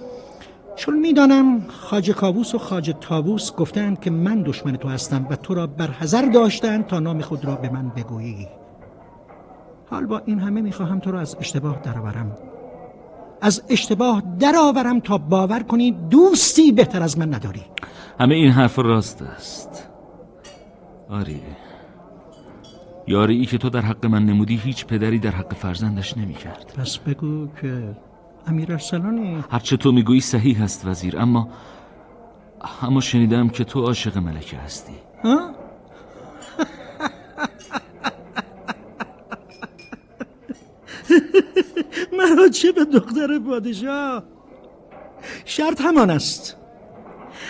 چون 0.75 0.99
می‌دانم 0.99 1.61
خاج 1.67 2.11
کابوس 2.11 2.55
و 2.55 2.57
خاج 2.57 2.95
تابوس 3.01 3.55
گفتند 3.55 3.99
که 3.99 4.11
من 4.11 4.41
دشمن 4.41 4.75
تو 4.75 4.87
هستم 4.87 5.27
و 5.29 5.35
تو 5.35 5.53
را 5.53 5.67
برحضر 5.67 6.21
داشتند 6.21 6.87
تا 6.87 6.99
نام 6.99 7.21
خود 7.21 7.45
را 7.45 7.55
به 7.55 7.69
من 7.69 7.89
بگویی. 7.89 8.47
حال 9.89 10.05
با 10.05 10.21
این 10.25 10.39
همه 10.39 10.61
می‌خواهم 10.61 10.99
تو 10.99 11.11
را 11.11 11.19
از 11.19 11.37
اشتباه 11.39 11.81
درآورم. 11.83 12.37
از 13.41 13.61
اشتباه 13.69 14.23
درآورم 14.39 14.99
تا 14.99 15.17
باور 15.17 15.59
کنی 15.59 15.91
دوستی 15.91 16.71
بهتر 16.71 17.03
از 17.03 17.17
من 17.17 17.33
نداری. 17.33 17.63
همه 18.19 18.35
این 18.35 18.51
حرف 18.51 18.79
راست 18.79 19.21
است. 19.21 19.89
آری. 21.09 21.41
یاری 23.07 23.39
ای 23.39 23.45
که 23.45 23.57
تو 23.57 23.69
در 23.69 23.81
حق 23.81 24.05
من 24.05 24.25
نمودی 24.25 24.55
هیچ 24.55 24.85
پدری 24.85 25.19
در 25.19 25.31
حق 25.31 25.53
فرزندش 25.53 26.17
نمی‌کرد. 26.17 26.73
پس 26.77 26.97
بگو 26.97 27.47
که 27.61 27.95
امیر 28.47 28.71
ارسلانی 28.71 29.43
هرچه 29.51 29.77
تو 29.77 29.91
می‌گویی 29.91 30.21
صحیح 30.21 30.63
است 30.63 30.87
وزیر 30.87 31.19
اما 31.19 31.49
اما 32.81 33.01
شنیدم 33.01 33.49
که 33.49 33.63
تو 33.63 33.81
عاشق 33.81 34.17
ملکه 34.17 34.57
هستی. 34.57 34.93
ها؟ 35.23 35.51
مرا 42.17 42.49
چه 42.49 42.71
به 42.71 42.85
دختر 42.85 43.39
پادشاه؟ 43.39 44.23
شرط 45.45 45.81
همان 45.81 46.09
است. 46.09 46.57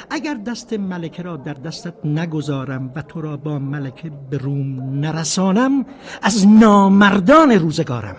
اگر 0.09 0.34
دست 0.34 0.73
ملکه 0.73 1.23
را 1.23 1.38
در 1.38 1.53
دستت 1.53 2.05
نگذارم 2.05 2.91
و 2.95 3.01
تو 3.01 3.21
را 3.21 3.38
با 3.38 3.59
ملکه 3.59 4.11
به 4.29 4.38
روم 4.38 4.99
نرسانم 4.99 5.85
از 6.21 6.47
نامردان 6.47 7.51
روزگارم. 7.51 8.15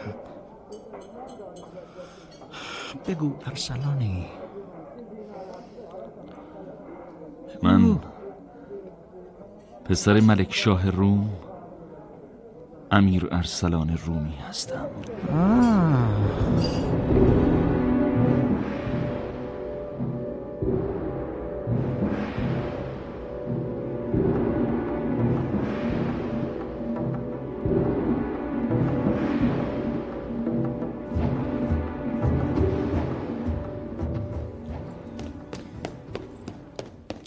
بگو 3.09 3.35
ارسلانی. 3.47 4.27
من 7.63 7.99
پسر 9.85 10.21
ملک 10.21 10.55
شاه 10.55 10.91
روم 10.91 11.31
امیر 12.91 13.29
ارسلان 13.33 13.99
رومی 14.07 14.35
هستم. 14.49 14.87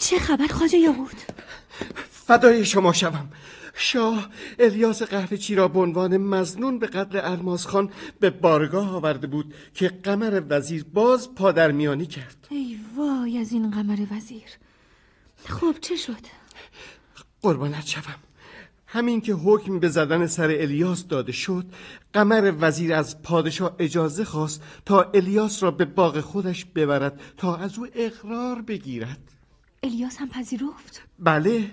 چه 0.02 0.18
خبر 0.18 0.46
خواجه 0.46 0.78
یهود 0.78 1.16
فدای 2.10 2.64
شما 2.64 2.92
شوم. 2.92 3.28
شاه 3.74 4.28
الیاس 4.58 5.02
قهوه‌چی 5.02 5.54
را 5.54 5.68
به 5.68 5.78
عنوان 5.78 6.16
مزنون 6.16 6.78
به 6.78 6.86
قتل 6.86 7.20
ارماز 7.22 7.66
خان 7.66 7.90
به 8.20 8.30
بارگاه 8.30 8.94
آورده 8.94 9.26
بود 9.26 9.54
که 9.74 9.88
قمر 9.88 10.42
وزیر 10.48 10.84
باز 10.84 11.34
پادرمیانی 11.34 12.06
کرد. 12.06 12.46
ای 12.50 12.78
وای 12.96 13.38
از 13.38 13.52
این 13.52 13.70
قمر 13.70 13.98
وزیر. 14.10 14.48
خب 15.44 15.74
چه 15.80 15.96
شد؟ 15.96 16.26
قربانت 17.42 17.86
شوم. 17.86 18.14
همین 18.86 19.20
که 19.20 19.32
حکم 19.32 19.78
به 19.78 19.88
زدن 19.88 20.26
سر 20.26 20.56
الیاس 20.60 21.06
داده 21.06 21.32
شد 21.32 21.64
قمر 22.12 22.52
وزیر 22.60 22.94
از 22.94 23.22
پادشاه 23.22 23.76
اجازه 23.78 24.24
خواست 24.24 24.62
تا 24.86 25.10
الیاس 25.14 25.62
را 25.62 25.70
به 25.70 25.84
باغ 25.84 26.20
خودش 26.20 26.64
ببرد 26.64 27.20
تا 27.36 27.56
از 27.56 27.78
او 27.78 27.86
اقرار 27.94 28.62
بگیرد. 28.62 29.31
الیاس 29.82 30.16
هم 30.16 30.28
پذیرفت؟ 30.28 31.02
بله. 31.18 31.70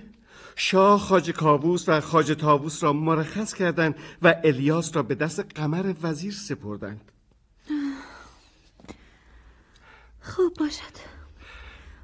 شاه 0.55 0.99
خاج 0.99 1.31
کابوس 1.31 1.89
و 1.89 2.01
خاج 2.01 2.31
تابوس 2.31 2.83
را 2.83 2.93
مرخص 2.93 3.53
کردند 3.53 3.95
و 4.21 4.35
الیاس 4.43 4.95
را 4.95 5.03
به 5.03 5.15
دست 5.15 5.39
قمر 5.39 5.93
وزیر 6.03 6.33
سپردند. 6.33 7.11
خب 10.21 10.53
باشد. 10.59 11.19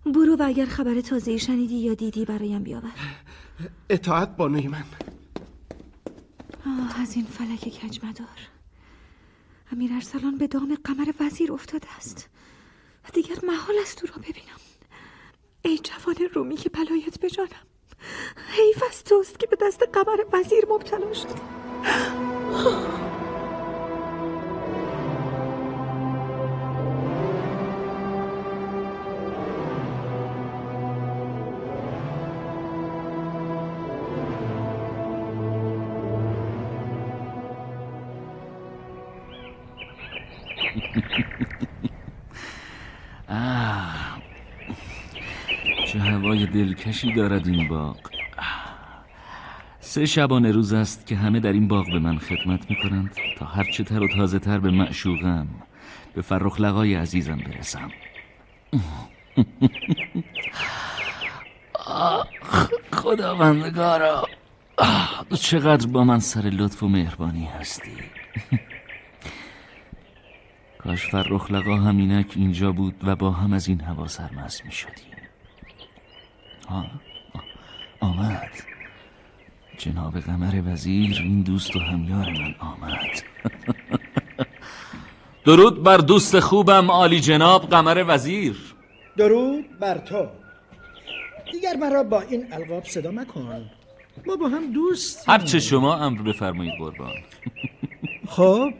برو 0.05 0.35
و 0.35 0.43
اگر 0.47 0.65
خبر 0.65 1.01
تازه 1.01 1.37
شنیدی 1.37 1.75
یا 1.75 1.93
دیدی 1.93 2.25
برایم 2.25 2.63
بیاور. 2.63 2.91
اطاعت 3.89 4.37
بانوی 4.37 4.67
من. 4.67 4.83
آه 6.65 7.01
از 7.01 7.15
این 7.15 7.25
فلک 7.25 7.59
کجمدار 7.59 8.27
امیر 9.71 9.93
ارسلان 9.93 10.37
به 10.37 10.47
دام 10.47 10.77
قمر 10.83 11.13
وزیر 11.19 11.53
افتاده 11.53 11.87
است. 11.97 12.29
و 13.05 13.07
دیگر 13.13 13.35
محال 13.43 13.75
است 13.81 14.03
او 14.03 14.09
را 14.15 14.21
ببینم. 14.21 14.64
ای 15.65 15.77
جوان 15.77 16.15
رومی 16.33 16.55
که 16.55 16.69
بلایت 16.69 17.19
بجانم. 17.19 17.49
حیف 18.47 18.83
از 18.89 19.03
توست 19.03 19.39
که 19.39 19.47
به 19.47 19.57
دست 19.61 19.83
قمر 19.93 20.25
وزیر 20.33 20.65
مبتلا 20.69 21.13
شدی. 21.13 21.41
دلکشی 46.55 47.13
دارد 47.13 47.47
این 47.47 47.67
باغ. 47.67 47.97
سه 49.79 50.05
شبانه 50.05 50.51
روز 50.51 50.73
است 50.73 51.07
که 51.07 51.15
همه 51.15 51.39
در 51.39 51.53
این 51.53 51.67
باغ 51.67 51.85
به 51.85 51.99
من 51.99 52.17
خدمت 52.17 52.69
می 52.69 52.75
کنند 52.83 53.11
تا 53.37 53.45
هرچه 53.45 53.83
تر 53.83 54.03
و 54.03 54.07
تازه 54.15 54.39
تر 54.39 54.59
به 54.59 54.71
معشوقم 54.71 55.47
به 56.13 56.21
فرخ 56.21 56.59
لقای 56.59 56.95
عزیزم 56.95 57.37
برسم. 57.37 57.91
خداوندگارا 62.93 64.27
چقدر 65.41 65.87
با 65.87 66.03
من 66.03 66.19
سر 66.19 66.41
لطف 66.41 66.83
و 66.83 66.87
مهربانی 66.87 67.45
هستی. 67.45 67.91
کاش 70.77 71.05
فرخ 71.05 71.51
لقا 71.51 71.75
همینک 71.75 72.33
اینجا 72.35 72.71
بود 72.71 72.95
و 73.03 73.15
با 73.15 73.31
هم 73.31 73.53
از 73.53 73.67
این 73.67 73.81
هوا 73.81 74.07
سرمست 74.07 74.65
می 74.65 74.71
شدیم 74.71 75.04
آه، 76.67 76.91
آمد. 77.99 78.51
جناب 79.77 80.19
قمر 80.19 80.61
وزیر 80.65 81.17
این 81.23 81.41
دوست 81.41 81.75
و 81.75 81.79
همیار 81.79 82.29
من 82.29 82.55
آمد. 82.59 83.23
درود 85.45 85.83
بر 85.83 85.97
دوست 85.97 86.39
خوبم 86.39 86.91
عالی 86.91 87.19
جناب 87.19 87.69
قمر 87.69 88.05
وزیر. 88.07 88.55
درود 89.17 89.79
بر 89.79 89.97
تو. 89.97 90.27
دیگر 91.51 91.75
مرا 91.75 92.03
با 92.03 92.21
این 92.21 92.53
القاب 92.53 92.83
صدا 92.83 93.11
مکن. 93.11 93.69
ما 94.27 94.35
با 94.35 94.47
هم 94.47 94.71
دوست 94.73 95.29
هرچه 95.29 95.59
شما 95.59 95.97
امر 95.97 96.21
بفرمایید 96.21 96.73
قربان. 96.79 97.13
خب 98.35 98.73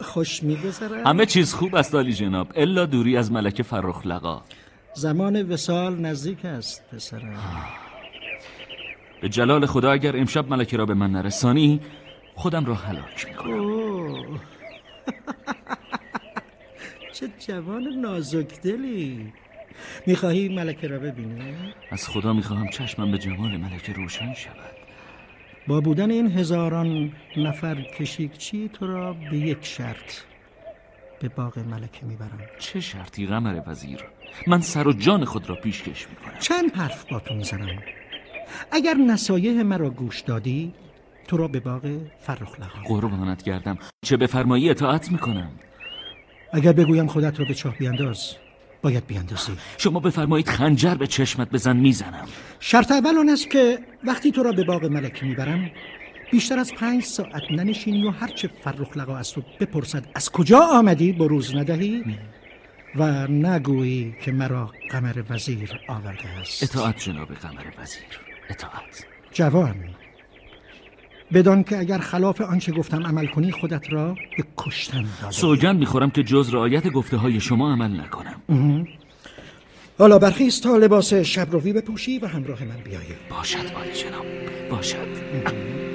خوش 0.00 0.42
میگذرد. 0.42 1.06
همه 1.06 1.26
چیز 1.26 1.54
خوب 1.54 1.74
است 1.74 1.94
عالی 1.94 2.12
جناب. 2.12 2.52
الا 2.56 2.86
دوری 2.86 3.16
از 3.16 3.32
ملکه 3.32 3.62
فرخ 3.62 4.06
لقا 4.06 4.42
زمان 4.94 5.52
وسال 5.52 6.00
نزدیک 6.00 6.44
است 6.44 6.84
پسرم. 6.92 7.36
به 9.20 9.28
جلال 9.28 9.66
خدا 9.66 9.92
اگر 9.92 10.16
امشب 10.16 10.48
ملکه 10.48 10.76
را 10.76 10.86
به 10.86 10.94
من 10.94 11.10
نرسانی 11.10 11.80
خودم 12.34 12.64
را 12.64 12.74
هلاک 12.74 13.26
می‌کنم. 13.28 14.24
چه 17.14 17.28
جوان 17.38 17.82
نازکدلی. 17.82 19.32
می‌خواهی 20.06 20.48
ملکه 20.48 20.88
را 20.88 20.98
ببینی؟ 20.98 21.54
از 21.90 22.08
خدا 22.08 22.32
می‌خواهم 22.32 22.68
چشمم 22.68 23.10
به 23.10 23.18
جمال 23.18 23.56
ملکه 23.56 23.92
روشن 23.92 24.34
شود. 24.34 24.76
با 25.66 25.80
بودن 25.80 26.10
این 26.10 26.30
هزاران 26.30 27.12
نفر 27.36 27.82
کشیکچی 27.82 28.68
تو 28.68 28.86
را 28.86 29.12
به 29.12 29.36
یک 29.36 29.64
شرط 29.64 30.12
به 31.20 31.28
باغ 31.28 31.58
ملکه 31.58 32.06
می‌برم. 32.06 32.40
چه 32.58 32.80
شرطی 32.80 33.26
قمر 33.26 33.62
وزیر؟ 33.66 34.04
من 34.46 34.60
سر 34.60 34.88
و 34.88 34.92
جان 34.92 35.24
خود 35.24 35.48
را 35.48 35.54
پیشکش 35.54 36.06
می‌کنم. 36.08 36.38
چند 36.38 36.76
حرف 36.76 37.04
با 37.12 37.20
تو 37.20 37.34
می‌زنم؟ 37.34 37.82
اگر 38.70 38.94
نصایح 38.94 39.62
مرا 39.62 39.90
گوش 39.90 40.20
دادی 40.20 40.72
تو 41.28 41.36
را 41.36 41.48
به 41.48 41.60
باغ 41.60 41.98
فرخ 42.20 42.60
لقا 42.60 42.80
قربانت 42.84 43.42
گردم. 43.42 43.78
چه 44.02 44.16
بفرمایی 44.16 44.70
اطاعت 44.70 45.12
می‌کنم. 45.12 45.50
اگر 46.52 46.72
بگویم 46.72 47.06
خودت 47.06 47.40
را 47.40 47.46
به 47.46 47.54
چاه 47.54 47.76
بیانداز 47.78 48.36
باید 48.82 49.06
بیاندازی. 49.06 49.52
شما 49.78 50.00
بفرمایید 50.00 50.48
خنجر 50.48 50.94
به 50.94 51.06
چشمت 51.06 51.50
بزن 51.50 51.76
می‌زنم. 51.76 52.28
شرط 52.60 52.92
اول 52.92 53.18
آن 53.18 53.28
است 53.28 53.50
که 53.50 53.78
وقتی 54.04 54.32
تو 54.32 54.42
را 54.42 54.52
به 54.52 54.64
باغ 54.64 54.84
ملکه 54.84 55.26
می‌برم 55.26 55.70
بیشتر 56.30 56.58
از 56.58 56.74
پنج 56.74 57.02
ساعت 57.02 57.42
ننشینی 57.50 58.06
و 58.06 58.10
هرچه 58.10 58.48
فرخ 58.64 58.96
لقا 58.96 59.16
از 59.16 59.32
تو 59.32 59.42
بپرسد 59.60 60.04
از 60.14 60.30
کجا 60.30 60.58
آمدی 60.58 61.12
بروز 61.12 61.54
ندهی 61.54 62.04
و 62.96 63.26
نگویی 63.26 64.14
که 64.22 64.32
مرا 64.32 64.70
قمر 64.90 65.22
وزیر 65.30 65.80
آورده 65.88 66.28
است. 66.40 66.62
اطاعت 66.62 66.98
جناب 66.98 67.28
قمر 67.28 67.64
وزیر 67.78 68.20
اطاعت. 68.50 69.06
جوان 69.32 69.74
بدان 71.32 71.64
که 71.64 71.78
اگر 71.78 71.98
خلاف 71.98 72.40
آنچه 72.40 72.72
گفتم 72.72 73.06
عمل 73.06 73.26
کنی 73.26 73.52
خودت 73.52 73.92
را 73.92 74.14
به 74.36 74.44
کشتن 74.58 75.04
داده 75.22 75.32
سوگند 75.32 75.78
می‌خورم 75.78 76.10
که 76.10 76.22
جز 76.22 76.54
رعایت 76.54 76.88
گفته 76.88 77.16
های 77.16 77.40
شما 77.40 77.72
عمل 77.72 78.00
نکنم. 78.00 78.86
حالا 79.98 80.18
برخیز 80.18 80.60
تا 80.60 80.76
لباس 80.76 81.14
شبروی 81.14 81.72
بپوشی 81.72 82.18
و 82.18 82.26
همراه 82.26 82.64
من 82.64 82.76
بیایی. 82.84 83.06
باشد 83.30 83.74
عالی 83.74 83.92
جناب 83.92 84.24
باشد. 84.70 85.89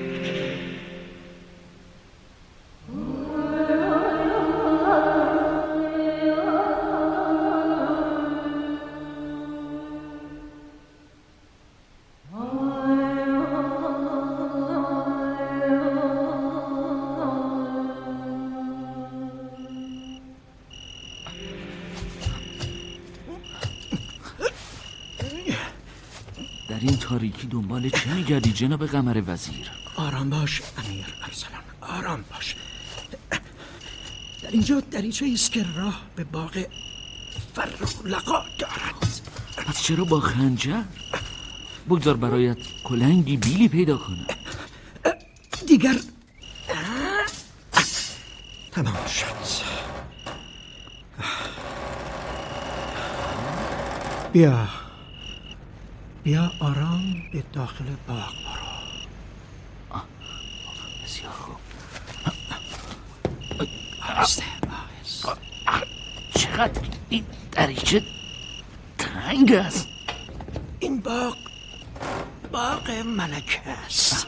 تاریکی 27.06 27.48
دنبال 27.48 27.90
چه 27.90 28.14
میگردی 28.14 28.52
جناب 28.54 28.86
قمر 28.86 29.24
وزیر؟ 29.28 29.72
آرام 29.96 30.30
باش 30.30 30.62
امیر 30.78 31.06
ارسلان 31.24 31.62
آرام 31.82 32.26
باش. 32.32 32.56
در 34.44 34.52
اینجا 34.52 34.80
دریچه 34.80 35.26
است 35.34 35.52
که 35.52 35.66
راه 35.78 36.02
به 36.16 36.24
باغ 36.24 36.66
فرخ 37.56 38.06
لقا 38.06 38.44
دارد. 38.60 39.22
پس 39.68 39.82
چرا 39.82 40.04
با 40.04 40.20
خنجر؟ 40.20 40.84
بگذار 41.90 42.18
برایت 42.18 42.58
کلنگی 42.84 43.38
بیلی 43.38 43.68
پیدا 43.68 43.98
کنم. 43.98 44.28
دیگر 45.68 45.96
تمام 48.72 49.08
شد. 49.08 49.26
بیا. 54.34 54.85
بیا 56.26 56.52
آرام 56.60 57.16
به 57.34 57.44
داخل 57.54 57.86
باغ 58.08 58.34
برو. 58.34 60.02
بسیار 61.04 61.32
خوب. 61.32 61.56
آهسته 64.02 64.44
چقدر 66.36 66.82
این 67.10 67.26
دریچه 67.52 68.04
تنگ 68.98 69.54
است. 69.54 69.88
این 70.80 71.00
باغ 71.00 71.38
باغ 72.52 72.92
ملکه 72.92 73.70
است. 73.86 74.28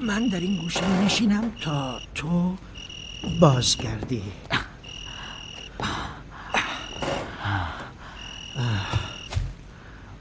من 0.00 0.28
در 0.28 0.40
این 0.40 0.56
گوشه 0.56 0.88
نشینم 0.88 1.52
تا 1.60 2.00
تو 2.14 2.56
بازگردی. 3.40 4.22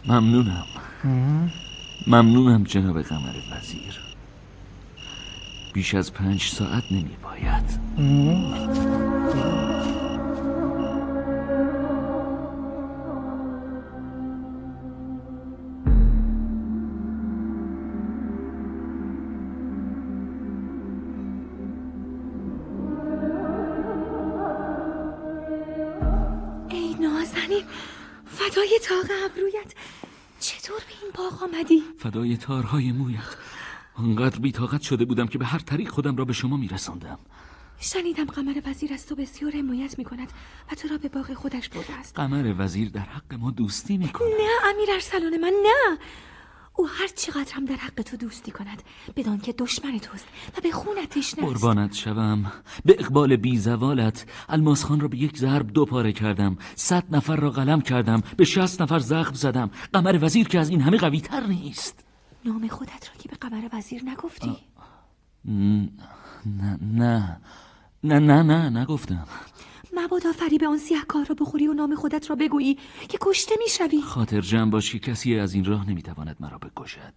ممنونم. 0.07 0.65
ممنونم 2.07 2.63
جناب 2.63 3.01
قمر 3.01 3.33
وزیر. 3.51 3.99
بیش 5.73 5.95
از 5.95 6.13
پنج 6.13 6.41
ساعت 6.41 6.83
نمی 6.91 7.17
باید 7.23 7.79
فدای 32.05 32.37
تارهای 32.37 32.91
مویت. 32.91 33.35
آنقدر 33.95 34.39
بیتاقت 34.39 34.81
شده 34.81 35.05
بودم 35.05 35.27
که 35.27 35.37
به 35.37 35.45
هر 35.45 35.59
طریق 35.59 35.89
خودم 35.89 36.15
را 36.15 36.25
به 36.25 36.33
شما 36.33 36.57
میرساندم. 36.57 37.19
شنیدم 37.79 38.25
قمر 38.25 38.61
وزیر 38.65 38.93
از 38.93 39.05
تو 39.07 39.15
بسیار 39.15 39.51
حمایت 39.51 39.97
می 39.97 40.05
کند 40.05 40.31
و 40.71 40.75
تو 40.75 40.87
را 40.87 40.97
به 40.97 41.09
باغ 41.09 41.33
خودش 41.33 41.69
برده 41.69 41.93
است. 41.93 42.15
قمر 42.15 42.55
وزیر 42.57 42.89
در 42.89 43.01
حق 43.01 43.33
ما 43.33 43.51
دوستی 43.51 43.97
می‌کنه 43.97 44.27
نه 44.27 44.69
امیر 44.69 44.91
ارسلان 44.91 45.37
من 45.37 45.53
نه. 45.63 45.97
او 46.75 46.87
هر 46.87 47.07
چقدر 47.07 47.53
هم 47.53 47.65
در 47.65 47.75
حق 47.75 48.01
تو 48.01 48.17
دوستی 48.17 48.51
کند 48.51 48.83
بدان 49.15 49.37
که 49.37 49.53
دشمن 49.53 49.99
توست 49.99 50.27
و 50.57 50.61
به 50.61 50.71
خونت 50.71 51.09
تشنه 51.09 51.45
قربانت 51.45 51.93
شوم. 51.93 52.51
به 52.85 52.95
اقبال 52.99 53.35
بی 53.35 53.57
زوالت 53.57 54.25
الماس 54.49 54.83
خان 54.83 54.99
را 54.99 55.07
به 55.07 55.17
یک 55.17 55.37
ضرب 55.37 55.73
دو 55.73 55.85
پاره 55.85 56.11
کردم. 56.11 56.57
صد 56.75 57.15
نفر 57.15 57.35
را 57.35 57.49
قلم 57.49 57.81
کردم. 57.81 58.21
به 58.37 58.45
شست 58.45 58.81
نفر 58.81 58.99
زخم 58.99 59.33
زدم. 59.33 59.69
قمر 59.93 60.19
وزیر 60.21 60.47
که 60.47 60.59
از 60.59 60.69
این 60.69 60.81
همه 60.81 60.97
قوی 60.97 61.21
تر 61.21 61.47
نیست. 61.47 62.05
نام 62.45 62.67
خودت 62.67 63.09
را 63.09 63.13
که 63.19 63.29
به 63.29 63.35
قمر 63.35 63.69
وزیر 63.73 64.03
نگفتی؟ 64.05 64.57
نه 65.45 66.79
نه. 66.81 67.41
نه 68.03 68.19
نه 68.19 68.43
نه 68.43 68.69
نگفتم. 68.69 69.27
مبادا 69.95 70.31
فریب 70.31 70.63
آن 70.63 70.77
سیه 70.77 71.01
کار 71.01 71.25
را 71.25 71.35
بخوری 71.39 71.67
و 71.67 71.73
نام 71.73 71.95
خودت 71.95 72.29
را 72.29 72.35
بگویی 72.35 72.77
که 73.09 73.17
کشته 73.21 73.55
می‌شوی. 73.59 74.01
خاطر 74.01 74.41
جمع 74.41 74.71
باشی 74.71 74.99
کسی 74.99 75.39
از 75.39 75.53
این 75.53 75.65
راه 75.65 75.89
نمی‌تواند 75.89 76.35
مرا 76.39 76.57
بکشد. 76.57 77.13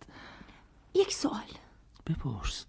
یک 0.94 1.12
سوال. 1.14 1.48
بپرس. 2.06 2.66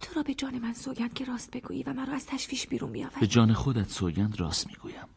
تو 0.00 0.14
را 0.14 0.22
به 0.22 0.34
جان 0.34 0.58
من 0.58 0.72
سوگند 0.72 1.14
که 1.14 1.24
راست 1.24 1.50
بگویی 1.50 1.82
و 1.82 1.92
مرا 1.92 2.12
از 2.12 2.26
تشویش 2.26 2.66
بیرون 2.66 2.92
بیاوری 2.92 3.20
به 3.20 3.26
جان 3.26 3.52
خودت 3.52 3.88
سوگند 3.88 4.40
راست 4.40 4.66
می‌گویم. 4.66 5.08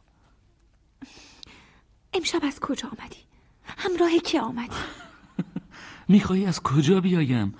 امشب 2.12 2.40
از 2.42 2.60
کجا 2.60 2.88
آمدی؟ 2.88 3.16
همراه 3.64 4.18
کی 4.18 4.38
آمدی؟ 4.38 4.76
می‌خواهی 6.08 6.46
از 6.46 6.60
کجا 6.62 7.00
بیایم؟ 7.00 7.54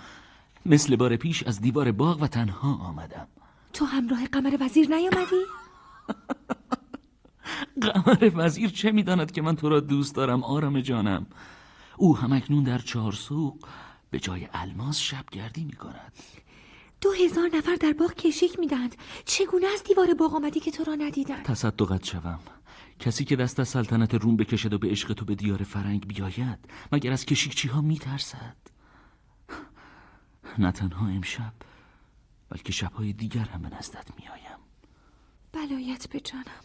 مثل 0.67 0.97
بار 0.97 1.17
پیش 1.17 1.43
از 1.43 1.61
دیوار 1.61 1.93
باغ 1.93 2.23
و 2.23 2.27
تنها 2.27 2.75
آمدم. 2.75 3.29
تو 3.73 3.85
همراه 3.85 4.27
قمر 4.27 4.57
وزیر 4.61 4.89
نیامدی؟ 4.89 5.37
قمر 7.83 8.31
وزیر 8.35 8.71
چه 8.71 8.91
می‌داند 8.91 9.33
که 9.33 9.43
من 9.43 9.57
تو 9.57 9.69
را 9.69 9.81
دوست 9.81 10.15
دارم 10.15 10.45
آرام 10.45 10.81
جانم؟ 10.81 11.27
او 11.97 12.17
همکنون 12.17 12.65
در 12.65 12.79
چهار 12.79 13.13
سوق 13.13 13.67
به 14.11 14.21
جای 14.21 14.49
الماس 14.53 14.99
شبگردی 14.99 15.65
می‌کند. 15.65 16.13
دو 17.01 17.13
هزار 17.13 17.51
نفر 17.55 17.75
در 17.75 17.93
باغ 17.93 18.15
کشیک 18.15 18.59
می‌دهند. 18.59 18.95
چگونه 19.25 19.67
از 19.67 19.83
دیوار 19.85 20.15
باغ 20.15 20.35
آمدی 20.35 20.61
که 20.61 20.71
تو 20.71 20.85
را 20.85 20.95
ندیدند 20.95 21.45
تصدقت 21.45 22.05
شوم. 22.05 22.39
کسی 22.99 23.25
که 23.25 23.37
دست 23.37 23.61
از 23.61 23.69
سلطنت 23.69 24.15
روم 24.15 24.37
بکشد 24.37 24.73
و 24.73 24.79
به 24.79 24.89
عشق 24.89 25.13
تو 25.13 25.25
به 25.25 25.35
دیار 25.35 25.63
فرنگ 25.63 26.07
بیاید 26.07 26.59
مگر 26.93 27.13
از 27.13 27.27
کشیکچی 27.27 27.69
ها 27.69 27.81
میترسد؟ 27.81 28.57
نه 30.59 30.73
تنها 30.73 31.07
امشب 31.07 31.53
بلکه 32.49 32.73
شبهای 32.73 33.13
دیگر 33.13 33.45
هم 33.45 33.63
به 33.63 33.77
نزدت 33.77 34.07
میآیم 34.21 34.44
بلایت 35.55 36.09
به 36.09 36.21
جانم 36.21 36.65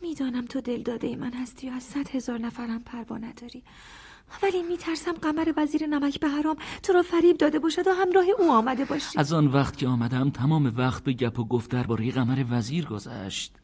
می‌دانم 0.00 0.46
تو 0.46 0.60
دل 0.60 0.82
داده 0.82 1.16
من 1.16 1.32
هستی 1.32 1.70
و 1.70 1.72
از 1.72 1.82
صد 1.82 2.08
هزار 2.08 2.38
نفرم 2.38 2.82
پروا 2.82 3.18
نداری. 3.18 3.62
ولی 4.42 4.62
میترسم 4.62 5.12
قمر 5.12 5.52
وزیر 5.56 5.86
نمک 5.86 6.20
به 6.20 6.28
حرام 6.28 6.56
تو 6.82 6.92
را 6.92 7.02
فریب 7.02 7.36
داده 7.36 7.58
باشد 7.58 7.86
و 7.86 7.90
همراه 7.90 8.24
او 8.38 8.52
آمده 8.52 8.84
باشی. 8.84 9.18
از 9.18 9.32
آن 9.32 9.46
وقت 9.46 9.76
که 9.76 9.88
آمدم 9.88 10.30
تمام 10.30 10.72
وقت 10.76 11.04
به 11.04 11.12
گپ 11.12 11.38
و 11.38 11.44
گفت 11.44 11.70
درباره 11.70 12.10
قمر 12.10 12.44
وزیر 12.50 12.86
گذشت. 12.86 13.56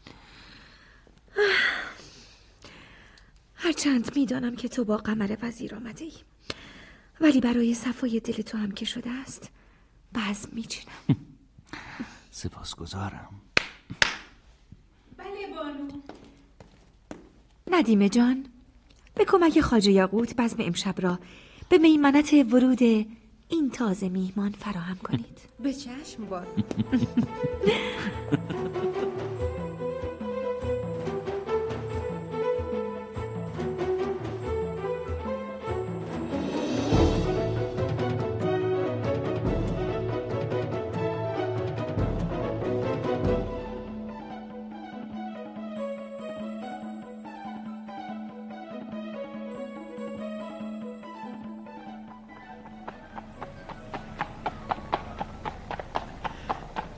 هرچند 3.55 4.17
می‌دانم 4.17 4.57
که 4.57 4.69
تو 4.69 4.85
با 4.85 4.97
قمر 4.97 5.37
وزیر 5.43 5.75
آمده 5.75 6.05
ای 6.05 6.13
ولی 7.21 7.41
برای 7.41 7.75
صفای 7.75 8.21
دل 8.21 8.43
تو 8.43 8.59
هم 8.59 8.71
که 8.71 8.85
شده 8.85 9.11
است 9.11 9.51
بزم 10.15 10.49
میچینم. 10.53 10.95
سپاسگزارم. 12.31 13.44
بله 15.35 15.47
بانو 15.57 15.89
ندیمه 17.71 18.09
جان 18.09 18.45
به 19.15 19.25
کمک 19.25 19.61
خاجه 19.61 19.93
یاقوت 19.93 20.37
بزم 20.37 20.57
امشب 20.61 20.95
را. 20.99 21.19
به 21.69 21.79
میمنت 21.79 22.35
ورود 22.53 22.83
این 23.49 23.71
تازه 23.73 24.09
میهمان 24.09 24.51
فراهم 24.51 24.97
کنید. 24.97 25.39
به 25.63 25.73
چشم 25.73 26.25
بانو 26.31 26.47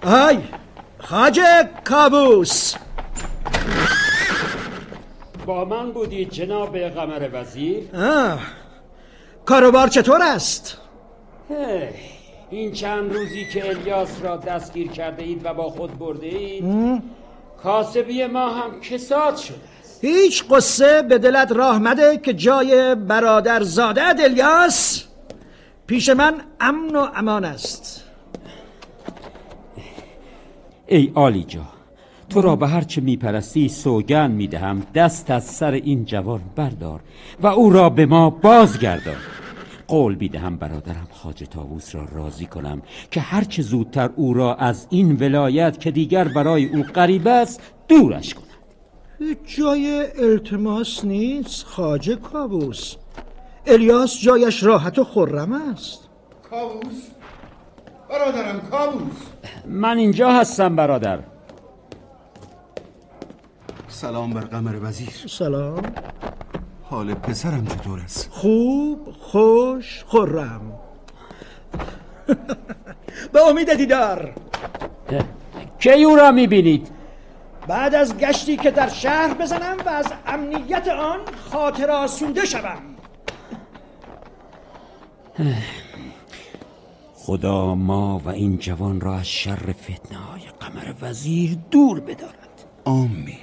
آی 0.07 0.39
خاجه 0.99 1.69
کابوس 1.85 2.75
با 5.47 5.65
من 5.65 5.93
بودید 5.93 6.31
جناب 6.31 6.79
قمر 6.79 7.29
وزیر 7.33 7.89
آه. 7.95 8.41
کاروبار 9.45 9.89
چطور 9.89 10.23
است؟ 10.23 10.79
هی، 11.49 11.89
این 12.51 12.73
چند 12.73 13.13
روزی 13.13 13.47
که 13.53 13.69
الیاس 13.69 14.09
را 14.23 14.37
دستگیر 14.37 14.91
کرده 14.91 15.23
اید 15.23 15.41
و 15.45 15.55
با 15.55 15.71
خود 15.71 15.99
برده 15.99 16.27
اید 16.27 16.65
م؟ 16.65 17.03
کاسبی 17.63 18.27
ما 18.27 18.51
هم 18.51 18.81
کساد 18.81 19.37
شده 19.37 19.57
هیچ 20.01 20.45
قصه 20.51 21.03
به 21.03 21.19
دلت 21.19 21.53
راه 21.53 21.79
مده 21.79 22.17
که 22.17 22.35
جای 22.35 22.95
برادر 22.95 23.63
زاده 23.63 24.03
الیاس 24.03 25.05
پیش 25.87 26.09
من 26.09 26.35
امن 26.61 26.97
و 26.97 27.09
امان 27.15 27.45
است 27.45 28.06
ای 30.87 31.13
آلیجا 31.15 31.63
تو 32.29 32.41
را 32.41 32.57
به 32.57 32.69
هر 32.69 32.81
چه 32.81 33.01
میپرستی 33.01 33.69
سوگن 33.69 34.31
می‌دهم. 34.31 34.83
دست 34.95 35.31
از 35.31 35.45
سر 35.45 35.73
این 35.73 36.05
جوان 36.05 36.41
بردار 36.57 37.01
و 37.43 37.47
او 37.47 37.71
را 37.71 37.91
به 37.91 38.07
ما 38.07 38.31
بازگردان. 38.31 39.17
قول 39.89 40.15
می‌دهم 40.15 40.57
برادرم 40.57 41.09
خاج 41.13 41.45
تاووس 41.51 41.95
را 41.95 42.05
راضی 42.13 42.47
کنم 42.47 42.83
که 43.11 43.21
هرچه 43.21 43.63
زودتر 43.63 44.11
او 44.17 44.35
را 44.35 44.55
از 44.55 44.87
این 44.91 45.17
ولایت 45.17 45.81
که 45.81 45.91
دیگر 45.91 46.29
برای 46.29 46.67
او 46.67 46.83
غریب 46.83 47.29
است 47.29 47.61
دورش 47.89 48.35
کنم 48.35 48.45
هیچ 49.19 49.39
جای 49.57 50.07
التماس 50.19 51.05
نیست 51.05 51.65
خاجه 51.67 52.17
کابوس 52.17 52.95
الیاس 53.67 54.21
جایش 54.21 54.63
راحت 54.63 54.99
و 54.99 55.05
خرم 55.05 55.53
است. 55.53 56.09
کابوس 56.51 57.16
برادرم 58.17 58.61
کابوس. 58.71 59.17
من 59.67 59.99
اینجا 59.99 60.33
هستم 60.33 60.77
برادر. 60.77 61.19
سلام 63.89 64.31
بر 64.31 64.41
قمر 64.41 64.77
وزیر. 64.83 65.11
سلام. 65.29 65.83
حال 66.83 67.15
پسرم 67.15 67.67
چطور 67.67 68.01
است؟ 68.01 68.29
خوب 68.31 69.15
خوش 69.21 70.05
خرم 70.09 70.73
به 73.33 73.49
امید 73.49 73.75
دیدار. 73.75 74.33
کی 75.79 76.05
او 76.05 76.17
را 76.17 76.31
می‌بینید؟ 76.31 76.89
بعد 77.69 77.95
از 77.95 78.17
گشتی 78.17 78.57
که 78.57 78.71
در 78.71 78.89
شهر 78.89 79.35
بزنم 79.35 79.77
و 79.87 79.89
از 79.89 80.13
امنیت 80.27 80.89
آن 80.89 81.21
خاطر 81.51 81.91
آسوده 81.91 82.45
شوم. 82.45 82.83
خدا 87.27 87.75
ما 87.75 88.19
و 88.19 88.29
این 88.29 88.59
جوان 88.59 89.01
را 89.01 89.17
از 89.17 89.29
شر 89.29 89.73
فتنه 89.73 90.19
های 90.19 90.43
قمر 90.61 90.95
وزیر 91.01 91.59
دور 91.71 92.01
بدارد. 92.01 92.65
آمین. 92.85 93.39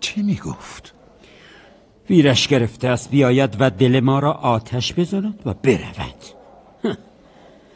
چه 0.00 0.22
می‌گفت؟ 0.22 0.94
ویرش 2.10 2.48
گرفته 2.48 2.88
است 2.88 3.10
بیاید 3.10 3.56
و 3.60 3.70
دل 3.70 4.00
ما 4.00 4.18
را 4.18 4.32
آتش 4.32 4.94
بزند 4.94 5.42
و 5.46 5.54
برود. 5.54 6.24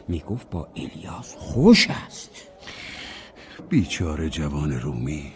می‌گفت 0.07 0.49
با 0.49 0.67
الیاس 0.75 1.35
خوش 1.37 1.87
است. 1.89 2.47
بیچاره 3.69 4.29
جوان 4.29 4.71
رومی. 4.71 5.31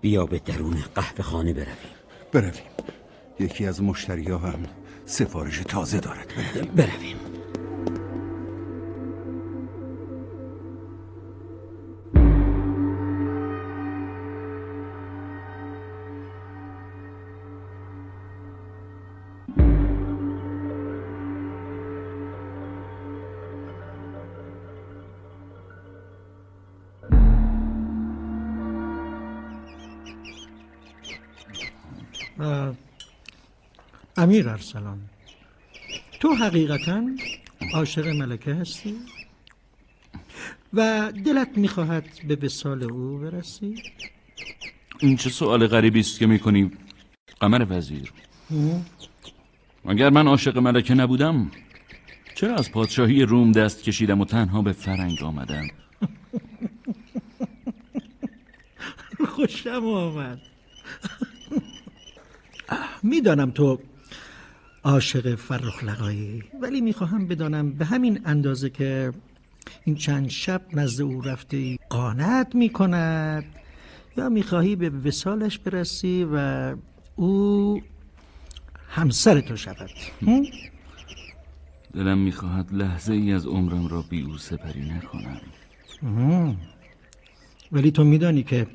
بیا 0.00 0.26
به 0.26 0.38
درون 0.38 0.76
قهوه 0.94 1.22
خانه 1.22 1.52
برویم. 1.52 1.94
برویم. 2.32 2.62
یکی 3.40 3.66
از 3.66 3.82
مشتری 3.82 4.30
هم 4.30 4.66
سفارش 5.06 5.58
تازه 5.68 6.00
دارد. 6.00 6.26
برویم. 6.76 7.33
امیر 34.34 34.48
ارسلان 34.48 34.98
تو 36.20 36.34
حقیقتا 36.34 37.02
عاشق 37.74 38.06
ملکه 38.06 38.54
هستی؟ 38.54 38.94
و 40.74 41.12
دلت 41.26 41.58
می‌خواهد 41.58 42.04
به 42.28 42.38
وسال 42.42 42.82
او 42.82 43.18
برسی؟ 43.18 43.82
این 45.00 45.16
چه 45.16 45.30
سوال 45.30 45.66
غریبی 45.66 46.00
است 46.00 46.18
که 46.18 46.26
می‌کنی 46.26 46.70
قمر 47.40 47.66
وزیر 47.68 48.12
اگر 49.88 50.10
من 50.10 50.26
عاشق 50.26 50.58
ملکه 50.58 50.94
نبودم 50.94 51.50
چرا 52.34 52.54
از 52.54 52.72
پادشاهی 52.72 53.22
روم 53.22 53.52
دست 53.52 53.82
کشیدم 53.82 54.20
و 54.20 54.24
تنها 54.24 54.62
به 54.62 54.72
فرنگ 54.72 55.22
آمدم 55.22 55.66
خوشم 59.34 59.86
آمد 59.86 60.40
می‌دانم 63.02 63.50
تو 63.50 63.78
عاشق 64.84 65.34
فرخ 65.34 65.84
لقایی 65.84 66.42
ولی 66.60 66.80
می‌خواهم 66.80 67.26
بدانم 67.26 67.72
به 67.72 67.84
همین 67.84 68.20
اندازه 68.24 68.70
که 68.70 69.12
این 69.84 69.96
چند 69.96 70.28
شب 70.28 70.62
نزد 70.72 71.02
او 71.02 71.20
رفته 71.20 71.56
ای 71.56 71.78
قانت 71.90 72.54
می‌کند 72.54 73.44
یا 74.16 74.28
می‌خواهی 74.28 74.76
به 74.76 74.90
وسالش 74.90 75.58
برسی 75.58 76.26
و 76.32 76.76
او 77.16 77.82
همسر 78.88 79.40
تو 79.40 79.56
شود؟ 79.56 79.90
دلم 81.94 82.18
می‌خواهد 82.18 82.72
لحظه 82.72 83.12
ای 83.12 83.32
از 83.32 83.46
عمرم 83.46 83.86
را 83.86 84.02
بی 84.10 84.22
او 84.22 84.38
سپری 84.38 84.90
نکنم. 84.90 85.40
ولی 87.72 87.90
تو 87.90 88.04
میدانی 88.04 88.42
که 88.42 88.66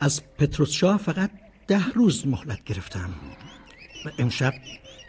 از 0.00 0.22
پتروس 0.38 0.70
شاه 0.70 0.96
فقط 0.96 1.30
ده 1.66 1.88
روز 1.94 2.26
مهلت 2.26 2.64
گرفتم 2.64 3.10
و 4.06 4.10
امشب 4.18 4.52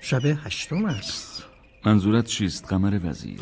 شب 0.06 0.26
هشتم 0.26 0.86
است. 0.86 1.44
منظورت 1.86 2.26
چیست 2.26 2.66
قمر 2.70 3.00
وزیر؟ 3.04 3.42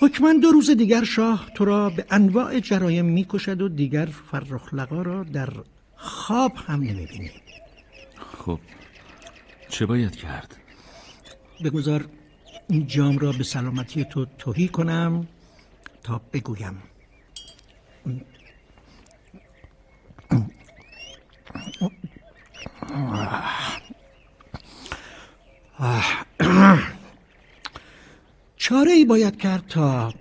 حکما 0.00 0.32
دو 0.32 0.50
روز 0.50 0.70
دیگر 0.70 1.04
شاه 1.04 1.50
تو 1.54 1.64
را 1.64 1.90
به 1.90 2.06
انواع 2.10 2.60
جرایم 2.60 3.04
می‌کشد 3.04 3.62
و 3.62 3.68
دیگر 3.68 4.06
فرخ 4.06 4.74
لقا 4.74 5.02
را 5.02 5.24
در 5.24 5.48
خواب 5.96 6.52
هم 6.66 6.80
نمی‌بینی. 6.80 7.30
خب 8.38 8.60
چه 9.68 9.86
باید 9.86 10.16
کرد؟ 10.16 10.56
بگذار 11.64 12.08
این 12.68 12.86
جام 12.86 13.18
را 13.18 13.32
به 13.32 13.44
سلامتی 13.44 14.04
تو 14.04 14.26
توهی 14.38 14.68
کنم 14.68 15.26
تا 16.02 16.20
بگویم. 16.32 16.82
چاره 28.56 28.92
ای 28.92 29.04
باید 29.04 29.36
کرد 29.36 29.66
تا 29.68 30.14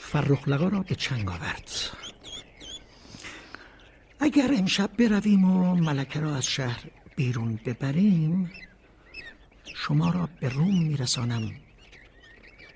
فرخلقا 0.00 0.68
را 0.68 0.80
به 0.80 0.94
چنگ 0.94 1.30
آورد. 1.30 1.70
اگر 4.20 4.54
امشب 4.58 4.90
برویم 4.98 5.44
و 5.44 5.74
ملکه 5.74 6.20
را 6.20 6.36
از 6.36 6.46
شهر 6.46 6.84
بیرون 7.16 7.60
ببریم 7.64 8.50
شما 9.74 10.10
را 10.10 10.28
به 10.40 10.48
روم 10.48 10.82
میرسانم 10.82 11.50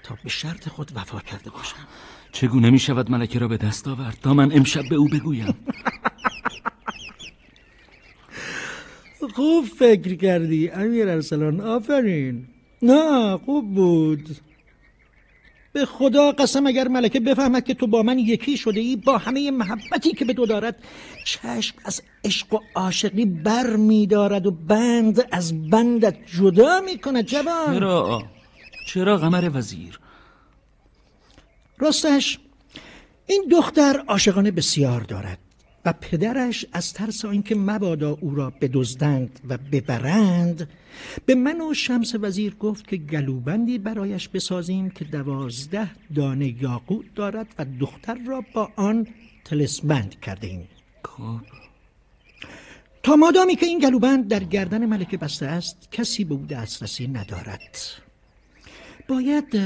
تا 0.02 0.18
به 0.24 0.28
شرط 0.28 0.68
خود 0.68 0.92
وفا 0.94 1.20
کرده 1.20 1.50
باشم. 1.50 1.86
چگونه 2.32 2.70
می 2.70 2.78
شود 2.78 3.10
ملکه 3.10 3.38
را 3.38 3.48
به 3.48 3.56
دست 3.56 3.88
آورد؟ 3.88 4.18
تا 4.22 4.34
من 4.34 4.52
امشب 4.52 4.88
به 4.88 4.96
او 4.96 5.08
بگویم. 5.08 5.54
خوب 9.34 9.64
فکر 9.64 10.14
کردی 10.14 10.70
امیر 10.70 11.08
ارسلان 11.08 11.60
آفرین 11.60 12.46
نه 12.82 13.36
خوب 13.36 13.74
بود 13.74 14.36
به 15.72 15.84
خدا 15.84 16.32
قسم 16.32 16.66
اگر 16.66 16.88
ملکه 16.88 17.20
بفهمد 17.20 17.64
که 17.64 17.74
تو 17.74 17.86
با 17.86 18.02
من 18.02 18.18
یکی 18.18 18.56
شده 18.56 18.80
ای 18.80 18.96
با 18.96 19.18
همه 19.18 19.50
محبتی 19.50 20.12
که 20.12 20.24
به 20.24 20.34
تو 20.34 20.46
دارد 20.46 20.76
چشم 21.24 21.76
از 21.84 22.02
عشق 22.24 22.54
و 22.54 22.58
عاشقی 22.74 23.24
بر 23.24 23.76
می 23.76 24.06
دارد 24.06 24.46
و 24.46 24.50
بند 24.50 25.28
از 25.32 25.70
بندت 25.70 26.16
جدا 26.26 26.80
می 26.80 26.98
کند 26.98 27.24
جوان 27.24 27.78
چرا؟ 27.78 28.22
چرا 28.88 29.16
قمر 29.16 29.50
وزیر؟ 29.54 30.00
راستش 31.78 32.38
این 33.26 33.44
دختر 33.50 34.04
عاشقانه 34.08 34.50
بسیار 34.50 35.00
دارد 35.00 35.38
و 35.86 35.92
پدرش 35.92 36.66
از 36.72 36.92
ترس 36.92 37.24
اینکه 37.24 37.54
مبادا 37.54 38.18
او 38.20 38.34
را 38.34 38.50
بدزدند 38.60 39.40
و 39.48 39.58
ببرند 39.72 40.68
به 41.26 41.34
من 41.34 41.60
و 41.60 41.74
شمس 41.74 42.14
وزیر 42.20 42.54
گفت 42.54 42.88
که 42.88 42.96
گلوبندی 42.96 43.78
برایش 43.78 44.28
بسازیم 44.28 44.90
که 44.90 45.04
دوازده 45.04 45.90
دانه 46.14 46.62
یاقوت 46.62 47.14
دارد 47.14 47.46
و 47.58 47.66
دختر 47.80 48.18
را 48.26 48.44
با 48.54 48.70
آن 48.76 49.06
تلسبند 49.44 50.20
کرده 50.20 50.46
ایم 50.46 50.68
خب. 51.04 51.40
تا 53.02 53.16
مادامی 53.16 53.56
که 53.56 53.66
این 53.66 53.78
گلوبند 53.78 54.28
در 54.28 54.44
گردن 54.44 54.86
ملکه 54.86 55.16
بسته 55.16 55.46
است 55.46 55.88
کسی 55.92 56.24
به 56.24 56.34
او 56.34 56.46
دسترسی 56.46 57.08
ندارد. 57.08 57.78
باید 59.08 59.56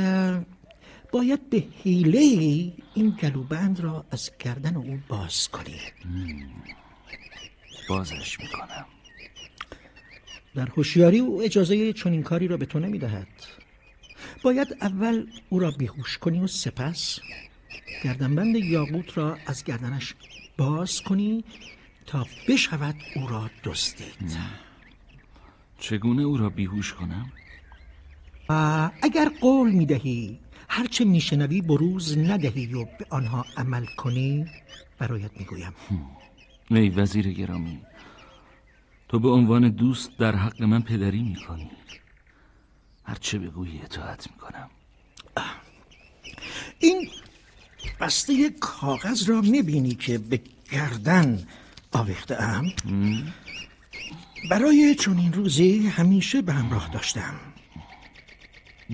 باید 1.12 1.50
به 1.50 1.64
حیله 1.82 2.20
این 2.94 3.10
گلوبند 3.22 3.80
را 3.80 4.04
از 4.10 4.30
گردن 4.38 4.76
او 4.76 5.00
باز 5.08 5.48
کنی 5.48 5.80
بازش 7.88 8.40
می‌کنم. 8.40 8.86
در 10.54 10.66
هوشیاری 10.66 11.18
او 11.18 11.42
اجازه 11.42 11.92
چنین 11.92 12.22
کاری 12.22 12.48
را 12.48 12.56
به 12.56 12.66
تو 12.66 12.78
نمی‌دهد. 12.78 13.28
باید 14.42 14.76
اول 14.80 15.26
او 15.48 15.58
را 15.58 15.70
بیهوش 15.70 16.18
کنی 16.18 16.40
و 16.40 16.46
سپس 16.46 17.20
گردنبند 18.04 18.56
یاقوت 18.56 19.18
را 19.18 19.38
از 19.46 19.64
گردنش 19.64 20.14
باز 20.56 21.00
کنی 21.00 21.44
تا 22.06 22.26
بشود 22.48 22.94
او 23.16 23.26
را 23.26 23.50
دزدید. 23.64 24.38
چگونه 25.78 26.22
او 26.22 26.36
را 26.36 26.48
بیهوش 26.48 26.92
کنم؟ 26.92 27.32
و 28.48 28.90
اگر 29.02 29.28
قول 29.40 29.70
می‌دهی 29.70 30.38
هرچه 30.72 31.04
میشنوی 31.04 31.60
بروز 31.60 32.18
ندهی 32.18 32.74
و 32.74 32.84
به 32.84 33.06
آنها 33.10 33.46
عمل 33.56 33.86
کنی 33.86 34.46
برایت 34.98 35.30
می‌گویم. 35.36 35.72
ای 36.70 36.88
وزیر 36.88 37.32
گرامی 37.32 37.80
تو 39.08 39.18
به 39.18 39.28
عنوان 39.28 39.68
دوست 39.68 40.18
در 40.18 40.36
حق 40.36 40.62
من 40.62 40.82
پدری 40.82 41.22
می‌کنی. 41.22 41.70
هرچه 43.04 43.38
بگویی 43.38 43.80
اطاعت 43.82 44.28
می‌کنم. 44.30 44.70
این 46.78 47.08
بسته 48.00 48.50
کاغذ 48.50 49.28
را 49.28 49.40
می‌بینی 49.40 49.94
که 49.94 50.18
به 50.18 50.40
گردن 50.72 51.46
آویخته 51.92 52.42
ام؟ 52.42 52.64
برای 54.50 54.94
چنین 54.94 55.32
روزی 55.32 55.86
همیشه 55.86 56.42
به 56.42 56.52
همراه 56.52 56.90
داشتم. 56.92 57.34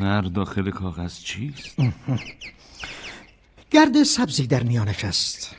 در 0.01 0.21
داخل 0.21 0.71
کاغذ 0.71 1.19
چیست؟ 1.19 1.77
گرد 3.71 4.03
سبزی 4.03 4.47
در 4.47 4.63
میانش 4.63 5.05
است. 5.05 5.57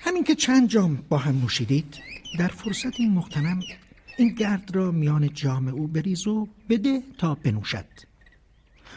همین 0.00 0.24
که 0.24 0.34
چند 0.34 0.68
جام 0.68 0.96
با 1.08 1.18
هم 1.18 1.40
نوشیدید 1.40 1.98
در 2.38 2.48
فرصت 2.48 3.00
این 3.00 3.12
مختنم 3.12 3.60
این 4.18 4.28
گرد 4.28 4.76
را 4.76 4.90
میان 4.90 5.34
جام 5.34 5.68
او 5.68 5.86
بریز 5.86 6.26
و 6.26 6.48
بده 6.68 7.02
تا 7.18 7.34
بنوشد. 7.34 7.86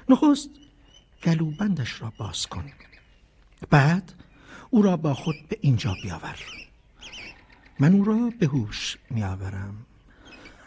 نخست 0.10 0.50
گلوبندش 1.24 2.02
را 2.02 2.14
باز 2.18 2.48
کن. 2.48 2.64
بعد 3.70 4.14
او 4.70 4.82
را 4.82 4.98
با 4.98 5.14
خود 5.14 5.36
به 5.50 5.58
اینجا 5.62 5.96
بیاور. 6.04 6.40
من 7.80 7.94
او 7.94 8.04
را 8.04 8.32
به 8.40 8.48
هوش 8.48 8.98
میآورم. 9.10 9.86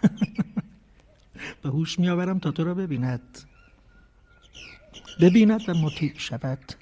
به 1.63 1.69
هوش 1.69 1.99
میآورم 1.99 2.39
تا 2.39 2.51
تو 2.51 2.65
را 2.65 2.75
ببیند. 2.75 3.39
ببیند 5.21 5.69
و 5.69 5.75
مطیع 5.75 6.13
شود. 6.17 6.59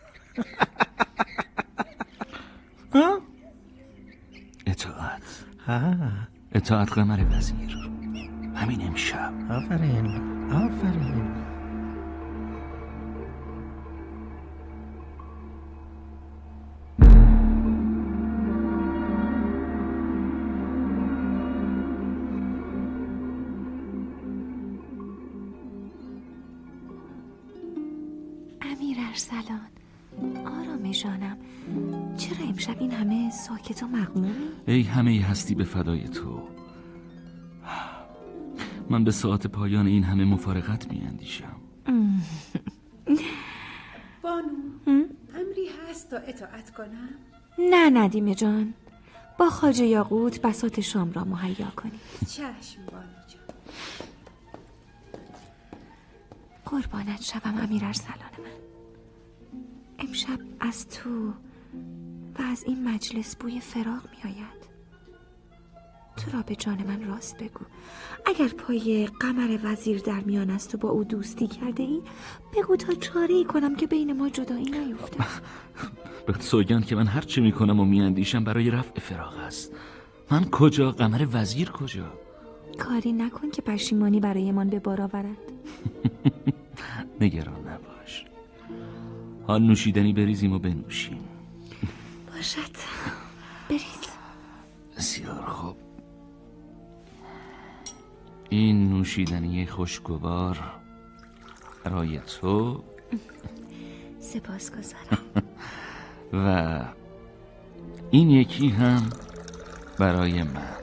اطاعت. 4.66 5.44
ها. 5.66 5.94
اطاعت 6.52 6.92
قمر 6.92 7.36
وزیر. 7.36 7.76
همین 8.54 8.86
امشب. 8.86 9.32
آفرین. 9.50 10.06
آفرین. 10.52 11.53
ساکت 33.34 33.82
و 33.82 33.86
مغمومی؟ 33.86 34.34
ای 34.66 34.82
همه 34.82 35.20
هستی 35.20 35.54
به 35.54 35.64
فدای 35.64 36.08
تو. 36.08 36.42
من 38.90 39.04
به 39.04 39.10
ساعت 39.10 39.46
پایان 39.46 39.86
این 39.86 40.04
همه 40.04 40.24
مفارقت 40.24 40.92
می 40.92 41.00
اندیشم 41.00 41.56
بانو 44.22 44.52
امری 45.34 45.68
هست 45.90 46.10
تا 46.10 46.16
اطاعت 46.16 46.70
کنم؟ 46.70 47.08
نه 47.58 47.90
ندیم 47.90 48.32
جان. 48.32 48.74
با 49.38 49.50
خاجه 49.50 49.86
یاقوت 49.86 50.40
بسات 50.42 50.80
شام 50.80 51.12
را 51.12 51.24
مهیا 51.24 51.66
کنی 51.76 52.00
چشم 52.28 52.86
بانو 52.86 53.04
جان. 53.28 53.42
قربانت 56.64 57.22
شوم 57.22 57.58
امیر 57.62 57.84
ارسلان 57.84 58.18
من. 58.38 58.50
امشب 59.98 60.38
از 60.60 60.88
تو 60.88 61.32
و 62.38 62.42
از 62.42 62.64
این 62.66 62.88
مجلس 62.88 63.36
بوی 63.36 63.60
فراغ 63.60 64.02
می 64.10 64.30
آید. 64.30 64.64
تو 66.16 66.30
را 66.36 66.42
به 66.42 66.56
جان 66.56 66.82
من 66.86 67.04
راست 67.04 67.38
بگو. 67.38 67.64
اگر 68.26 68.48
پای 68.48 69.08
قمر 69.20 69.58
وزیر 69.64 70.00
در 70.00 70.20
میان 70.20 70.50
است 70.50 70.74
و 70.74 70.78
با 70.78 70.88
او 70.88 71.04
دوستی 71.04 71.46
کرده 71.46 71.82
ای 71.82 72.02
بگو 72.56 72.76
تا 72.76 72.94
چاره 72.94 73.34
ای 73.34 73.44
کنم 73.44 73.76
که 73.76 73.86
بین 73.86 74.12
ما 74.12 74.28
جدایی 74.28 74.70
نیفته. 74.70 75.24
به 76.26 76.34
سوگند 76.40 76.86
که 76.86 76.96
من 76.96 77.06
هر 77.06 77.20
چه 77.20 77.40
می 77.40 77.52
کنم 77.52 77.80
و 77.80 77.84
می 77.84 78.00
اندیشم 78.00 78.44
برای 78.44 78.70
رفع 78.70 79.00
فراغ 79.00 79.38
است. 79.38 79.72
من 80.30 80.44
کجا؟ 80.44 80.90
قمر 80.90 81.26
وزیر 81.32 81.70
کجا؟ 81.70 82.12
کاری 82.78 83.12
نکن 83.12 83.50
که 83.50 83.62
پشیمانی 83.62 84.20
برایمان 84.20 84.68
به 84.68 84.78
بار 84.80 85.00
آورد. 85.00 85.38
نگران 87.20 87.60
نباش. 87.60 88.24
حال 89.46 89.62
نوشیدنی 89.62 90.12
بریزیم 90.12 90.52
و 90.52 90.58
بنوشیم. 90.58 91.23
باشد. 92.44 92.70
بریز 93.68 94.08
بسیار 94.96 95.44
خوب. 95.44 95.76
این 98.48 98.88
نوشیدنی 98.90 99.66
خوشگوار 99.66 100.58
برای 101.84 102.20
تو. 102.20 102.84
سپاس 104.20 104.70
گذارم 104.70 105.18
و 106.44 106.80
این 108.10 108.30
یکی 108.30 108.68
هم 108.68 109.10
برای 109.98 110.42
من. 110.42 110.74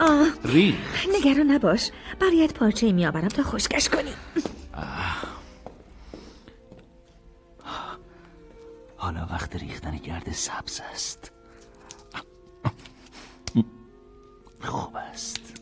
آه. 0.00 0.28
ریخ 0.44 1.06
نگران 1.14 1.50
نباش. 1.50 1.90
برایت 2.20 2.54
پارچه 2.54 2.92
می 2.92 3.06
آورم 3.06 3.28
تا 3.28 3.42
خشکش 3.42 3.88
کنی. 3.88 4.12
حالا 9.04 9.26
وقت 9.30 9.56
ریختن 9.56 9.96
گرد 9.96 10.32
سبز 10.32 10.80
است. 10.92 11.32
خوب 14.60 14.96
است. 14.96 15.60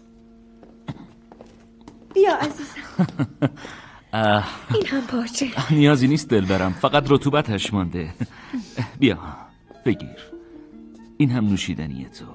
بیا 2.14 2.36
عزیزم. 2.36 3.06
این 4.74 4.86
هم 4.86 5.06
پارچه 5.06 5.47
نیازی 5.70 6.09
نیست 6.09 6.28
دل 6.28 6.44
برم. 6.44 6.73
فقط 6.73 7.05
رطوبتش 7.10 7.74
مانده. 7.74 8.14
بیا 8.98 9.19
بگیر. 9.85 10.32
این 11.16 11.31
هم 11.31 11.44
نوشیدنی 11.44 12.05
تو. 12.05 12.27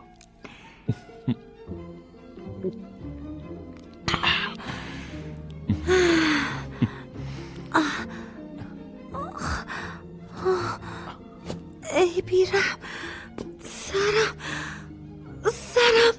ای 11.98 12.22
بیرم 12.22 12.78
سرم. 13.60 14.38
سرم. 15.52 16.14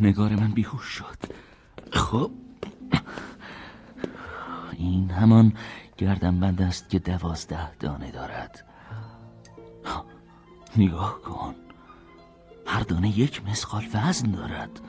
نگار 0.00 0.30
من 0.30 0.50
بیهوش 0.50 0.84
شد. 0.84 1.18
خب. 1.92 2.30
این 4.72 5.10
همان 5.10 5.52
گردنبند 5.96 6.62
است 6.62 6.90
که 6.90 6.98
دوازده 6.98 7.74
دانه 7.74 8.10
دارد. 8.10 8.64
نگاه 10.76 11.20
کن. 11.22 11.54
هر 12.66 12.80
دانه 12.80 13.18
یک 13.18 13.46
مسقال 13.46 13.86
وزن 13.94 14.30
دارد. 14.30 14.80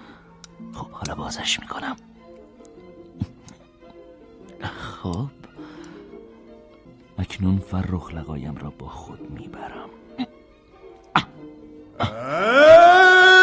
خب 0.74 0.92
حالا 0.92 1.16
بازش 1.16 1.60
می‌کنم. 1.60 1.96
خب. 4.62 5.39
اکنون 7.20 7.60
فرخ 7.72 8.14
لقایم 8.14 8.56
را 8.56 8.74
با 8.80 8.88
خود 8.88 9.20
می‌برم. 9.32 9.90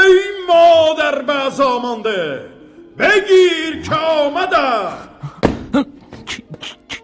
ای 0.05 0.21
مادر 0.49 1.23
بزامانده 1.23 2.51
بگیر 2.99 3.83
که 3.83 3.95
آمدم. 3.95 4.93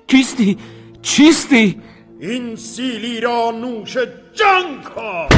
کیستی؟ 0.06 0.58
چیستی؟ 1.02 1.82
این 2.20 2.56
سیلی 2.56 3.20
را 3.20 3.50
نوش 3.50 3.96
جنگ 4.34 4.84
کن. 4.94 5.28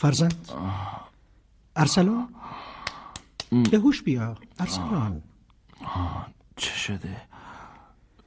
فرزند. 0.00 0.48
ارسلان. 1.76 2.28
به 3.70 3.78
هوش 3.78 4.02
بیا. 4.02 4.34
ارسلان. 4.58 5.22
چه 6.56 6.74
شده؟ 6.74 7.22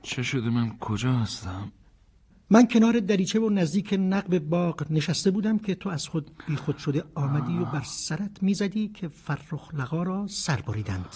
چه 0.01 0.23
شده؟ 0.23 0.49
من 0.49 0.77
کجا 0.77 1.13
هستم؟ 1.13 1.71
من 2.49 2.67
کنار 2.67 2.99
دریچه 2.99 3.39
و 3.39 3.49
نزدیک 3.49 3.93
نقب 3.99 4.39
باغ 4.39 4.85
نشسته 4.89 5.31
بودم 5.31 5.57
که 5.59 5.75
تو 5.75 5.89
از 5.89 6.07
خود 6.07 6.31
بی 6.47 6.55
خود 6.55 6.77
شده 6.77 7.03
آمدی 7.15 7.57
و 7.57 7.65
بر 7.65 7.83
سرت 7.83 8.43
می‌زدی 8.43 8.87
که 8.87 9.07
فرخ 9.07 9.73
لقا 9.73 10.03
را 10.03 10.27
سر 10.27 10.61
بریدند. 10.61 11.15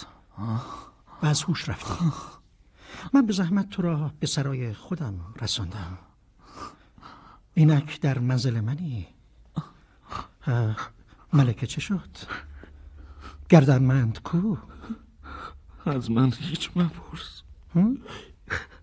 و 1.24 1.26
از 1.26 1.44
هوش 1.44 1.70
رفتی. 1.70 2.06
من 3.14 3.26
به 3.26 3.34
زحمت 3.34 3.70
تو 3.70 3.82
را 3.82 4.12
به 4.20 4.28
سرای 4.28 4.74
خودم 4.74 5.20
رساندم. 5.42 5.98
اینک 7.54 8.02
در 8.02 8.20
منزل 8.20 8.60
منی. 8.60 9.17
ملکه 11.34 11.68
چه 11.68 11.82
شد؟ 11.82 12.10
گردنمند 13.50 14.20
کو؟ 14.24 14.58
از 15.86 16.12
من 16.12 16.32
هیچ 16.40 16.70
مپرس. 16.76 17.42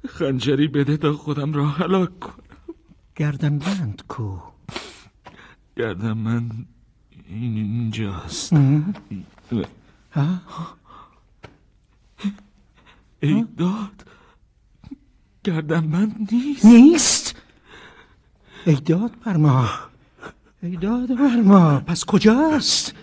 خنجری 0.09 0.69
بده 0.69 0.97
تا 0.97 1.13
خودم 1.13 1.53
را 1.53 1.67
هلاک 1.67 2.21
کنم. 2.21 2.35
گردنبند 3.17 4.03
کو؟ 4.09 4.39
گردم 5.77 6.19
من 6.19 6.51
این 7.27 7.57
اینجاست. 7.57 8.53
ها؟ 10.13 10.41
ای 13.21 13.47
داد 13.57 14.07
گردم 15.45 15.85
من 15.85 16.13
نیست. 16.33 16.65
نیست؟ 16.65 17.37
ای 18.67 18.75
داد 18.75 19.13
بر 19.25 19.37
ما. 19.37 19.69
ای 20.65 20.77
داد 20.77 21.13
ما 21.45 21.81
پس 21.87 22.05
کجاست؟ 22.05 22.95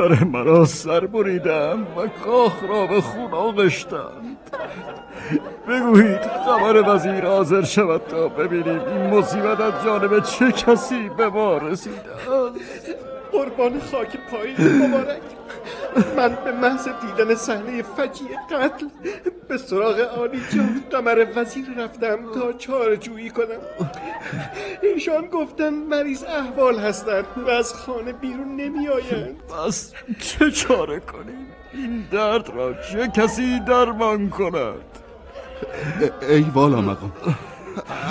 دختر 0.00 0.24
مرا 0.24 0.64
سر 0.64 1.06
بریدم 1.06 1.86
و 1.96 2.08
کاخ 2.24 2.62
را 2.68 2.86
به 2.86 3.00
خون 3.00 3.32
آغشتند 3.32 4.36
بگویید 5.68 6.20
خبر 6.22 6.94
وزیر 6.94 7.26
حاضر 7.26 7.62
شود 7.62 8.00
تا 8.08 8.28
ببینیم 8.28 8.80
این 8.80 9.14
مصیبت 9.14 9.60
از 9.60 9.84
جانب 9.84 10.22
چه 10.22 10.52
کسی 10.52 11.08
به 11.16 11.28
ما 11.28 11.58
رسیده 11.58 11.96
است. 11.96 12.96
قربان 13.32 13.80
خاک 13.80 14.16
پای 14.30 14.54
مبارک. 14.88 15.20
من 16.16 16.38
به 16.44 16.52
محض 16.52 16.88
دیدن 16.88 17.34
صحنه 17.34 17.82
فجیع 17.82 18.28
قتل 18.50 18.86
به 19.48 19.56
سراغ 19.56 20.00
آلی 20.00 20.40
جان 20.54 20.84
قمر 20.90 21.26
وزیر 21.36 21.66
رفتم 21.78 22.32
تا 22.34 22.52
چاره 22.52 22.96
جویی 22.96 23.30
کنم. 23.30 23.60
ایشان 24.82 25.26
گفتن 25.26 25.70
مریض 25.74 26.24
احوال 26.24 26.78
هستند 26.78 27.24
و 27.46 27.50
از 27.50 27.74
خانه 27.74 28.12
بیرون 28.12 28.56
نمی 28.56 28.88
آیند 28.88 29.36
پس 29.42 29.92
چه 30.20 30.50
چاره 30.50 31.00
کنیم؟ 31.00 31.46
این 31.72 32.04
درد 32.12 32.48
را 32.48 32.74
چه 32.82 33.08
کسی 33.08 33.60
درمان 33.60 34.30
کند؟ 34.30 34.74
ای 36.28 36.46
والا 36.54 36.80
مقام 36.80 37.12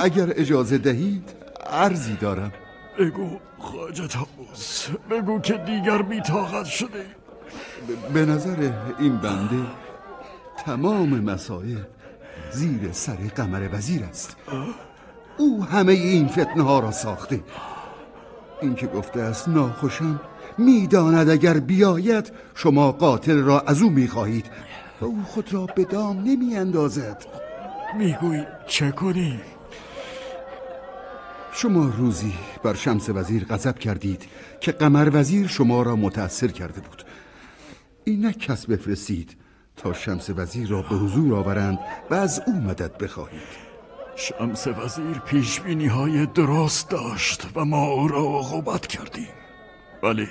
اگر 0.03 0.27
اجازه 0.35 0.77
دهید 0.77 1.29
عرضی 1.71 2.15
دارم. 2.15 2.51
بگو 2.99 3.29
خواجه 3.57 4.07
تابوس 4.07 4.87
بگو 5.11 5.39
که 5.39 5.53
دیگر 5.53 6.01
بیتاقت 6.01 6.65
شده. 6.65 7.05
به 8.13 8.25
نظر 8.25 8.71
این 8.99 9.17
بنده 9.17 9.65
تمام 10.65 11.09
مسائل 11.09 11.77
زیر 12.51 12.91
سر 12.91 13.17
قمر 13.35 13.69
وزیر 13.73 14.03
است. 14.03 14.35
او 15.37 15.63
همه 15.63 15.93
این 15.93 16.27
فتنه 16.27 16.63
ها 16.63 16.79
را 16.79 16.91
ساخته. 16.91 17.43
این 18.61 18.75
که 18.75 18.87
گفته 18.87 19.21
است 19.21 19.49
ناخوشم 19.49 20.21
می‌داند 20.57 21.29
اگر 21.29 21.59
بیاید 21.59 22.31
شما 22.55 22.91
قاتل 22.91 23.37
را 23.37 23.59
از 23.59 23.81
او 23.81 23.89
می‌خواهید 23.89 24.45
و 25.01 25.05
او 25.05 25.23
خود 25.27 25.53
را 25.53 25.65
به 25.65 25.83
دام 25.83 26.17
نمی 26.17 26.55
اندازد 26.55 27.25
می‌گویی 27.97 28.43
چه 28.67 28.91
کنیم 28.91 29.41
شما 31.51 31.93
روزی 31.97 32.33
بر 32.63 32.73
شمس 32.73 33.09
وزیر 33.09 33.45
غضب 33.45 33.79
کردید 33.79 34.25
که 34.59 34.71
قمر 34.71 35.09
وزیر 35.13 35.47
شما 35.47 35.81
را 35.81 35.95
متأثر 35.95 36.47
کرده 36.47 36.81
بود. 36.81 37.03
اینک 38.09 38.37
کس 38.37 38.65
بفرستید 38.65 39.35
تا 39.75 39.93
شمس 39.93 40.29
وزیر 40.29 40.69
را 40.69 40.81
به 40.81 40.95
حضور 40.95 41.35
آورند 41.35 41.79
و 42.09 42.13
از 42.13 42.41
او 42.47 42.53
مدد 42.53 42.97
بخواهید. 42.97 43.69
شمس 44.15 44.67
وزیر 44.67 45.19
پیش 45.25 45.59
های 45.89 46.25
درست 46.25 46.89
داشت 46.89 47.47
و 47.55 47.65
ما 47.65 47.87
او 47.87 48.07
را 48.07 48.19
عقوبت 48.19 48.87
کردیم. 48.87 49.33
ولی 50.03 50.27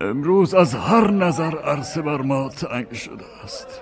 امروز 0.00 0.54
از 0.54 0.74
هر 0.74 1.10
نظر 1.10 1.58
عرصه 1.58 2.02
بر 2.02 2.20
ما 2.20 2.48
تنگ 2.48 2.92
شده 2.92 3.24
است. 3.44 3.80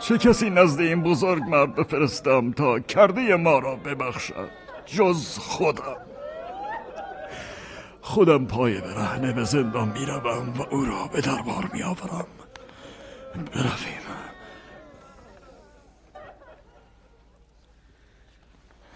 چه 0.00 0.18
کسی 0.18 0.50
نزد 0.50 0.80
این 0.80 1.02
بزرگ 1.02 1.42
مرد 1.42 1.74
بفرستم 1.74 2.52
تا 2.52 2.78
کرده 2.78 3.36
ما 3.36 3.58
را 3.58 3.76
ببخشد 3.76 4.50
جز 4.86 5.38
خودم؟ 5.38 6.09
خودم 8.10 8.46
پای 8.46 8.80
برهنه 8.80 9.32
به 9.32 9.44
زندان 9.44 9.88
می‌روم 9.88 10.48
و 10.58 10.62
او 10.70 10.84
را 10.84 11.06
به 11.12 11.20
دربار 11.20 11.70
میآورم. 11.72 12.26
برویم. 13.34 14.00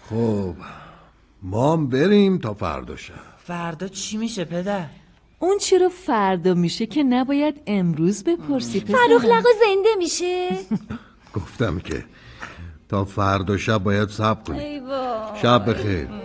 خب 0.09 0.55
ما 1.41 1.73
هم 1.73 1.87
بریم 1.87 2.37
تا 2.37 2.53
فردا 2.53 2.95
شب. 2.95 3.13
فردا 3.37 3.87
چی 3.87 4.17
میشه 4.17 4.45
پدر؟ 4.45 4.85
اون 5.39 5.57
چرا 5.57 5.89
فردا 5.89 6.53
میشه 6.53 6.85
که 6.85 7.03
نباید 7.03 7.61
امروز 7.67 8.23
بپرسی 8.23 8.79
پسرم 8.79 8.97
فروخ 9.07 9.25
لقا 9.25 9.49
زنده 9.65 9.95
میشه. 9.97 10.49
گفتم 11.33 11.79
که 11.79 12.05
تا 12.89 13.05
فردا 13.05 13.57
شب 13.57 13.77
باید 13.77 14.09
صبر 14.09 14.43
کنیم. 14.43 14.59
ای 14.59 14.79
وای. 14.79 15.41
شب 15.41 15.69
بخیر. 15.69 16.24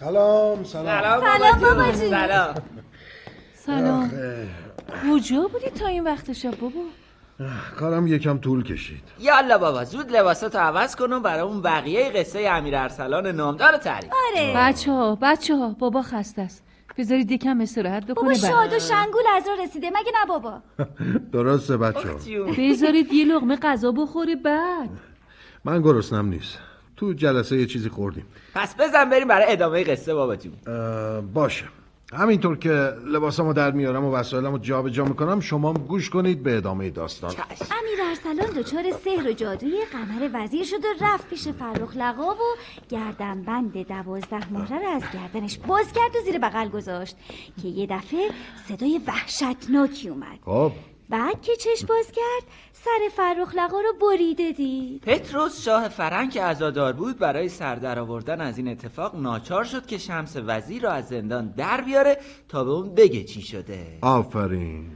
سلام 0.00 0.64
سلام. 0.64 1.20
سلام 1.20 1.58
باباجون. 1.60 2.10
سلام. 2.10 2.54
سلام. 3.54 4.04
آخه، 4.04 4.48
کجا 5.12 5.48
بودی 5.52 5.70
تا 5.70 5.86
این 5.86 6.04
وقت 6.04 6.32
شب 6.32 6.50
بابا؟ 6.60 6.80
کارم 7.78 8.06
یکم 8.06 8.38
طول 8.38 8.62
کشید. 8.64 9.02
یالا 9.18 9.58
بابا 9.58 9.84
زود 9.84 10.10
لباساتو 10.16 10.58
عوض 10.58 10.96
کن 10.96 11.12
و 11.12 11.20
برای 11.20 11.40
اون 11.40 11.62
بقیه 11.62 12.10
قصه 12.10 12.40
امیر 12.48 12.76
ارسلان 12.76 13.26
نامدار 13.26 13.72
رو 13.72 13.78
تعریف 13.78 14.10
آره 14.36 14.54
بچه 14.56 14.92
ها 14.92 15.18
بچه 15.22 15.56
ها 15.56 15.68
بابا 15.78 16.02
خسته 16.02 16.42
است. 16.42 16.64
بذارید 16.98 17.30
یکم 17.30 17.60
استراحت 17.60 18.06
بابا 18.06 18.22
بکنه 18.22 18.34
شاد 18.34 18.72
و 18.72 18.78
شنگول 18.78 19.22
از 19.36 19.48
راه 19.48 19.64
رسیده. 19.64 19.90
مگه 19.90 20.12
نه 20.20 20.26
بابا؟ 20.28 20.62
درسته 21.32 21.76
بچه 21.76 22.08
بذارید 22.58 23.12
یه 23.12 23.24
لغمه 23.24 23.56
غذا 23.56 23.92
بخوره 23.92 24.36
بعد. 24.36 24.88
من 25.64 25.82
گرسنم 25.82 26.28
نیست. 26.28 26.58
تو 26.98 27.12
جلسه 27.12 27.56
یه 27.56 27.66
چیزی 27.66 27.88
خوردیم. 27.88 28.26
پس 28.54 28.74
بزن 28.78 29.10
بریم 29.10 29.28
برای 29.28 29.46
ادامه 29.48 29.84
قصه 29.84 30.14
بابا 30.14 30.36
جون 30.36 30.52
باشه. 31.34 31.64
همینطور 32.12 32.58
که 32.58 32.92
لباسامو 33.06 33.52
در 33.52 33.70
میارم 33.70 34.04
و 34.04 34.14
وسایلمو 34.14 34.58
جا 34.58 34.88
جا 34.88 35.04
می‌کنم 35.04 35.40
شما 35.40 35.68
هم 35.68 35.76
گوش 35.76 36.10
کنید 36.10 36.42
به 36.42 36.56
ادامه 36.56 36.90
داستان. 36.90 37.30
امیر 37.30 37.98
ارسلان 38.08 38.52
دچار 38.52 38.84
سحر 39.04 39.28
و 39.28 39.32
جادوی 39.32 39.84
قمر 39.92 40.30
وزیر 40.32 40.64
شد 40.64 40.84
و 40.84 41.04
رفت 41.04 41.30
پیش 41.30 41.48
فرخ 41.48 41.96
لقا 41.96 42.34
و 42.34 42.56
گردن 42.88 43.42
بند 43.42 43.86
دوازده 43.86 44.52
مهره 44.52 44.78
رو 44.78 44.88
از 44.88 45.02
گردنش 45.14 45.58
باز 45.58 45.92
کرد 45.92 46.16
و 46.16 46.24
زیر 46.24 46.38
بغل 46.38 46.68
گذاشت 46.68 47.16
که 47.62 47.68
یه 47.68 47.86
دفعه 47.86 48.30
صدای 48.68 49.00
وحشتناکی 49.06 50.08
اومد. 50.08 50.38
خب. 50.44 50.72
بعد 51.08 51.42
که 51.42 51.56
چشم 51.56 51.86
باز 51.86 52.06
کرد 52.06 52.52
سر 52.72 53.08
فرخ 53.16 53.54
لقا 53.54 53.80
رو 53.80 53.92
بریده 54.00 54.52
دید. 54.52 55.00
پتروس 55.00 55.62
شاه 55.62 55.88
فرنگ 55.88 56.30
که 56.30 56.42
عزادار 56.42 56.92
بود 56.92 57.18
برای 57.18 57.48
سردر 57.48 57.98
آوردن 57.98 58.40
از 58.40 58.58
این 58.58 58.68
اتفاق 58.68 59.16
ناچار 59.16 59.64
شد 59.64 59.86
که 59.86 59.98
شمس 59.98 60.36
وزیر 60.36 60.82
را 60.82 60.92
از 60.92 61.08
زندان 61.08 61.48
در 61.48 61.80
بیاره 61.80 62.18
تا 62.48 62.64
به 62.64 62.70
اون 62.70 62.94
بگه 62.94 63.24
چی 63.24 63.42
شده. 63.42 63.98
آفرین. 64.02 64.90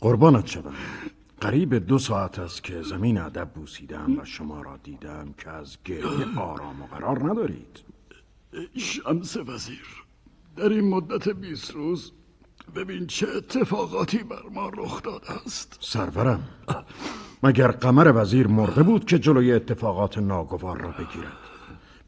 قربانت 0.00 0.46
شدم 0.46 0.74
قریب 1.40 1.74
دو 1.74 1.98
ساعت 1.98 2.38
است 2.38 2.64
که 2.64 2.82
زمین 2.82 3.18
ادب 3.18 3.48
بوسیدم 3.54 4.18
و 4.18 4.24
شما 4.24 4.62
را 4.62 4.76
دیدم 4.76 5.34
که 5.38 5.50
از 5.50 5.76
گریه 5.84 6.38
آرام 6.38 6.82
و 6.82 6.86
قرار 6.86 7.30
ندارید. 7.30 7.80
شمس 8.76 9.36
وزیر 9.36 10.05
در 10.56 10.68
این 10.68 10.88
مدت 10.88 11.28
بیست 11.28 11.70
روز 11.70 12.12
ببین 12.74 13.06
چه 13.06 13.26
اتفاقاتی 13.36 14.18
بر 14.18 14.42
ما 14.54 14.68
رخ 14.68 15.02
داده 15.02 15.32
است. 15.46 15.78
سرورم 15.80 16.48
مگر 17.42 17.70
قمر 17.70 18.12
وزیر 18.14 18.46
مرده 18.46 18.82
بود 18.82 19.04
که 19.04 19.18
جلوی 19.18 19.52
اتفاقات 19.52 20.18
ناگوار 20.18 20.80
را 20.80 20.88
بگیرد؟ 20.88 21.32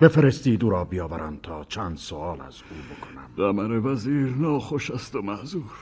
بفرستید 0.01 0.65
او 0.65 0.70
را 0.70 0.85
بیاورند 0.85 1.41
تا 1.41 1.65
چند 1.65 1.97
سوال 1.97 2.41
از 2.41 2.55
او 2.70 2.77
بکنم. 2.97 3.53
قمر 3.53 3.87
وزیر 3.87 4.27
ناخوش 4.27 4.91
است 4.91 5.16
و 5.16 5.23
معذور. 5.23 5.73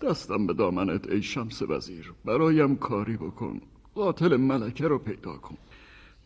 دستم 0.00 0.46
به 0.46 0.54
دامنت 0.54 1.08
ای 1.08 1.22
شمس 1.22 1.62
وزیر. 1.62 2.12
برایم 2.24 2.76
کاری 2.76 3.16
بکن. 3.16 3.60
قاتل 3.94 4.36
ملکه 4.36 4.88
رو 4.88 4.98
پیدا 4.98 5.36
کن. 5.36 5.56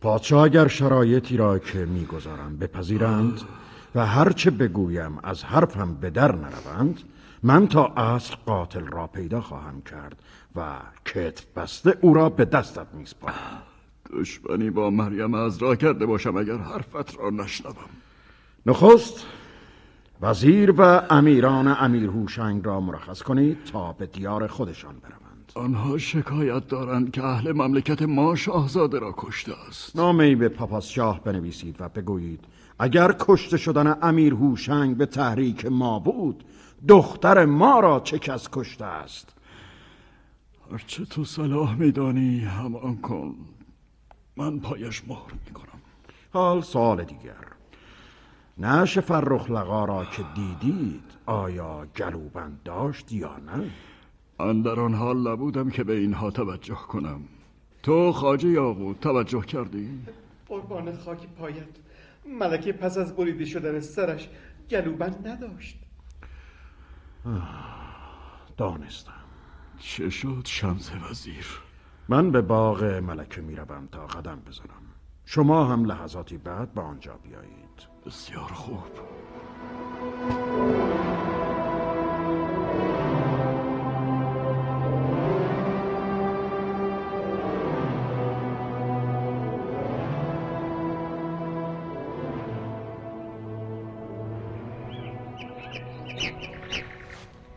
پادشاه 0.01 0.43
اگر 0.43 0.67
شرایطی 0.67 1.37
را 1.37 1.59
که 1.59 1.85
می‌گذارم 1.85 2.57
بپذیرند 2.57 3.41
و 3.95 4.05
هرچه 4.05 4.51
بگویم 4.51 5.17
از 5.23 5.43
حرفم 5.43 5.93
به 5.93 6.09
در 6.09 6.35
نروند 6.35 6.99
من 7.43 7.67
تا 7.67 7.85
اصل 7.85 8.35
قاتل 8.45 8.87
را 8.87 9.07
پیدا 9.07 9.41
خواهم 9.41 9.81
کرد 9.81 10.23
و 10.55 10.79
کتف 11.05 11.45
بسته 11.55 11.97
او 12.01 12.13
را 12.13 12.29
به 12.29 12.45
دستت 12.45 12.87
میسپارم. 12.93 13.61
دشمنی 14.13 14.69
با 14.69 14.89
مریم 14.89 15.33
از 15.33 15.57
را 15.57 15.75
کرده 15.75 16.05
باشم 16.05 16.37
اگر 16.37 16.57
حرفت 16.57 17.19
را 17.19 17.29
نشنوم. 17.29 17.89
نخست 18.65 19.25
وزیر 20.21 20.73
و 20.77 20.81
امیران 21.09 21.67
امیر 21.67 22.09
هوشنگ 22.09 22.65
را 22.65 22.79
مرخص 22.79 23.21
کنید 23.21 23.63
تا 23.63 23.93
به 23.93 24.05
دیار 24.05 24.47
خودشان 24.47 24.95
بروند. 24.99 25.51
آنها 25.55 25.97
شکایت 25.97 26.67
دارند 26.67 27.11
که 27.11 27.23
اهل 27.23 27.51
مملکت 27.51 28.01
ما 28.01 28.35
شاهزاده 28.35 28.99
را 28.99 29.13
کشته 29.17 29.53
است. 29.69 29.95
نامه 29.95 30.35
به 30.35 30.49
پاپاس 30.49 30.85
شاه 30.85 31.23
بنویسید 31.23 31.75
و 31.79 31.89
بگویید 31.89 32.39
اگر 32.79 33.15
کشته 33.19 33.57
شدن 33.57 33.97
امیر 34.01 34.33
هوشنگ 34.33 34.97
به 34.97 35.05
تحریک 35.05 35.65
ما 35.65 35.99
بود 35.99 36.43
دختر 36.87 37.45
ما 37.45 37.79
را 37.79 37.99
چه 37.99 38.19
کس 38.19 38.49
کشته 38.51 38.85
است؟ 38.85 39.35
هرچه 40.71 41.05
تو 41.05 41.25
صلاح 41.25 41.75
میدانی 41.75 42.39
همان 42.39 42.97
کن. 42.97 43.35
من 44.37 44.59
پایش 44.59 45.03
مهر 45.07 45.33
می‌کنم. 45.45 45.81
حال 46.33 46.61
سوال 46.61 47.03
دیگر. 47.03 47.45
نش 48.57 48.99
فرخ 48.99 49.51
لقا 49.51 49.85
را 49.85 50.05
که 50.05 50.23
دیدید 50.35 51.03
آیا 51.25 51.85
گلوبند 51.97 52.59
داشت 52.65 53.11
یا 53.11 53.37
نه؟ 53.37 53.69
من 54.39 54.61
در 54.61 54.79
آن 54.79 54.93
حال 54.93 55.27
نبودم 55.27 55.69
که 55.69 55.83
به 55.83 55.93
اینها 55.93 56.31
توجه 56.31 56.75
کنم. 56.75 57.21
تو 57.83 58.11
خاجه 58.11 58.49
یاقوت 58.49 58.99
توجه 58.99 59.41
کردی؟ 59.41 59.99
قربان 60.47 60.97
خاک 60.97 61.27
پایت. 61.39 61.84
ملکه 62.25 62.73
پس 62.73 62.97
از 62.97 63.15
بریده 63.15 63.45
شدن 63.45 63.79
سرش 63.79 64.29
گلوبند 64.69 65.27
نداشت. 65.27 65.79
دانستم. 68.57 69.11
چه 69.79 70.09
شد 70.09 70.41
شمس 70.45 70.91
وزیر؟ 71.09 71.45
من 72.09 72.31
به 72.31 72.41
باغ 72.41 72.83
ملکه 72.83 73.41
می‌روم 73.41 73.87
تا 73.91 74.07
قدم 74.07 74.41
بزنم. 74.47 74.85
شما 75.25 75.65
هم 75.65 75.85
لحظاتی 75.85 76.37
بعد 76.37 76.73
به 76.73 76.81
آنجا 76.81 77.17
بیایید. 77.17 77.87
بسیار 78.05 78.51
خوب. 78.53 78.83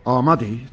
آمدید؟ 0.08 0.70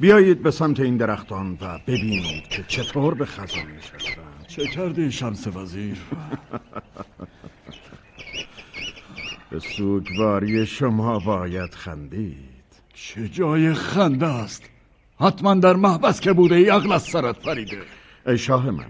بیایید 0.00 0.42
به 0.42 0.50
سمت 0.50 0.80
این 0.80 0.96
درختان 0.96 1.58
و 1.60 1.78
ببینید 1.86 2.48
که 2.48 2.64
چطور 2.68 3.14
به 3.14 3.26
خزان 3.26 3.66
نشستند 3.76 4.46
چه 4.48 4.66
کردی 4.66 5.12
شمس 5.12 5.46
وزیر؟ 5.46 5.98
به 9.50 9.58
سوگواری 9.58 10.66
شما 10.66 11.18
باید 11.18 11.74
خندید. 11.74 12.62
چه 12.94 13.28
جای 13.28 13.74
خنده 13.74 14.26
است؟ 14.26 14.62
حتما 15.20 15.54
در 15.54 15.76
محبس 15.76 16.20
که 16.20 16.32
بوده 16.32 16.54
ای 16.54 16.68
عقل 16.68 16.92
از 16.92 17.02
سرت 17.02 17.42
پریده. 17.42 17.82
ای 18.26 18.38
شاه 18.38 18.70
من 18.70 18.86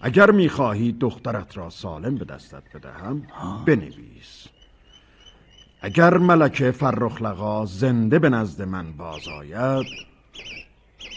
اگر 0.00 0.30
می‌خواهی 0.30 0.92
دخترت 0.92 1.56
را 1.56 1.70
سالم 1.70 2.14
به 2.14 2.24
دستت 2.24 2.62
بدهم 2.74 3.22
بنویس. 3.66 4.48
اگر 5.86 6.18
ملکه 6.18 6.70
فرخلقا 6.70 7.66
زنده 7.66 8.18
به 8.18 8.28
نزد 8.28 8.62
من 8.62 8.92
باز 8.92 9.28
آید 9.28 9.86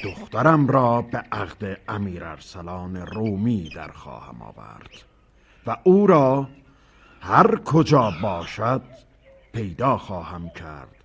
دخترم 0.04 0.68
را 0.68 1.02
به 1.02 1.18
عقد 1.18 1.78
امیر 1.88 2.24
ارسلان 2.24 2.96
رومی 2.96 3.70
در 3.76 3.88
خواهم 3.88 4.42
آورد 4.42 4.90
و 5.68 5.78
او 5.84 6.08
را 6.08 6.48
هر 7.22 7.56
کجا 7.56 8.14
باشد 8.22 8.82
پیدا 9.54 9.98
خواهم 9.98 10.50
کرد 10.50 10.96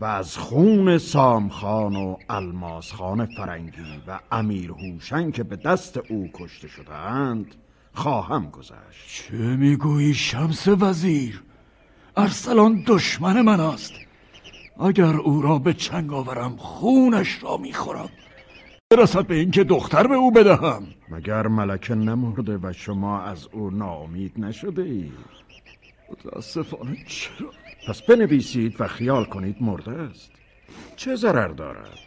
و 0.00 0.04
از 0.04 0.38
خون 0.38 0.98
سامخان 0.98 1.96
و 1.96 2.16
الماسخان 2.28 3.26
فرنگی 3.26 4.02
و 4.06 4.18
امیر 4.32 4.70
هوشنگ 4.70 5.34
که 5.34 5.42
به 5.42 5.56
دست 5.56 5.96
او 5.96 6.30
کشته 6.34 6.68
شدهاند 6.68 7.54
خواهم 7.94 8.50
گذشت. 8.50 9.08
چه 9.08 9.36
می‌گویی 9.36 10.14
شمس 10.14 10.68
وزیر؟ 10.68 11.42
ارسلان 12.16 12.84
دشمن 12.86 13.42
من 13.42 13.60
است. 13.60 13.92
اگر 14.80 15.16
او 15.16 15.42
را 15.42 15.58
به 15.58 15.74
چنگ 15.74 16.12
آورم 16.12 16.56
خونش 16.56 17.42
را 17.42 17.56
می‌خورم. 17.56 18.08
برسد 18.90 19.26
به 19.26 19.34
اینکه 19.34 19.64
دختر 19.64 20.06
به 20.06 20.14
او 20.14 20.30
بدهم. 20.30 20.86
مگر 21.08 21.46
ملکه 21.46 21.94
نمرده 21.94 22.58
و 22.62 22.72
شما 22.72 23.22
از 23.22 23.48
او 23.52 23.70
ناامید 23.70 24.40
نشده 24.40 24.82
اید 24.82 25.12
متاسفانه 26.10 26.96
چرا؟ 27.06 27.50
پس 27.88 28.02
بنویسید 28.02 28.80
و 28.80 28.86
خیال 28.86 29.24
کنید 29.24 29.56
مرده 29.60 29.90
است. 29.90 30.30
چه 30.96 31.16
ضرر 31.16 31.48
دارد؟ 31.48 31.98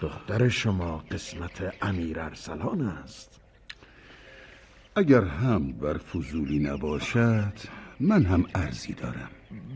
دختر 0.00 0.48
شما 0.48 1.04
قسمت 1.10 1.74
امیر 1.82 2.20
ارسلان 2.20 2.80
است. 2.80 3.40
اگر 4.96 5.24
هم 5.24 5.72
بر 5.72 5.98
فضولی 5.98 6.58
نباشد 6.58 7.52
من 8.00 8.24
هم 8.24 8.44
ارزی 8.54 8.92
دارم. 8.92 9.30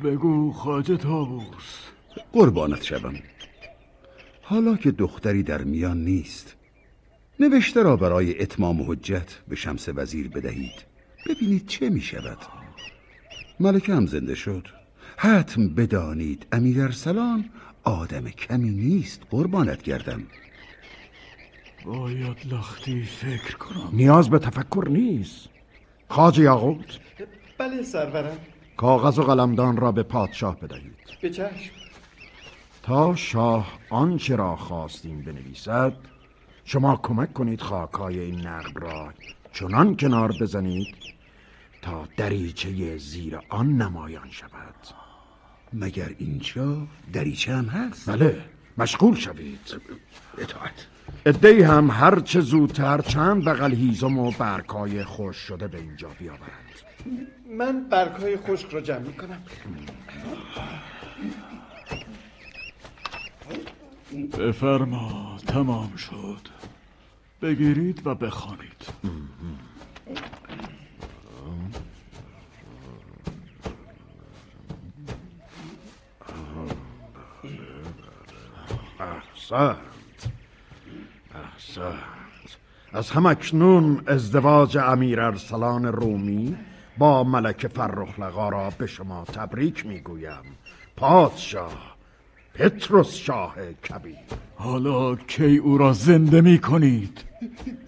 بگو 0.05 0.53
خواجه 0.53 0.97
تابوس 0.97 1.79
قربانت 2.33 2.83
شوم. 2.83 3.15
حالا 4.43 4.77
که 4.77 4.91
دختری 4.91 5.43
در 5.43 5.65
میان 5.65 6.05
نیست 6.05 6.57
نوشته 7.41 7.83
را 7.83 7.97
برای 7.97 8.43
اتمام 8.43 8.91
حجت 8.91 9.39
به 9.49 9.57
شمس 9.57 9.89
وزیر 9.89 10.29
بدهید. 10.29 10.85
ببینید 11.27 11.67
چه 11.67 11.89
می 11.89 12.01
شود. 12.01 12.39
ملکه 13.61 13.95
هم 13.95 14.07
زنده 14.07 14.35
شد. 14.35 14.69
حتم 15.17 15.69
بدانید 15.69 16.47
امیر 16.53 16.83
ارسلان 16.83 17.51
آدم 17.85 18.29
کمی 18.29 18.71
نیست. 18.71 19.23
قربانت 19.31 19.83
گردم. 19.83 20.23
باید 21.85 22.47
لختی 22.53 23.03
فکر 23.03 23.57
کنم. 23.57 23.89
نیاز 23.93 24.31
به 24.31 24.39
تفکر 24.39 24.85
نیست. 24.89 25.49
خاج 26.09 26.39
یاقوت 26.39 26.99
بله 27.59 27.83
سرورم 27.83 28.39
کاغذ 28.77 29.19
و 29.19 29.23
قلمدان 29.23 29.77
را 29.77 29.93
به 29.93 30.03
پادشاه 30.03 30.61
بدهید. 30.61 30.95
به 31.21 31.31
چشم. 31.31 31.73
تا 32.83 33.17
شاه 33.17 33.79
آنچه 33.91 34.37
را 34.37 34.57
خواستیم 34.57 35.23
بنویسد 35.23 35.93
شما 36.65 36.97
کمک 36.97 37.33
کنید 37.33 37.61
خاکای 37.61 38.21
این 38.21 38.47
نقل 38.47 38.81
را 38.81 39.13
چنان 39.53 39.97
کنار 39.97 40.33
بزنید 40.41 40.97
تا 41.83 42.05
دریچه 42.17 42.99
زیر 42.99 43.41
آن 43.49 43.77
نمایان 43.77 44.31
شود. 44.31 44.75
مگر 45.73 46.15
اینجا 46.19 46.87
دریچه 47.13 47.53
هم 47.53 47.65
هست؟ 47.65 48.11
بله 48.11 48.41
مشغول 48.79 49.15
شوید. 49.15 49.81
اطاعت. 50.39 50.87
ادهی 51.27 51.63
هم 51.63 51.91
هر 51.91 52.21
چه 52.21 52.41
زودتر 52.41 53.01
چند 53.01 53.45
بغل 53.45 53.75
هیزم 53.75 54.19
و 54.19 54.31
برکای 54.31 55.05
خوش 55.05 55.37
شده 55.37 55.69
به 55.69 55.79
اینجا 55.79 56.09
بیاورند. 56.19 56.88
من 57.59 57.89
برگهای 57.89 58.37
خشک 58.37 58.71
را 58.71 58.81
جمع 58.81 58.99
می‌کنم. 58.99 59.43
بفرما 64.39 65.39
تمام 65.47 65.97
شد. 65.97 66.49
بگیرید 67.43 68.07
و 68.07 68.15
بخوانید. 68.15 68.87
احسنت. 79.01 79.77
احسنت. 81.35 81.95
از 82.93 83.11
همکنون 83.11 84.03
ازدواج 84.07 84.79
امیر 84.79 85.21
ارسلان 85.21 85.85
رومی 85.85 86.57
با 86.99 87.25
ملک 87.25 87.67
فرخلقا 87.67 88.49
را 88.49 88.73
به 88.79 88.87
شما 88.87 89.25
تبریک 89.25 89.87
می‌گویم. 89.87 90.43
پادشاه 90.97 91.97
پتروس 92.55 93.15
شاه 93.15 93.55
کبیر. 93.73 94.17
حالا 94.57 95.17
کی 95.17 95.57
او 95.57 95.79
را 95.79 95.93
زنده 95.93 96.41
می 96.41 96.59
کنید 96.59 97.25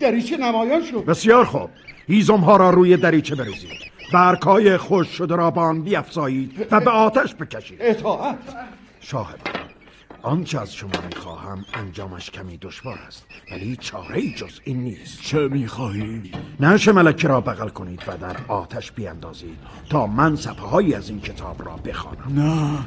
دریچه 0.00 0.36
نمایان 0.36 0.84
شد. 0.84 1.04
بسیار 1.04 1.44
خوب. 1.44 1.70
هیزم 2.06 2.36
ها 2.36 2.56
را 2.56 2.70
روی 2.70 2.96
دریچه 2.96 3.34
بریزید. 3.34 3.90
برکای 4.12 4.76
خوش 4.76 5.08
شده 5.08 5.36
را 5.36 5.50
با 5.50 5.62
آن 5.62 5.82
بیافزایید 5.82 6.66
و 6.70 6.80
به 6.80 6.90
آتش 6.90 7.34
بکشید. 7.34 7.78
اطاعت. 7.80 8.38
شاه 9.00 9.34
آنچه 10.22 10.60
از 10.60 10.74
شما 10.74 10.90
می‌خواهم 11.14 11.64
انجامش 11.74 12.30
کمی 12.30 12.56
دشوار 12.56 12.98
است 13.06 13.26
ولی 13.52 13.76
چاره 13.76 14.16
ای 14.16 14.34
جز 14.34 14.60
این 14.64 14.80
نیست. 14.80 15.22
چه 15.22 15.48
می‌خواهی؟ 15.48 16.32
نعش 16.60 16.88
ملکه 16.88 17.28
را 17.28 17.40
بغل 17.40 17.68
کنید 17.68 18.02
و 18.06 18.16
در 18.16 18.36
آتش 18.48 18.92
بیاندازید 18.92 19.58
تا 19.90 20.06
من 20.06 20.36
صفحه 20.36 20.96
از 20.96 21.08
این 21.08 21.20
کتاب 21.20 21.66
را 21.66 21.76
بخوانم. 21.76 22.40
نه. 22.42 22.78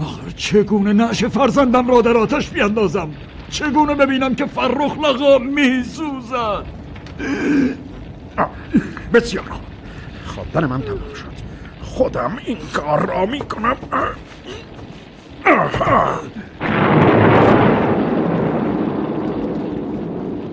آخر 0.00 0.30
چگونه 0.30 0.92
نعش 0.92 1.24
فرزندم 1.24 1.90
را 1.90 2.02
در 2.02 2.16
آتش 2.16 2.50
بیاندازم 2.50 3.08
چگونه 3.50 3.94
ببینم 3.94 4.34
که 4.34 4.46
فرخ 4.46 4.98
لقا 4.98 5.38
میسوزد؟ 5.38 6.64
بسیار 9.14 9.44
خوب. 9.44 9.60
خواندن 10.26 10.66
من 10.66 10.82
تمام 10.82 11.14
شد. 11.14 11.28
خودم 11.82 12.38
این 12.46 12.58
کار 12.72 13.06
را 13.06 13.26
می‌کنم. 13.26 13.76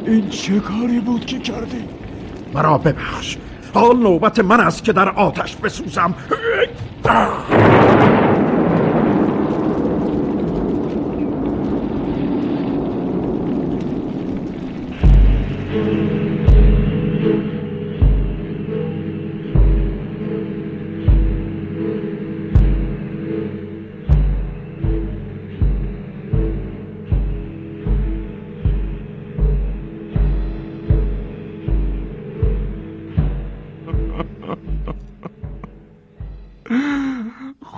این 0.06 0.30
چه 0.30 0.60
کاری 0.60 1.00
بود 1.00 1.26
که 1.26 1.40
کردی؟ 1.40 1.84
مرا 2.54 2.78
ببخش 2.78 3.38
حال 3.74 3.98
نوبت 3.98 4.40
من 4.40 4.60
است 4.60 4.84
که 4.84 4.94
در 4.94 5.10
آتش 5.10 5.56
بسوزم 5.56 6.14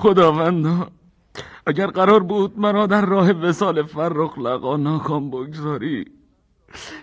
خداوندا 0.07 0.87
اگر 1.65 1.87
قرار 1.87 2.19
بود 2.23 2.59
مرا 2.59 2.85
در 2.87 3.05
راه 3.05 3.31
وسال 3.31 3.83
فرخ 3.83 4.37
لقا 4.37 4.77
ناکام 4.77 5.29
بگذاری 5.29 6.05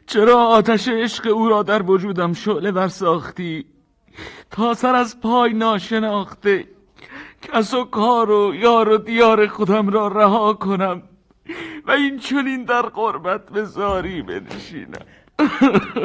چرا 0.06 0.46
آتش 0.46 0.88
عشق 0.88 1.26
او 1.26 1.48
را 1.48 1.62
در 1.62 1.82
وجودم 1.82 2.32
شعله 2.32 2.72
برساختی؟ 2.72 3.66
تا 4.50 4.74
سر 4.74 4.94
از 4.94 5.20
پای 5.20 5.52
ناشناخته 5.52 6.64
کس 7.42 7.74
و 7.74 7.84
کار 7.84 8.30
و 8.30 8.54
یار 8.54 8.88
و 8.88 8.98
دیار 8.98 9.46
خودم 9.46 9.88
را 9.88 10.08
رها 10.08 10.52
کنم 10.52 11.02
و 11.86 11.90
این 11.90 12.18
چنین 12.18 12.64
در 12.64 12.82
قربت 12.82 13.50
به 13.50 13.64
زاری 13.64 14.22
بنشینم. 14.22 15.06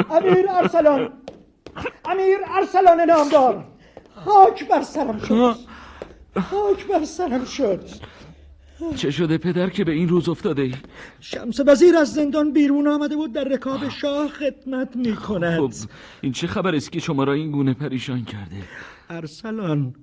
امیر 0.10 0.45
ارسلان 0.50 1.14
امیر 2.06 2.38
ارسلان 2.48 3.02
نامدار 3.02 3.66
خاک 4.26 4.68
بر 4.68 4.82
سرم 4.82 5.19
شد 5.19 5.56
خاک 6.42 6.88
بر 6.88 7.06
سرم 7.06 7.45
شد. 7.45 7.84
چه 8.95 9.11
شده 9.11 9.38
پدر 9.38 9.69
که 9.69 9.84
به 9.84 9.92
این 9.92 10.09
روز 10.09 10.30
افتاده 10.30 10.61
ای؟ 10.61 10.74
شمس 11.19 11.59
وزیر 11.68 11.95
از 11.95 12.14
زندان 12.14 12.53
بیرون 12.53 12.88
آمده 12.88 13.16
بود 13.16 13.34
در 13.34 13.43
رکاب 13.43 13.90
شاه 13.90 14.27
خدمت 14.27 14.95
می 14.95 15.16
کند 15.16 15.59
خب 15.59 15.90
این 16.22 16.32
چه 16.32 16.48
خبر 16.48 16.76
است 16.76 16.92
که 16.92 17.00
شما 17.00 17.24
را 17.24 17.34
این 17.34 17.51
گونه 17.51 17.74
پریشان 17.74 18.26
کرده؟ 18.26 18.56
ارسلان 19.09 19.93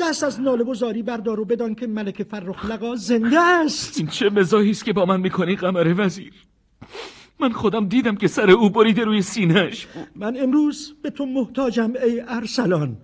دست 0.00 0.24
از 0.24 0.40
ناله 0.40 0.64
و 0.64 0.74
زاری 0.74 1.02
بردار 1.02 1.40
و 1.40 1.44
بدان 1.44 1.74
که 1.74 1.86
ملک 1.86 2.22
فرخ 2.22 2.64
لقا 2.64 2.96
زنده 2.96 3.40
است. 3.40 3.98
این 3.98 4.06
چه 4.06 4.30
مزاحی 4.30 4.70
است 4.70 4.84
که 4.84 4.92
با 4.92 5.04
من 5.04 5.20
می‌کنی 5.20 5.56
قمر 5.56 5.94
وزیر؟ 5.98 6.32
من 7.40 7.52
خودم 7.52 7.88
دیدم 7.88 8.16
که 8.16 8.28
سر 8.28 8.50
او 8.50 8.70
بریده 8.70 9.04
روی 9.04 9.22
سینهش 9.22 9.86
من 10.16 10.36
امروز 10.36 10.94
به 11.02 11.10
تو 11.10 11.26
محتاجم 11.26 11.92
ای 12.04 12.22
ارسلان. 12.28 12.96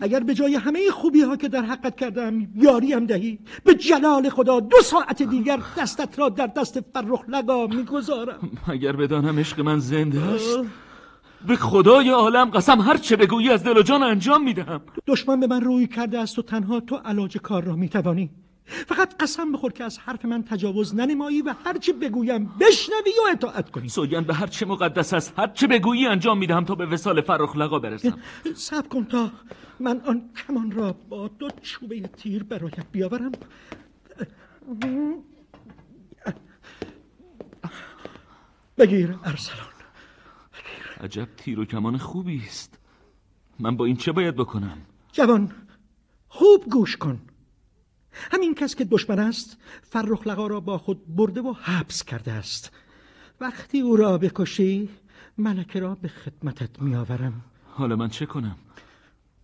اگر 0.00 0.20
به 0.20 0.34
جای 0.34 0.54
همه 0.54 0.90
خوبی 0.90 1.20
ها 1.20 1.36
که 1.36 1.48
در 1.48 1.62
حقت 1.62 1.96
کردم 1.96 2.48
یاریم 2.54 3.06
دهی 3.06 3.38
به 3.64 3.74
جلال 3.74 4.28
خدا 4.28 4.60
دو 4.60 4.76
ساعت 4.84 5.22
دیگر 5.22 5.60
دستت 5.78 6.18
را 6.18 6.28
در 6.28 6.46
دست 6.46 6.80
فرخ 6.80 7.20
لقا 7.28 7.66
می‌گذارم. 7.66 8.50
اگر 8.68 8.92
بدانم 8.92 9.38
عشق 9.38 9.60
من 9.60 9.78
زنده 9.78 10.20
است 10.20 10.58
به 11.46 11.56
خدای 11.56 12.10
عالم 12.10 12.50
قسم 12.50 12.80
هر 12.80 12.96
چه 12.96 13.16
بگویی 13.16 13.50
از 13.50 13.64
دل 13.64 13.78
و 13.78 13.82
جان 13.82 14.02
انجام 14.02 14.44
می‌دهم. 14.44 14.80
دشمن 15.06 15.40
به 15.40 15.46
من 15.46 15.60
روی 15.60 15.86
کرده 15.86 16.18
است 16.18 16.38
و 16.38 16.42
تنها 16.42 16.80
تو 16.80 16.96
علاج 16.96 17.38
کار 17.38 17.64
را 17.64 17.76
می‌توانی. 17.76 18.30
فقط 18.68 19.22
قسم 19.22 19.52
بخور 19.52 19.72
که 19.72 19.84
از 19.84 19.98
حرف 19.98 20.24
من 20.24 20.42
تجاوز 20.42 20.94
ننمایی 20.94 21.42
و 21.42 21.54
هر 21.64 21.78
چه 21.78 21.92
بگویم 21.92 22.44
بشنوی 22.60 23.12
و 23.26 23.32
اطاعت 23.32 23.70
کنی. 23.70 23.88
سوگند 23.88 24.26
به 24.26 24.34
هر 24.34 24.46
چه 24.46 24.66
مقدس 24.66 25.12
است 25.14 25.38
هر 25.38 25.46
چه 25.46 25.66
بگویی 25.66 26.06
انجام 26.06 26.38
می‌دهم 26.38 26.64
تا 26.64 26.74
به 26.74 26.86
وسال 26.86 27.20
فرخ 27.20 27.56
لقا 27.56 27.78
برسم. 27.78 28.18
صبر 28.54 28.88
کن 28.88 29.04
تا 29.04 29.30
من 29.80 30.00
آن 30.00 30.30
کمان 30.46 30.70
را 30.70 30.92
با 30.92 31.28
دو 31.28 31.48
چوبه 31.62 32.00
تیر 32.00 32.42
برایت 32.42 32.86
بیاورم. 32.92 33.32
بگیر 38.78 39.14
ارسلان. 39.24 39.66
عجب 41.00 41.28
تیر 41.36 41.60
و 41.60 41.64
کمان 41.64 41.98
خوبی 41.98 42.42
است. 42.46 42.78
من 43.58 43.76
با 43.76 43.84
این 43.84 43.96
چه 43.96 44.12
باید 44.12 44.36
بکنم؟ 44.36 44.78
جوان 45.12 45.52
خوب 46.28 46.64
گوش 46.64 46.96
کن. 46.96 47.20
همین 48.32 48.54
کس 48.54 48.74
که 48.74 48.84
دشمن 48.84 49.18
است 49.18 49.56
فرخ 49.82 50.26
لقا 50.26 50.46
را 50.46 50.60
با 50.60 50.78
خود 50.78 51.16
برده 51.16 51.40
و 51.40 51.52
حبس 51.52 52.04
کرده 52.04 52.32
است. 52.32 52.72
وقتی 53.40 53.80
او 53.80 53.96
را 53.96 54.18
بکشی 54.18 54.88
ملکه 55.38 55.80
را 55.80 55.94
به 55.94 56.08
خدمتت 56.08 56.82
میآورم. 56.82 57.32
حالا 57.66 57.96
من 57.96 58.08
چه 58.08 58.26
کنم؟ 58.26 58.56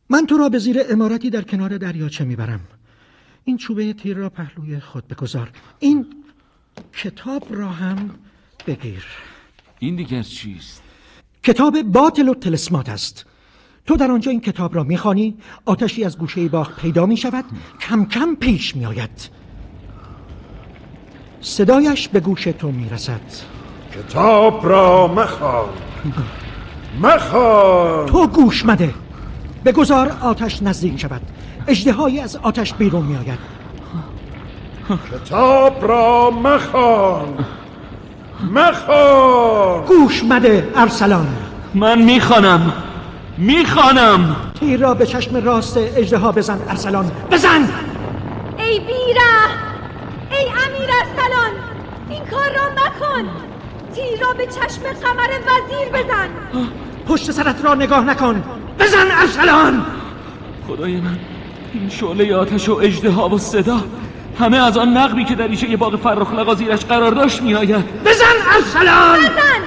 من 0.08 0.26
تو 0.26 0.36
را 0.36 0.48
به 0.48 0.58
زیر 0.58 0.80
امارتی 0.90 1.30
در 1.30 1.42
کنار 1.42 1.78
دریاچه 1.78 2.24
می‌برم. 2.24 2.60
این 3.44 3.56
چوبه 3.56 3.92
تیر 3.92 4.16
را 4.16 4.30
پهلوی 4.30 4.80
خود 4.80 5.08
بگذار. 5.08 5.50
این 5.78 6.24
کتاب 6.92 7.46
را 7.50 7.68
هم 7.68 8.10
بگیر. 8.66 9.04
این 9.78 9.96
دیگر 9.96 10.22
چیست؟ 10.22 10.82
کتاب 11.42 11.82
باطل 11.82 12.28
و 12.28 12.34
تلسمات 12.34 12.88
است. 12.88 13.26
تو 13.86 13.96
در 13.96 14.10
آنجا 14.10 14.30
این 14.30 14.40
کتاب 14.40 14.74
را 14.74 14.82
می‌خوانی؟ 14.82 15.34
آتشی 15.64 16.04
از 16.04 16.18
گوشه 16.18 16.48
باغ 16.48 16.76
پیدا 16.76 17.06
می 17.06 17.16
شود 17.16 17.44
کم 17.80 18.04
کم 18.04 18.34
پیش 18.34 18.76
می 18.76 18.86
آید 18.86 19.30
صدایش 21.40 22.08
به 22.08 22.20
گوش 22.20 22.44
تو 22.44 22.70
می 22.70 22.88
رسد 22.88 23.20
کتاب 23.94 24.68
را 24.68 25.06
مخوان. 25.06 25.68
مخوان. 27.02 28.06
تو 28.06 28.26
گوش 28.26 28.66
مده. 28.66 28.94
بگذار 29.64 30.16
آتش 30.22 30.62
نزدیک 30.62 31.00
شود. 31.00 31.22
اجدهایی 31.68 32.20
از 32.20 32.36
آتش 32.36 32.74
بیرون 32.74 33.06
می 33.06 33.16
آید 33.16 33.38
کتاب 35.12 35.88
را 35.88 36.30
مخوان. 36.30 37.46
مخوان. 38.52 39.84
گوش 39.84 40.24
مده 40.24 40.72
ارسلان. 40.76 41.36
من 41.74 42.02
می‌خوانم. 42.02 42.72
می‌خوانم. 43.36 44.36
تیر 44.60 44.80
را 44.80 44.94
به 44.94 45.06
چشم 45.06 45.36
راست 45.36 45.76
اجدها 45.76 46.32
بزن 46.32 46.60
ارسلان. 46.68 47.12
بزن! 47.30 47.68
ای 48.58 48.80
بیره! 48.80 49.34
ای 50.30 50.46
امیر 50.66 50.90
ارسلان! 50.90 51.50
این 52.08 52.24
کار 52.24 52.50
را 52.56 52.68
مکن! 52.72 53.28
تیر 53.94 54.20
را 54.20 54.32
به 54.32 54.46
چشم 54.46 54.82
قمر 55.02 55.28
وزیر 55.46 55.88
بزن! 55.88 56.28
پشت 57.06 57.30
سرت 57.30 57.64
را 57.64 57.74
نگاه 57.74 58.04
نکن. 58.04 58.42
بزن 58.78 59.06
ارسلان! 59.10 59.86
خدای 60.68 60.96
من 60.96 61.18
این 61.72 61.88
شعله 61.88 62.36
آتش 62.36 62.68
و 62.68 62.74
اجدها 62.82 63.28
و 63.28 63.38
صدا 63.38 63.80
همه 64.38 64.56
از 64.56 64.76
آن 64.78 64.96
نقبی 64.96 65.24
که 65.24 65.34
در 65.34 65.46
ریشه 65.46 65.76
باغ 65.76 65.96
فرخ 65.96 66.32
لقا 66.32 66.54
زیرش 66.54 66.84
قرار 66.84 67.10
داشت 67.12 67.42
میآید. 67.42 68.02
بزن 68.02 68.36
ارسلان! 68.54 69.18
بزن! 69.18 69.60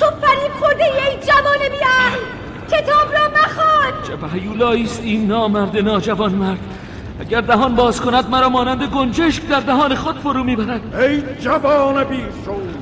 تو 0.00 0.06
فریب 0.06 0.52
خورده 0.60 0.84
ای 0.84 1.16
جوان 1.26 1.58
بیان 1.58 2.39
کتاب 2.70 3.12
را 3.12 3.28
مخوان. 3.28 3.92
چه 4.30 4.38
هیولایی 4.38 4.84
است 4.84 5.00
این 5.04 5.26
نامرد 5.26 5.76
ناجوان 5.76 6.32
مرد؟ 6.32 6.58
اگر 7.20 7.40
دهان 7.40 7.74
باز 7.74 8.00
کند 8.00 8.30
مرا 8.30 8.48
مانند 8.48 8.82
گنجشک 8.82 9.48
در 9.48 9.60
دهان 9.60 9.94
خود 9.94 10.18
فرو 10.18 10.44
می‌برد. 10.44 10.94
ای 10.94 11.22
جوان 11.40 12.04
بیشون 12.04 12.74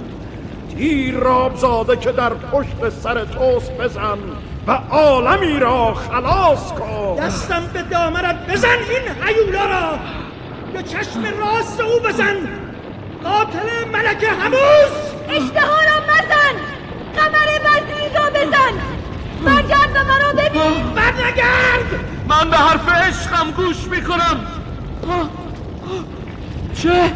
تیر 0.76 1.14
راب 1.14 1.56
زاده 1.56 1.96
که 1.96 2.12
در 2.12 2.34
پشت 2.34 2.88
سر 2.88 3.24
توست 3.24 3.72
بزن 3.72 4.18
و 4.66 4.72
عالمی 4.90 5.58
را 5.58 5.94
خلاص 5.94 6.72
کن. 6.72 7.16
دستم 7.20 7.62
به 7.72 7.82
دامرت 7.82 8.46
بزن 8.50 8.68
این 8.68 9.24
حیولا 9.24 9.64
را. 9.64 9.98
به 10.72 10.82
چشم 10.82 11.24
راست 11.40 11.80
او 11.80 12.00
بزن. 12.00 12.36
قاتل 13.24 13.88
ملک 13.92 14.24
هموز 14.42 14.92
اشتها 15.28 15.76
را 15.76 15.96
مزن. 16.08 16.54
قمر 17.16 17.48
وزیر 17.64 18.20
را 18.20 18.30
بزن. 18.30 18.97
برگرد 19.44 19.90
و 19.94 20.04
مرا 20.04 20.32
ببین. 20.32 20.94
برنگرد! 20.94 22.04
من 22.28 22.50
به 22.50 22.56
حرف 22.56 22.88
عشقم 22.88 23.50
گوش 23.50 23.76
می‌کنم. 23.90 24.40
چه؟ 26.82 27.12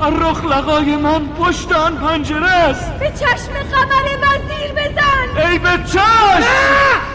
فرخ 0.00 0.44
لقای 0.44 0.96
من 0.96 1.28
پشت 1.28 1.72
آن 1.72 1.96
پنجره 1.96 2.50
است. 2.50 2.92
به 2.92 3.10
چشم 3.10 3.52
قمر 3.72 4.18
وزیر 4.22 4.72
بزن. 4.72 5.48
ای 5.50 5.58
به 5.58 5.78
چشم! 5.86 6.42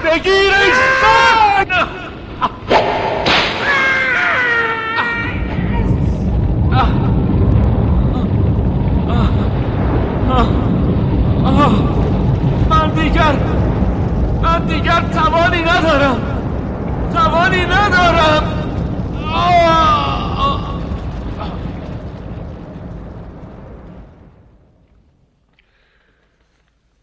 بگیر 0.03 0.53
ای 0.53 0.71
زن 0.71 1.87
من 12.69 12.89
دیگر 12.89 13.56
من 14.43 14.65
دیگر 14.65 15.01
توانی 15.01 15.61
ندارم 15.61 16.19
توانی 17.13 17.65
ندارم 17.65 18.57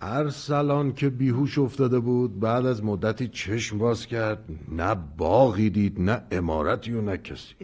ارسلان 0.00 0.92
که 0.92 1.10
بیهوش 1.10 1.58
افتاده 1.58 1.98
بود 1.98 2.40
بعد 2.40 2.66
از 2.66 2.84
مدتی 2.84 3.28
چشم 3.28 3.78
باز 3.78 4.06
کرد 4.06 4.44
نه 4.68 4.96
باغی 5.16 5.70
دید 5.70 6.00
نه 6.00 6.22
امارتی 6.30 6.92
و 6.92 7.00
نه 7.00 7.16
کسی 7.16 7.54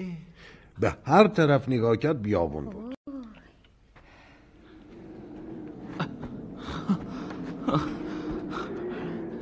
به 0.81 0.95
هر 1.05 1.29
طرف 1.29 1.69
نگاه 1.69 1.97
کرد 1.97 2.23
بیابون 2.23 2.65
بود 2.65 2.95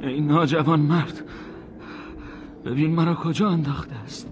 ای 0.00 0.20
ناجوان 0.20 0.80
مرد. 0.80 1.22
ببین 2.64 2.90
مرا 2.94 3.14
کجا 3.14 3.48
انداخته 3.48 3.94
است. 3.94 4.28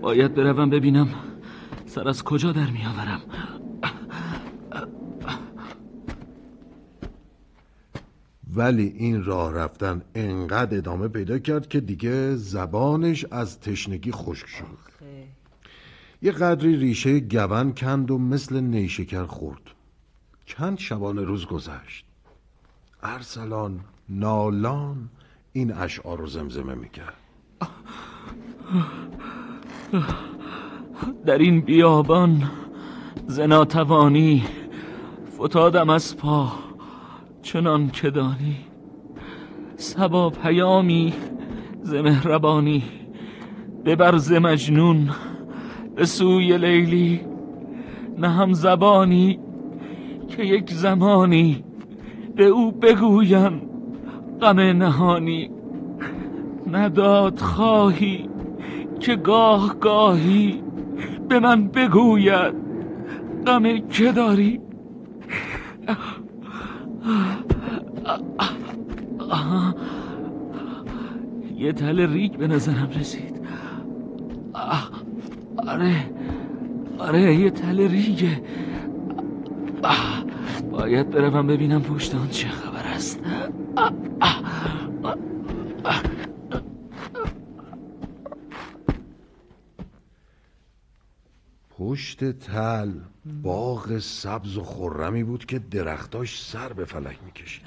باید 0.00 0.34
بروم 0.34 0.70
ببینم 0.70 1.08
سر 1.86 2.08
از 2.08 2.22
کجا 2.24 2.52
در 2.52 2.70
میآورم. 2.70 3.20
ولی 8.54 8.94
این 8.98 9.24
راه 9.24 9.52
رفتن 9.54 10.02
انقدر 10.14 10.76
ادامه 10.76 11.08
پیدا 11.08 11.38
کرد 11.38 11.68
که 11.68 11.80
دیگه 11.80 12.34
زبانش 12.34 13.24
از 13.30 13.60
تشنگی 13.60 14.12
خشک 14.12 14.46
شد. 14.46 14.94
یه 16.22 16.32
قدری 16.32 16.76
ریشه 16.76 17.20
گون 17.20 17.72
کند 17.72 18.10
و 18.10 18.18
مثل 18.18 18.60
نیشکر 18.60 19.24
خورد. 19.24 19.62
چند 20.46 20.78
شبانه 20.78 21.22
روز 21.22 21.46
گذشت. 21.46 22.06
ارسلان 23.04 23.80
نالان 24.08 25.08
این 25.52 25.72
اشعار 25.72 26.18
رو 26.18 26.26
زمزمه 26.26 26.74
می‌کرد. 26.74 27.14
در 31.26 31.38
این 31.38 31.60
بیابان 31.60 32.50
زناتوانی 33.26 34.44
فتادم 35.34 35.90
از 35.90 36.16
پا 36.16 36.52
چنان 37.42 37.90
که 37.90 38.10
دانی. 38.10 38.56
سبا 39.76 40.30
پیامی 40.30 41.14
ز 41.82 41.94
مهربانی 41.94 42.84
ببر 43.84 44.38
مجنون 44.38 45.10
به 45.96 46.06
سوی 46.06 46.58
لیلی. 46.58 47.20
نه 48.18 48.28
هم 48.28 48.52
زبانی 48.52 49.38
که 50.28 50.42
یک 50.42 50.70
زمانی 50.70 51.64
به 52.36 52.44
او 52.44 52.72
بگویم 52.72 53.62
غم 54.40 54.60
نهانی 54.60 55.50
نداد 56.72 57.38
خواهی 57.38 58.28
که 59.00 59.16
گاه 59.16 59.76
گاهی 59.80 60.62
به 61.28 61.38
من 61.38 61.68
بگوید 61.68 62.54
غم 63.46 63.88
که 63.88 64.12
داری؟ 64.12 64.60
یه 71.56 71.72
تل 71.72 72.12
ریگ 72.12 72.36
به 72.36 72.46
نظرم 72.46 72.88
رسید. 73.00 73.40
آره 75.66 76.10
آره 76.98 77.34
یه 77.34 77.50
تل 77.50 77.88
ریگه 77.88 78.42
باید 80.78 81.10
بروم 81.10 81.46
ببینم 81.46 81.82
پشت 81.82 82.14
آن 82.14 82.28
چه 82.28 82.48
خبر 82.48 82.86
است. 82.86 83.20
پشت 91.70 92.24
تل 92.24 92.90
باغ 93.42 93.98
سبز 93.98 94.56
و 94.56 94.62
خرمی 94.62 95.24
بود 95.24 95.44
که 95.44 95.58
درختاش 95.58 96.42
سر 96.42 96.72
به 96.72 96.84
فلک 96.84 97.18
می‌کشید. 97.24 97.66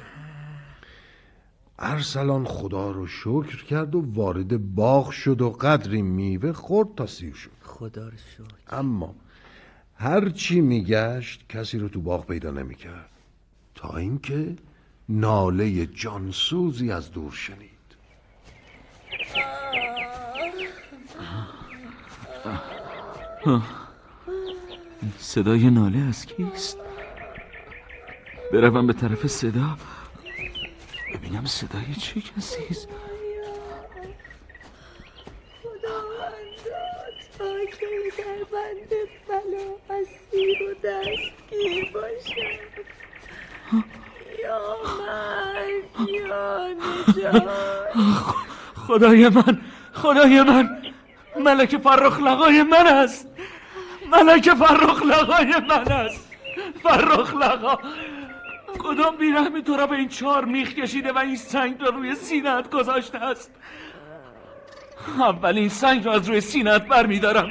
ارسلان 1.80 2.46
خدا 2.46 2.92
رو 2.92 3.08
شکر 3.08 3.64
کرد 3.64 3.96
و 3.96 4.04
وارد 4.14 4.76
باغ 4.76 5.10
شد 5.12 5.42
و 5.42 5.50
قدری 5.50 6.02
میوه 6.02 6.52
خورد 6.52 6.96
تا 6.96 7.06
سیر 7.06 7.34
شد. 7.34 7.52
خدا 7.62 8.10
رو 8.10 8.18
شکر. 8.18 8.78
اما 8.78 9.16
هرچی 10.00 10.62
میگشت 10.62 11.46
کسی 11.50 11.80
رو 11.80 11.90
تو 11.90 12.02
باغ 12.02 12.26
پیدا 12.26 12.52
نمی‌کرد. 12.52 13.10
تا 13.76 13.98
اینکه 13.98 14.56
ناله 15.10 15.86
جانسوزی 15.86 16.92
از 16.92 17.12
دور 17.12 17.32
شنید. 17.32 17.72
صدای 25.18 25.70
ناله 25.70 26.00
از 26.00 26.26
کیست؟ 26.26 26.78
بروم 28.54 28.88
به 28.88 28.94
طرف 28.94 29.28
صدا. 29.28 29.78
ببینم 31.14 31.46
صدای 31.46 31.96
چه 31.96 32.22
کسی 32.22 32.64
است. 32.70 32.88
تا 37.38 37.66
که 37.80 37.88
در 38.18 38.44
بند 38.52 38.92
بلا 39.28 39.98
اسیر 40.00 40.64
و 40.64 40.74
دستگیر 40.88 41.92
باشم 41.94 42.60
یا 44.44 44.78
من 45.00 46.08
یا 46.08 46.68
نجات 46.68 47.94
خدای 48.88 49.30
من 49.30 49.62
خدای 49.94 50.44
من. 50.44 50.82
ملک 51.40 51.78
فرخ 51.78 52.20
لقای 52.20 52.64
من 52.64 52.88
است. 52.88 53.28
ملک 54.12 54.54
فرخ 54.54 55.04
لقای 55.04 55.54
من 55.70 55.92
است. 55.92 56.32
فرخ 56.84 57.36
لقا. 57.36 57.78
کدام 58.80 59.16
بیرحمی 59.16 59.64
تو 59.64 59.78
را 59.78 59.88
به 59.88 59.96
این 59.96 60.08
چهار 60.08 60.46
میخ 60.46 60.74
کشیده 60.74 61.12
و 61.12 61.18
این 61.18 61.36
سنگ 61.36 61.82
را 61.82 61.90
روی 61.90 62.16
سینت 62.16 62.70
گذاشته 62.70 63.18
است؟ 63.18 63.52
اولین 65.20 65.70
سنگ 65.70 66.06
را 66.06 66.14
از 66.14 66.30
روی 66.30 66.42
سینت 66.42 66.88
برمیدارم. 66.88 67.50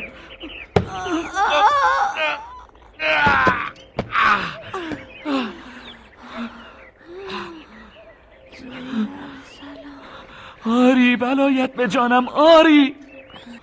آری 10.67 11.17
بلایت 11.17 11.73
به 11.73 11.89
جانم 11.89 12.28
آری. 12.28 12.97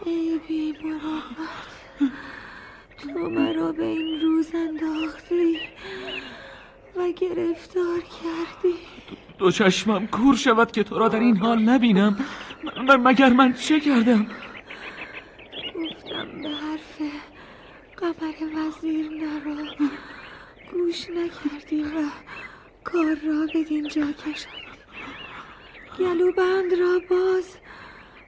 ای 0.05 0.39
بی 0.47 0.73
تو 2.97 3.29
مرا 3.29 3.71
به 3.71 3.85
این 3.85 4.21
روز 4.21 4.47
انداختی 4.55 5.59
و 6.95 7.11
گرفتار 7.11 7.99
کردی. 7.99 8.75
دو 9.43 9.51
چشمم 9.51 10.07
کور 10.07 10.35
شود 10.35 10.71
که 10.71 10.83
تو 10.83 10.99
را 10.99 11.07
در 11.07 11.19
این 11.19 11.37
حال 11.37 11.59
نبینم. 11.59 12.25
م- 12.87 13.07
مگر 13.07 13.29
من 13.29 13.53
چه 13.53 13.79
کردم؟ 13.79 14.27
گفتم 15.75 16.41
به 16.41 16.49
حرف 16.49 17.01
قمر 17.97 18.33
وزیر 18.57 19.09
نرا 19.09 19.65
گوش 20.73 21.07
نکردی 21.09 21.83
و 21.83 22.09
کار 22.83 23.15
را 23.15 23.47
بدین 23.55 23.87
جا 23.87 24.11
کشم 24.11 24.49
گلو 25.99 26.31
بند 26.31 26.73
را 26.73 26.99
باز 27.09 27.57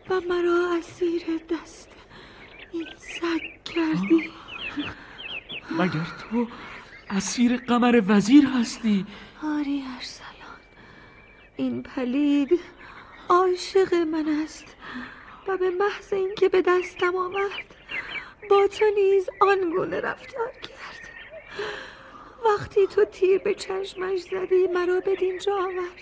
و 0.09 0.21
مرا 0.29 0.77
اسیر 0.77 1.21
دست 1.49 1.89
این 2.71 2.87
سگ 2.97 3.73
کردی. 3.75 4.31
مگر 5.71 6.07
تو 6.31 6.47
اسیر 7.09 7.57
قمر 7.57 8.01
وزیر 8.07 8.47
هستی؟ 8.47 9.05
آری 9.43 9.83
ارسلان. 9.95 10.24
این 11.57 11.83
پلید 11.83 12.59
عاشق 13.29 13.93
من 13.93 14.27
است 14.43 14.65
و 15.47 15.57
به 15.57 15.69
محض 15.69 16.13
اینکه 16.13 16.49
به 16.49 16.61
دستم 16.61 17.15
آورد 17.15 17.75
با 18.49 18.67
تو 18.67 18.85
نیز 18.95 19.29
آنگونه 19.41 20.01
رفتار 20.01 20.51
کرد. 20.51 21.09
وقتی 22.45 22.87
تو 22.87 23.05
تیر 23.05 23.37
به 23.37 23.53
چشمش 23.53 24.21
زدی 24.21 24.67
مرا 24.67 24.99
بدین 24.99 25.39
جا 25.39 25.55
آورد. 25.55 26.01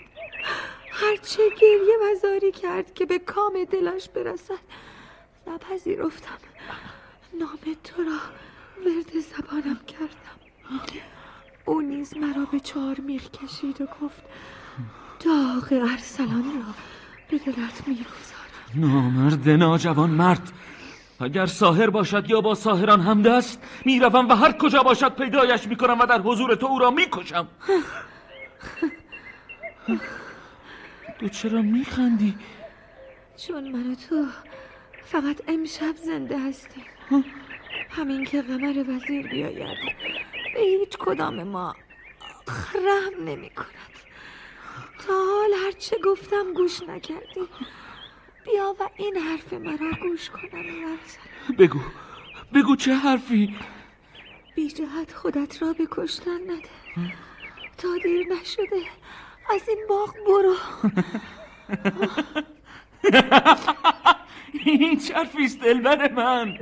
هرچه 0.91 1.49
گریه 1.49 1.97
و 2.01 2.51
کرد 2.51 2.93
که 2.93 3.05
به 3.05 3.19
کام 3.19 3.63
دلش 3.63 4.09
برسد 4.09 4.59
نپذیرفتم. 5.47 6.37
نام 7.39 7.59
تو 7.83 8.03
را 8.03 8.19
ورد 8.85 9.19
زبانم 9.19 9.79
کردم. 9.87 10.39
او 11.65 11.81
نیز 11.81 12.17
مرا 12.17 12.45
به 12.51 12.59
چهار 12.59 12.99
میخ 12.99 13.29
کشید 13.29 13.81
و 13.81 13.85
گفت 13.85 14.23
داغ 15.25 15.89
ارسلان 15.91 16.43
را 16.43 16.73
به 17.29 17.37
دلت 17.37 17.87
می‌گذارم. 17.87 18.43
نامرد 18.75 19.49
ناجوان 19.49 20.09
مرد. 20.09 20.51
اگر 21.19 21.45
ساهر 21.45 21.89
باشد 21.89 22.29
یا 22.29 22.41
با 22.41 22.55
ساهران 22.55 23.01
همدست 23.01 23.59
می‌روم 23.85 24.29
و 24.29 24.35
هر 24.35 24.51
کجا 24.51 24.83
باشد 24.83 25.15
پیدایش 25.15 25.67
می‌کنم 25.67 25.99
و 25.99 26.05
در 26.05 26.21
حضور 26.21 26.55
تو 26.55 26.65
او 26.65 26.79
را 26.79 26.91
می‌کشم. 26.91 27.47
تو 31.19 31.29
چرا 31.29 31.61
میخندی؟ 31.61 32.37
چون 33.47 33.71
من 33.71 33.91
و 33.91 33.95
تو 33.95 34.25
فقط 35.05 35.41
امشب 35.47 35.95
زنده 36.05 36.39
هستیم. 36.39 36.83
همین 37.89 38.25
که 38.25 38.41
قمر 38.41 38.85
وزیر 38.87 39.27
بیاید. 39.27 39.77
به 40.53 40.59
هیچ 40.59 40.97
کدام 40.97 41.43
ما 41.43 41.75
رحم 42.75 43.25
نمی 43.25 43.49
کند 43.49 43.92
تا 45.07 45.13
حال 45.13 45.53
هرچه 45.65 45.97
گفتم 46.05 46.53
گوش 46.53 46.81
نکردی. 46.81 47.47
بیا 48.45 48.75
و 48.79 48.89
این 48.97 49.17
حرف 49.17 49.53
مرا 49.53 49.91
گوش 50.01 50.29
کنم 50.29 50.65
ورزن 50.83 51.55
بگو 51.57 51.79
بگو 52.53 52.75
چه 52.75 52.95
حرفی؟ 52.95 53.55
بی 54.55 54.67
جهت 54.67 55.13
خودت 55.13 55.61
را 55.61 55.73
به 55.73 55.87
کشتن 55.91 56.41
نده. 56.47 56.69
تا 57.77 57.87
دیر 58.03 58.27
نشده 58.33 58.85
از 59.55 59.69
این 59.69 59.85
باغ 59.89 60.13
برو. 60.27 60.55
این 64.65 64.99
چه 64.99 65.13
حرفیست 65.13 65.59
دلبر 65.59 66.11
من. 66.11 66.57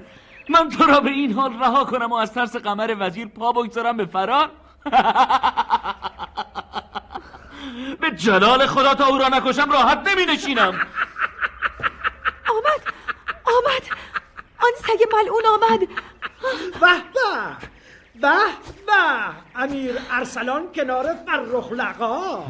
من 0.49 0.69
تو 0.69 0.83
را 0.83 0.99
به 0.99 1.09
این 1.09 1.33
حال 1.33 1.53
رها 1.53 1.85
کنم 1.85 2.11
و 2.11 2.15
از 2.15 2.33
ترس 2.33 2.55
قمر 2.55 2.95
وزیر 2.99 3.27
پا 3.27 3.51
بگذارم 3.51 3.97
به 3.97 4.05
فرار. 4.05 4.51
به 8.01 8.11
جلال 8.11 8.65
خدا 8.65 8.93
تا 8.93 9.06
او 9.06 9.17
را 9.17 9.27
نکشم 9.27 9.72
راحت 9.72 10.07
نمی 10.07 10.25
نشینم 10.25 10.88
آمد 12.49 12.81
آمد. 13.45 13.83
آن 14.59 14.72
سگ 14.88 15.03
ملعون 15.14 15.45
آمد. 15.45 15.80
به 16.80 16.88
به 17.14 17.57
به 18.22 18.38
به. 18.88 19.61
امیر 19.61 19.95
ارسلان 20.11 20.73
کنار 20.75 21.15
فرخ 21.25 21.72
لقا. 21.72 22.45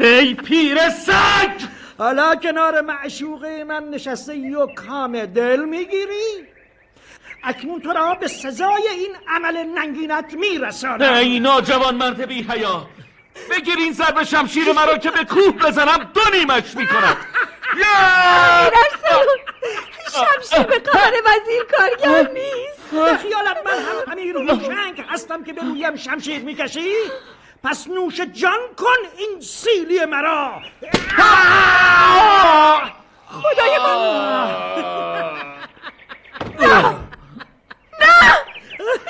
ای 0.00 0.34
پیر 0.34 0.88
سگ! 0.88 1.66
حالا 1.98 2.34
کنار 2.34 2.80
معشوق 2.80 3.44
من 3.44 3.84
نشسته 3.84 4.32
ای 4.32 4.54
و 4.54 4.66
کام 4.66 5.26
دل 5.26 5.64
می‌گیری؟ 5.64 6.55
اکنون 7.46 7.80
تو 7.80 7.92
را 7.92 8.14
به 8.14 8.28
سزای 8.28 8.88
این 8.90 9.16
عمل 9.28 9.56
ننگینت 9.56 10.34
میرسانم. 10.34 11.12
ای 11.12 11.40
ناجوان 11.40 11.94
مرد 11.94 12.26
بی 12.26 12.42
حیا 12.42 12.88
بگیر 13.50 13.76
این 13.78 13.92
ضرب 13.92 14.22
شمشیر 14.22 14.72
مرا 14.72 14.98
که 14.98 15.10
به 15.10 15.24
کوه 15.24 15.50
بزنم 15.50 16.10
دو 16.14 16.20
نیمش 16.32 16.62
ارسلان 18.76 19.36
شمشیر 20.12 20.66
به 20.66 20.78
قمر 20.78 21.12
وزیر 21.24 21.62
کارگر 21.78 22.30
نیست. 22.32 22.90
به 22.92 23.16
خیالت 23.16 23.56
من 23.66 23.72
هم 23.72 24.12
امیر 24.12 24.36
هوشنگ 24.36 25.04
هستم 25.08 25.44
که 25.44 25.52
به 25.52 25.62
رویم 25.62 25.96
شمشیر 25.96 26.42
می‌کشی؟ 26.42 26.94
پس 27.64 27.88
نوش 27.88 28.20
جان 28.20 28.58
کن 28.76 28.96
این 29.18 29.40
سیلی 29.40 30.04
مرا. 30.04 30.62
خدای 33.28 33.78
من. 33.78 33.96
نه 36.60 36.82
نه 36.82 37.05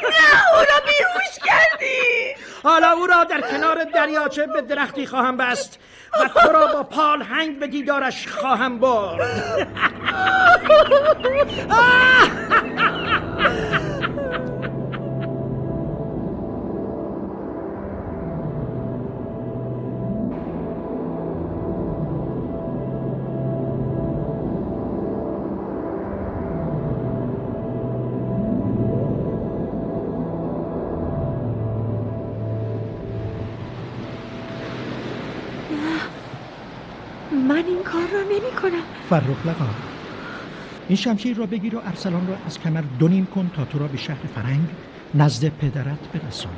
نه 0.02 0.54
او 0.54 0.58
را 0.58 0.80
بیهوش 0.86 1.38
کردی. 1.44 2.34
حالا 2.62 2.92
او 2.92 3.06
را 3.06 3.24
در 3.24 3.40
کنار 3.40 3.84
دریاچه 3.84 4.46
به 4.46 4.62
درختی 4.62 5.06
خواهم 5.06 5.36
بست 5.36 5.78
و 6.20 6.28
تو 6.28 6.52
را 6.52 6.66
با 6.66 6.82
پال 6.82 7.22
هنگ 7.22 7.58
به 7.58 7.66
دیدارش 7.66 8.28
خواهم 8.28 8.78
برد. 8.78 9.20
فرخ 39.10 39.46
لقا. 39.46 39.64
این 40.88 40.96
شمشیر 40.96 41.36
را 41.36 41.46
بگیر 41.46 41.76
و 41.76 41.80
ارسلان 41.86 42.26
را 42.26 42.36
از 42.46 42.58
کمر 42.58 42.82
دونیم 42.98 43.26
کن 43.26 43.50
تا 43.56 43.64
تو 43.64 43.78
را 43.78 43.86
به 43.86 43.96
شهر 43.96 44.26
فرنگ 44.34 44.68
نزد 45.14 45.48
پدرت 45.48 45.98
برسانم. 46.12 46.54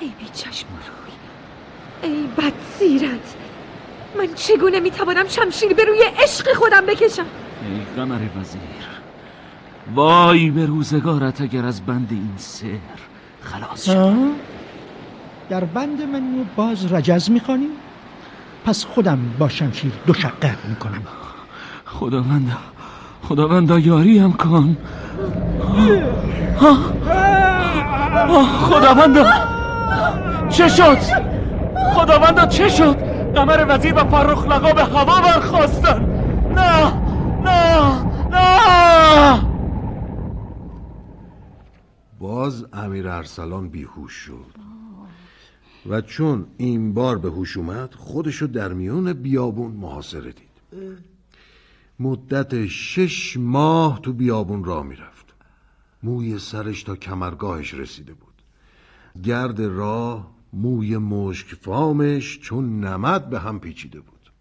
ای 0.00 0.08
بی 0.18 0.26
چشم 0.32 0.66
روی. 0.68 2.12
ای 2.12 2.26
بد 2.26 2.52
سیرت 2.78 3.34
من 4.18 4.34
چگونه 4.34 4.80
می‌توانم 4.80 5.28
شمشیر 5.28 5.74
به 5.74 5.84
روی 5.84 6.02
عشق 6.22 6.54
خودم 6.54 6.86
بکشم؟ 6.86 7.26
ای 7.62 7.80
قمر 7.96 8.20
وزیر 8.40 8.60
وای 9.94 10.50
به 10.50 10.66
روزگارت 10.66 11.40
اگر 11.40 11.66
از 11.66 11.80
بند 11.80 12.08
این 12.10 12.34
سر 12.36 12.66
خلاص 13.42 13.84
شد. 13.84 13.90
آه؟ 13.90 14.16
در 15.48 15.64
بند 15.64 16.02
من 16.02 16.46
باز 16.56 16.92
رجز 16.92 17.30
می‌خوانی؟ 17.30 17.68
پس 18.64 18.84
خودم 18.84 19.34
با 19.38 19.48
شمشیر 19.48 19.92
دو 20.06 20.14
شقه 20.14 20.56
می‌کنم. 20.68 21.02
خداوندا 21.90 22.56
خداوندا 23.22 23.78
یاریم 23.78 24.32
کن. 24.32 24.76
خداوندا 28.70 29.24
چه 30.48 30.68
شد؟ 30.68 30.98
خداوندا 31.94 32.46
چه 32.46 32.68
شد؟ 32.68 32.96
قمر 33.34 33.66
وزیر 33.68 33.94
و 33.94 34.04
فرخ 34.04 34.46
لقا 34.46 34.72
به 34.72 34.84
هوا 34.84 35.20
برخواستن. 35.20 36.06
نه 36.54 36.92
نه 37.42 38.02
نه. 38.30 39.42
باز 42.20 42.66
امیر 42.72 43.08
ارسلان 43.08 43.68
بیهوش 43.68 44.12
شد. 44.12 44.60
و 45.90 46.00
چون 46.00 46.46
این 46.56 46.94
بار 46.94 47.18
به 47.18 47.28
هوش 47.28 47.56
اومد 47.56 47.94
خودشو 47.94 48.46
در 48.46 48.72
میون 48.72 49.12
بیابون 49.12 49.70
محاصره 49.70 50.32
دید. 50.32 50.50
مدت 52.00 52.66
شش 52.66 53.36
ماه 53.36 54.00
تو 54.02 54.12
بیابون 54.12 54.64
راه 54.64 54.86
می‌رفت. 54.86 55.34
موی 56.02 56.38
سرش 56.38 56.82
تا 56.82 56.96
کمرگاهش 56.96 57.74
رسیده 57.74 58.14
بود. 58.14 58.42
گرد 59.22 59.60
راه 59.60 60.30
موی 60.52 60.96
مشک 60.96 61.54
فامش 61.54 62.40
چون 62.40 62.80
نمد 62.84 63.30
به 63.30 63.40
هم 63.40 63.60
پیچیده 63.60 64.00
بود. 64.00 64.32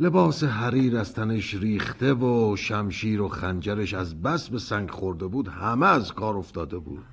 لباس 0.00 0.44
حریر 0.44 0.96
از 0.96 1.14
تنش 1.14 1.54
ریخته 1.54 2.14
و 2.14 2.56
شمشیر 2.56 3.22
و 3.22 3.28
خنجرش 3.28 3.94
از 3.94 4.22
بس 4.22 4.48
به 4.48 4.58
سنگ 4.58 4.90
خورده 4.90 5.26
بود 5.26 5.48
همه 5.48 5.86
از 5.86 6.12
کار 6.12 6.36
افتاده 6.36 6.78
بود. 6.78 7.04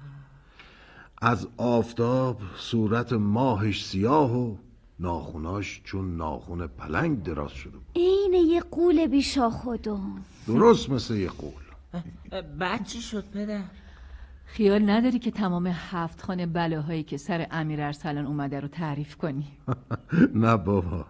از 1.22 1.48
آفتاب 1.58 2.42
صورت 2.58 3.14
ماهش 3.14 3.86
سیاه 3.86 4.38
و 4.38 4.56
ناخوناش 5.00 5.82
چون 5.84 6.18
ناخون 6.18 6.68
پلنگ 6.68 7.24
دراز 7.24 7.52
شده 7.52 7.72
بود. 7.72 7.86
عین 7.95 8.34
یه 8.34 8.61
قول 8.72 9.08
بیشا 9.08 9.50
خودم 9.50 10.26
درست 10.48 10.90
مثل 10.90 11.16
یه 11.16 11.30
قول. 11.30 12.42
بعد 12.60 12.86
چی 12.86 13.02
شد 13.02 13.24
پدر؟ 13.34 13.61
خیال 14.45 14.90
نداری 14.90 15.19
که 15.19 15.32
تمام 15.32 15.68
هفت 15.68 16.22
خانه 16.22 16.45
بلاهایی 16.45 17.03
که 17.03 17.18
سر 17.18 17.48
امیر 17.52 17.82
ارسلان 17.82 18.26
اومده 18.26 18.60
رو 18.60 18.68
تعریف 18.68 19.16
کنی؟ 19.16 19.48
نه 20.44 20.58
بابا. 20.58 21.06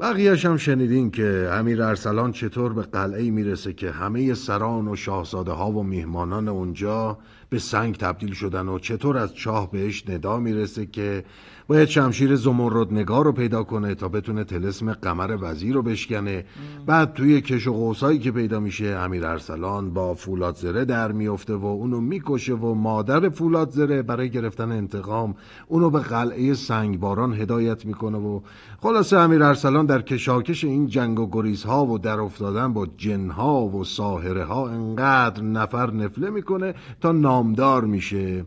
بقیهش 0.00 0.44
هم 0.44 0.56
شنیدین 0.56 1.10
که 1.10 1.48
امیر 1.52 1.82
ارسلان 1.82 2.32
چطور 2.32 2.72
به 2.72 2.82
قلعه 2.82 3.30
می‌رسه 3.30 3.72
که 3.72 3.90
همه 3.90 4.34
سران 4.34 4.88
و 4.88 4.96
شاهزاده 4.96 5.52
ها 5.52 5.70
و 5.70 5.82
میهمانان 5.82 6.48
اونجا 6.48 7.18
به 7.50 7.58
سنگ 7.58 7.96
تبدیل 7.96 8.32
شدن 8.32 8.68
و 8.68 8.78
چطور 8.78 9.18
از 9.18 9.34
چاه 9.34 9.70
بهش 9.70 10.08
ندا 10.08 10.38
می‌رسه 10.38 10.86
که 10.86 11.24
باید 11.68 11.88
شمشیر 11.88 12.36
زمردنگار 12.36 13.24
رو 13.24 13.32
پیدا 13.32 13.64
کنه 13.64 13.94
تا 13.94 14.08
بتونه 14.08 14.44
تلسم 14.44 14.92
قمر 14.92 15.38
وزیر 15.40 15.74
رو 15.74 15.82
بشکنه. 15.82 16.44
بعد 16.86 17.12
توی 17.12 17.40
کش 17.40 17.66
و 17.66 17.72
قوسایی 17.72 18.18
که 18.18 18.30
پیدا 18.30 18.60
میشه 18.60 18.86
امیر 18.86 19.26
ارسلان 19.26 19.90
با 19.90 20.14
فولاد 20.14 20.56
زره 20.56 20.84
در 20.84 21.12
میفته 21.12 21.54
و 21.54 21.66
اونو 21.66 22.00
می‌کشه 22.00 22.54
و 22.54 22.74
مادر 22.74 23.28
فولاد 23.28 23.70
زره 23.70 24.02
برای 24.02 24.30
گرفتن 24.30 24.72
انتقام 24.72 25.34
اونو 25.66 25.90
به 25.90 25.98
قلعه 25.98 26.54
سنگباران 26.54 27.34
هدایت 27.34 27.86
می‌کنه 27.86 28.18
و 28.18 28.40
خلاصه 28.80 29.16
امیر 29.16 29.42
ارسلان 29.42 29.86
در 29.86 30.02
کشاکش 30.02 30.64
این 30.64 30.86
جنگ 30.86 31.20
و 31.20 31.28
گریزها 31.32 31.86
و 31.86 31.98
در 31.98 32.20
افتادن 32.20 32.72
با 32.72 32.86
جنها 32.96 33.62
و 33.62 33.84
ساهره 33.84 34.44
ها 34.44 34.68
انقدر 34.68 35.42
نفر 35.42 35.90
نفله 35.90 36.30
می‌کنه 36.30 36.74
تا 37.00 37.12
نامدار 37.12 37.84
میشه. 37.84 38.44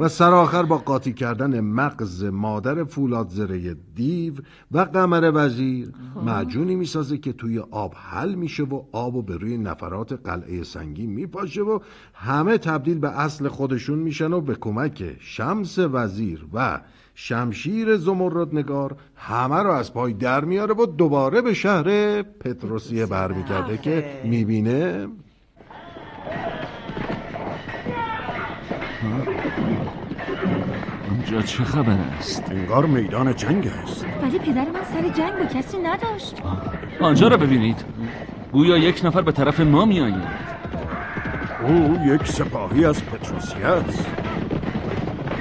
و 0.00 0.08
سرآخر 0.08 0.62
با 0.62 0.78
قاطی 0.78 1.12
کردن 1.12 1.60
مغز 1.60 2.24
مادر 2.24 2.61
فولاد 2.84 3.28
زره 3.28 3.76
دیو 3.94 4.34
و 4.72 4.78
قمر 4.78 5.32
وزیر. 5.34 5.92
معجونی 6.24 6.74
می‌سازه 6.74 7.18
که 7.18 7.32
توی 7.32 7.58
آب 7.58 7.94
حل 7.96 8.34
میشه 8.34 8.62
و 8.62 8.82
آب 8.92 9.14
و 9.16 9.22
به 9.22 9.36
روی 9.36 9.58
نفرات 9.58 10.12
قلعه 10.12 10.62
سنگی 10.62 11.06
میپاشه 11.06 11.62
و 11.62 11.78
همه 12.14 12.58
تبدیل 12.58 12.98
به 12.98 13.20
اصل 13.20 13.48
خودشون 13.48 13.98
میشن 13.98 14.32
و 14.32 14.40
به 14.40 14.54
کمک 14.54 15.16
شمس 15.20 15.78
وزیر 15.78 16.46
و 16.54 16.80
شمشیر 17.14 17.96
زمردنگار 17.96 18.96
همه 19.14 19.62
رو 19.62 19.70
از 19.70 19.94
پای 19.94 20.12
در 20.12 20.44
میاره 20.44 20.74
و 20.74 20.86
دوباره 20.86 21.42
به 21.42 21.54
شهر 21.54 22.22
پتروسیه 22.22 23.06
برمیگرده 23.06 23.78
که 23.78 24.20
می‌بینه. 24.24 25.08
اونجا 31.22 31.42
چه 31.42 31.64
خبر 31.64 31.96
است؟ 32.18 32.44
انگار 32.50 32.86
میدان 32.86 33.34
جنگ 33.36 33.70
است. 33.82 34.06
ولی 34.22 34.38
پدر 34.38 34.64
من 34.64 34.80
سر 34.92 35.08
جنگ 35.08 35.32
با 35.38 35.44
کسی 35.44 35.78
نداشت. 35.78 36.42
آنجا 37.00 37.28
را 37.28 37.36
ببینید. 37.36 37.84
گویا 38.52 38.76
یک 38.78 39.00
نفر 39.04 39.22
به 39.22 39.32
طرف 39.32 39.60
ما 39.60 39.84
می 39.84 40.00
آید 40.00 40.14
او 41.66 41.98
یک 42.06 42.26
سپاهی 42.26 42.84
از 42.84 43.04
پتروسیه 43.04 43.66
است. 43.66 44.06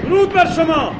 درود 0.04 0.34
بر 0.34 0.46
شما. 0.46 0.92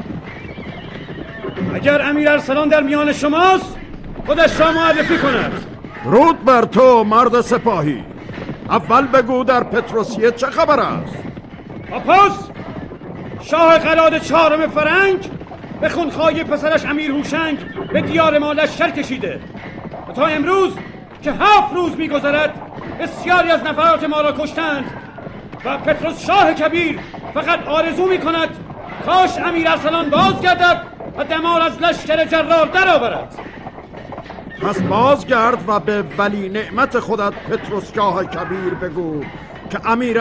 اگر 1.74 2.02
امیر 2.02 2.30
ارسلان 2.30 2.70
در 2.70 2.84
میان 2.84 3.14
شماست 3.14 3.78
خودش 4.26 4.60
را 4.60 4.72
معرفی 4.72 5.18
کند. 5.18 5.66
رود 6.06 6.46
بر 6.46 6.66
تو 6.66 7.04
مرد 7.04 7.42
سپاهی. 7.42 8.04
اول 8.70 9.08
بگو 9.08 9.44
در 9.44 9.64
پتروسیه 9.64 10.32
چه 10.32 10.48
خبر 10.48 10.80
است. 10.80 11.18
آپاس 11.92 12.52
شاه 13.44 13.78
قلاد 13.78 14.18
چهارم 14.18 14.68
فرنگ 14.68 15.30
به 15.82 15.90
خونخواهی 15.90 16.44
پسرش 16.44 16.86
امیر 16.86 17.12
هوشنگ 17.12 17.58
به 17.94 18.02
دیار 18.02 18.38
ما 18.38 18.54
لشکر 18.54 18.90
کشیده. 18.90 19.40
و 20.10 20.12
تا 20.12 20.26
امروز 20.26 20.74
که 21.22 21.32
هفت 21.32 21.74
روز 21.74 21.98
میگذرد 21.98 22.54
بسیاری 23.00 23.52
از 23.52 23.64
نفرات 23.64 24.04
ما 24.04 24.22
را 24.22 24.32
کشتند. 24.32 24.86
و 25.66 25.78
پتروس 25.78 26.26
شاه 26.26 26.54
کبیر 26.54 27.00
فقط 27.34 27.68
آرزو 27.68 28.06
می 28.06 28.18
کند 28.18 28.50
کاش 29.06 29.38
امیر 29.38 29.70
ارسلان 29.70 30.10
بازگردد 30.10 30.82
و 31.18 31.24
دمار 31.24 31.62
از 31.62 31.82
لشکر 31.82 32.26
جرار 32.26 32.68
درآورد. 32.68 33.40
پس 34.62 34.82
بازگرد 34.82 35.70
و 35.70 35.80
به 35.80 36.04
ولی 36.18 36.50
نعمت 36.50 37.00
خودت 37.00 37.34
پتروس 37.34 37.94
شاه 37.96 38.26
کبیر 38.26 38.74
بگو. 38.74 39.24
که 39.72 39.80
امیر 39.86 40.20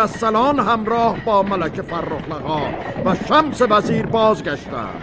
همراه 0.58 1.24
با 1.24 1.42
ملک 1.42 1.82
فرخلقا 1.82 2.60
و 3.04 3.14
شمس 3.28 3.62
وزیر 3.70 4.06
بازگشتند 4.06 5.02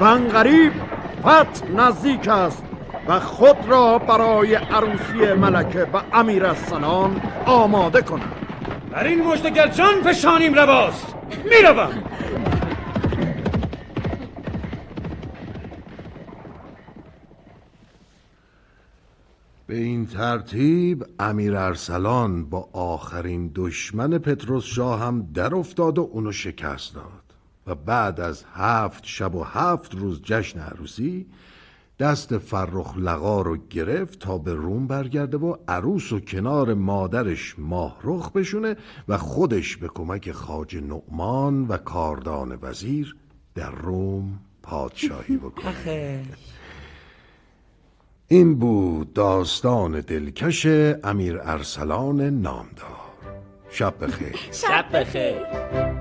و 0.00 0.04
انقریب 0.04 0.72
فتح 1.20 1.66
نزدیک 1.76 2.28
است 2.28 2.64
و 3.08 3.20
خود 3.20 3.56
را 3.68 3.98
برای 3.98 4.54
عروسی 4.54 5.32
ملکه 5.32 5.86
و 5.94 6.02
امیر 6.12 6.46
آماده 7.46 8.02
کنم 8.02 8.32
در 8.92 9.04
این 9.04 9.24
مشتگر 9.24 9.66
جان 9.66 10.02
فشانیم 10.02 10.54
رواست. 10.54 11.14
می‌روم. 11.44 12.02
به 19.68 19.76
این 19.76 20.06
ترتیب 20.06 21.04
امیر 21.18 21.56
ارسلان 21.56 22.44
با 22.44 22.68
آخرین 22.72 23.52
دشمن 23.54 24.18
پتروس 24.18 24.64
شاه 24.64 25.00
هم 25.00 25.28
در 25.34 25.54
افتاد 25.54 25.98
و 25.98 26.08
اونو 26.12 26.32
شکست 26.32 26.94
داد 26.94 27.34
و 27.66 27.74
بعد 27.74 28.20
از 28.20 28.44
هفت 28.54 29.04
شب 29.06 29.34
و 29.34 29.42
هفت 29.42 29.94
روز 29.94 30.22
جشن 30.22 30.60
عروسی 30.60 31.26
دست 31.98 32.38
فرخ 32.38 32.96
لقا 32.96 33.42
رو 33.42 33.56
گرفت 33.56 34.18
تا 34.18 34.38
به 34.38 34.54
روم 34.54 34.86
برگرده 34.86 35.36
و 35.36 35.56
عروس 35.68 36.12
و 36.12 36.20
کنار 36.20 36.74
مادرش 36.74 37.54
ماهرخ 37.58 38.32
بشونه 38.32 38.76
و 39.08 39.18
خودش 39.18 39.76
به 39.76 39.88
کمک 39.88 40.32
خاج 40.32 40.76
نعمان 40.76 41.66
و 41.66 41.76
کاردان 41.76 42.58
وزیر 42.62 43.16
در 43.54 43.70
روم 43.70 44.40
پادشاهی 44.62 45.36
بکنه. 45.36 46.24
این 48.30 48.58
بود 48.58 49.12
داستان 49.12 50.00
دلکش 50.00 50.66
امیر 51.04 51.40
ارسلان 51.42 52.20
نامدار. 52.20 52.98
شب 53.70 53.94
بخیر. 54.04 54.36
شب 54.52 54.84
بخیر. 54.92 55.97